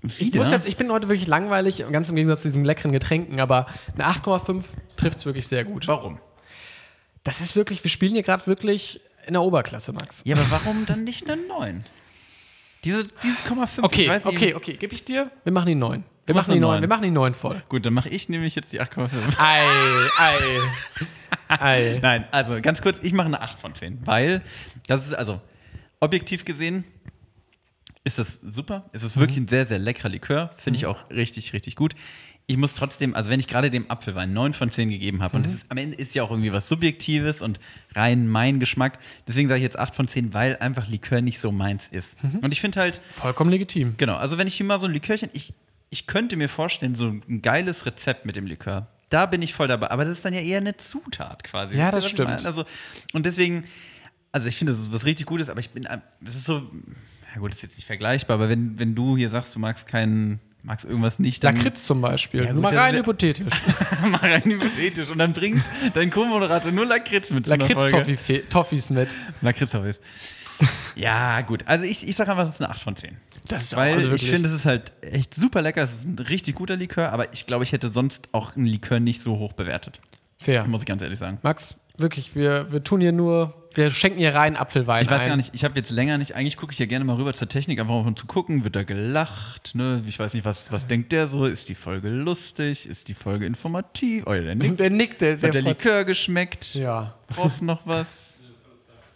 Ich, 0.02 0.20
Wieder? 0.20 0.38
muss 0.40 0.50
jetzt, 0.50 0.66
ich 0.66 0.76
bin 0.76 0.90
heute 0.90 1.08
wirklich 1.08 1.26
langweilig, 1.28 1.84
ganz 1.92 2.08
im 2.08 2.16
Gegensatz 2.16 2.42
zu 2.42 2.48
diesen 2.48 2.64
leckeren 2.64 2.92
Getränken, 2.92 3.40
aber 3.40 3.66
eine 3.94 4.06
8,5 4.06 4.64
trifft 4.96 5.18
es 5.18 5.26
wirklich 5.26 5.46
sehr 5.46 5.64
gut. 5.64 5.86
Warum? 5.88 6.18
Das 7.22 7.40
ist 7.40 7.54
wirklich, 7.54 7.84
wir 7.84 7.90
spielen 7.90 8.12
hier 8.12 8.22
gerade 8.22 8.46
wirklich 8.46 9.00
in 9.26 9.34
der 9.34 9.42
Oberklasse, 9.42 9.92
Max. 9.92 10.22
Ja, 10.24 10.36
aber 10.36 10.46
warum 10.50 10.86
dann 10.86 11.04
nicht 11.04 11.28
eine 11.30 11.40
9? 11.42 11.84
Diese, 12.84 13.04
dieses 13.22 13.44
Komma 13.44 13.66
5, 13.66 13.84
Okay, 13.84 14.02
ich 14.02 14.08
weiß 14.08 14.24
nicht. 14.24 14.36
okay, 14.36 14.54
okay, 14.54 14.76
gebe 14.76 14.94
ich 14.94 15.04
dir. 15.04 15.30
Wir 15.44 15.52
machen 15.52 15.66
die 15.66 15.74
9. 15.74 16.02
Wir 16.24 16.34
machen 16.34 16.52
die 16.52 16.56
eine 16.56 16.60
9. 16.60 16.70
neun. 16.72 16.80
Wir 16.80 16.88
machen 16.88 17.02
die 17.02 17.10
9 17.10 17.34
voll. 17.34 17.62
Gut, 17.68 17.84
dann 17.84 17.92
mache 17.92 18.08
ich 18.08 18.28
nämlich 18.30 18.54
jetzt 18.54 18.72
die 18.72 18.80
8,5. 18.80 19.36
Ei, 19.38 19.60
ei. 20.18 20.36
Ei. 21.48 21.98
Nein, 22.00 22.24
also 22.30 22.58
ganz 22.62 22.80
kurz, 22.80 22.98
ich 23.02 23.12
mache 23.12 23.26
eine 23.26 23.42
8 23.42 23.58
von 23.58 23.74
10, 23.74 24.06
weil 24.06 24.40
das 24.86 25.06
ist, 25.06 25.12
also 25.14 25.40
objektiv 25.98 26.44
gesehen, 26.46 26.84
ist 28.04 28.18
das 28.18 28.40
super. 28.42 28.88
Es 28.92 29.02
ist 29.02 29.16
wirklich 29.18 29.36
ein 29.36 29.48
sehr, 29.48 29.66
sehr 29.66 29.78
leckerer 29.78 30.08
Likör. 30.08 30.50
Finde 30.56 30.78
ich 30.78 30.86
auch 30.86 31.10
richtig, 31.10 31.52
richtig 31.52 31.76
gut. 31.76 31.94
Ich 32.46 32.56
muss 32.56 32.74
trotzdem, 32.74 33.14
also 33.14 33.30
wenn 33.30 33.38
ich 33.38 33.46
gerade 33.46 33.70
dem 33.70 33.88
Apfelwein 33.90 34.32
9 34.32 34.54
von 34.54 34.70
10 34.70 34.88
gegeben 34.88 35.22
habe, 35.22 35.36
und 35.36 35.46
das 35.46 35.52
ist, 35.52 35.66
am 35.68 35.76
Ende 35.76 35.96
ist 35.96 36.14
ja 36.14 36.24
auch 36.24 36.30
irgendwie 36.30 36.52
was 36.52 36.66
Subjektives 36.66 37.42
und 37.42 37.60
rein 37.94 38.26
mein 38.26 38.58
Geschmack, 38.58 38.98
deswegen 39.28 39.48
sage 39.48 39.58
ich 39.58 39.62
jetzt 39.62 39.78
8 39.78 39.94
von 39.94 40.08
10, 40.08 40.34
weil 40.34 40.56
einfach 40.56 40.88
Likör 40.88 41.20
nicht 41.20 41.38
so 41.38 41.52
meins 41.52 41.86
ist. 41.88 42.16
Und 42.42 42.50
ich 42.52 42.60
finde 42.60 42.80
halt, 42.80 43.00
Vollkommen 43.10 43.50
legitim. 43.50 43.94
Genau, 43.98 44.16
also 44.16 44.36
wenn 44.36 44.48
ich 44.48 44.56
hier 44.56 44.66
mal 44.66 44.80
so 44.80 44.86
ein 44.86 44.92
Likörchen, 44.92 45.30
ich, 45.32 45.52
ich 45.90 46.06
könnte 46.08 46.36
mir 46.36 46.48
vorstellen, 46.48 46.94
so 46.96 47.06
ein 47.08 47.42
geiles 47.42 47.86
Rezept 47.86 48.26
mit 48.26 48.34
dem 48.34 48.46
Likör. 48.46 48.88
Da 49.10 49.26
bin 49.26 49.42
ich 49.42 49.54
voll 49.54 49.68
dabei. 49.68 49.90
Aber 49.90 50.04
das 50.04 50.14
ist 50.18 50.24
dann 50.24 50.34
ja 50.34 50.40
eher 50.40 50.58
eine 50.58 50.76
Zutat 50.76 51.44
quasi. 51.44 51.76
Ja, 51.76 51.90
das 51.90 52.08
stimmt. 52.08 52.46
Also, 52.46 52.64
und 53.12 53.26
deswegen, 53.26 53.64
also 54.32 54.46
ich 54.46 54.56
finde, 54.56 54.72
das 54.72 54.82
ist 54.82 54.92
was 54.92 55.04
richtig 55.04 55.26
Gutes, 55.26 55.50
aber 55.50 55.60
ich 55.60 55.70
bin, 55.70 55.86
es 56.24 56.34
ist 56.36 56.44
so, 56.44 56.68
ja 57.34 57.40
gut, 57.40 57.50
das 57.50 57.58
ist 57.58 57.62
jetzt 57.62 57.76
nicht 57.76 57.86
vergleichbar, 57.86 58.34
aber 58.34 58.48
wenn, 58.48 58.78
wenn 58.78 58.94
du 58.94 59.16
hier 59.16 59.30
sagst, 59.30 59.54
du 59.54 59.58
magst 59.58 59.86
keinen, 59.86 60.40
magst 60.62 60.84
irgendwas 60.84 61.18
nicht, 61.18 61.44
dann 61.44 61.56
Lakritz 61.56 61.84
zum 61.84 62.00
Beispiel. 62.00 62.44
Ja, 62.44 62.52
gut, 62.52 62.62
mal 62.62 62.76
rein 62.76 62.96
hypothetisch. 62.96 63.54
mal 64.10 64.18
rein 64.18 64.42
hypothetisch. 64.42 65.10
Und 65.10 65.18
dann 65.18 65.32
bringt 65.32 65.62
dein 65.94 66.10
Co-Moderator 66.10 66.72
nur 66.72 66.86
Lakritz 66.86 67.30
mit. 67.30 67.46
Lakritz-Toffees 67.46 68.90
mit. 68.90 69.08
Lakritz-Toffees. 69.42 70.00
Ja, 70.94 71.40
gut. 71.42 71.66
Also 71.66 71.84
ich, 71.84 72.06
ich 72.06 72.16
sage 72.16 72.30
einfach, 72.30 72.44
das 72.44 72.56
ist 72.56 72.60
eine 72.60 72.70
8 72.70 72.82
von 72.82 72.96
10. 72.96 73.16
Das 73.48 73.62
ist 73.62 73.76
Weil 73.76 73.94
also 73.94 74.12
ich 74.12 74.28
finde, 74.28 74.48
es 74.48 74.54
ist 74.54 74.66
halt 74.66 74.92
echt 75.00 75.34
super 75.34 75.62
lecker. 75.62 75.82
Es 75.82 75.94
ist 75.94 76.04
ein 76.04 76.18
richtig 76.18 76.54
guter 76.54 76.76
Likör, 76.76 77.12
aber 77.12 77.32
ich 77.32 77.46
glaube, 77.46 77.64
ich 77.64 77.72
hätte 77.72 77.90
sonst 77.90 78.28
auch 78.32 78.56
einen 78.56 78.66
Likör 78.66 79.00
nicht 79.00 79.22
so 79.22 79.38
hoch 79.38 79.52
bewertet. 79.54 80.00
Fair. 80.38 80.66
Muss 80.66 80.82
ich 80.82 80.86
ganz 80.86 81.02
ehrlich 81.02 81.18
sagen. 81.18 81.38
Max, 81.42 81.76
wirklich, 81.96 82.34
wir, 82.34 82.70
wir 82.70 82.84
tun 82.84 83.00
hier 83.00 83.12
nur, 83.12 83.54
wir 83.74 83.90
schenken 83.90 84.18
hier 84.18 84.34
rein 84.34 84.56
Apfelwein 84.56 85.02
Ich 85.04 85.10
weiß 85.10 85.22
ein. 85.22 85.28
gar 85.28 85.36
nicht, 85.36 85.50
ich 85.54 85.64
habe 85.64 85.78
jetzt 85.78 85.90
länger 85.90 86.18
nicht, 86.18 86.34
eigentlich 86.34 86.56
gucke 86.56 86.72
ich 86.72 86.78
ja 86.78 86.86
gerne 86.86 87.04
mal 87.04 87.16
rüber 87.16 87.34
zur 87.34 87.48
Technik, 87.48 87.78
einfach 87.80 87.94
um 87.94 88.16
zu 88.16 88.26
gucken, 88.26 88.64
wird 88.64 88.76
da 88.76 88.82
gelacht, 88.82 89.74
ne? 89.74 90.02
Ich 90.06 90.18
weiß 90.18 90.34
nicht, 90.34 90.44
was, 90.44 90.72
was 90.72 90.86
denkt 90.86 91.12
der 91.12 91.28
so? 91.28 91.46
Ist 91.46 91.68
die 91.68 91.74
Folge 91.74 92.08
lustig? 92.08 92.88
Ist 92.88 93.08
die 93.08 93.14
Folge 93.14 93.46
informativ? 93.46 94.24
Oh 94.26 94.34
ja, 94.34 94.42
der 94.42 94.54
nickt. 94.54 94.80
Der 94.80 94.90
nickt, 94.90 95.20
der, 95.20 95.34
Hat 95.34 95.42
der 95.42 95.50
der 95.52 95.62
freut- 95.62 95.68
Likör 95.84 96.04
geschmeckt? 96.04 96.74
Ja. 96.74 97.14
Brauchst 97.28 97.60
du 97.60 97.64
noch 97.66 97.86
was? 97.86 98.34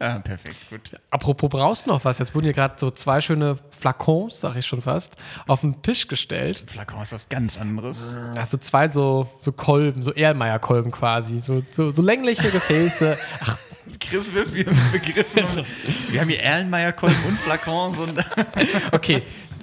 Ja, 0.00 0.18
perfekt, 0.18 0.56
gut. 0.68 0.90
Apropos, 1.10 1.48
brauchst 1.48 1.86
du 1.86 1.90
noch 1.90 2.04
was? 2.04 2.18
Jetzt 2.18 2.34
wurden 2.34 2.44
hier 2.44 2.52
gerade 2.52 2.74
so 2.76 2.90
zwei 2.90 3.20
schöne 3.20 3.56
Flakons, 3.70 4.40
sag 4.40 4.56
ich 4.56 4.66
schon 4.66 4.80
fast, 4.82 5.16
auf 5.46 5.60
den 5.60 5.80
Tisch 5.82 6.08
gestellt. 6.08 6.64
Flakon 6.66 7.00
ist 7.02 7.12
was 7.12 7.28
ganz 7.28 7.58
anderes. 7.58 7.96
Also 8.34 8.58
zwei 8.58 8.88
so, 8.88 9.30
so 9.38 9.52
Kolben, 9.52 10.02
so 10.02 10.12
Erlenmeyer-Kolben 10.12 10.90
quasi. 10.90 11.40
So, 11.40 11.62
so, 11.70 11.90
so 11.92 12.02
längliche 12.02 12.50
Gefäße. 12.50 13.16
Ach, 13.40 13.56
Chris 14.00 14.32
wirft 14.32 14.54
wieder 14.54 14.72
Begriffe. 14.92 15.64
Wir 16.10 16.20
haben 16.20 16.28
hier 16.28 16.42
Erlenmeyer-Kolben 16.42 17.24
und 17.28 17.38
Flakons 17.38 17.98
und, 17.98 18.24
okay. 18.92 19.22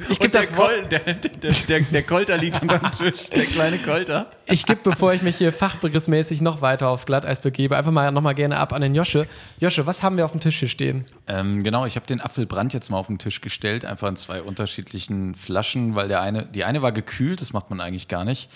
Ich 0.10 0.20
gebe 0.20 0.32
das 0.32 0.56
Wort. 0.56 0.92
Der, 0.92 1.00
der, 1.00 1.52
der, 1.68 1.80
der 1.82 2.04
Kolter 2.04 2.38
liegt 2.38 2.62
unterm 2.62 2.92
Tisch, 2.92 3.30
der 3.30 3.46
kleine 3.46 3.78
Kolter. 3.78 4.32
Ich 4.46 4.66
gebe, 4.66 4.82
bevor 4.84 5.14
ich 5.14 5.22
mich 5.22 5.38
hier 5.38 5.54
fachbegriffsmäßig 5.54 6.42
noch 6.42 6.62
weiter 6.62 6.90
aufs 6.90 7.06
Glatteis 7.06 7.40
begebe, 7.40 7.78
einfach 7.78 7.92
mal 7.92 8.12
nochmal 8.12 8.36
gerne 8.36 8.58
ab 8.58 8.74
an 8.74 8.82
den 8.82 8.96
Josche. 8.96 9.28
Josche, 9.60 9.86
was 9.86 10.04
haben 10.04 10.18
wir 10.18 10.26
auf 10.26 10.32
dem 10.32 10.42
Tisch 10.42 10.60
hier 10.60 10.68
stehen? 10.68 11.06
Ähm, 11.28 11.64
genau, 11.64 11.86
ich 11.86 11.96
habe 11.96 12.06
den 12.08 12.22
Apfelbrand 12.22 12.74
jetzt 12.74 12.90
mal 12.90 12.98
auf 12.98 13.08
den 13.08 13.20
Tisch 13.20 13.42
gestellt, 13.42 13.86
einfach 13.86 14.10
in 14.10 14.16
zwei 14.16 14.42
unterschiedlichen 14.42 15.36
Flaschen, 15.36 15.96
weil 15.96 16.08
der 16.08 16.22
eine, 16.22 16.46
die 16.46 16.64
eine 16.64 16.82
war 16.82 16.92
gekühlt, 16.92 17.42
das 17.42 17.54
macht 17.54 17.70
man 17.70 17.80
eigentlich 17.80 18.08
gar 18.08 18.26
nicht. 18.26 18.50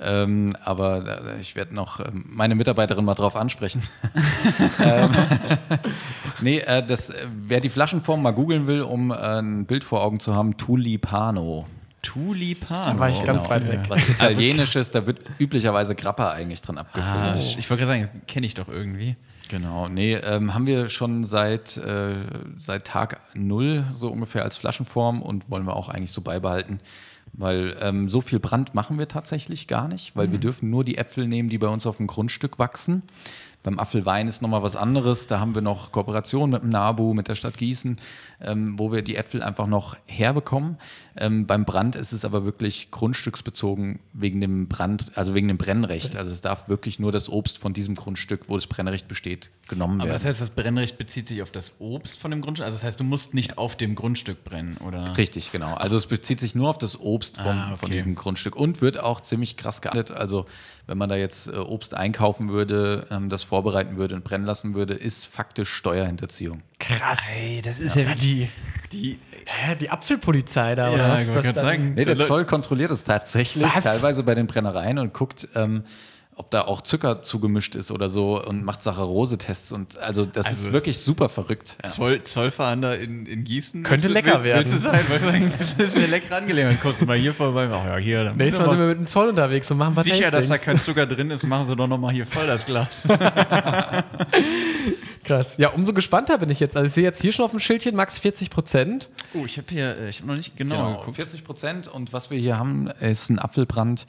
Ähm, 0.00 0.56
aber 0.64 1.34
äh, 1.36 1.40
ich 1.40 1.56
werde 1.56 1.74
noch 1.74 2.00
ähm, 2.00 2.24
meine 2.28 2.54
Mitarbeiterin 2.54 3.04
mal 3.04 3.14
drauf 3.14 3.36
ansprechen. 3.36 3.82
ähm, 4.84 5.10
nee, 6.40 6.58
äh, 6.58 6.84
das, 6.84 7.10
äh, 7.10 7.26
wer 7.46 7.60
die 7.60 7.68
Flaschenform 7.68 8.22
mal 8.22 8.32
googeln 8.32 8.66
will, 8.66 8.82
um 8.82 9.10
äh, 9.10 9.14
ein 9.14 9.66
Bild 9.66 9.84
vor 9.84 10.02
Augen 10.02 10.20
zu 10.20 10.34
haben, 10.34 10.56
Tulipano. 10.80 11.66
Tulipano. 12.00 12.92
Da 12.92 12.98
war 12.98 13.10
ich 13.10 13.22
ganz 13.24 13.50
weit 13.50 13.68
weg. 13.68 13.80
Was 13.88 14.08
Italienisches, 14.08 14.90
da 14.92 15.06
wird 15.06 15.20
üblicherweise 15.38 15.94
Grappa 15.94 16.32
eigentlich 16.32 16.62
drin 16.62 16.78
abgefüllt. 16.78 17.36
Ah, 17.36 17.36
ich 17.36 17.68
wollte 17.68 17.84
gerade 17.84 18.00
sagen, 18.00 18.22
kenne 18.26 18.46
ich 18.46 18.54
doch 18.54 18.68
irgendwie. 18.68 19.16
Genau, 19.50 19.88
nee, 19.88 20.14
ähm, 20.14 20.54
haben 20.54 20.66
wir 20.66 20.88
schon 20.88 21.24
seit, 21.24 21.76
äh, 21.76 22.14
seit 22.56 22.86
Tag 22.86 23.20
null 23.34 23.84
so 23.92 24.08
ungefähr 24.08 24.44
als 24.44 24.56
Flaschenform 24.56 25.20
und 25.20 25.50
wollen 25.50 25.66
wir 25.66 25.76
auch 25.76 25.88
eigentlich 25.88 26.12
so 26.12 26.22
beibehalten. 26.22 26.80
Weil 27.32 27.76
ähm, 27.80 28.08
so 28.08 28.22
viel 28.22 28.40
Brand 28.40 28.74
machen 28.74 28.98
wir 28.98 29.06
tatsächlich 29.06 29.66
gar 29.68 29.86
nicht, 29.86 30.16
weil 30.16 30.32
wir 30.32 30.38
dürfen 30.38 30.70
nur 30.70 30.84
die 30.84 30.98
Äpfel 30.98 31.28
nehmen, 31.28 31.48
die 31.48 31.58
bei 31.58 31.68
uns 31.68 31.86
auf 31.86 31.98
dem 31.98 32.06
Grundstück 32.06 32.58
wachsen. 32.58 33.02
Beim 33.62 33.78
Apfelwein 33.78 34.26
ist 34.26 34.40
nochmal 34.40 34.62
was 34.62 34.74
anderes. 34.74 35.26
Da 35.26 35.38
haben 35.38 35.54
wir 35.54 35.62
noch 35.62 35.92
Kooperation 35.92 36.50
mit 36.50 36.62
dem 36.62 36.70
NABU, 36.70 37.12
mit 37.12 37.28
der 37.28 37.34
Stadt 37.34 37.58
Gießen, 37.58 37.98
ähm, 38.40 38.78
wo 38.78 38.90
wir 38.90 39.02
die 39.02 39.16
Äpfel 39.16 39.42
einfach 39.42 39.66
noch 39.66 39.96
herbekommen. 40.06 40.78
Ähm, 41.20 41.46
beim 41.46 41.64
Brand 41.66 41.96
ist 41.96 42.12
es 42.12 42.24
aber 42.24 42.44
wirklich 42.44 42.90
grundstücksbezogen 42.90 44.00
wegen 44.14 44.40
dem 44.40 44.68
Brand, 44.68 45.12
also 45.14 45.34
wegen 45.34 45.48
dem 45.48 45.58
Brennrecht. 45.58 46.16
Also 46.16 46.32
es 46.32 46.40
darf 46.40 46.68
wirklich 46.68 46.98
nur 46.98 47.12
das 47.12 47.28
Obst 47.28 47.58
von 47.58 47.72
diesem 47.74 47.94
Grundstück, 47.94 48.48
wo 48.48 48.56
das 48.56 48.66
Brennrecht 48.66 49.06
besteht, 49.06 49.50
genommen 49.68 50.00
Aber 50.00 50.08
werden. 50.08 50.14
das 50.14 50.24
heißt, 50.24 50.40
das 50.40 50.50
Brennrecht 50.50 50.96
bezieht 50.98 51.28
sich 51.28 51.42
auf 51.42 51.50
das 51.50 51.74
Obst 51.78 52.18
von 52.18 52.30
dem 52.30 52.40
Grundstück? 52.40 52.64
Also 52.66 52.76
das 52.76 52.84
heißt, 52.84 52.98
du 52.98 53.04
musst 53.04 53.34
nicht 53.34 53.58
auf 53.58 53.76
dem 53.76 53.94
Grundstück 53.94 54.44
brennen, 54.44 54.78
oder? 54.78 55.16
Richtig, 55.16 55.52
genau. 55.52 55.74
Also 55.74 55.96
es 55.96 56.06
bezieht 56.06 56.40
sich 56.40 56.54
nur 56.54 56.70
auf 56.70 56.78
das 56.78 56.98
Obst 56.98 57.36
vom, 57.36 57.46
Ah, 57.46 57.68
okay. 57.68 57.76
von 57.78 57.90
diesem 57.90 58.14
Grundstück 58.14 58.56
und 58.56 58.80
wird 58.80 58.98
auch 58.98 59.20
ziemlich 59.20 59.56
krass 59.58 59.82
geahndet. 59.82 60.10
Also 60.10 60.46
wenn 60.86 60.96
man 60.98 61.08
da 61.10 61.16
jetzt 61.16 61.48
äh, 61.48 61.56
Obst 61.56 61.94
einkaufen 61.94 62.48
würde, 62.48 63.06
ähm, 63.10 63.28
das 63.28 63.42
vorbereiten 63.42 63.96
würde 63.98 64.14
und 64.14 64.24
brennen 64.24 64.44
lassen 64.46 64.74
würde, 64.74 64.94
ist 64.94 65.26
faktisch 65.26 65.70
Steuerhinterziehung. 65.72 66.62
Krass. 66.80 67.20
Ey, 67.36 67.62
das 67.62 67.78
ist 67.78 67.94
Ja, 67.94 68.14
die, 68.14 68.48
die. 68.90 69.18
hä, 69.46 69.76
die 69.80 69.90
Apfelpolizei 69.90 70.74
da, 70.74 70.90
oder 70.90 71.06
Ja, 71.06 71.12
was? 71.12 71.30
Das 71.32 71.54
sagen. 71.54 71.94
Nee, 71.94 72.04
der 72.04 72.18
Zoll 72.18 72.44
kontrolliert 72.44 72.90
es 72.90 73.04
tatsächlich 73.04 73.62
Was? 73.62 73.84
teilweise 73.84 74.22
bei 74.24 74.34
den 74.34 74.46
Brennereien 74.48 74.98
und 74.98 75.12
guckt, 75.14 75.46
ähm, 75.54 75.84
ob 76.36 76.50
da 76.50 76.62
auch 76.62 76.80
Zucker 76.80 77.20
zugemischt 77.20 77.74
ist 77.74 77.90
oder 77.90 78.08
so 78.08 78.42
und 78.42 78.64
macht 78.64 78.80
Saccharose-Tests. 78.82 79.72
Und 79.72 79.98
also 79.98 80.24
das 80.24 80.46
Also- 80.46 80.68
ist 80.68 80.72
wirklich 80.72 80.98
super 80.98 81.28
verrückt. 81.28 81.76
Ja. 81.84 81.90
Zoll, 81.90 82.22
Zollfahnder 82.22 82.98
in, 82.98 83.26
in 83.26 83.44
Gießen. 83.44 83.82
Könnte 83.82 84.04
Willst 84.04 84.14
lecker 84.14 84.42
willst, 84.42 84.70
Willst 84.72 84.86
du 84.86 84.90
werden. 84.90 85.00
sein? 85.06 85.10
Weil 85.10 85.20
wir 85.22 85.32
sagen, 85.32 85.52
Das 85.58 85.72
ist 85.74 85.96
eine 85.96 86.06
leckere 86.06 86.36
Angelegenheit. 86.36 86.80
Kommst 86.80 87.02
du 87.02 87.04
mal 87.04 87.18
hier 87.18 87.34
vorbei? 87.34 87.68
Ach 87.70 87.84
ja, 87.84 87.96
hier. 87.98 88.24
Dann 88.24 88.38
Nächstes 88.38 88.58
Mal 88.58 88.70
sind 88.70 88.78
wir 88.78 88.86
mit 88.86 88.96
dem 89.00 89.06
Zoll 89.06 89.28
unterwegs 89.28 89.70
und 89.70 89.76
machen 89.76 89.94
paar 89.94 90.04
sicher, 90.04 90.30
dass 90.30 90.48
da 90.48 90.56
kein 90.56 90.78
Zucker 90.80 91.04
drin 91.04 91.30
ist. 91.30 91.46
Machen 91.46 91.66
Sie 91.68 91.76
doch 91.76 91.86
noch 91.88 91.98
mal 91.98 92.10
hier 92.10 92.24
voll 92.24 92.46
das 92.46 92.64
Glas. 92.64 93.06
Krass. 95.30 95.56
Ja, 95.58 95.70
umso 95.70 95.92
gespannter 95.92 96.38
bin 96.38 96.50
ich 96.50 96.60
jetzt. 96.60 96.76
Also 96.76 96.86
ich 96.86 96.92
sehe 96.92 97.04
jetzt 97.04 97.20
hier 97.22 97.32
schon 97.32 97.44
auf 97.44 97.50
dem 97.52 97.60
Schildchen 97.60 97.94
Max 97.96 98.18
40 98.18 98.50
Prozent. 98.50 99.08
Oh, 99.34 99.44
ich 99.44 99.56
habe 99.58 99.66
hier, 99.70 99.96
äh, 99.96 100.08
ich 100.10 100.18
habe 100.18 100.28
noch 100.28 100.36
nicht 100.36 100.56
genau, 100.56 100.74
Genau, 100.76 100.98
geguckt. 101.00 101.16
40 101.16 101.44
Prozent. 101.44 101.88
Und 101.88 102.12
was 102.12 102.30
wir 102.30 102.38
hier 102.38 102.58
haben, 102.58 102.88
ist 103.00 103.28
ein 103.30 103.38
Apfelbrand 103.38 104.06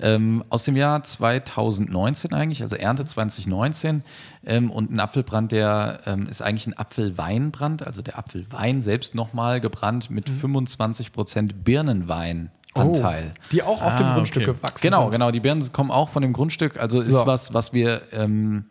ähm, 0.00 0.44
aus 0.50 0.64
dem 0.64 0.76
Jahr 0.76 1.02
2019 1.02 2.32
eigentlich, 2.32 2.62
also 2.62 2.76
Ernte 2.76 3.04
2019. 3.04 4.02
Ähm, 4.46 4.70
und 4.70 4.90
ein 4.92 5.00
Apfelbrand, 5.00 5.52
der 5.52 6.00
ähm, 6.06 6.26
ist 6.28 6.42
eigentlich 6.42 6.66
ein 6.66 6.76
Apfelweinbrand, 6.76 7.86
also 7.86 8.02
der 8.02 8.18
Apfelwein 8.18 8.80
selbst 8.82 9.14
nochmal 9.14 9.60
gebrannt 9.60 10.10
mit 10.10 10.28
25 10.30 11.12
Prozent 11.12 11.64
Birnenweinanteil. 11.64 13.34
Die 13.52 13.62
auch 13.62 13.82
auf 13.82 13.96
dem 13.96 14.06
Ah, 14.06 14.14
Grundstück 14.14 14.42
okay. 14.48 14.56
gewachsen 14.58 14.82
Genau, 14.82 15.02
sind. 15.04 15.12
genau. 15.12 15.30
Die 15.30 15.40
Birnen 15.40 15.72
kommen 15.72 15.90
auch 15.90 16.08
von 16.08 16.22
dem 16.22 16.32
Grundstück. 16.32 16.78
Also 16.78 17.00
ist 17.00 17.10
So. 17.12 17.26
was, 17.26 17.52
was 17.54 17.72
wir 17.72 18.02
ähm, 18.12 18.64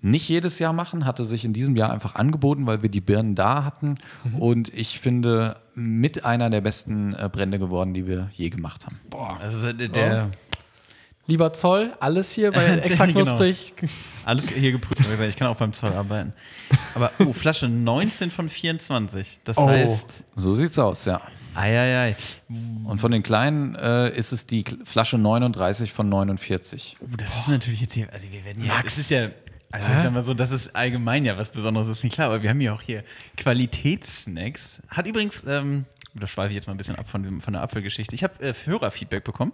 nicht 0.00 0.28
jedes 0.28 0.58
Jahr 0.58 0.72
machen, 0.72 1.04
hatte 1.04 1.24
sich 1.24 1.44
in 1.44 1.52
diesem 1.52 1.76
Jahr 1.76 1.92
einfach 1.92 2.14
angeboten, 2.16 2.66
weil 2.66 2.82
wir 2.82 2.88
die 2.88 3.00
Birnen 3.00 3.34
da 3.34 3.64
hatten. 3.64 3.94
Mhm. 4.24 4.38
Und 4.38 4.74
ich 4.74 4.98
finde, 4.98 5.56
mit 5.74 6.24
einer 6.24 6.50
der 6.50 6.60
besten 6.60 7.14
äh, 7.14 7.28
Brände 7.30 7.58
geworden, 7.58 7.94
die 7.94 8.06
wir 8.06 8.28
je 8.32 8.50
gemacht 8.50 8.84
haben. 8.86 8.98
Boah, 9.10 9.38
also 9.40 9.72
der, 9.72 9.88
der 9.88 10.30
Lieber 11.28 11.52
Zoll, 11.52 11.92
alles 12.00 12.32
hier 12.32 12.50
bei 12.50 12.64
extra 12.78 13.06
Genau. 13.06 13.20
knusprig. 13.24 13.74
alles 14.24 14.48
hier 14.50 14.72
geprüft. 14.72 14.98
ich 15.00 15.06
gesagt, 15.08 15.28
Ich 15.28 15.36
kann 15.36 15.46
auch 15.46 15.56
beim 15.56 15.72
Zoll 15.72 15.92
arbeiten. 15.92 16.32
Aber 16.96 17.12
oh, 17.24 17.32
Flasche 17.32 17.68
19 17.68 18.32
von 18.32 18.48
24. 18.48 19.40
Das 19.44 19.56
Oh. 19.56 19.68
heißt, 19.68 20.24
So 20.34 20.54
sieht's 20.54 20.78
aus, 20.80 21.04
ja. 21.04 21.20
eieiei. 21.54 22.16
Und 22.84 23.00
von 23.00 23.12
den 23.12 23.22
kleinen 23.22 23.76
äh, 23.76 24.10
ist 24.16 24.32
es 24.32 24.46
die 24.48 24.64
Flasche 24.84 25.16
39 25.16 25.92
von 25.92 26.08
49. 26.08 26.96
Oh, 27.00 27.06
das 27.16 27.28
ist 27.38 27.48
natürlich 27.48 27.80
jetzt 27.82 27.92
hier, 27.94 28.12
also 28.12 28.26
wir 28.28 28.44
werden 28.44 28.64
ja, 28.64 28.82
das 28.82 28.98
ist 28.98 29.10
ja, 29.10 29.28
also 29.72 29.86
ich 29.86 30.02
sag 30.02 30.12
mal 30.12 30.22
so, 30.22 30.34
das 30.34 30.50
ist 30.50 30.74
allgemein 30.76 31.24
ja 31.24 31.36
was 31.36 31.50
Besonderes, 31.50 31.88
ist 31.88 32.04
nicht 32.04 32.14
klar, 32.14 32.28
aber 32.28 32.42
wir 32.42 32.50
haben 32.50 32.60
ja 32.60 32.72
auch 32.72 32.82
hier 32.82 33.02
Qualitätssnacks. 33.36 34.80
Hat 34.88 35.06
übrigens, 35.06 35.42
ähm, 35.46 35.86
da 36.14 36.26
schweife 36.26 36.50
ich 36.50 36.56
jetzt 36.56 36.66
mal 36.66 36.74
ein 36.74 36.76
bisschen 36.76 36.96
ab 36.96 37.08
von, 37.08 37.22
diesem, 37.22 37.40
von 37.40 37.54
der 37.54 37.62
Apfelgeschichte. 37.62 38.14
Ich 38.14 38.22
habe 38.22 38.42
äh, 38.44 38.52
Hörerfeedback 38.64 39.24
bekommen. 39.24 39.52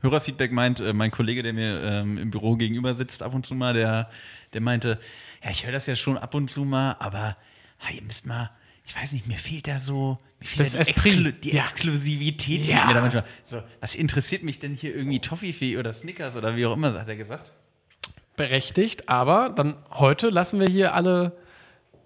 Hörerfeedback 0.00 0.50
meint, 0.52 0.80
äh, 0.80 0.92
mein 0.92 1.10
Kollege, 1.10 1.42
der 1.42 1.52
mir 1.52 1.82
ähm, 1.82 2.18
im 2.18 2.30
Büro 2.30 2.56
gegenüber 2.56 2.94
sitzt 2.94 3.22
ab 3.22 3.34
und 3.34 3.44
zu 3.44 3.54
mal, 3.54 3.74
der, 3.74 4.08
der 4.54 4.60
meinte, 4.62 4.98
ja, 5.44 5.50
ich 5.50 5.64
höre 5.64 5.72
das 5.72 5.86
ja 5.86 5.96
schon 5.96 6.16
ab 6.16 6.34
und 6.34 6.50
zu 6.50 6.64
mal, 6.64 6.96
aber 6.98 7.36
ah, 7.80 7.92
ihr 7.94 8.02
müsst 8.02 8.24
mal, 8.26 8.50
ich 8.86 8.96
weiß 8.96 9.12
nicht, 9.12 9.26
mir 9.28 9.36
fehlt 9.36 9.68
da 9.68 9.78
so, 9.78 10.18
mir 10.40 10.46
fehlt 10.46 10.60
Das 10.60 10.72
da 10.72 10.82
die. 10.82 10.90
Exklu 10.90 11.30
die 11.32 11.54
Ja. 11.54 11.62
Exklusivität. 11.64 12.64
Ja. 12.64 12.86
Mir 12.86 12.94
da 12.94 13.00
manchmal. 13.02 13.24
So, 13.44 13.62
was 13.80 13.94
interessiert 13.94 14.42
mich 14.42 14.58
denn 14.60 14.74
hier 14.74 14.94
irgendwie 14.96 15.20
Toffifee 15.20 15.76
oder 15.76 15.92
Snickers 15.92 16.36
oder 16.36 16.56
wie 16.56 16.64
auch 16.66 16.74
immer, 16.74 16.92
hat 16.98 17.08
er 17.08 17.16
gesagt. 17.16 17.52
Berechtigt, 18.42 19.08
aber 19.08 19.50
dann 19.50 19.76
heute 19.90 20.28
lassen 20.28 20.58
wir 20.58 20.66
hier 20.66 20.94
alle, 20.94 21.30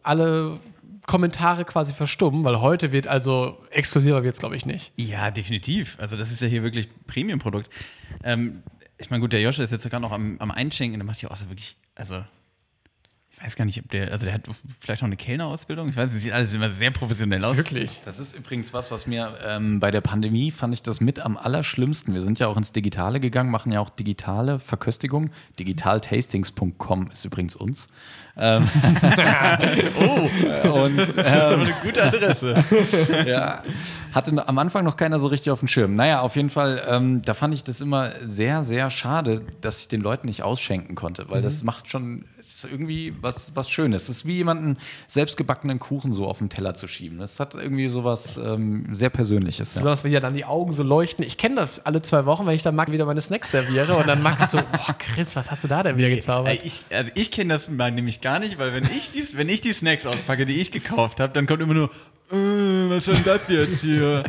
alle 0.02 0.60
Kommentare 1.06 1.64
quasi 1.64 1.94
verstummen, 1.94 2.44
weil 2.44 2.60
heute 2.60 2.92
wird 2.92 3.06
also 3.06 3.58
exklusiver 3.70 4.22
wird 4.22 4.34
es, 4.34 4.40
glaube 4.40 4.54
ich, 4.54 4.66
nicht. 4.66 4.92
Ja, 4.96 5.30
definitiv. 5.30 5.96
Also 5.98 6.14
das 6.18 6.30
ist 6.30 6.42
ja 6.42 6.46
hier 6.46 6.62
wirklich 6.62 6.90
Premium-Produkt. 7.06 7.70
Ähm, 8.22 8.62
ich 8.98 9.08
meine, 9.08 9.22
gut, 9.22 9.32
der 9.32 9.40
Joscha 9.40 9.62
ist 9.62 9.70
jetzt 9.70 9.88
gerade 9.88 10.02
noch 10.02 10.12
am, 10.12 10.36
am 10.38 10.50
Einschenken, 10.50 10.98
der 10.98 11.06
macht 11.06 11.22
ja 11.22 11.30
auch 11.30 11.36
so 11.36 11.48
wirklich, 11.48 11.78
also 11.94 12.22
ich 13.38 13.44
weiß 13.44 13.56
gar 13.56 13.66
nicht, 13.66 13.78
ob 13.78 13.90
der, 13.90 14.10
also 14.12 14.24
der 14.24 14.34
hat 14.34 14.48
vielleicht 14.80 15.02
noch 15.02 15.08
eine 15.08 15.16
Kellnerausbildung. 15.16 15.90
Ich 15.90 15.96
weiß, 15.96 16.10
nicht, 16.10 16.22
sieht 16.22 16.32
alles 16.32 16.54
immer 16.54 16.70
sehr 16.70 16.90
professionell 16.90 17.44
aus. 17.44 17.58
Wirklich. 17.58 18.00
Das 18.04 18.18
ist 18.18 18.34
übrigens 18.34 18.72
was, 18.72 18.90
was 18.90 19.06
mir 19.06 19.34
ähm, 19.46 19.78
bei 19.78 19.90
der 19.90 20.00
Pandemie 20.00 20.50
fand 20.50 20.72
ich 20.72 20.82
das 20.82 21.00
mit 21.00 21.20
am 21.20 21.36
allerschlimmsten. 21.36 22.14
Wir 22.14 22.22
sind 22.22 22.38
ja 22.38 22.48
auch 22.48 22.56
ins 22.56 22.72
Digitale 22.72 23.20
gegangen, 23.20 23.50
machen 23.50 23.72
ja 23.72 23.80
auch 23.80 23.90
digitale 23.90 24.58
Verköstigung. 24.58 25.30
Digitaltastings.com 25.58 27.08
ist 27.12 27.26
übrigens 27.26 27.54
uns. 27.54 27.88
Ähm, 28.38 28.68
oh, 29.98 30.68
und 30.84 30.98
Das 30.98 31.08
ist 31.08 31.18
aber 31.18 31.62
eine 31.62 31.74
gute 31.82 32.02
Adresse. 32.02 32.54
ja, 33.26 33.62
hatte 34.12 34.46
am 34.46 34.58
Anfang 34.58 34.84
noch 34.84 34.96
keiner 34.96 35.18
so 35.20 35.28
richtig 35.28 35.50
auf 35.50 35.60
dem 35.60 35.68
Schirm. 35.68 35.96
Naja, 35.96 36.20
auf 36.20 36.36
jeden 36.36 36.50
Fall, 36.50 36.82
ähm, 36.86 37.22
da 37.22 37.32
fand 37.32 37.54
ich 37.54 37.64
das 37.64 37.80
immer 37.80 38.10
sehr, 38.24 38.62
sehr 38.62 38.90
schade, 38.90 39.40
dass 39.62 39.80
ich 39.80 39.88
den 39.88 40.02
Leuten 40.02 40.26
nicht 40.26 40.42
ausschenken 40.42 40.94
konnte, 40.94 41.30
weil 41.30 41.40
das 41.40 41.64
macht 41.64 41.88
schon, 41.88 42.26
es 42.38 42.56
ist 42.56 42.70
irgendwie 42.70 43.14
was, 43.22 43.52
was 43.54 43.70
Schönes. 43.70 44.04
Es 44.04 44.18
ist 44.18 44.26
wie 44.26 44.34
jemanden 44.34 44.76
selbstgebackenen 45.06 45.78
Kuchen 45.78 46.12
so 46.12 46.26
auf 46.26 46.38
den 46.38 46.50
Teller 46.50 46.74
zu 46.74 46.86
schieben. 46.86 47.18
Das 47.18 47.40
hat 47.40 47.54
irgendwie 47.54 47.88
sowas 47.88 48.36
ähm, 48.36 48.86
sehr 48.92 49.10
Persönliches. 49.10 49.74
Ja. 49.74 49.80
Besonders 49.80 50.04
wenn 50.04 50.12
ja 50.12 50.20
dann 50.20 50.34
die 50.34 50.44
Augen 50.44 50.72
so 50.72 50.82
leuchten. 50.82 51.24
Ich 51.24 51.38
kenne 51.38 51.56
das 51.56 51.86
alle 51.86 52.02
zwei 52.02 52.26
Wochen, 52.26 52.46
wenn 52.46 52.54
ich 52.54 52.62
dann 52.62 52.74
Max 52.74 52.92
wieder 52.92 53.06
meine 53.06 53.20
Snacks 53.22 53.50
serviere 53.50 53.94
und 53.94 54.06
dann 54.06 54.22
Max 54.22 54.50
so, 54.50 54.58
boah, 54.58 54.94
Chris, 54.98 55.34
was 55.36 55.50
hast 55.50 55.64
du 55.64 55.68
da 55.68 55.82
denn 55.82 55.96
wieder 55.96 56.10
gezaubert? 56.10 56.60
Ich 56.62 56.84
also 56.90 57.10
ich 57.14 57.30
kenne 57.30 57.54
das 57.54 57.70
mal 57.70 57.90
nämlich 57.90 58.20
gar 58.26 58.40
nicht, 58.40 58.58
weil 58.58 58.72
wenn 58.72 58.82
ich 58.90 59.12
die, 59.12 59.24
wenn 59.36 59.48
ich 59.48 59.60
die 59.60 59.72
Snacks 59.72 60.04
auspacke, 60.04 60.46
die 60.46 60.60
ich 60.60 60.72
gekauft 60.72 61.20
habe, 61.20 61.32
dann 61.32 61.46
kommt 61.46 61.62
immer 61.62 61.74
nur, 61.74 61.90
äh, 62.32 62.90
was 62.90 63.04
soll 63.04 63.14
das 63.24 63.46
jetzt 63.46 63.82
hier? 63.82 64.24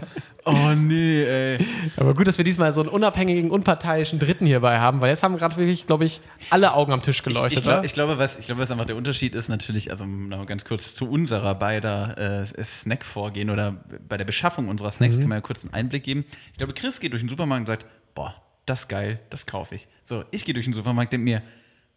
Oh 0.46 0.76
nee, 0.76 1.24
ey. 1.24 1.66
Aber 1.98 2.14
gut, 2.14 2.28
dass 2.28 2.38
wir 2.38 2.46
diesmal 2.46 2.72
so 2.72 2.82
einen 2.82 2.92
unabhängigen, 2.92 3.50
unparteiischen 3.50 4.20
Dritten 4.20 4.46
hierbei 4.46 4.80
haben, 4.80 5.02
weil 5.02 5.10
jetzt 5.10 5.24
haben 5.24 5.36
gerade 5.36 5.58
wirklich, 5.58 5.88
glaube 5.88 6.06
ich, 6.06 6.22
alle 6.52 6.76
Augen 6.76 6.94
am 6.94 7.02
Tisch 7.02 7.18
Ich, 7.18 7.24
geleuchtet. 7.24 7.58
ich, 7.58 7.64
glaub, 7.64 7.78
oder? 7.78 7.86
ich, 7.86 7.94
glaube, 7.94 8.20
was, 8.20 8.38
ich 8.38 8.46
glaube, 8.46 8.62
was 8.62 8.70
einfach 8.70 8.86
der 8.86 8.98
Unterschied 8.98 9.34
ist, 9.34 9.50
natürlich, 9.50 9.90
also 9.90 10.06
noch 10.06 10.46
ganz 10.46 10.64
kurz 10.64 10.94
zu 10.94 11.10
unserer 11.10 11.56
beider 11.56 12.46
äh, 12.56 12.64
Snack-Vorgehen 12.64 13.50
oder 13.50 13.84
bei 14.08 14.18
der 14.18 14.26
Beschaffung 14.26 14.70
unserer 14.70 14.92
Snacks 14.92 15.16
kann 15.16 15.28
man 15.28 15.40
ja 15.40 15.42
kurz 15.42 15.64
einen 15.64 15.74
Einblick 15.74 16.04
geben. 16.04 16.24
Ich 16.52 16.58
glaube, 16.60 16.74
Chris 16.74 17.00
geht 17.00 17.14
durch 17.14 17.24
den 17.24 17.30
Supermarkt 17.30 17.62
und 17.62 17.68
sagt, 17.68 17.88
boah, 18.14 18.36
das 18.68 18.82
ist 18.82 18.90
geil, 18.90 19.20
das 19.32 19.48
kaufe 19.48 19.74
ich. 19.74 19.88
So, 20.04 20.24
ich 20.30 20.46
gehe 20.46 20.54
durch 20.54 20.66
den 20.66 20.76
Supermarkt 20.76 21.12
und 21.14 21.26
denke 21.26 21.26
mir, 21.26 21.42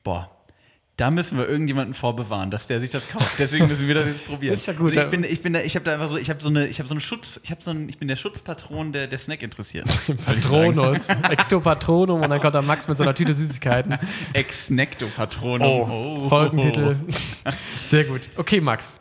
boah, 0.02 0.30
da 1.00 1.10
müssen 1.10 1.38
wir 1.38 1.48
irgendjemanden 1.48 1.94
vorbewahren, 1.94 2.50
dass 2.50 2.66
der 2.66 2.78
sich 2.78 2.90
das 2.90 3.08
kauft. 3.08 3.38
Deswegen 3.38 3.66
müssen 3.68 3.88
wir 3.88 3.94
das 3.94 4.06
jetzt 4.06 4.26
probieren. 4.26 4.52
Ist 4.52 4.66
ja 4.66 4.74
gut, 4.74 4.90
Also 4.90 5.00
ich 5.00 5.08
bin, 5.10 5.24
ich 5.24 5.40
bin 5.40 5.54
da, 5.54 5.60
ich 5.60 5.74
habe 5.74 5.84
da 5.86 5.94
einfach 5.94 6.10
so, 6.10 6.18
ich 6.18 6.28
habe 6.28 6.42
so 6.42 6.48
eine, 6.50 6.66
ich 6.66 6.78
habe 6.78 6.88
so 6.88 6.92
einen 6.94 7.00
Schutz, 7.00 7.40
ich 7.42 7.50
habe 7.50 7.62
so 7.62 7.70
einen, 7.70 7.88
ich 7.88 7.96
bin 7.98 8.06
der 8.06 8.16
Schutzpatron 8.16 8.92
der, 8.92 9.06
der 9.06 9.18
Snack-Interessierten. 9.18 10.16
Patronus, 10.26 11.08
Ektopatronum 11.30 12.20
und 12.20 12.28
dann 12.28 12.38
kommt 12.40 12.54
da 12.54 12.60
Max 12.60 12.86
mit 12.86 12.98
so 12.98 13.02
einer 13.04 13.14
Tüte 13.14 13.32
Süßigkeiten. 13.32 13.96
Ex-Snackto-Patronum. 14.34 15.90
Oh, 15.90 16.28
Folgentitel. 16.28 16.96
Sehr 17.88 18.04
gut. 18.04 18.20
Okay, 18.36 18.60
Max. 18.60 19.00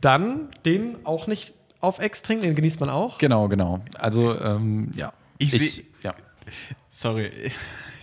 Dann 0.00 0.48
den 0.66 0.96
auch 1.04 1.26
nicht 1.28 1.54
auf 1.80 1.98
Ex 1.98 2.22
trinken, 2.22 2.44
den 2.44 2.54
genießt 2.56 2.80
man 2.80 2.90
auch. 2.90 3.16
Genau, 3.18 3.48
genau. 3.48 3.80
Also, 3.98 4.38
ähm, 4.38 4.90
ja. 4.94 5.12
Ich 5.38 5.50
seh- 5.52 5.84
ja. 6.02 6.14
Sorry, 6.90 7.30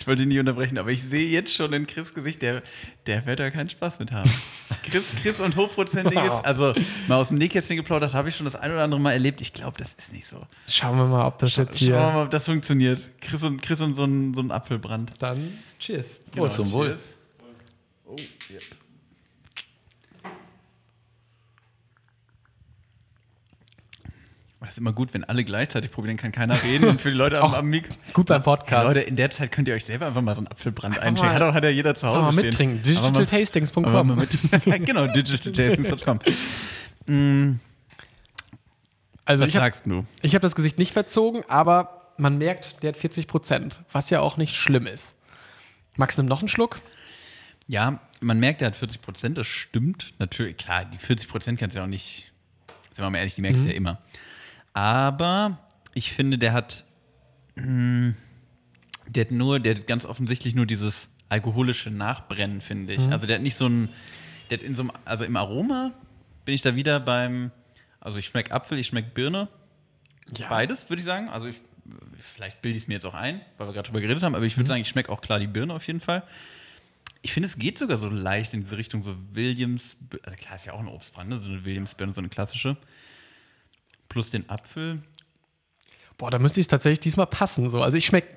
ich 0.06 0.08
wollte 0.08 0.22
ihn 0.22 0.30
nicht 0.30 0.38
unterbrechen, 0.38 0.78
aber 0.78 0.92
ich 0.92 1.02
sehe 1.04 1.28
jetzt 1.28 1.52
schon 1.52 1.74
in 1.74 1.88
Chris 1.88 2.14
Gesicht, 2.14 2.44
der, 2.44 2.62
der 3.08 3.26
wird 3.26 3.40
da 3.40 3.50
keinen 3.50 3.72
Spaß 3.72 3.98
mit 3.98 4.12
haben. 4.12 4.30
Chris, 4.84 5.04
Chris 5.20 5.40
und 5.40 5.56
hochprozentiges, 5.56 6.32
also 6.44 6.76
mal 7.08 7.16
aus 7.16 7.30
dem 7.30 7.40
Nähkästchen 7.40 7.76
geplaudert, 7.78 8.14
habe 8.14 8.30
ich 8.30 8.36
schon 8.36 8.46
das 8.46 8.56
ein 8.56 8.72
oder 8.72 8.84
andere 8.84 9.00
Mal 9.00 9.14
erlebt. 9.14 9.42
Ich 9.42 9.52
glaube, 9.52 9.80
das 9.80 9.94
ist 9.94 10.14
nicht 10.14 10.28
so. 10.28 10.46
Schauen 10.68 10.96
wir 10.98 11.06
mal, 11.06 11.26
ob 11.26 11.40
das 11.40 11.56
jetzt 11.56 11.80
Schauen 11.80 11.88
wir 11.90 11.96
hier. 11.96 12.14
mal, 12.14 12.24
ob 12.26 12.30
das 12.30 12.46
funktioniert. 12.46 13.10
Chris 13.20 13.42
und, 13.42 13.64
Chris 13.64 13.82
und 13.82 13.96
so 13.96 14.04
ein, 14.04 14.36
so 14.36 14.42
ein 14.42 14.52
Apfelbrand. 14.52 15.14
Dann 15.18 15.58
cheers. 15.80 16.20
Genau, 16.32 16.48
zum 16.50 16.72
Wohl. 16.72 17.00
Oh, 18.06 18.16
ja. 18.54 18.60
Das 24.66 24.74
ist 24.76 24.78
immer 24.80 24.94
gut, 24.94 25.14
wenn 25.14 25.24
alle 25.24 25.44
gleichzeitig 25.44 25.92
probieren, 25.92 26.18
kann 26.18 26.32
keiner 26.32 26.62
reden 26.64 26.90
und 26.90 27.00
für 27.02 27.10
die 27.12 27.18
Leute 27.18 27.40
am, 27.42 27.54
am 27.54 27.68
Mikro. 27.68 27.94
Gut 28.14 28.26
beim 28.28 28.42
Podcast. 28.44 28.88
Leute, 28.88 29.02
in 29.08 29.16
der 29.16 29.30
Zeit 29.32 29.52
könnt 29.52 29.68
ihr 29.68 29.76
euch 29.76 29.86
selber 29.86 30.08
einfach 30.08 30.22
mal 30.22 30.34
so 30.34 30.40
einen 30.40 30.48
Apfelbrand 30.48 30.96
Einfach 30.98 31.08
einschenken. 31.08 31.34
mal- 31.40 31.46
Hat, 31.46 31.50
auch, 31.52 31.54
hat 31.56 31.64
ja 31.64 31.70
jeder 31.70 31.96
zu 31.96 32.08
Hause 32.08 32.22
Mal 32.22 32.32
stehen. 32.34 32.46
mittrinken. 32.46 32.84
Digitaltastings.com. 32.84 34.16
mit- 34.16 34.38
genau, 34.86 35.08
digitaltastings.com. 35.08 36.20
Mm, 37.08 37.60
Also 39.26 39.44
Was 39.44 39.50
ich 39.50 39.56
habe 39.56 39.66
sagst 39.66 39.84
du? 39.86 40.06
ich 40.22 40.36
hab 40.36 40.42
das 40.42 40.56
Gesicht 40.56 40.78
nicht 40.78 40.92
verzogen, 40.94 41.44
aber 41.48 42.12
man 42.18 42.38
merkt, 42.38 42.82
der 42.84 42.90
hat 42.90 42.98
40 42.98 43.28
Prozent, 43.28 43.82
was 43.92 44.10
ja 44.10 44.20
auch 44.22 44.38
nicht 44.38 44.56
schlimm 44.56 44.88
ist. 44.88 45.16
Max 45.98 46.18
nimmt 46.18 46.30
noch 46.30 46.40
einen 46.40 46.48
Schluck. 46.50 46.82
Ja, 47.68 48.00
man 48.22 48.40
merkt, 48.40 48.62
er 48.62 48.68
hat 48.68 48.76
40 48.76 49.02
Prozent, 49.02 49.38
das 49.38 49.48
stimmt. 49.48 50.14
Natürlich, 50.20 50.58
klar, 50.58 50.86
die 50.86 50.98
40 50.98 51.28
Prozent 51.28 51.60
kannst 51.60 51.76
du 51.76 51.80
ja 51.80 51.86
auch 51.86 51.90
nicht, 51.90 52.32
sind 52.92 53.04
wir 53.04 53.10
mal 53.10 53.18
ehrlich, 53.18 53.36
die 53.36 53.42
merkst 53.42 53.64
du 53.66 53.70
ja 53.70 53.74
immer. 53.76 54.00
Aber 54.76 55.58
ich 55.94 56.12
finde, 56.12 56.38
der 56.38 56.52
hat, 56.52 56.86
mh, 57.56 58.14
der 59.08 59.22
hat 59.26 59.32
nur, 59.32 59.60
der 59.60 59.76
hat 59.76 59.88
ganz 59.88 60.06
offensichtlich 60.06 60.54
nur 60.54 60.66
dieses 60.66 61.10
alkoholische 61.30 61.90
Nachbrennen, 61.90 62.60
finde 62.62 62.94
ich. 62.94 63.10
Also 63.10 63.26
der 63.26 63.38
hat 63.38 63.42
nicht 63.42 63.56
so 63.56 63.68
ein, 63.68 63.90
der 64.50 64.60
hat 64.60 64.66
in 64.66 64.76
so 64.76 64.84
einem, 64.84 64.92
also 65.06 65.24
im 65.24 65.38
Aroma 65.38 65.94
bin 66.44 66.54
ich 66.54 66.62
da 66.62 66.76
wieder 66.76 67.00
beim, 67.00 67.52
also 68.02 68.18
ich 68.18 68.28
schmecke 68.28 68.52
Apfel, 68.52 68.78
ich 68.78 68.88
schmecke 68.88 69.10
Birne. 69.14 69.48
Ja. 70.38 70.50
Beides, 70.50 70.90
würde 70.90 71.00
ich 71.00 71.06
sagen. 71.06 71.30
Also 71.30 71.48
ich 71.48 71.62
vielleicht 72.20 72.62
bilde 72.62 72.78
ich 72.78 72.84
es 72.84 72.88
mir 72.88 72.96
jetzt 72.96 73.06
auch 73.06 73.14
ein, 73.14 73.42
weil 73.58 73.68
wir 73.68 73.74
gerade 73.74 73.88
drüber 73.88 74.02
geredet 74.02 74.24
haben, 74.24 74.36
aber 74.36 74.46
ich 74.46 74.58
würde 74.58 74.68
sagen, 74.68 74.82
ich 74.82 74.90
schmecke 74.90 75.12
auch 75.12 75.22
klar 75.22 75.40
die 75.40 75.48
Birne 75.48 75.74
auf 75.74 75.88
jeden 75.88 76.02
Fall. 76.02 76.24
Ich 77.22 77.32
finde, 77.32 77.48
es 77.48 77.58
geht 77.58 77.78
sogar 77.78 77.98
so 77.98 78.10
leicht 78.10 78.54
in 78.54 78.62
diese 78.62 78.78
Richtung, 78.78 79.04
so 79.04 79.16
Williams, 79.32 79.96
also 80.24 80.36
klar, 80.36 80.56
ist 80.56 80.66
ja 80.66 80.74
auch 80.74 80.80
ein 80.80 80.88
Obstbrand, 80.88 81.30
ne? 81.30 81.40
so 81.40 81.50
eine 81.50 81.64
Williams-Birne, 81.64 82.14
so 82.14 82.22
eine 82.22 82.30
klassische. 82.30 82.78
Plus 84.16 84.30
den 84.30 84.50
Apfel. 84.50 85.02
Boah, 86.18 86.32
da 86.32 86.40
müsste 86.40 86.62
ich 86.62 86.70
tatsächlich 86.70 87.02
diesmal 87.02 87.28
passen. 87.28 87.68
So. 87.68 87.82
Also 87.82 87.98
ich 87.98 88.06
schmecke, 88.06 88.30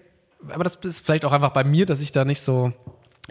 aber 0.48 0.64
das 0.64 0.74
ist 0.74 1.06
vielleicht 1.06 1.24
auch 1.24 1.30
einfach 1.30 1.50
bei 1.50 1.62
mir, 1.62 1.86
dass 1.86 2.00
ich 2.00 2.10
da 2.10 2.24
nicht 2.24 2.40
so 2.40 2.72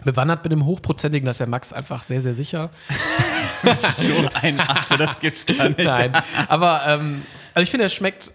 bewandert 0.02 0.42
bin 0.42 0.52
im 0.52 0.64
Hochprozentigen, 0.64 1.26
das 1.26 1.36
ist 1.36 1.40
ja 1.40 1.46
Max 1.46 1.74
einfach 1.74 2.02
sehr, 2.02 2.22
sehr 2.22 2.32
sicher. 2.32 2.70
so 3.98 4.30
ein 4.40 4.60
Apfel, 4.60 4.96
das 4.96 5.20
gibt's 5.20 5.44
gar 5.44 5.68
nicht. 5.68 5.78
Nein, 5.78 6.16
aber 6.48 6.84
ähm, 6.86 7.22
also 7.52 7.64
ich 7.64 7.70
finde, 7.70 7.84
es 7.84 7.92
schmeckt, 7.92 8.32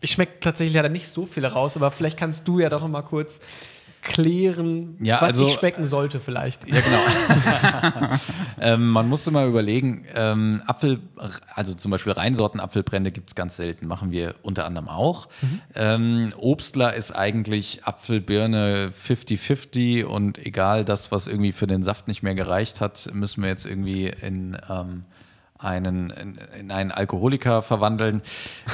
ich 0.00 0.12
schmecke 0.12 0.38
tatsächlich 0.38 0.76
leider 0.76 0.88
nicht 0.88 1.08
so 1.08 1.26
viel 1.26 1.44
raus, 1.44 1.76
aber 1.76 1.90
vielleicht 1.90 2.16
kannst 2.16 2.46
du 2.46 2.60
ja 2.60 2.68
doch 2.68 2.80
noch 2.80 2.86
mal 2.86 3.02
kurz 3.02 3.40
klären, 4.02 4.96
Ja, 5.00 5.20
was 5.20 5.28
also- 5.30 5.46
ich 5.46 5.54
schmecken 5.54 5.86
sollte 5.86 6.20
vielleicht. 6.20 6.66
Ja, 6.68 6.80
genau. 6.80 8.08
ähm, 8.60 8.88
man 8.88 9.08
muss 9.08 9.26
immer 9.26 9.44
überlegen, 9.44 10.04
ähm, 10.14 10.62
Apfel, 10.66 11.00
also 11.54 11.74
zum 11.74 11.90
Beispiel 11.90 12.12
Reinsorten 12.12 12.60
Apfelbrände 12.60 13.12
gibt 13.12 13.30
es 13.30 13.34
ganz 13.34 13.56
selten, 13.56 13.86
machen 13.86 14.10
wir 14.10 14.34
unter 14.42 14.66
anderem 14.66 14.88
auch. 14.88 15.28
Ähm, 15.74 16.32
Obstler 16.36 16.94
ist 16.94 17.12
eigentlich 17.12 17.84
Apfel, 17.84 18.20
Birne 18.20 18.92
50-50 18.92 20.04
und 20.04 20.44
egal 20.44 20.84
das, 20.84 21.12
was 21.12 21.26
irgendwie 21.26 21.52
für 21.52 21.66
den 21.66 21.82
Saft 21.82 22.08
nicht 22.08 22.22
mehr 22.22 22.34
gereicht 22.34 22.80
hat, 22.80 23.10
müssen 23.12 23.42
wir 23.42 23.50
jetzt 23.50 23.66
irgendwie 23.66 24.06
in 24.06 24.56
ähm, 24.68 25.04
einen, 25.58 26.10
in, 26.10 26.38
in 26.58 26.70
einen 26.70 26.92
Alkoholiker 26.92 27.62
verwandeln. 27.62 28.22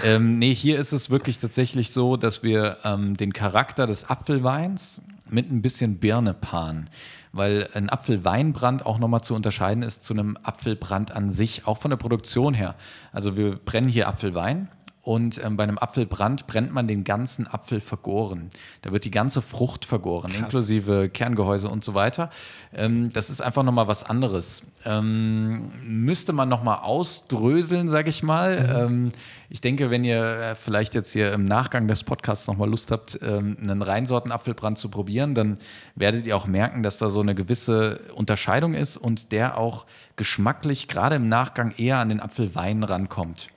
ähm, 0.05 0.39
nee, 0.39 0.55
hier 0.55 0.79
ist 0.79 0.93
es 0.93 1.11
wirklich 1.11 1.39
tatsächlich 1.39 1.91
so, 1.93 2.17
dass 2.17 2.43
wir 2.43 2.79
ähm, 2.85 3.17
den 3.17 3.33
Charakter 3.33 3.87
des 3.87 4.09
Apfelweins 4.09 5.01
mit 5.35 5.51
ein 5.51 5.61
bisschen 5.61 5.99
Birne 5.99 6.33
paaren. 6.33 6.89
Weil 7.33 7.69
ein 7.75 7.91
Apfelweinbrand 7.91 8.87
auch 8.87 8.99
nochmal 8.99 9.23
zu 9.23 9.35
unterscheiden 9.35 9.83
ist 9.83 10.05
zu 10.05 10.15
einem 10.15 10.39
Apfelbrand 10.43 11.11
an 11.13 11.29
sich, 11.29 11.67
auch 11.67 11.79
von 11.79 11.91
der 11.91 11.99
Produktion 11.99 12.55
her. 12.55 12.77
Also 13.13 13.37
wir 13.37 13.57
brennen 13.57 13.89
hier 13.89 14.09
Apfelwein 14.09 14.69
und 15.05 15.43
ähm, 15.45 15.59
bei 15.59 15.65
einem 15.65 15.77
Apfelbrand 15.77 16.47
brennt 16.47 16.73
man 16.73 16.89
den 16.89 17.05
ganzen 17.05 17.47
Apfel 17.47 17.81
vergoren. 17.81 18.49
Da 18.81 18.91
wird 18.91 19.05
die 19.05 19.11
ganze 19.11 19.43
Frucht 19.43 19.85
vergoren, 19.85 20.33
inklusive 20.33 21.11
Kerngehäuse 21.11 21.69
und 21.69 21.85
so 21.85 21.93
weiter. 21.93 22.31
Ähm, 22.75 23.11
das 23.13 23.29
ist 23.29 23.43
einfach 23.43 23.63
nochmal 23.63 23.87
was 23.87 24.03
anderes. 24.03 24.63
Ähm, 24.87 25.73
müsste 25.85 26.33
man 26.33 26.49
nochmal 26.49 26.79
ausdröseln, 26.79 27.89
sage 27.89 28.09
ich 28.09 28.23
mal. 28.23 28.87
Ähm, 28.87 29.13
ich 29.51 29.61
denke, 29.61 29.91
wenn 29.91 30.05
ihr 30.05 30.23
äh, 30.25 30.55
vielleicht 30.55 30.95
jetzt 30.95 31.13
hier 31.13 31.35
im 31.35 31.45
Nachgang 31.45 31.87
des 31.87 32.03
Podcasts 32.03 32.47
nochmal 32.47 32.71
Lust 32.71 32.91
habt, 32.91 33.19
ähm, 33.23 33.59
einen 33.61 33.83
Reinsorten-Apfelbrand 33.83 34.79
zu 34.79 34.89
probieren, 34.89 35.35
dann 35.35 35.59
werdet 35.97 36.27
ihr 36.27 36.35
auch 36.35 36.47
merken, 36.47 36.83
dass 36.83 36.97
da 36.97 37.11
so 37.11 37.21
eine 37.21 37.35
gewisse 37.35 38.01
Unterscheidung 38.15 38.73
ist 38.73 38.97
und 38.97 39.33
der 39.33 39.59
auch 39.59 39.85
geschmacklich 40.17 40.89
gerade 40.89 41.17
im 41.17 41.29
Nachgang 41.29 41.75
eher 41.77 41.99
an 41.99 42.09
den 42.09 42.21
Apfelwein 42.21 42.83
rankommt. 42.83 43.49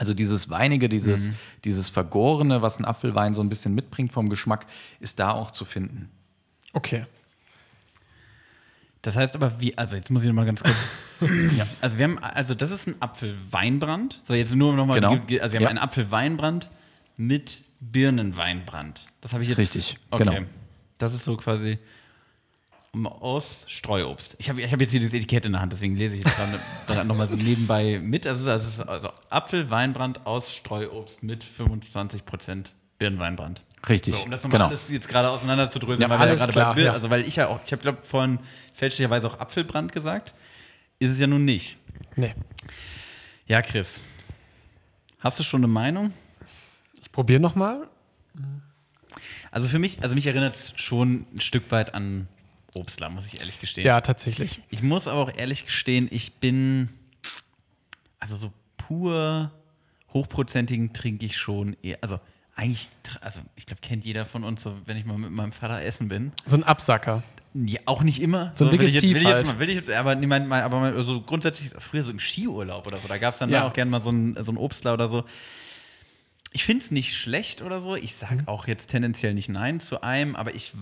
Also 0.00 0.14
dieses 0.14 0.48
Weinige, 0.48 0.88
dieses, 0.88 1.28
dieses 1.62 1.90
Vergorene, 1.90 2.62
was 2.62 2.78
ein 2.78 2.86
Apfelwein 2.86 3.34
so 3.34 3.42
ein 3.42 3.50
bisschen 3.50 3.74
mitbringt 3.74 4.12
vom 4.12 4.30
Geschmack, 4.30 4.64
ist 4.98 5.18
da 5.18 5.32
auch 5.32 5.50
zu 5.50 5.66
finden. 5.66 6.08
Okay. 6.72 7.04
Das 9.02 9.14
heißt 9.16 9.34
aber, 9.34 9.60
wie, 9.60 9.76
also 9.76 9.96
jetzt 9.96 10.10
muss 10.10 10.22
ich 10.22 10.28
noch 10.28 10.34
mal 10.34 10.46
ganz 10.46 10.62
kurz. 10.62 10.88
ja, 11.54 11.66
also 11.82 11.98
wir 11.98 12.04
haben, 12.04 12.18
also 12.18 12.54
das 12.54 12.70
ist 12.70 12.86
ein 12.88 12.94
Apfelweinbrand. 13.00 14.22
So, 14.24 14.32
jetzt 14.32 14.54
nur 14.54 14.74
nochmal, 14.74 15.00
Genau. 15.00 15.12
also 15.12 15.28
wir 15.28 15.42
haben 15.42 15.60
Ja. 15.60 15.68
einen 15.68 15.78
Apfelweinbrand 15.78 16.70
mit 17.18 17.62
Birnenweinbrand. 17.80 19.06
Das 19.20 19.34
habe 19.34 19.42
ich 19.42 19.50
jetzt. 19.50 19.58
Richtig, 19.58 19.98
okay. 20.10 20.24
genau. 20.24 20.46
Das 20.96 21.12
ist 21.12 21.24
so 21.24 21.36
quasi 21.36 21.78
aus 23.04 23.64
Streuobst. 23.68 24.34
Ich 24.38 24.48
habe 24.48 24.60
ich 24.62 24.72
hab 24.72 24.80
jetzt 24.80 24.90
hier 24.90 25.00
das 25.00 25.12
Etikett 25.12 25.46
in 25.46 25.52
der 25.52 25.60
Hand, 25.60 25.72
deswegen 25.72 25.96
lese 25.96 26.16
ich 26.16 26.24
jetzt 26.24 26.36
gerade 26.86 27.04
nochmal 27.06 27.28
so 27.28 27.36
nebenbei 27.36 28.00
mit. 28.02 28.26
Also, 28.26 28.44
das 28.44 28.66
ist 28.66 28.80
also 28.80 29.10
Apfelweinbrand 29.30 30.26
aus 30.26 30.54
Streuobst 30.54 31.22
mit 31.22 31.44
25% 31.58 32.70
Birnenweinbrand. 32.98 33.62
Richtig, 33.88 34.14
So, 34.14 34.22
um 34.24 34.30
das 34.30 34.42
nochmal 34.42 34.58
genau. 34.58 34.68
alles 34.70 34.88
jetzt 34.90 35.08
gerade 35.08 35.30
auseinanderzudröseln, 35.30 36.02
Ja, 36.02 36.10
weil 36.10 36.18
wir 36.18 36.24
ja 36.26 36.30
alles 36.32 36.40
gerade 36.42 36.52
klar, 36.52 36.74
bei 36.74 36.80
Bir- 36.80 36.84
ja. 36.86 36.92
also 36.92 37.08
weil 37.10 37.26
ich 37.26 37.36
ja 37.36 37.46
auch, 37.46 37.60
ich 37.64 37.72
habe 37.72 37.80
glaube 37.80 38.02
vorhin 38.02 38.40
fälschlicherweise 38.74 39.26
auch 39.28 39.38
Apfelbrand 39.38 39.92
gesagt, 39.92 40.34
ist 40.98 41.12
es 41.12 41.20
ja 41.20 41.26
nun 41.26 41.44
nicht. 41.44 41.78
Nee. 42.16 42.34
Ja, 43.46 43.62
Chris, 43.62 44.02
hast 45.20 45.38
du 45.38 45.44
schon 45.44 45.60
eine 45.60 45.68
Meinung? 45.72 46.12
Ich 47.00 47.10
probiere 47.10 47.40
nochmal. 47.40 47.88
Also 49.50 49.66
für 49.68 49.78
mich, 49.78 50.02
also 50.02 50.14
mich 50.14 50.26
erinnert 50.26 50.56
es 50.56 50.72
schon 50.76 51.26
ein 51.34 51.40
Stück 51.40 51.70
weit 51.70 51.94
an 51.94 52.28
Obstler, 52.74 53.10
muss 53.10 53.26
ich 53.26 53.40
ehrlich 53.40 53.58
gestehen. 53.60 53.86
Ja, 53.86 54.00
tatsächlich. 54.00 54.60
Ich 54.70 54.82
muss 54.82 55.08
aber 55.08 55.20
auch 55.20 55.32
ehrlich 55.36 55.66
gestehen, 55.66 56.08
ich 56.10 56.34
bin, 56.34 56.88
also 58.18 58.36
so 58.36 58.52
pur 58.76 59.50
hochprozentigen 60.12 60.92
trinke 60.92 61.24
ich 61.26 61.36
schon 61.36 61.76
eher, 61.82 61.98
also 62.00 62.18
eigentlich, 62.56 62.88
also 63.20 63.40
ich 63.56 63.64
glaube, 63.66 63.80
kennt 63.80 64.04
jeder 64.04 64.26
von 64.26 64.44
uns, 64.44 64.62
so, 64.62 64.76
wenn 64.84 64.96
ich 64.96 65.04
mal 65.04 65.16
mit 65.16 65.30
meinem 65.30 65.52
Vater 65.52 65.80
essen 65.82 66.08
bin. 66.08 66.32
So 66.46 66.56
ein 66.56 66.64
Absacker. 66.64 67.22
Ja, 67.54 67.80
auch 67.86 68.02
nicht 68.02 68.20
immer. 68.20 68.52
So 68.54 68.66
ein 68.66 68.72
will 68.72 68.82
ich 68.82 68.92
jetzt, 68.92 69.02
will 69.02 69.16
ich 69.16 69.22
jetzt 69.22 69.34
halt. 69.34 69.46
mal, 69.46 69.58
will 69.58 69.68
ich 69.70 69.76
jetzt, 69.76 69.90
aber, 69.90 70.14
nee, 70.14 70.26
mein, 70.26 70.46
mein, 70.46 70.62
aber 70.62 70.78
mein, 70.80 70.94
also 70.94 71.20
grundsätzlich 71.22 71.70
früher 71.78 72.02
so 72.02 72.10
im 72.10 72.20
Skiurlaub 72.20 72.86
oder 72.86 72.98
so, 72.98 73.08
da 73.08 73.18
gab 73.18 73.32
es 73.34 73.38
dann 73.40 73.50
Ja. 73.50 73.60
da 73.60 73.68
auch 73.68 73.72
gerne 73.72 73.90
mal 73.90 74.02
so 74.02 74.10
ein, 74.10 74.36
so 74.44 74.52
ein 74.52 74.56
Obstler 74.58 74.94
oder 74.94 75.08
so. 75.08 75.24
Ich 76.52 76.64
finde 76.64 76.84
es 76.84 76.90
nicht 76.90 77.14
schlecht 77.16 77.62
oder 77.62 77.80
so. 77.80 77.96
Ich 77.96 78.14
Mhm. 78.14 78.18
sage 78.18 78.42
auch 78.46 78.66
jetzt 78.66 78.90
tendenziell 78.90 79.34
nicht 79.34 79.48
Nein 79.48 79.80
zu 79.80 80.02
einem, 80.02 80.36
aber 80.36 80.54
ich, 80.54 80.72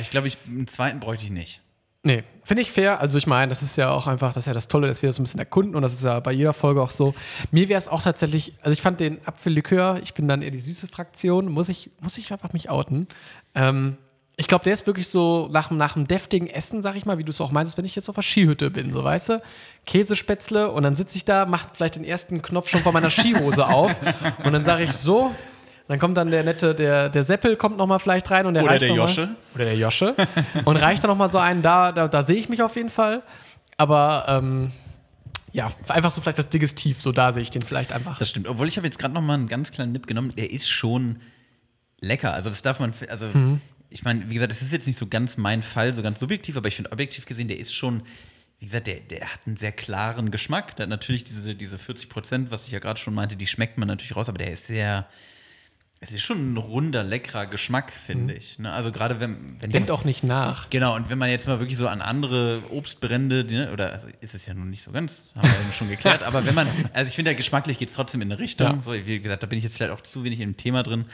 ich 0.00 0.10
glaube, 0.10 0.28
ich, 0.28 0.38
einen 0.46 0.68
zweiten 0.68 1.00
bräuchte 1.00 1.24
ich 1.24 1.30
nicht. 1.30 1.60
Nee, 2.06 2.22
finde 2.42 2.60
ich 2.62 2.70
fair. 2.70 3.00
Also 3.00 3.16
ich 3.16 3.26
meine, 3.26 3.48
das 3.48 3.62
ist 3.62 3.76
ja 3.76 3.90
auch 3.90 4.06
einfach, 4.06 4.34
das 4.34 4.42
ist 4.42 4.46
ja 4.46 4.52
das 4.52 4.68
Tolle, 4.68 4.88
dass 4.88 5.00
wir 5.00 5.08
das 5.08 5.18
ein 5.18 5.24
bisschen 5.24 5.40
erkunden 5.40 5.74
und 5.74 5.80
das 5.80 5.94
ist 5.94 6.04
ja 6.04 6.20
bei 6.20 6.32
jeder 6.32 6.52
Folge 6.52 6.82
auch 6.82 6.90
so. 6.90 7.14
Mir 7.50 7.70
wäre 7.70 7.78
es 7.78 7.88
auch 7.88 8.02
tatsächlich, 8.02 8.52
also 8.60 8.72
ich 8.72 8.82
fand 8.82 9.00
den 9.00 9.26
Apfellikör, 9.26 10.00
ich 10.02 10.12
bin 10.12 10.28
dann 10.28 10.42
eher 10.42 10.50
die 10.50 10.60
süße 10.60 10.86
Fraktion, 10.86 11.50
muss 11.50 11.70
ich, 11.70 11.90
muss 12.00 12.18
ich 12.18 12.30
einfach 12.30 12.52
mich 12.52 12.68
outen. 12.68 13.08
Ähm, 13.54 13.96
ich 14.36 14.48
glaube, 14.48 14.64
der 14.64 14.74
ist 14.74 14.86
wirklich 14.86 15.08
so 15.08 15.48
nach, 15.50 15.70
nach 15.70 15.96
einem 15.96 16.06
deftigen 16.06 16.48
Essen, 16.48 16.82
sag 16.82 16.96
ich 16.96 17.06
mal, 17.06 17.16
wie 17.16 17.24
du 17.24 17.30
es 17.30 17.40
auch 17.40 17.52
meintest, 17.52 17.78
wenn 17.78 17.86
ich 17.86 17.94
jetzt 17.94 18.10
auf 18.10 18.16
der 18.16 18.22
Skihütte 18.22 18.70
bin, 18.70 18.92
so 18.92 19.02
weißt 19.02 19.28
du, 19.30 19.42
Käsespätzle 19.86 20.72
und 20.72 20.82
dann 20.82 20.96
sitze 20.96 21.16
ich 21.16 21.24
da, 21.24 21.46
macht 21.46 21.70
vielleicht 21.74 21.96
den 21.96 22.04
ersten 22.04 22.42
Knopf 22.42 22.68
schon 22.68 22.80
von 22.80 22.92
meiner 22.92 23.10
Skihose 23.10 23.66
auf 23.66 23.94
und 24.44 24.52
dann 24.52 24.66
sage 24.66 24.84
ich 24.84 24.92
so, 24.92 25.34
dann 25.88 25.98
kommt 25.98 26.16
dann 26.16 26.30
der 26.30 26.44
nette, 26.44 26.74
der, 26.74 27.08
der 27.10 27.22
Seppel 27.24 27.56
kommt 27.56 27.76
noch 27.76 27.86
mal 27.86 27.98
vielleicht 27.98 28.30
rein 28.30 28.46
und 28.46 28.54
der 28.54 28.62
Oder 28.62 28.72
reicht 28.72 28.82
der 28.82 28.88
noch 28.90 28.96
mal- 28.96 29.02
Josche. 29.08 29.36
oder 29.54 29.64
der 29.64 29.76
Josche. 29.76 30.14
Und 30.64 30.76
reicht 30.76 31.02
dann 31.04 31.10
noch 31.10 31.16
mal 31.16 31.30
so 31.30 31.38
einen, 31.38 31.60
da, 31.62 31.92
da, 31.92 32.08
da 32.08 32.22
sehe 32.22 32.36
ich 32.36 32.48
mich 32.48 32.62
auf 32.62 32.74
jeden 32.76 32.88
Fall. 32.90 33.22
Aber 33.76 34.24
ähm, 34.28 34.70
ja, 35.52 35.70
einfach 35.88 36.10
so 36.10 36.20
vielleicht 36.20 36.38
das 36.38 36.48
Digestiv, 36.48 37.00
so 37.02 37.12
da 37.12 37.32
sehe 37.32 37.42
ich 37.42 37.50
den 37.50 37.62
vielleicht 37.62 37.92
einfach. 37.92 38.18
Das 38.18 38.28
stimmt. 38.30 38.48
Obwohl 38.48 38.66
ich 38.68 38.76
habe 38.76 38.86
jetzt 38.86 38.98
gerade 38.98 39.12
noch 39.14 39.20
mal 39.20 39.34
einen 39.34 39.48
ganz 39.48 39.70
kleinen 39.70 39.92
Nipp 39.92 40.06
genommen. 40.06 40.32
Der 40.36 40.50
ist 40.50 40.68
schon 40.68 41.20
lecker. 42.00 42.32
Also 42.32 42.48
das 42.50 42.62
darf 42.62 42.80
man, 42.80 42.92
also 43.08 43.26
Mhm. 43.26 43.60
ich 43.90 44.02
meine, 44.04 44.28
wie 44.30 44.34
gesagt, 44.34 44.52
es 44.52 44.62
ist 44.62 44.72
jetzt 44.72 44.86
nicht 44.86 44.98
so 44.98 45.06
ganz 45.06 45.36
mein 45.36 45.62
Fall, 45.62 45.92
so 45.94 46.02
ganz 46.02 46.18
subjektiv, 46.20 46.56
aber 46.56 46.68
ich 46.68 46.76
finde 46.76 46.92
objektiv 46.92 47.26
gesehen, 47.26 47.48
der 47.48 47.58
ist 47.58 47.74
schon, 47.74 48.02
wie 48.58 48.66
gesagt, 48.66 48.86
der, 48.86 49.00
der 49.00 49.20
hat 49.32 49.40
einen 49.46 49.56
sehr 49.56 49.72
klaren 49.72 50.30
Geschmack. 50.30 50.76
Der 50.76 50.84
hat 50.84 50.90
natürlich 50.90 51.24
diese, 51.24 51.54
diese 51.54 51.78
40 51.78 52.08
Prozent, 52.08 52.50
was 52.50 52.64
ich 52.64 52.70
ja 52.72 52.78
gerade 52.78 52.98
schon 52.98 53.14
meinte, 53.14 53.36
die 53.36 53.46
schmeckt 53.46 53.76
man 53.78 53.86
natürlich 53.88 54.16
raus, 54.16 54.28
aber 54.28 54.38
der 54.38 54.50
ist 54.52 54.66
sehr, 54.66 55.06
es 56.04 56.12
ist 56.12 56.22
schon 56.22 56.52
ein 56.52 56.56
runder, 56.58 57.02
leckerer 57.02 57.46
Geschmack, 57.46 57.90
finde 57.90 58.34
ich. 58.34 58.58
Ne? 58.58 58.70
Also 58.70 58.92
gerade 58.92 59.20
wenn, 59.20 59.56
wenn 59.60 59.70
Denkt 59.70 59.90
auch 59.90 60.04
nicht 60.04 60.22
nach. 60.22 60.68
Genau, 60.68 60.94
und 60.94 61.08
wenn 61.08 61.16
man 61.16 61.30
jetzt 61.30 61.46
mal 61.46 61.60
wirklich 61.60 61.78
so 61.78 61.88
an 61.88 62.02
andere 62.02 62.62
Obstbrände, 62.70 63.44
ne, 63.44 63.72
oder 63.72 63.92
also 63.92 64.08
ist 64.20 64.34
es 64.34 64.44
ja 64.44 64.52
nun 64.52 64.68
nicht 64.68 64.82
so 64.82 64.92
ganz, 64.92 65.32
haben 65.34 65.48
wir 65.48 65.60
eben 65.60 65.72
schon 65.72 65.88
geklärt, 65.88 66.22
aber 66.26 66.44
wenn 66.44 66.54
man, 66.54 66.68
also 66.92 67.08
ich 67.08 67.16
finde, 67.16 67.30
ja, 67.30 67.36
geschmacklich 67.36 67.78
geht 67.78 67.88
es 67.88 67.94
trotzdem 67.94 68.20
in 68.20 68.30
eine 68.30 68.38
Richtung. 68.38 68.66
Ja. 68.66 68.80
So, 68.82 68.92
wie 68.92 69.20
gesagt, 69.20 69.42
da 69.42 69.46
bin 69.46 69.56
ich 69.56 69.64
jetzt 69.64 69.76
vielleicht 69.76 69.92
auch 69.92 70.02
zu 70.02 70.24
wenig 70.24 70.40
im 70.40 70.58
Thema 70.58 70.82
drin. 70.82 71.06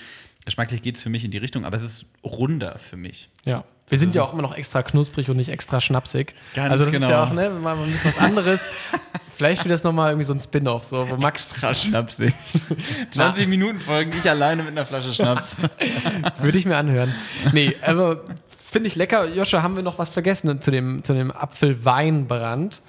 Geschmacklich 0.44 0.82
geht 0.82 0.96
es 0.96 1.02
für 1.02 1.10
mich 1.10 1.24
in 1.24 1.30
die 1.30 1.38
Richtung, 1.38 1.64
aber 1.64 1.76
es 1.76 1.82
ist 1.82 2.06
runder 2.24 2.78
für 2.78 2.96
mich. 2.96 3.28
Ja. 3.44 3.64
Wir 3.90 3.98
sind 3.98 4.14
ja 4.14 4.22
auch 4.22 4.32
immer 4.32 4.42
noch 4.42 4.54
extra 4.54 4.82
knusprig 4.82 5.28
und 5.28 5.36
nicht 5.36 5.50
extra 5.50 5.80
schnapsig. 5.80 6.34
Ganz 6.54 6.72
also 6.72 6.84
das 6.84 6.92
genau. 6.92 7.06
ist 7.06 7.10
ja 7.10 7.24
auch, 7.24 7.32
ne, 7.32 7.50
mal 7.50 7.76
ein 7.76 7.90
bisschen 7.90 8.12
was 8.12 8.18
anderes. 8.18 8.62
Vielleicht 9.36 9.64
wird 9.64 9.72
das 9.72 9.84
nochmal 9.84 10.10
irgendwie 10.10 10.26
so 10.26 10.34
ein 10.34 10.40
Spin-off, 10.40 10.84
so, 10.84 11.08
wo 11.08 11.16
Max, 11.16 11.54
Schnapsig. 11.72 12.34
20 13.10 13.48
Minuten 13.48 13.80
Folgen, 13.80 14.12
ich 14.16 14.28
alleine 14.28 14.62
mit 14.62 14.72
einer 14.72 14.84
Flasche 14.84 15.14
Schnaps. 15.14 15.56
würde 16.40 16.58
ich 16.58 16.66
mir 16.66 16.76
anhören. 16.76 17.12
Nee, 17.52 17.74
aber 17.84 18.22
finde 18.64 18.88
ich 18.88 18.96
lecker. 18.96 19.26
Joscha, 19.28 19.62
haben 19.62 19.76
wir 19.76 19.82
noch 19.82 19.98
was 19.98 20.12
vergessen 20.12 20.60
zu 20.60 20.70
dem, 20.70 21.02
zu 21.04 21.14
dem 21.14 21.30
Apfelweinbrand? 21.30 22.82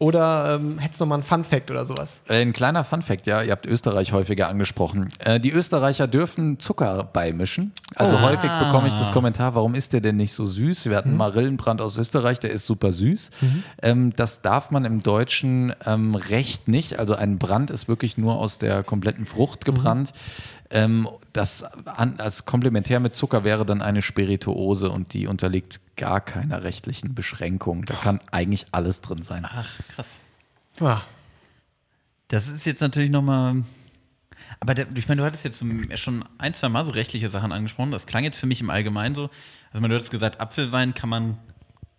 Oder 0.00 0.54
ähm, 0.60 0.78
hättest 0.78 1.00
du 1.00 1.04
noch 1.04 1.08
mal 1.08 1.14
einen 1.16 1.24
Fun-Fact 1.24 1.72
oder 1.72 1.84
sowas? 1.84 2.20
Äh, 2.28 2.40
Ein 2.42 2.52
kleiner 2.52 2.84
Funfact, 2.84 3.26
ja, 3.26 3.42
ihr 3.42 3.50
habt 3.50 3.66
Österreich 3.66 4.12
häufiger 4.12 4.46
angesprochen. 4.48 5.08
Äh, 5.18 5.40
die 5.40 5.50
Österreicher 5.50 6.06
dürfen 6.06 6.60
Zucker 6.60 7.02
beimischen. 7.12 7.72
Also 7.96 8.14
Oh. 8.16 8.20
häufig 8.20 8.48
bekomme 8.60 8.86
ich 8.86 8.94
das 8.94 9.10
Kommentar, 9.10 9.56
warum 9.56 9.74
ist 9.74 9.92
der 9.92 10.00
denn 10.00 10.16
nicht 10.16 10.34
so 10.34 10.46
süß? 10.46 10.84
Wir 10.84 10.92
Mhm. 10.92 10.96
hatten 10.96 11.16
Marillenbrand 11.16 11.80
aus 11.80 11.98
Österreich, 11.98 12.38
der 12.38 12.50
ist 12.50 12.64
super 12.64 12.92
süß. 12.92 13.30
Ähm, 13.82 14.12
das 14.14 14.40
darf 14.40 14.70
man 14.70 14.84
im 14.84 15.02
Deutschen 15.02 15.74
ähm, 15.84 16.14
Recht 16.14 16.68
nicht. 16.68 17.00
Also 17.00 17.16
ein 17.16 17.38
Brand 17.38 17.72
ist 17.72 17.88
wirklich 17.88 18.16
nur 18.16 18.36
aus 18.38 18.58
der 18.58 18.84
kompletten 18.84 19.26
Frucht 19.26 19.66
Mhm. 19.66 19.72
Ähm, 20.70 21.08
das 21.32 21.62
an, 21.62 22.20
als 22.20 22.44
komplementär 22.44 23.00
mit 23.00 23.16
Zucker 23.16 23.42
wäre 23.44 23.64
dann 23.64 23.80
eine 23.80 24.02
Spirituose 24.02 24.90
und 24.90 25.14
die 25.14 25.26
unterliegt 25.26 25.80
gar 25.96 26.20
keiner 26.20 26.62
rechtlichen 26.62 27.14
Beschränkung. 27.14 27.84
Da 27.84 27.94
kann 27.94 28.20
eigentlich 28.30 28.66
alles 28.72 29.00
drin 29.00 29.22
sein. 29.22 29.46
Ach, 29.48 29.68
krass. 29.94 30.06
Ah, 30.80 31.00
Das 32.28 32.48
ist 32.48 32.66
jetzt 32.66 32.80
natürlich 32.80 33.10
nochmal. 33.10 33.62
Aber 34.60 34.74
der, 34.74 34.86
ich 34.94 35.08
meine, 35.08 35.20
du 35.22 35.26
hattest 35.26 35.44
jetzt 35.44 35.64
schon 35.94 36.24
ein, 36.38 36.54
zwei 36.54 36.68
Mal 36.68 36.84
so 36.84 36.92
rechtliche 36.92 37.30
Sachen 37.30 37.52
angesprochen. 37.52 37.90
Das 37.90 38.06
klang 38.06 38.24
jetzt 38.24 38.38
für 38.38 38.46
mich 38.46 38.60
im 38.60 38.70
Allgemeinen 38.70 39.14
so. 39.14 39.30
Also, 39.70 39.80
meine, 39.80 39.88
du 39.88 39.94
hattest 39.96 40.10
gesagt, 40.10 40.40
Apfelwein 40.40 40.94
kann 40.94 41.08
man, 41.08 41.38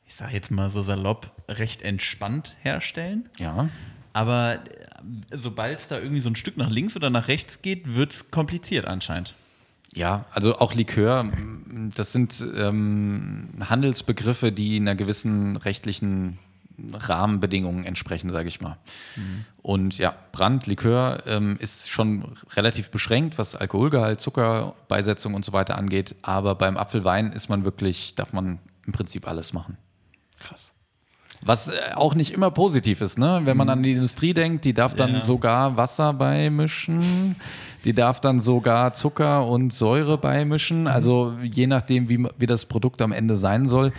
ich 0.05 0.15
sage 0.15 0.33
jetzt 0.33 0.51
mal 0.51 0.69
so 0.69 0.83
salopp, 0.83 1.31
recht 1.47 1.81
entspannt 1.81 2.55
herstellen. 2.61 3.29
Ja. 3.37 3.69
Aber 4.13 4.59
sobald 5.31 5.79
es 5.79 5.87
da 5.87 5.97
irgendwie 5.97 6.21
so 6.21 6.29
ein 6.29 6.35
Stück 6.35 6.57
nach 6.57 6.69
links 6.69 6.95
oder 6.95 7.09
nach 7.09 7.27
rechts 7.27 7.61
geht, 7.61 7.95
wird 7.95 8.13
es 8.13 8.31
kompliziert 8.31 8.85
anscheinend. 8.85 9.35
Ja, 9.93 10.25
also 10.31 10.59
auch 10.59 10.75
Likör, 10.75 11.31
das 11.95 12.11
sind 12.11 12.45
ähm, 12.55 13.49
Handelsbegriffe, 13.59 14.51
die 14.51 14.77
einer 14.77 14.95
gewissen 14.95 15.55
rechtlichen 15.55 16.37
Rahmenbedingungen 16.93 17.85
entsprechen, 17.85 18.29
sage 18.29 18.47
ich 18.47 18.61
mal. 18.61 18.77
Und 19.61 19.97
ja, 19.97 20.15
Brand, 20.31 20.67
Likör 20.67 21.23
ähm, 21.25 21.57
ist 21.59 21.89
schon 21.89 22.37
relativ 22.55 22.91
beschränkt, 22.91 23.37
was 23.37 23.55
Alkoholgehalt, 23.55 24.21
Zuckerbeisetzung 24.21 25.33
und 25.33 25.43
so 25.43 25.53
weiter 25.53 25.77
angeht. 25.77 26.15
Aber 26.21 26.55
beim 26.55 26.77
Apfelwein 26.77 27.31
ist 27.33 27.49
man 27.49 27.63
wirklich, 27.63 28.15
darf 28.15 28.31
man 28.31 28.59
im 28.85 28.93
Prinzip 28.93 29.27
alles 29.27 29.53
machen. 29.53 29.77
krass. 30.39 30.73
Was 31.41 31.69
äh, 31.69 31.73
auch 31.95 32.15
nicht 32.15 32.31
immer 32.31 32.51
positiv 32.51 33.01
ist, 33.01 33.17
ne? 33.17 33.41
Wenn 33.45 33.55
man 33.55 33.69
an 33.69 33.81
die 33.81 33.93
Industrie 33.93 34.33
denkt, 34.33 34.65
die 34.65 34.73
darf 34.73 34.93
dann 34.95 35.15
Ja. 35.15 35.21
sogar 35.21 35.77
Wasser 35.77 36.13
beimischen, 36.13 37.35
die 37.85 37.93
darf 37.93 38.19
dann 38.19 38.39
sogar 38.39 38.93
Zucker 38.93 39.45
und 39.47 39.71
Säure 39.73 40.17
beimischen, 40.17 40.87
also 40.87 41.33
je 41.41 41.67
nachdem, 41.67 42.09
wie, 42.09 42.25
wie 42.37 42.45
das 42.45 42.65
Produkt 42.65 43.01
am 43.01 43.11
Ende 43.13 43.35
sein 43.37 43.67
soll. 43.67 43.93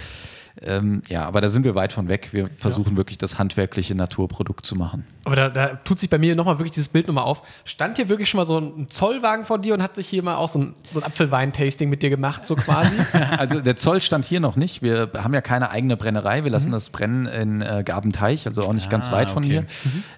Ähm, 0.63 1.03
ja, 1.09 1.25
aber 1.27 1.41
da 1.41 1.49
sind 1.49 1.65
wir 1.65 1.75
weit 1.75 1.93
von 1.93 2.09
weg. 2.09 2.29
Wir 2.33 2.49
versuchen 2.59 2.97
wirklich 2.97 3.19
das 3.19 3.39
handwerkliche 3.39 3.95
Naturprodukt 3.95 4.67
zu 4.67 4.77
machen. 4.77 5.05
Aber 5.25 5.37
da, 5.37 5.49
da 5.49 5.67
tut 5.85 5.99
sich 5.99 6.11
bei 6.11 6.19
mir 6.19 6.35
nochmal 6.35 6.59
wirklich 6.59 6.73
dieses 6.73 6.89
Bild 6.89 7.07
nochmal 7.07 7.25
auf. 7.25 7.43
Stand 7.65 7.97
hier 7.99 8.09
wirklich 8.09 8.29
schon 8.29 8.39
mal 8.39 8.45
so 8.47 8.59
ein 8.59 8.89
Zollwagen 8.89 9.45
vor 9.45 9.59
dir 9.59 9.75
und 9.75 9.83
hat 9.83 9.95
sich 9.97 10.09
hier 10.09 10.23
mal 10.23 10.37
auch 10.37 10.49
so 10.49 10.59
ein, 10.61 10.75
so 10.93 11.01
ein 11.01 11.07
Apfelwein-Tasting 11.07 11.89
mit 11.89 12.03
dir 12.03 12.11
gemacht, 12.11 12.45
so 12.45 12.57
quasi? 12.57 12.97
Also 13.39 13.61
der 13.61 13.77
Zoll 13.77 14.03
stand 14.03 14.25
hier 14.25 14.41
noch 14.41 14.57
nicht. 14.57 14.83
Wir 14.83 15.11
haben 15.17 15.33
ja 15.35 15.41
keine 15.41 15.71
eigene 15.71 15.97
Brennerei. 15.97 16.45
Wir 16.45 16.51
lassen 16.51 16.73
das 16.73 16.91
brennen 16.91 17.27
in 17.27 17.61
äh, 17.63 17.83
Gabenteich, 17.85 18.47
also 18.47 18.63
auch 18.63 18.75
nicht 18.75 18.91
ganz 18.91 19.09
Ah, 19.09 19.13
weit 19.13 19.31
von 19.31 19.45
okay. 19.45 19.51
hier. 19.53 19.67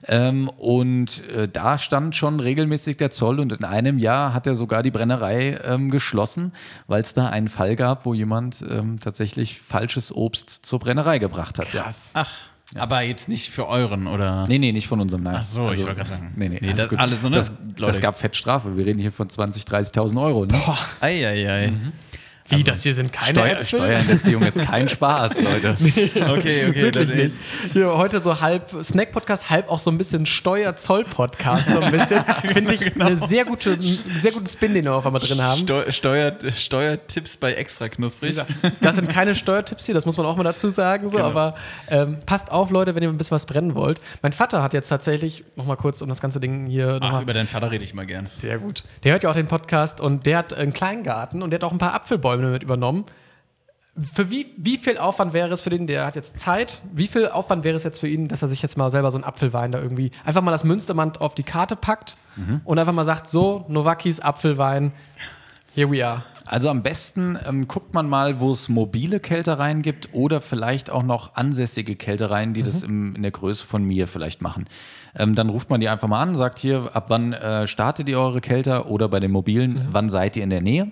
Ähm, 0.08 0.48
und 0.48 1.28
äh, 1.30 1.48
da 1.48 1.78
stand 1.78 2.16
schon 2.16 2.40
regelmäßig 2.40 2.96
der 2.96 3.10
Zoll 3.10 3.38
und 3.40 3.52
in 3.52 3.64
einem 3.64 3.98
Jahr 3.98 4.34
hat 4.34 4.46
er 4.46 4.54
sogar 4.54 4.82
die 4.82 4.90
Brennerei 4.90 5.58
ähm, 5.64 5.90
geschlossen, 5.90 6.52
weil 6.86 7.00
es 7.02 7.14
da 7.14 7.28
einen 7.28 7.48
Fall 7.48 7.76
gab, 7.76 8.06
wo 8.06 8.14
jemand 8.14 8.64
ähm, 8.68 8.98
tatsächlich 8.98 9.60
falsches 9.60 10.14
Obst 10.22 10.50
zur 10.64 10.78
Brennerei 10.78 11.18
gebracht 11.18 11.58
hat. 11.58 11.72
Ja. 11.72 11.90
Ach, 12.14 12.30
aber 12.74 13.02
jetzt 13.02 13.28
nicht 13.28 13.50
für 13.50 13.66
euren, 13.68 14.06
oder? 14.06 14.46
Nee, 14.48 14.58
nee, 14.58 14.72
nicht 14.72 14.88
von 14.88 15.00
unserem, 15.00 15.22
nein. 15.24 15.36
Also, 15.36 15.60
Ach 15.62 15.66
so, 15.68 15.72
ich 15.72 15.80
wollte 15.80 15.96
gerade 15.96 16.08
sagen. 16.08 16.32
Nee, 16.36 16.48
nee, 16.48 16.58
Nee, 16.60 16.68
alles 16.68 16.76
das- 16.78 16.88
gut. 16.88 16.98
alle 16.98 17.16
so, 17.16 17.28
ne? 17.28 17.36
das, 17.36 17.52
das 17.76 18.00
gab 18.00 18.18
Fettstrafe. 18.18 18.76
Wir 18.76 18.86
reden 18.86 18.98
hier 18.98 19.12
von 19.12 19.28
20.000, 19.28 19.66
30.000 19.92 20.22
Euro. 20.22 20.46
Ne? 20.46 20.58
Eieiei. 21.00 21.72
Wie, 22.58 22.64
das 22.64 22.82
hier 22.82 22.94
sind 22.94 23.12
keine 23.12 23.30
Steuer, 23.30 23.46
Äpfel? 23.58 23.78
Steuerhinterziehung 23.78 24.42
ist 24.42 24.58
kein 24.62 24.88
Spaß, 24.88 25.40
Leute. 25.42 25.76
Okay, 25.80 26.66
okay. 26.68 26.74
Wirklich 26.74 27.08
das- 27.08 27.16
nicht. 27.16 27.36
Hier 27.72 27.96
heute 27.96 28.20
so 28.20 28.40
halb 28.40 28.70
Snack-Podcast, 28.82 29.50
halb 29.50 29.68
auch 29.70 29.78
so 29.78 29.90
ein 29.90 29.98
bisschen 29.98 30.26
Steuer-Zoll-Podcast. 30.26 31.68
So 31.70 31.80
ein 31.80 31.92
bisschen. 31.92 32.24
Finde 32.52 32.74
ich 32.74 33.00
eine 33.00 33.16
sehr 33.16 33.44
gute, 33.44 33.72
einen 33.72 33.82
sehr 33.82 34.32
guten 34.32 34.48
Spin, 34.48 34.74
den 34.74 34.84
wir 34.84 34.94
auf 34.94 35.06
einmal 35.06 35.20
drin 35.22 35.40
haben. 35.42 35.58
Steu 35.58 35.90
Steuert, 35.90 36.44
Steuertipps 36.56 37.36
bei 37.36 37.54
extra 37.54 37.88
knusprig. 37.88 38.36
Das 38.80 38.96
sind 38.96 39.08
keine 39.08 39.34
Steuertipps 39.34 39.86
hier, 39.86 39.94
das 39.94 40.06
muss 40.06 40.16
man 40.16 40.26
auch 40.26 40.36
mal 40.36 40.42
dazu 40.44 40.68
sagen. 40.70 41.10
So, 41.10 41.16
Genau. 41.16 41.28
Aber 41.28 41.54
ähm, 41.88 42.18
passt 42.26 42.50
auf, 42.50 42.70
Leute, 42.70 42.94
wenn 42.94 43.02
ihr 43.02 43.08
ein 43.08 43.18
bisschen 43.18 43.34
was 43.34 43.46
brennen 43.46 43.74
wollt. 43.74 44.00
Mein 44.22 44.32
Vater 44.32 44.62
hat 44.62 44.72
jetzt 44.74 44.88
tatsächlich, 44.88 45.44
noch 45.56 45.66
mal 45.66 45.76
kurz, 45.76 46.02
um 46.02 46.08
das 46.08 46.20
ganze 46.20 46.40
Ding 46.40 46.66
hier 46.66 46.98
Ach, 47.00 47.22
über 47.22 47.32
deinen 47.34 47.48
Vater 47.48 47.70
rede 47.70 47.84
ich 47.84 47.94
mal 47.94 48.06
gern. 48.06 48.28
Sehr 48.32 48.58
gut. 48.58 48.82
Der 49.04 49.12
hört 49.12 49.22
ja 49.22 49.30
auch 49.30 49.34
den 49.34 49.46
Podcast 49.48 50.00
und 50.00 50.26
der 50.26 50.38
hat 50.38 50.54
einen 50.54 50.72
Kleingarten 50.72 51.42
und 51.42 51.50
der 51.50 51.58
hat 51.60 51.64
auch 51.64 51.72
ein 51.72 51.78
paar 51.78 51.94
Apfelbäume 51.94 52.41
mit 52.50 52.62
übernommen. 52.62 53.04
Für 54.14 54.30
wie, 54.30 54.46
wie 54.56 54.78
viel 54.78 54.96
Aufwand 54.96 55.34
wäre 55.34 55.52
es 55.52 55.60
für 55.60 55.68
den, 55.68 55.86
der 55.86 56.06
hat 56.06 56.16
jetzt 56.16 56.38
Zeit, 56.38 56.80
wie 56.94 57.06
viel 57.06 57.28
Aufwand 57.28 57.62
wäre 57.62 57.76
es 57.76 57.84
jetzt 57.84 58.00
für 58.00 58.08
ihn, 58.08 58.26
dass 58.26 58.40
er 58.40 58.48
sich 58.48 58.62
jetzt 58.62 58.78
mal 58.78 58.90
selber 58.90 59.10
so 59.10 59.18
einen 59.18 59.24
Apfelwein 59.24 59.70
da 59.70 59.82
irgendwie, 59.82 60.12
einfach 60.24 60.40
mal 60.40 60.50
das 60.50 60.64
Münstermand 60.64 61.20
auf 61.20 61.34
die 61.34 61.42
Karte 61.42 61.76
packt 61.76 62.16
und 62.64 62.78
einfach 62.78 62.94
mal 62.94 63.04
sagt, 63.04 63.28
so, 63.28 63.66
Novakis 63.68 64.18
Apfelwein, 64.18 64.92
here 65.74 65.90
we 65.90 66.06
are. 66.06 66.22
Also 66.44 66.68
am 66.70 66.82
besten 66.82 67.38
ähm, 67.46 67.68
guckt 67.68 67.94
man 67.94 68.08
mal, 68.08 68.40
wo 68.40 68.50
es 68.50 68.68
mobile 68.68 69.20
Kältereien 69.20 69.82
gibt 69.82 70.10
oder 70.12 70.40
vielleicht 70.40 70.90
auch 70.90 71.02
noch 71.02 71.34
ansässige 71.36 71.94
Kältereien, 71.94 72.52
die 72.52 72.62
das 72.62 72.82
im, 72.82 73.14
in 73.14 73.22
der 73.22 73.30
Größe 73.30 73.66
von 73.66 73.84
mir 73.84 74.08
vielleicht 74.08 74.42
machen. 74.42 74.66
Ähm, 75.14 75.34
dann 75.34 75.48
ruft 75.48 75.70
man 75.70 75.80
die 75.80 75.88
einfach 75.88 76.08
mal 76.08 76.20
an, 76.20 76.34
sagt 76.34 76.58
hier, 76.58 76.90
ab 76.94 77.06
wann 77.08 77.32
äh, 77.32 77.66
startet 77.66 78.08
ihr 78.08 78.18
eure 78.18 78.40
Kälter 78.40 78.90
oder 78.90 79.08
bei 79.08 79.20
den 79.20 79.30
mobilen, 79.30 79.88
wann 79.92 80.08
seid 80.08 80.36
ihr 80.36 80.42
in 80.42 80.50
der 80.50 80.62
Nähe? 80.62 80.90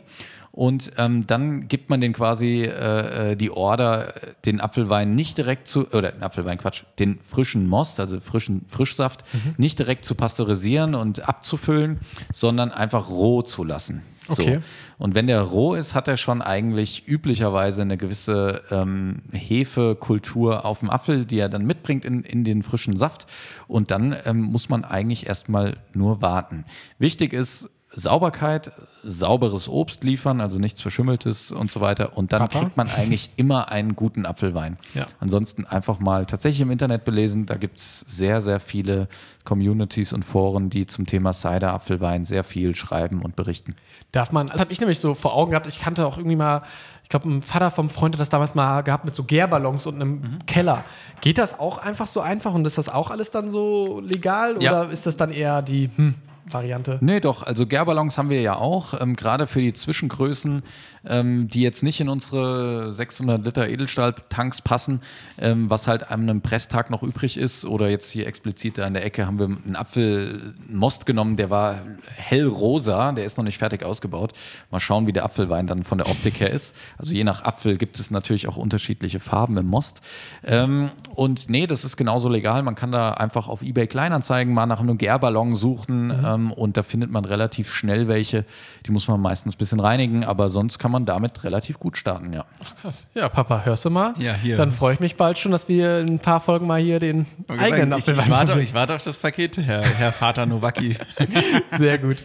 Und 0.52 0.92
ähm, 0.98 1.26
dann 1.26 1.68
gibt 1.68 1.90
man 1.90 2.00
den 2.00 2.12
quasi 2.12 2.62
äh, 2.64 3.32
äh, 3.32 3.36
die 3.36 3.50
Order, 3.50 4.12
den 4.44 4.60
Apfelwein 4.60 5.14
nicht 5.14 5.38
direkt 5.38 5.68
zu, 5.68 5.88
oder 5.92 6.10
den 6.10 6.22
Apfelwein, 6.22 6.58
Quatsch, 6.58 6.82
den 6.98 7.20
frischen 7.20 7.68
Most, 7.68 8.00
also 8.00 8.20
frischen 8.20 8.64
Frischsaft, 8.66 9.24
nicht 9.58 9.78
direkt 9.78 10.04
zu 10.04 10.14
pasteurisieren 10.14 10.94
und 10.96 11.28
abzufüllen, 11.28 12.00
sondern 12.32 12.72
einfach 12.72 13.08
roh 13.08 13.42
zu 13.42 13.62
lassen. 13.62 14.02
Okay. 14.30 14.60
So. 14.60 15.04
Und 15.04 15.14
wenn 15.14 15.26
der 15.26 15.40
roh 15.40 15.74
ist, 15.74 15.94
hat 15.94 16.08
er 16.08 16.16
schon 16.16 16.42
eigentlich 16.42 17.06
üblicherweise 17.06 17.82
eine 17.82 17.96
gewisse 17.96 18.62
ähm, 18.70 19.22
Hefekultur 19.32 20.64
auf 20.64 20.80
dem 20.80 20.90
Apfel, 20.90 21.24
die 21.24 21.38
er 21.38 21.48
dann 21.48 21.66
mitbringt 21.66 22.04
in, 22.04 22.22
in 22.22 22.44
den 22.44 22.62
frischen 22.62 22.96
Saft. 22.96 23.26
Und 23.66 23.90
dann 23.90 24.16
ähm, 24.24 24.40
muss 24.40 24.68
man 24.68 24.84
eigentlich 24.84 25.26
erstmal 25.26 25.76
nur 25.94 26.22
warten. 26.22 26.64
Wichtig 26.98 27.32
ist, 27.32 27.70
Sauberkeit, 27.92 28.70
sauberes 29.02 29.68
Obst 29.68 30.04
liefern, 30.04 30.40
also 30.40 30.58
nichts 30.58 30.80
Verschimmeltes 30.80 31.50
und 31.50 31.70
so 31.70 31.80
weiter. 31.80 32.16
Und 32.16 32.32
dann 32.32 32.40
Papa? 32.42 32.60
kriegt 32.60 32.76
man 32.76 32.88
eigentlich 32.88 33.30
immer 33.36 33.70
einen 33.70 33.96
guten 33.96 34.26
Apfelwein. 34.26 34.78
Ja. 34.94 35.06
Ansonsten 35.18 35.64
einfach 35.66 35.98
mal 35.98 36.24
tatsächlich 36.26 36.60
im 36.60 36.70
Internet 36.70 37.04
belesen. 37.04 37.46
Da 37.46 37.56
gibt 37.56 37.78
es 37.78 38.00
sehr, 38.06 38.40
sehr 38.40 38.60
viele 38.60 39.08
Communities 39.44 40.12
und 40.12 40.24
Foren, 40.24 40.70
die 40.70 40.86
zum 40.86 41.06
Thema 41.06 41.32
Cider, 41.32 41.72
Apfelwein 41.74 42.24
sehr 42.24 42.44
viel 42.44 42.74
schreiben 42.74 43.22
und 43.22 43.36
berichten. 43.36 43.74
Darf 44.12 44.32
man, 44.32 44.46
das 44.48 44.60
habe 44.60 44.72
ich 44.72 44.80
nämlich 44.80 44.98
so 45.00 45.14
vor 45.14 45.34
Augen 45.34 45.50
gehabt. 45.50 45.66
Ich 45.66 45.78
kannte 45.80 46.06
auch 46.06 46.16
irgendwie 46.16 46.36
mal, 46.36 46.62
ich 47.02 47.08
glaube, 47.08 47.28
ein 47.28 47.42
Vater 47.42 47.70
vom 47.70 47.90
Freund 47.90 48.14
hat 48.14 48.20
das 48.20 48.28
damals 48.28 48.54
mal 48.54 48.82
gehabt 48.82 49.04
mit 49.04 49.14
so 49.16 49.24
Gärballons 49.24 49.86
und 49.86 49.96
einem 49.96 50.10
Mhm. 50.20 50.46
Keller. 50.46 50.84
Geht 51.20 51.38
das 51.38 51.58
auch 51.58 51.78
einfach 51.78 52.06
so 52.06 52.20
einfach 52.20 52.54
und 52.54 52.64
ist 52.66 52.78
das 52.78 52.88
auch 52.88 53.10
alles 53.10 53.30
dann 53.30 53.50
so 53.52 54.00
legal 54.00 54.62
Ja. 54.62 54.82
oder 54.82 54.90
ist 54.92 55.06
das 55.06 55.16
dann 55.16 55.30
eher 55.32 55.62
die 55.62 55.90
hm, 55.96 56.14
Variante? 56.52 56.98
Nee, 57.00 57.20
doch. 57.20 57.42
Also 57.42 57.66
Gärballons 57.66 58.18
haben 58.18 58.30
wir 58.30 58.40
ja 58.40 58.56
auch, 58.56 59.00
ähm, 59.00 59.16
gerade 59.16 59.46
für 59.46 59.60
die 59.60 59.72
Zwischengrößen, 59.72 60.62
ähm, 61.04 61.48
die 61.48 61.62
jetzt 61.62 61.82
nicht 61.82 62.00
in 62.00 62.08
unsere 62.08 62.92
600 62.92 63.44
Liter 63.44 63.68
Edelstahltanks 63.68 64.60
passen, 64.60 65.00
ähm, 65.38 65.70
was 65.70 65.88
halt 65.88 66.10
an 66.10 66.22
einem 66.22 66.42
Presstag 66.42 66.90
noch 66.90 67.02
übrig 67.02 67.36
ist. 67.36 67.64
Oder 67.64 67.88
jetzt 67.90 68.10
hier 68.10 68.26
explizit 68.26 68.78
da 68.78 68.86
in 68.86 68.94
der 68.94 69.04
Ecke 69.04 69.26
haben 69.26 69.38
wir 69.38 69.46
einen 69.46 69.76
Apfelmost 69.76 71.06
genommen, 71.06 71.36
der 71.36 71.50
war 71.50 71.82
hellrosa, 72.16 73.12
der 73.12 73.24
ist 73.24 73.38
noch 73.38 73.44
nicht 73.44 73.58
fertig 73.58 73.84
ausgebaut. 73.84 74.32
Mal 74.70 74.80
schauen, 74.80 75.06
wie 75.06 75.12
der 75.12 75.24
Apfelwein 75.24 75.66
dann 75.66 75.84
von 75.84 75.98
der 75.98 76.08
Optik 76.08 76.40
her 76.40 76.50
ist. 76.50 76.76
Also 76.98 77.12
je 77.12 77.24
nach 77.24 77.44
Apfel 77.44 77.76
gibt 77.78 77.98
es 77.98 78.10
natürlich 78.10 78.48
auch 78.48 78.56
unterschiedliche 78.56 79.20
Farben 79.20 79.56
im 79.56 79.66
Most. 79.66 80.02
Ähm, 80.44 80.90
und 81.14 81.48
nee, 81.48 81.66
das 81.66 81.84
ist 81.84 81.96
genauso 81.96 82.28
legal. 82.28 82.62
Man 82.62 82.74
kann 82.74 82.92
da 82.92 83.12
einfach 83.12 83.48
auf 83.48 83.62
eBay 83.62 83.86
Kleinanzeigen 83.86 84.52
mal 84.52 84.66
nach 84.66 84.80
einem 84.80 84.98
Gärballon 84.98 85.56
suchen 85.56 86.10
ähm, 86.40 86.52
und 86.52 86.76
da 86.76 86.82
findet 86.82 87.10
man 87.10 87.24
relativ 87.24 87.72
schnell 87.72 88.08
welche. 88.08 88.44
Die 88.86 88.90
muss 88.90 89.08
man 89.08 89.20
meistens 89.20 89.54
ein 89.54 89.58
bisschen 89.58 89.80
reinigen, 89.80 90.24
aber 90.24 90.48
sonst 90.48 90.78
kann 90.78 90.90
man 90.90 91.06
damit 91.06 91.44
relativ 91.44 91.78
gut 91.78 91.96
starten, 91.96 92.32
ja. 92.32 92.44
Ach 92.64 92.76
krass. 92.76 93.06
Ja, 93.14 93.28
Papa, 93.28 93.64
hörst 93.64 93.84
du 93.84 93.90
mal? 93.90 94.14
Ja, 94.18 94.34
hier. 94.34 94.56
Dann 94.56 94.72
freue 94.72 94.94
ich 94.94 95.00
mich 95.00 95.16
bald 95.16 95.38
schon, 95.38 95.52
dass 95.52 95.68
wir 95.68 96.00
in 96.00 96.08
ein 96.08 96.18
paar 96.18 96.40
Folgen 96.40 96.66
mal 96.66 96.80
hier 96.80 96.98
den 97.00 97.26
eigenen 97.48 97.92
ich, 97.92 97.98
ich, 97.98 98.18
Apfelwein 98.18 98.30
warte, 98.30 98.60
ich 98.60 98.74
warte 98.74 98.94
auf 98.94 99.02
das 99.02 99.18
Paket, 99.18 99.58
Herr, 99.58 99.82
Herr 99.82 100.12
Vater 100.12 100.46
Nowacki. 100.46 100.96
Sehr 101.78 101.98
gut. 101.98 102.18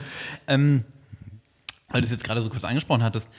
ähm, 0.48 0.84
weil 1.90 2.02
du 2.02 2.06
es 2.06 2.11
jetzt 2.11 2.23
gerade 2.23 2.41
so 2.41 2.49
kurz 2.49 2.65
angesprochen 2.65 3.03
hattest, 3.03 3.30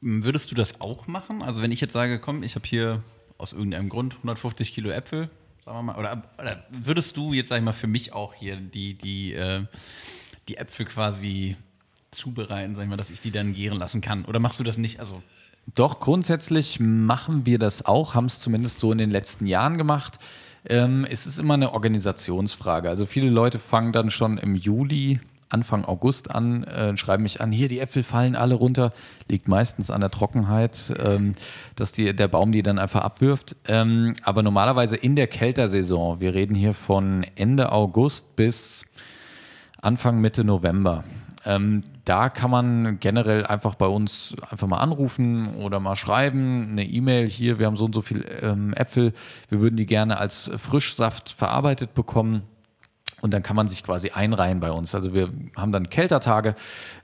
würdest 0.00 0.50
du 0.50 0.54
das 0.54 0.80
auch 0.80 1.06
machen? 1.06 1.42
Also 1.42 1.62
wenn 1.62 1.72
ich 1.72 1.80
jetzt 1.80 1.92
sage, 1.92 2.18
komm, 2.18 2.42
ich 2.42 2.54
habe 2.56 2.66
hier 2.66 3.02
aus 3.38 3.52
irgendeinem 3.52 3.88
Grund 3.88 4.14
150 4.16 4.72
Kilo 4.72 4.90
Äpfel, 4.90 5.30
sagen 5.64 5.78
wir 5.78 5.82
mal, 5.82 5.96
oder, 5.96 6.22
oder 6.38 6.64
würdest 6.70 7.16
du 7.16 7.32
jetzt, 7.32 7.48
sag 7.48 7.58
ich 7.58 7.64
mal, 7.64 7.72
für 7.72 7.86
mich 7.86 8.12
auch 8.12 8.34
hier 8.34 8.56
die, 8.56 8.94
die, 8.94 9.32
äh, 9.32 9.64
die 10.48 10.58
Äpfel 10.58 10.86
quasi 10.86 11.56
zubereiten, 12.10 12.74
sag 12.74 12.82
ich 12.82 12.88
mal, 12.88 12.96
dass 12.96 13.10
ich 13.10 13.20
die 13.20 13.30
dann 13.30 13.54
gären 13.54 13.78
lassen 13.78 14.00
kann? 14.00 14.24
Oder 14.26 14.40
machst 14.40 14.60
du 14.60 14.64
das 14.64 14.76
nicht? 14.76 15.00
Also, 15.00 15.22
Doch, 15.74 16.00
grundsätzlich 16.00 16.80
machen 16.80 17.46
wir 17.46 17.58
das 17.58 17.86
auch, 17.86 18.14
haben 18.14 18.26
es 18.26 18.40
zumindest 18.40 18.78
so 18.78 18.92
in 18.92 18.98
den 18.98 19.10
letzten 19.10 19.46
Jahren 19.46 19.78
gemacht. 19.78 20.18
Ähm, 20.66 21.06
es 21.10 21.26
ist 21.26 21.38
immer 21.38 21.54
eine 21.54 21.72
Organisationsfrage. 21.72 22.88
Also 22.88 23.06
viele 23.06 23.30
Leute 23.30 23.58
fangen 23.58 23.92
dann 23.92 24.10
schon 24.10 24.38
im 24.38 24.54
Juli, 24.54 25.20
Anfang 25.54 25.84
August 25.84 26.34
an, 26.34 26.64
äh, 26.64 26.96
schreiben 26.96 27.22
mich 27.22 27.40
an, 27.40 27.52
hier, 27.52 27.68
die 27.68 27.78
Äpfel 27.78 28.02
fallen 28.02 28.34
alle 28.34 28.56
runter. 28.56 28.92
Liegt 29.30 29.48
meistens 29.48 29.90
an 29.90 30.00
der 30.00 30.10
Trockenheit, 30.10 30.92
ähm, 30.98 31.34
dass 31.76 31.92
die, 31.92 32.14
der 32.14 32.28
Baum 32.28 32.52
die 32.52 32.62
dann 32.62 32.78
einfach 32.78 33.02
abwirft. 33.02 33.56
Ähm, 33.66 34.14
aber 34.22 34.42
normalerweise 34.42 34.96
in 34.96 35.14
der 35.14 35.28
Kältersaison, 35.28 36.20
wir 36.20 36.34
reden 36.34 36.56
hier 36.56 36.74
von 36.74 37.24
Ende 37.36 37.70
August 37.72 38.34
bis 38.34 38.84
Anfang 39.80 40.20
Mitte 40.20 40.44
November. 40.44 41.04
Ähm, 41.46 41.82
da 42.04 42.30
kann 42.30 42.50
man 42.50 43.00
generell 43.00 43.46
einfach 43.46 43.74
bei 43.74 43.86
uns 43.86 44.34
einfach 44.50 44.66
mal 44.66 44.78
anrufen 44.78 45.56
oder 45.56 45.78
mal 45.78 45.96
schreiben, 45.96 46.68
eine 46.72 46.84
E-Mail 46.84 47.28
hier, 47.28 47.58
wir 47.58 47.66
haben 47.66 47.76
so 47.76 47.84
und 47.84 47.94
so 47.94 48.02
viel 48.02 48.24
ähm, 48.42 48.72
Äpfel, 48.74 49.12
wir 49.50 49.60
würden 49.60 49.76
die 49.76 49.86
gerne 49.86 50.18
als 50.18 50.50
Frischsaft 50.56 51.30
verarbeitet 51.30 51.94
bekommen. 51.94 52.42
Und 53.24 53.32
dann 53.32 53.42
kann 53.42 53.56
man 53.56 53.68
sich 53.68 53.82
quasi 53.82 54.10
einreihen 54.10 54.60
bei 54.60 54.70
uns. 54.70 54.94
Also 54.94 55.14
wir 55.14 55.32
haben 55.56 55.72
dann 55.72 55.88
Kältertage, 55.88 56.54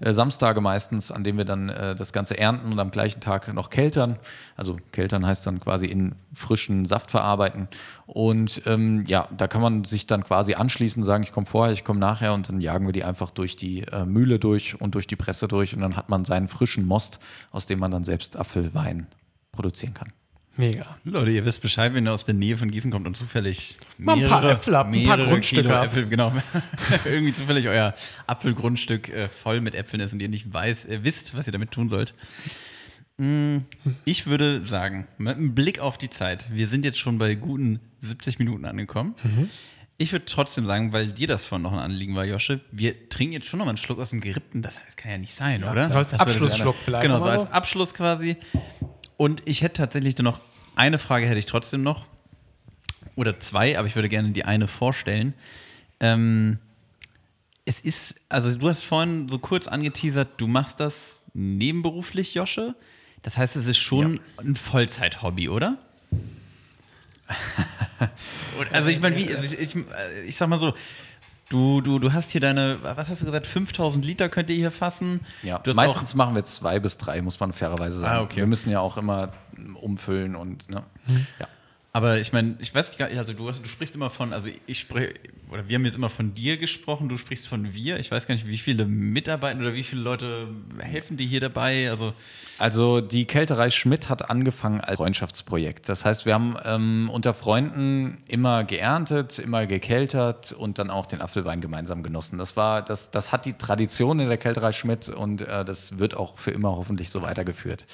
äh, 0.00 0.12
Samstage 0.12 0.60
meistens, 0.60 1.10
an 1.10 1.24
denen 1.24 1.38
wir 1.38 1.46
dann 1.46 1.70
äh, 1.70 1.94
das 1.94 2.12
Ganze 2.12 2.36
ernten 2.36 2.72
und 2.72 2.78
am 2.78 2.90
gleichen 2.90 3.22
Tag 3.22 3.50
noch 3.54 3.70
keltern. 3.70 4.18
Also 4.54 4.76
keltern 4.92 5.24
heißt 5.24 5.46
dann 5.46 5.60
quasi 5.60 5.86
in 5.86 6.14
frischen 6.34 6.84
Saft 6.84 7.10
verarbeiten. 7.10 7.68
Und 8.04 8.60
ähm, 8.66 9.04
ja, 9.06 9.28
da 9.34 9.48
kann 9.48 9.62
man 9.62 9.84
sich 9.84 10.06
dann 10.06 10.22
quasi 10.22 10.52
anschließen, 10.52 11.02
sagen, 11.04 11.24
ich 11.24 11.32
komme 11.32 11.46
vorher, 11.46 11.72
ich 11.72 11.84
komme 11.84 12.00
nachher 12.00 12.34
und 12.34 12.50
dann 12.50 12.60
jagen 12.60 12.84
wir 12.84 12.92
die 12.92 13.04
einfach 13.04 13.30
durch 13.30 13.56
die 13.56 13.84
äh, 13.84 14.04
Mühle 14.04 14.38
durch 14.38 14.78
und 14.78 14.94
durch 14.94 15.06
die 15.06 15.16
Presse 15.16 15.48
durch 15.48 15.74
und 15.74 15.80
dann 15.80 15.96
hat 15.96 16.10
man 16.10 16.26
seinen 16.26 16.48
frischen 16.48 16.84
Most, 16.84 17.18
aus 17.50 17.64
dem 17.64 17.78
man 17.78 17.92
dann 17.92 18.04
selbst 18.04 18.36
Apfelwein 18.36 19.06
produzieren 19.52 19.94
kann. 19.94 20.12
Mega. 20.60 20.96
Leute, 21.04 21.30
ihr 21.30 21.44
wisst 21.44 21.62
Bescheid, 21.62 21.94
wenn 21.94 22.06
ihr 22.06 22.12
aus 22.12 22.24
der 22.24 22.34
Nähe 22.34 22.56
von 22.56 22.70
Gießen 22.70 22.90
kommt 22.90 23.06
und 23.06 23.16
zufällig 23.16 23.76
Mal 23.98 24.18
ein 24.18 24.24
paar 24.24 24.44
Äpfel 24.44 24.76
habt, 24.76 24.94
ein 24.94 25.04
paar 25.04 25.16
mehrere 25.16 25.28
Grundstücke. 25.30 25.72
Äpfel, 25.72 26.06
genau, 26.06 26.32
irgendwie 27.04 27.32
zufällig 27.32 27.66
euer 27.66 27.94
Apfelgrundstück 28.26 29.08
äh, 29.08 29.28
voll 29.28 29.60
mit 29.60 29.74
Äpfeln 29.74 30.00
ist 30.00 30.12
und 30.12 30.20
ihr 30.20 30.28
nicht 30.28 30.52
weiß, 30.52 30.84
äh, 30.84 31.00
wisst, 31.02 31.34
was 31.36 31.46
ihr 31.46 31.52
damit 31.52 31.70
tun 31.70 31.88
sollt. 31.88 32.12
Mm, 33.16 33.58
Ich 34.04 34.26
würde 34.26 34.64
sagen, 34.64 35.06
mit 35.18 35.36
einem 35.36 35.54
Blick 35.54 35.80
auf 35.80 35.98
die 35.98 36.10
Zeit, 36.10 36.46
wir 36.52 36.66
sind 36.68 36.84
jetzt 36.84 36.98
schon 36.98 37.18
bei 37.18 37.34
guten 37.34 37.80
70 38.02 38.38
Minuten 38.38 38.64
angekommen. 38.66 39.14
Mhm. 39.22 39.48
Ich 39.98 40.12
würde 40.12 40.24
trotzdem 40.24 40.64
sagen, 40.64 40.92
weil 40.94 41.08
dir 41.08 41.26
das 41.26 41.44
vorhin 41.44 41.62
noch 41.62 41.72
ein 41.72 41.78
Anliegen 41.78 42.16
war, 42.16 42.24
Josche, 42.24 42.60
wir 42.72 43.10
trinken 43.10 43.34
jetzt 43.34 43.46
schon 43.48 43.58
noch 43.58 43.66
mal 43.66 43.72
einen 43.72 43.76
Schluck 43.76 43.98
aus 43.98 44.10
dem 44.10 44.20
Gerippten. 44.22 44.62
Das 44.62 44.80
kann 44.96 45.10
ja 45.10 45.18
nicht 45.18 45.36
sein, 45.36 45.62
oder? 45.62 45.88
so 45.88 45.94
als 45.94 46.14
Abschlussschluck 46.14 46.76
vielleicht 46.82 47.02
Genau, 47.02 47.18
so 47.18 47.26
als. 47.26 47.50
Abschluss 47.52 47.92
quasi. 47.92 48.36
Und 49.18 49.46
ich 49.46 49.60
hätte 49.60 49.82
tatsächlich 49.82 50.14
dann 50.14 50.24
noch 50.24 50.40
eine 50.76 50.98
Frage, 50.98 51.26
hätte 51.26 51.38
ich 51.38 51.46
trotzdem 51.46 51.82
noch. 51.82 52.06
Oder 53.16 53.40
zwei, 53.40 53.78
aber 53.78 53.86
ich 53.86 53.94
würde 53.94 54.08
gerne 54.08 54.30
die 54.30 54.44
eine 54.44 54.68
vorstellen. 54.68 55.34
Ähm, 56.00 56.58
es 57.64 57.80
ist, 57.80 58.16
also 58.28 58.54
du 58.56 58.68
hast 58.68 58.82
vorhin 58.82 59.28
so 59.28 59.38
kurz 59.38 59.68
angeteasert, 59.68 60.28
du 60.38 60.46
machst 60.46 60.80
das 60.80 61.20
nebenberuflich, 61.34 62.34
Josche. 62.34 62.74
Das 63.22 63.36
heißt, 63.36 63.56
es 63.56 63.66
ist 63.66 63.78
schon 63.78 64.20
ein 64.38 64.56
Vollzeit-Hobby, 64.56 65.48
oder? 65.48 65.78
Also 68.72 68.88
ich 68.88 69.00
meine, 69.00 69.16
wie, 69.16 69.34
also 69.34 69.54
ich, 69.54 69.76
ich, 69.76 69.84
ich 70.26 70.36
sag 70.36 70.48
mal 70.48 70.58
so, 70.58 70.74
du, 71.50 71.82
du, 71.82 71.98
du 71.98 72.12
hast 72.14 72.30
hier 72.30 72.40
deine, 72.40 72.78
was 72.82 73.10
hast 73.10 73.20
du 73.20 73.26
gesagt, 73.26 73.46
5000 73.46 74.02
Liter 74.04 74.30
könnt 74.30 74.48
ihr 74.48 74.56
hier 74.56 74.70
fassen. 74.70 75.20
Ja, 75.42 75.60
meistens 75.74 76.14
machen 76.14 76.34
wir 76.34 76.44
zwei 76.44 76.80
bis 76.80 76.96
drei, 76.96 77.20
muss 77.20 77.38
man 77.38 77.52
fairerweise 77.52 78.00
sagen. 78.00 78.18
Ah, 78.18 78.22
okay. 78.22 78.36
Wir 78.36 78.46
müssen 78.46 78.70
ja 78.70 78.80
auch 78.80 78.96
immer 78.96 79.32
mm, 79.56 79.76
umfüllen 79.76 80.34
und 80.36 80.70
ne? 80.70 80.82
ja. 81.38 81.48
Aber 81.92 82.20
ich 82.20 82.32
meine, 82.32 82.54
ich 82.60 82.72
weiß 82.72 82.96
gar 82.96 83.08
nicht, 83.08 83.18
also 83.18 83.32
du, 83.32 83.50
du 83.50 83.68
sprichst 83.68 83.96
immer 83.96 84.10
von, 84.10 84.32
also 84.32 84.48
ich 84.66 84.78
spreche, 84.78 85.14
oder 85.50 85.68
wir 85.68 85.74
haben 85.74 85.84
jetzt 85.84 85.96
immer 85.96 86.08
von 86.08 86.34
dir 86.34 86.56
gesprochen, 86.56 87.08
du 87.08 87.16
sprichst 87.16 87.48
von 87.48 87.74
wir. 87.74 87.98
Ich 87.98 88.12
weiß 88.12 88.28
gar 88.28 88.34
nicht, 88.36 88.46
wie 88.46 88.58
viele 88.58 88.84
Mitarbeiter 88.84 89.58
oder 89.58 89.74
wie 89.74 89.82
viele 89.82 90.02
Leute 90.02 90.46
helfen 90.78 91.16
dir 91.16 91.26
hier 91.26 91.40
dabei? 91.40 91.90
Also, 91.90 92.14
Also 92.58 93.00
die 93.00 93.24
Kälterei 93.24 93.70
Schmidt 93.70 94.08
hat 94.08 94.30
angefangen 94.30 94.80
als 94.80 94.98
Freundschaftsprojekt. 94.98 95.88
Das 95.88 96.04
heißt, 96.04 96.26
wir 96.26 96.34
haben 96.34 96.56
ähm, 96.64 97.10
unter 97.12 97.34
Freunden 97.34 98.18
immer 98.28 98.62
geerntet, 98.62 99.40
immer 99.40 99.66
gekeltert 99.66 100.52
und 100.52 100.78
dann 100.78 100.90
auch 100.90 101.06
den 101.06 101.20
Apfelwein 101.20 101.60
gemeinsam 101.60 102.04
genossen. 102.04 102.38
Das 102.38 102.56
war, 102.56 102.82
das, 102.82 103.10
das 103.10 103.32
hat 103.32 103.46
die 103.46 103.54
Tradition 103.54 104.20
in 104.20 104.28
der 104.28 104.38
Kälterei 104.38 104.70
Schmidt 104.70 105.08
und 105.08 105.40
äh, 105.40 105.64
das 105.64 105.98
wird 105.98 106.16
auch 106.16 106.38
für 106.38 106.52
immer 106.52 106.76
hoffentlich 106.76 107.10
so 107.10 107.22
weitergeführt. 107.22 107.86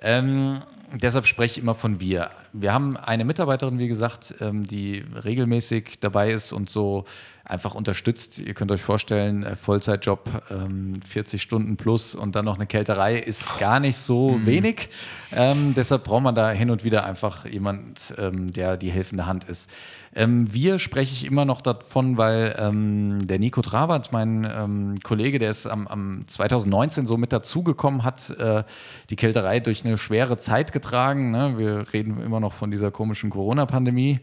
Ähm, 0.00 0.62
deshalb 1.02 1.26
spreche 1.26 1.52
ich 1.52 1.62
immer 1.62 1.74
von 1.74 2.00
wir. 2.00 2.30
Wir 2.52 2.72
haben 2.72 2.96
eine 2.96 3.24
Mitarbeiterin, 3.24 3.78
wie 3.78 3.88
gesagt, 3.88 4.34
ähm, 4.40 4.66
die 4.66 5.04
regelmäßig 5.24 5.98
dabei 6.00 6.30
ist 6.30 6.52
und 6.52 6.70
so 6.70 7.04
einfach 7.44 7.74
unterstützt. 7.74 8.38
Ihr 8.38 8.54
könnt 8.54 8.70
euch 8.70 8.82
vorstellen, 8.82 9.42
äh, 9.42 9.56
Vollzeitjob, 9.56 10.30
ähm, 10.50 11.00
40 11.06 11.42
Stunden 11.42 11.76
plus 11.76 12.14
und 12.14 12.34
dann 12.34 12.44
noch 12.44 12.56
eine 12.56 12.66
Kälterei 12.66 13.18
ist 13.18 13.58
gar 13.58 13.80
nicht 13.80 13.96
so 13.96 14.40
wenig. 14.44 14.88
Ähm, 15.32 15.74
deshalb 15.76 16.04
braucht 16.04 16.22
man 16.22 16.34
da 16.34 16.50
hin 16.50 16.70
und 16.70 16.84
wieder 16.84 17.04
einfach 17.04 17.44
jemand, 17.44 18.14
ähm, 18.18 18.52
der 18.52 18.76
die 18.76 18.90
helfende 18.90 19.26
Hand 19.26 19.44
ist. 19.44 19.70
Ähm, 20.14 20.52
wir 20.52 20.78
spreche 20.78 21.12
ich 21.12 21.24
immer 21.24 21.44
noch 21.44 21.60
davon, 21.60 22.16
weil 22.16 22.54
ähm, 22.58 23.26
der 23.26 23.38
Nico 23.38 23.62
Trabert, 23.62 24.12
mein 24.12 24.48
ähm, 24.50 24.94
Kollege, 25.02 25.38
der 25.38 25.50
ist 25.50 25.66
am, 25.66 25.88
am 25.88 26.24
2019 26.26 27.06
so 27.06 27.16
mit 27.16 27.32
dazugekommen, 27.32 28.04
hat 28.04 28.30
äh, 28.38 28.62
die 29.10 29.16
Kälterei 29.16 29.60
durch 29.60 29.84
eine 29.84 29.98
schwere 29.98 30.36
Zeit 30.36 30.72
getragen. 30.72 31.32
Ne? 31.32 31.58
Wir 31.58 31.92
reden 31.92 32.20
immer 32.20 32.38
noch 32.38 32.52
von 32.52 32.70
dieser 32.70 32.92
komischen 32.92 33.30
Corona-Pandemie 33.30 34.20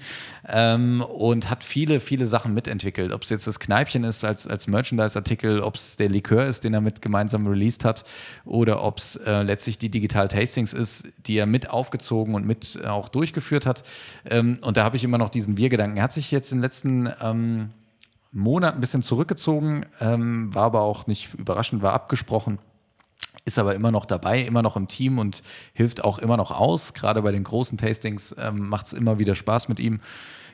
ähm, 0.48 1.02
und 1.02 1.50
hat 1.50 1.64
viele, 1.64 2.00
viele 2.00 2.26
Sachen 2.26 2.54
mitentwickelt. 2.54 3.12
Ob 3.12 3.24
es 3.24 3.30
jetzt 3.30 3.48
das 3.48 3.60
Kneipchen 3.60 4.06
ist 4.06 4.24
als, 4.24 4.48
als 4.48 4.68
Merchandise-Artikel, 4.68 5.60
ob 5.60 5.76
es 5.76 5.98
der 5.98 6.10
Likör 6.10 6.46
ist, 6.46 6.64
den 6.64 6.74
er 6.74 6.82
mit 6.82 7.02
gemeinsam 7.02 7.48
released 7.48 7.84
hat, 7.84 8.06
oder 8.46 8.82
ob 8.82 9.00
es 9.00 9.18
äh, 9.18 9.42
letztlich 9.44 9.78
die 9.78 9.90
Digital 9.90 10.30
Tastings 10.30 10.72
ist, 10.72 11.10
die 11.28 11.38
er 11.38 11.46
mit 11.46 11.70
aufgezogen 11.70 12.34
und 12.36 12.46
mit 12.46 12.80
äh, 12.82 12.88
auch 12.88 13.10
durchgeführt 13.10 13.66
hat. 13.66 13.84
Ähm, 14.30 14.60
und 14.62 14.78
da 14.78 14.86
habe 14.86 14.96
ich 14.96 15.04
immer 15.04 15.18
noch 15.18 15.30
diesen 15.30 15.58
Wir-Gedanken. 15.58 15.81
Er 15.98 16.04
hat 16.04 16.14
sich 16.14 16.32
jetzt 16.32 16.52
in 16.52 16.60
den 16.60 16.64
letzten 16.64 17.10
ähm, 17.22 17.72
Monaten 18.32 18.78
ein 18.78 18.82
bisschen 18.82 19.02
zurückgezogen, 19.02 19.86
ähm, 20.00 20.54
war 20.54 20.66
aber 20.66 20.82
auch 20.82 21.08
nicht 21.08 21.34
überraschend, 21.34 21.82
war 21.82 21.94
abgesprochen 21.94 22.60
ist 23.46 23.58
aber 23.58 23.74
immer 23.74 23.92
noch 23.92 24.06
dabei, 24.06 24.42
immer 24.42 24.62
noch 24.62 24.76
im 24.76 24.88
Team 24.88 25.18
und 25.18 25.42
hilft 25.74 26.04
auch 26.04 26.20
immer 26.20 26.38
noch 26.38 26.52
aus. 26.52 26.94
Gerade 26.94 27.22
bei 27.22 27.32
den 27.32 27.44
großen 27.44 27.78
Tastings 27.78 28.36
ähm, 28.38 28.70
macht 28.70 28.88
es 28.88 28.94
immer 28.94 29.20
wieder 29.20 29.36
Spaß 29.36 29.68
mit 29.68 29.80
ihm. 29.80 30.00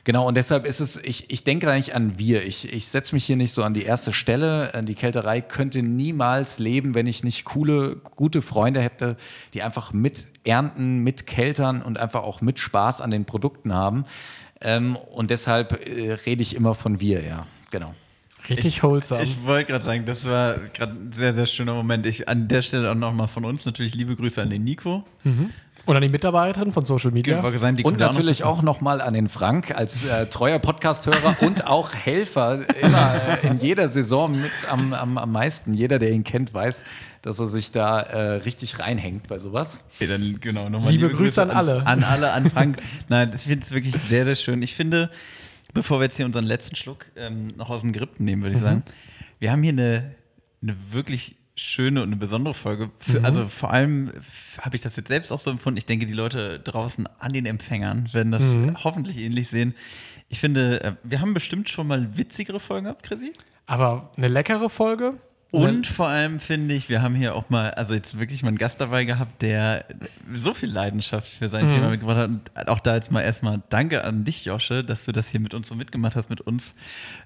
Genau, 0.04 0.26
und 0.26 0.36
deshalb 0.36 0.64
ist 0.64 0.80
es, 0.80 0.96
ich, 0.96 1.30
ich 1.30 1.44
denke 1.44 1.66
da 1.66 1.74
nicht 1.74 1.94
an 1.94 2.18
wir. 2.18 2.46
Ich, 2.46 2.72
ich 2.72 2.88
setze 2.88 3.14
mich 3.14 3.26
hier 3.26 3.36
nicht 3.36 3.52
so 3.52 3.62
an 3.62 3.74
die 3.74 3.82
erste 3.82 4.14
Stelle. 4.14 4.72
Äh, 4.72 4.82
Die 4.84 4.94
Kälterei 4.94 5.42
könnte 5.42 5.82
niemals 5.82 6.58
leben, 6.58 6.94
wenn 6.94 7.06
ich 7.06 7.24
nicht 7.24 7.44
coole, 7.44 7.96
gute 7.96 8.40
Freunde 8.40 8.80
hätte, 8.80 9.16
die 9.52 9.62
einfach 9.62 9.92
mit 9.92 10.26
ernten, 10.44 11.00
mit 11.00 11.26
keltern 11.26 11.82
und 11.82 11.98
einfach 11.98 12.22
auch 12.22 12.40
mit 12.40 12.58
Spaß 12.58 13.02
an 13.02 13.10
den 13.10 13.26
Produkten 13.26 13.74
haben. 13.74 14.04
Ähm, 14.60 14.96
und 14.96 15.30
deshalb 15.30 15.86
äh, 15.86 16.12
rede 16.12 16.42
ich 16.42 16.54
immer 16.54 16.74
von 16.74 17.00
wir, 17.00 17.22
ja. 17.22 17.46
Genau. 17.70 17.94
Richtig 18.48 18.82
wholesome. 18.82 19.22
ich 19.22 19.44
wollte 19.44 19.72
gerade 19.72 19.84
sagen, 19.84 20.06
das 20.06 20.24
war 20.24 20.56
gerade 20.72 20.92
ein 20.92 21.12
sehr, 21.12 21.34
sehr 21.34 21.46
schöner 21.46 21.74
Moment. 21.74 22.06
Ich, 22.06 22.28
an 22.28 22.48
der 22.48 22.62
Stelle 22.62 22.90
auch 22.90 22.94
nochmal 22.94 23.28
von 23.28 23.44
uns 23.44 23.66
natürlich 23.66 23.94
liebe 23.94 24.16
Grüße 24.16 24.40
an 24.40 24.48
den 24.50 24.64
Nico. 24.64 25.04
Und 25.88 25.96
an 25.96 26.02
die 26.02 26.10
Mitarbeiterin 26.10 26.70
von 26.70 26.84
Social 26.84 27.12
Media. 27.12 27.40
Sagen, 27.58 27.76
die 27.76 27.82
Und 27.82 27.98
natürlich 27.98 28.44
auch 28.44 28.60
nochmal 28.60 29.00
an 29.00 29.14
den 29.14 29.30
Frank 29.30 29.74
als 29.74 30.04
äh, 30.04 30.26
treuer 30.26 30.58
Podcast-Hörer 30.58 31.36
und 31.46 31.66
auch 31.66 31.94
Helfer 31.94 32.60
immer 32.82 33.14
äh, 33.42 33.46
in 33.46 33.58
jeder 33.58 33.88
Saison 33.88 34.32
mit 34.32 34.50
am, 34.70 34.92
am, 34.92 35.16
am 35.16 35.32
meisten. 35.32 35.72
Jeder, 35.72 35.98
der 35.98 36.10
ihn 36.10 36.24
kennt, 36.24 36.52
weiß, 36.52 36.84
dass 37.22 37.38
er 37.38 37.46
sich 37.46 37.70
da 37.70 38.00
äh, 38.00 38.32
richtig 38.34 38.80
reinhängt 38.80 39.28
bei 39.28 39.38
sowas. 39.38 39.80
Okay, 39.94 40.08
dann 40.08 40.38
genau 40.40 40.68
nochmal 40.68 40.92
Liebe 40.92 41.08
Grüße 41.08 41.40
an 41.40 41.50
alle. 41.50 41.86
An 41.86 42.04
alle, 42.04 42.32
an 42.32 42.50
Frank. 42.50 42.82
Nein, 43.08 43.32
ich 43.34 43.44
finde 43.44 43.64
es 43.64 43.72
wirklich 43.72 43.94
sehr, 43.94 44.26
sehr 44.26 44.36
schön. 44.36 44.60
Ich 44.60 44.74
finde, 44.74 45.10
bevor 45.72 46.00
wir 46.00 46.04
jetzt 46.04 46.18
hier 46.18 46.26
unseren 46.26 46.44
letzten 46.44 46.76
Schluck 46.76 47.06
ähm, 47.16 47.54
noch 47.56 47.70
aus 47.70 47.80
dem 47.80 47.94
Gerippten 47.94 48.26
nehmen, 48.26 48.42
würde 48.42 48.56
ich 48.56 48.60
sagen, 48.60 48.82
wir 49.38 49.50
haben 49.50 49.62
hier 49.62 49.72
eine, 49.72 50.14
eine 50.60 50.76
wirklich 50.90 51.36
schöne 51.58 52.02
und 52.02 52.08
eine 52.08 52.16
besondere 52.16 52.54
Folge. 52.54 52.90
Für, 53.00 53.24
Also 53.24 53.48
vor 53.48 53.72
allem 53.72 54.12
habe 54.60 54.76
ich 54.76 54.82
das 54.82 54.96
jetzt 54.96 55.08
selbst 55.08 55.32
auch 55.32 55.40
so 55.40 55.50
empfunden. 55.50 55.76
Ich 55.76 55.86
denke, 55.86 56.06
die 56.06 56.14
Leute 56.14 56.58
draußen 56.58 57.08
an 57.18 57.32
den 57.32 57.46
Empfängern 57.46 58.12
werden 58.12 58.32
das 58.32 58.42
hoffentlich 58.84 59.18
ähnlich 59.18 59.48
sehen. 59.48 59.74
Ich 60.28 60.40
finde, 60.40 60.82
äh, 60.82 60.92
wir 61.02 61.20
haben 61.20 61.34
bestimmt 61.34 61.68
schon 61.68 61.86
mal 61.86 62.16
witzigere 62.16 62.60
Folgen 62.60 62.84
gehabt, 62.84 63.02
Chrissy. 63.02 63.32
Aber 63.66 64.12
eine 64.16 64.28
leckere 64.28 64.70
Folge 64.70 65.14
Und 65.50 65.86
vor 65.86 66.08
allem 66.08 66.40
finde 66.40 66.74
ich, 66.74 66.90
wir 66.90 67.00
haben 67.00 67.14
hier 67.14 67.34
auch 67.34 67.48
mal, 67.48 67.70
also 67.70 67.94
jetzt 67.94 68.18
wirklich 68.18 68.42
mal 68.42 68.48
einen 68.48 68.58
Gast 68.58 68.80
dabei 68.82 69.06
gehabt, 69.06 69.40
der 69.40 69.86
so 70.34 70.52
viel 70.52 70.70
Leidenschaft 70.70 71.26
für 71.26 71.48
sein 71.48 71.64
Mhm. 71.64 71.70
Thema 71.70 71.88
mitgebracht 71.90 72.18
hat. 72.18 72.28
Und 72.28 72.68
auch 72.68 72.80
da 72.80 72.96
jetzt 72.96 73.10
mal 73.10 73.22
erstmal 73.22 73.62
Danke 73.70 74.04
an 74.04 74.24
dich, 74.24 74.44
Josche, 74.44 74.84
dass 74.84 75.06
du 75.06 75.12
das 75.12 75.28
hier 75.30 75.40
mit 75.40 75.54
uns 75.54 75.68
so 75.68 75.74
mitgemacht 75.74 76.16
hast, 76.16 76.28
mit 76.28 76.42
uns 76.42 76.74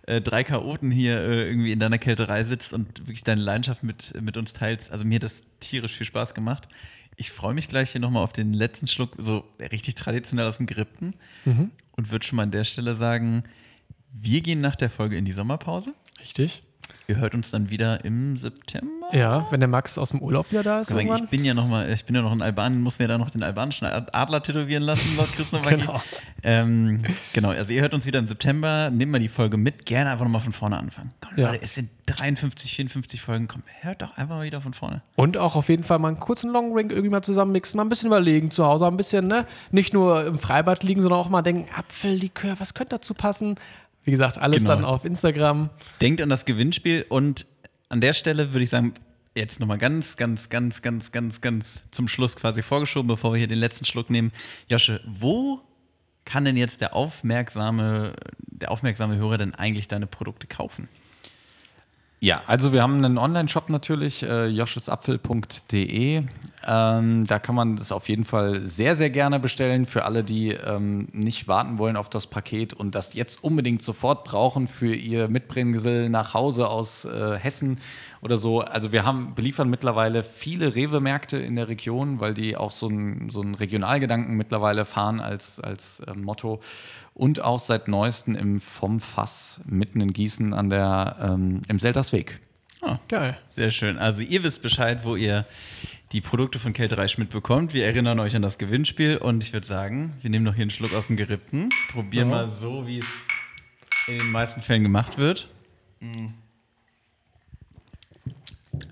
äh, 0.06 0.20
drei 0.20 0.44
Chaoten 0.44 0.92
hier 0.92 1.18
äh, 1.18 1.48
irgendwie 1.48 1.72
in 1.72 1.80
deiner 1.80 1.98
Kälterei 1.98 2.44
sitzt 2.44 2.72
und 2.72 3.00
wirklich 3.00 3.24
deine 3.24 3.40
Leidenschaft 3.42 3.82
mit, 3.82 4.14
mit 4.20 4.36
uns 4.36 4.52
teilst. 4.52 4.92
Also 4.92 5.04
mir 5.04 5.16
hat 5.16 5.24
das 5.24 5.42
tierisch 5.58 5.96
viel 5.96 6.06
Spaß 6.06 6.34
gemacht. 6.34 6.68
Ich 7.16 7.32
freue 7.32 7.54
mich 7.54 7.66
gleich 7.66 7.90
hier 7.90 8.00
nochmal 8.00 8.22
auf 8.22 8.32
den 8.32 8.54
letzten 8.54 8.86
Schluck, 8.86 9.16
so 9.18 9.44
richtig 9.58 9.96
traditionell 9.96 10.46
aus 10.46 10.58
dem 10.58 10.66
Gerippten. 10.66 11.14
Mhm. 11.44 11.72
Und 11.96 12.10
würde 12.10 12.24
schon 12.24 12.36
mal 12.36 12.44
an 12.44 12.52
der 12.52 12.64
Stelle 12.64 12.94
sagen, 12.94 13.42
wir 14.12 14.42
gehen 14.42 14.60
nach 14.60 14.76
der 14.76 14.90
Folge 14.90 15.16
in 15.16 15.24
die 15.24 15.32
Sommerpause. 15.32 15.92
Richtig. 16.20 16.62
Ihr 17.08 17.16
hört 17.16 17.34
uns 17.34 17.50
dann 17.50 17.68
wieder 17.68 18.04
im 18.04 18.36
September. 18.36 18.88
Ja, 19.12 19.46
wenn 19.50 19.60
der 19.60 19.68
Max 19.68 19.98
aus 19.98 20.10
dem 20.10 20.20
Urlaub 20.22 20.50
wieder 20.50 20.62
da 20.62 20.80
ist. 20.80 20.90
Ich, 20.90 20.96
sagen, 20.96 21.12
ich 21.24 21.28
bin 21.28 21.44
ja 21.44 21.52
noch 21.52 21.66
mal, 21.66 21.90
ich 21.90 22.04
bin 22.04 22.14
ja 22.14 22.22
noch 22.22 22.32
in 22.32 22.40
Albanien, 22.40 22.80
muss 22.80 22.98
mir 22.98 23.08
da 23.08 23.18
noch 23.18 23.28
den 23.30 23.42
albanischen 23.42 23.86
Adler 23.86 24.42
tätowieren 24.42 24.84
lassen, 24.84 25.16
laut 25.16 25.30
Chris 25.32 25.50
Nowacki. 25.52 25.76
Genau. 25.78 26.00
Ähm, 26.44 27.02
genau, 27.32 27.50
also 27.50 27.72
ihr 27.72 27.82
hört 27.82 27.92
uns 27.92 28.06
wieder 28.06 28.18
im 28.20 28.28
September. 28.28 28.88
Nehmt 28.90 29.12
mal 29.12 29.18
die 29.18 29.28
Folge 29.28 29.56
mit. 29.56 29.84
Gerne 29.84 30.10
einfach 30.10 30.24
nochmal 30.24 30.40
von 30.40 30.52
vorne 30.52 30.78
anfangen. 30.78 31.12
Komm, 31.20 31.38
Ja. 31.38 31.50
Leute, 31.50 31.62
es 31.64 31.74
sind 31.74 31.90
53, 32.06 32.74
54 32.76 33.20
Folgen. 33.20 33.48
Komm, 33.48 33.62
hört 33.80 34.00
doch 34.02 34.16
einfach 34.16 34.36
mal 34.36 34.44
wieder 34.44 34.60
von 34.60 34.72
vorne. 34.72 35.02
Und 35.16 35.36
auch 35.36 35.56
auf 35.56 35.68
jeden 35.68 35.82
Fall 35.82 35.98
mal 35.98 36.08
einen 36.08 36.20
kurzen 36.20 36.50
Long 36.50 36.72
Ring 36.74 36.90
irgendwie 36.90 37.10
mal 37.10 37.22
zusammen 37.22 37.52
mixen, 37.52 37.76
mal 37.76 37.84
ein 37.84 37.88
bisschen 37.88 38.06
überlegen 38.06 38.50
zu 38.50 38.64
Hause, 38.64 38.86
ein 38.86 38.96
bisschen, 38.96 39.26
ne? 39.26 39.46
Nicht 39.70 39.92
nur 39.92 40.24
im 40.24 40.38
Freibad 40.38 40.82
liegen, 40.84 41.02
sondern 41.02 41.20
auch 41.20 41.28
mal 41.28 41.42
denken, 41.42 41.68
Apfellikör, 41.76 42.58
was 42.58 42.74
könnte 42.74 42.96
dazu 42.96 43.12
passen? 43.12 43.56
Wie 44.04 44.10
gesagt, 44.10 44.38
alles 44.38 44.62
Genau. 44.62 44.74
dann 44.76 44.84
auf 44.84 45.04
Instagram. 45.04 45.70
Denkt 46.00 46.20
an 46.20 46.28
das 46.28 46.44
Gewinnspiel 46.44 47.06
und 47.08 47.46
an 47.88 48.00
der 48.00 48.12
Stelle 48.14 48.52
würde 48.52 48.64
ich 48.64 48.70
sagen, 48.70 48.94
jetzt 49.34 49.60
nochmal 49.60 49.78
ganz, 49.78 50.16
ganz, 50.16 50.48
ganz, 50.48 50.82
ganz, 50.82 51.12
ganz, 51.12 51.40
ganz 51.40 51.80
zum 51.90 52.08
Schluss 52.08 52.36
quasi 52.36 52.62
vorgeschoben, 52.62 53.08
bevor 53.08 53.32
wir 53.32 53.38
hier 53.38 53.48
den 53.48 53.58
letzten 53.58 53.84
Schluck 53.84 54.10
nehmen. 54.10 54.32
Josche, 54.68 55.00
wo 55.06 55.60
kann 56.24 56.44
denn 56.44 56.56
jetzt 56.56 56.80
der 56.80 56.94
aufmerksame, 56.94 58.14
der 58.38 58.70
aufmerksame 58.70 59.16
Hörer 59.16 59.38
denn 59.38 59.54
eigentlich 59.54 59.88
deine 59.88 60.06
Produkte 60.06 60.46
kaufen? 60.46 60.88
Ja, 62.22 62.42
also 62.46 62.72
wir 62.72 62.82
haben 62.82 63.04
einen 63.04 63.18
Online-Shop 63.18 63.68
natürlich, 63.68 64.22
äh, 64.22 64.46
joschesapfel.de. 64.46 66.22
Ähm, 66.64 67.26
da 67.26 67.38
kann 67.40 67.54
man 67.56 67.74
das 67.74 67.90
auf 67.90 68.08
jeden 68.08 68.24
Fall 68.24 68.64
sehr, 68.64 68.94
sehr 68.94 69.10
gerne 69.10 69.40
bestellen 69.40 69.86
für 69.86 70.04
alle, 70.04 70.22
die 70.22 70.50
ähm, 70.50 71.08
nicht 71.12 71.48
warten 71.48 71.78
wollen 71.78 71.96
auf 71.96 72.08
das 72.08 72.28
Paket 72.28 72.74
und 72.74 72.94
das 72.94 73.14
jetzt 73.14 73.42
unbedingt 73.42 73.82
sofort 73.82 74.22
brauchen 74.22 74.68
für 74.68 74.94
ihr 74.94 75.26
Mitbringsel 75.26 76.08
nach 76.10 76.32
Hause 76.32 76.68
aus 76.68 77.04
äh, 77.06 77.36
Hessen 77.36 77.80
oder 78.22 78.38
so. 78.38 78.60
Also 78.60 78.92
wir 78.92 79.04
haben 79.04 79.34
beliefern 79.34 79.68
mittlerweile 79.68 80.22
viele 80.22 80.74
Rewe-Märkte 80.74 81.36
in 81.36 81.56
der 81.56 81.68
Region, 81.68 82.20
weil 82.20 82.34
die 82.34 82.56
auch 82.56 82.70
so 82.70 82.88
einen 82.88 83.28
so 83.30 83.42
einen 83.42 83.54
Regionalgedanken 83.54 84.36
mittlerweile 84.36 84.84
fahren 84.84 85.20
als, 85.20 85.60
als 85.60 86.00
äh, 86.00 86.14
Motto. 86.14 86.60
Und 87.14 87.42
auch 87.42 87.60
seit 87.60 87.88
neuestem 87.88 88.36
im 88.36 88.60
Vom 88.60 89.00
Fass 89.00 89.60
mitten 89.66 90.00
in 90.00 90.12
Gießen 90.12 90.54
an 90.54 90.70
der, 90.70 91.16
ähm, 91.20 91.62
im 91.68 91.78
Seltersweg. 91.78 92.40
Geil. 93.08 93.36
Sehr 93.48 93.70
schön. 93.70 93.98
Also 93.98 94.22
ihr 94.22 94.42
wisst 94.42 94.62
Bescheid, 94.62 95.00
wo 95.04 95.14
ihr 95.14 95.44
die 96.12 96.20
Produkte 96.20 96.58
von 96.58 96.72
Kälterei 96.72 97.08
Schmidt 97.08 97.30
bekommt. 97.30 97.74
Wir 97.74 97.86
erinnern 97.86 98.18
euch 98.20 98.34
an 98.34 98.42
das 98.42 98.58
Gewinnspiel 98.58 99.18
und 99.18 99.42
ich 99.42 99.52
würde 99.52 99.66
sagen, 99.66 100.14
wir 100.20 100.30
nehmen 100.30 100.44
noch 100.44 100.54
hier 100.54 100.62
einen 100.62 100.70
Schluck 100.70 100.92
aus 100.94 101.08
dem 101.08 101.16
Gerippten. 101.16 101.70
Probieren 101.90 102.30
mal 102.30 102.50
so, 102.50 102.86
wie 102.86 103.00
es 103.00 103.06
in 104.08 104.18
den 104.18 104.30
meisten 104.30 104.60
Fällen 104.60 104.82
gemacht 104.82 105.18
wird. 105.18 105.52
Mm. 106.00 106.28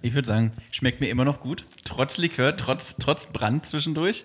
Ich 0.03 0.15
würde 0.15 0.29
sagen, 0.29 0.53
schmeckt 0.71 1.01
mir 1.01 1.09
immer 1.09 1.25
noch 1.25 1.41
gut. 1.41 1.65
Trotz 1.85 2.17
Likör, 2.19 2.57
trotz, 2.57 2.97
trotz 2.97 3.27
Brand 3.27 3.65
zwischendurch. 3.67 4.25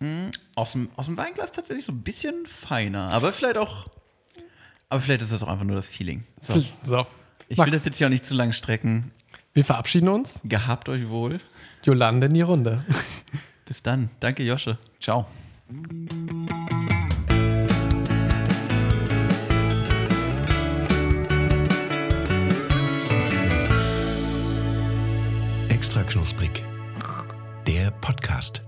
Mm, 0.00 0.28
Aus, 0.54 0.72
dem, 0.72 0.88
aus 0.96 1.06
dem 1.06 1.16
Weinglas 1.16 1.52
tatsächlich 1.52 1.84
so 1.84 1.92
ein 1.92 2.02
bisschen 2.02 2.46
feiner. 2.46 3.08
Aber 3.10 3.32
vielleicht 3.32 3.56
auch. 3.58 3.86
Aber 4.88 5.00
vielleicht 5.00 5.22
ist 5.22 5.32
das 5.32 5.42
auch 5.42 5.48
einfach 5.48 5.64
nur 5.64 5.76
das 5.76 5.88
Feeling. 5.88 6.24
So. 6.42 6.62
So. 6.82 7.06
Ich 7.48 7.58
Max, 7.58 7.66
will 7.66 7.72
das 7.78 7.84
jetzt 7.84 7.98
hier 7.98 8.06
auch 8.06 8.10
nicht 8.10 8.24
zu 8.24 8.34
lang 8.34 8.52
strecken. 8.52 9.10
wir 9.54 9.64
verabschieden 9.64 10.08
uns. 10.08 10.40
Gehabt 10.44 10.88
euch 10.88 11.08
wohl. 11.08 11.40
Jolande 11.82 12.26
in 12.26 12.34
die 12.34 12.42
Runde. 12.42 12.84
Bis 13.64 13.82
dann. 13.82 14.10
Danke, 14.20 14.42
Josche. 14.44 14.78
Ciao. 15.00 15.26
Jahresblick. 26.28 26.62
Der 27.66 27.90
Podcast. 27.90 28.67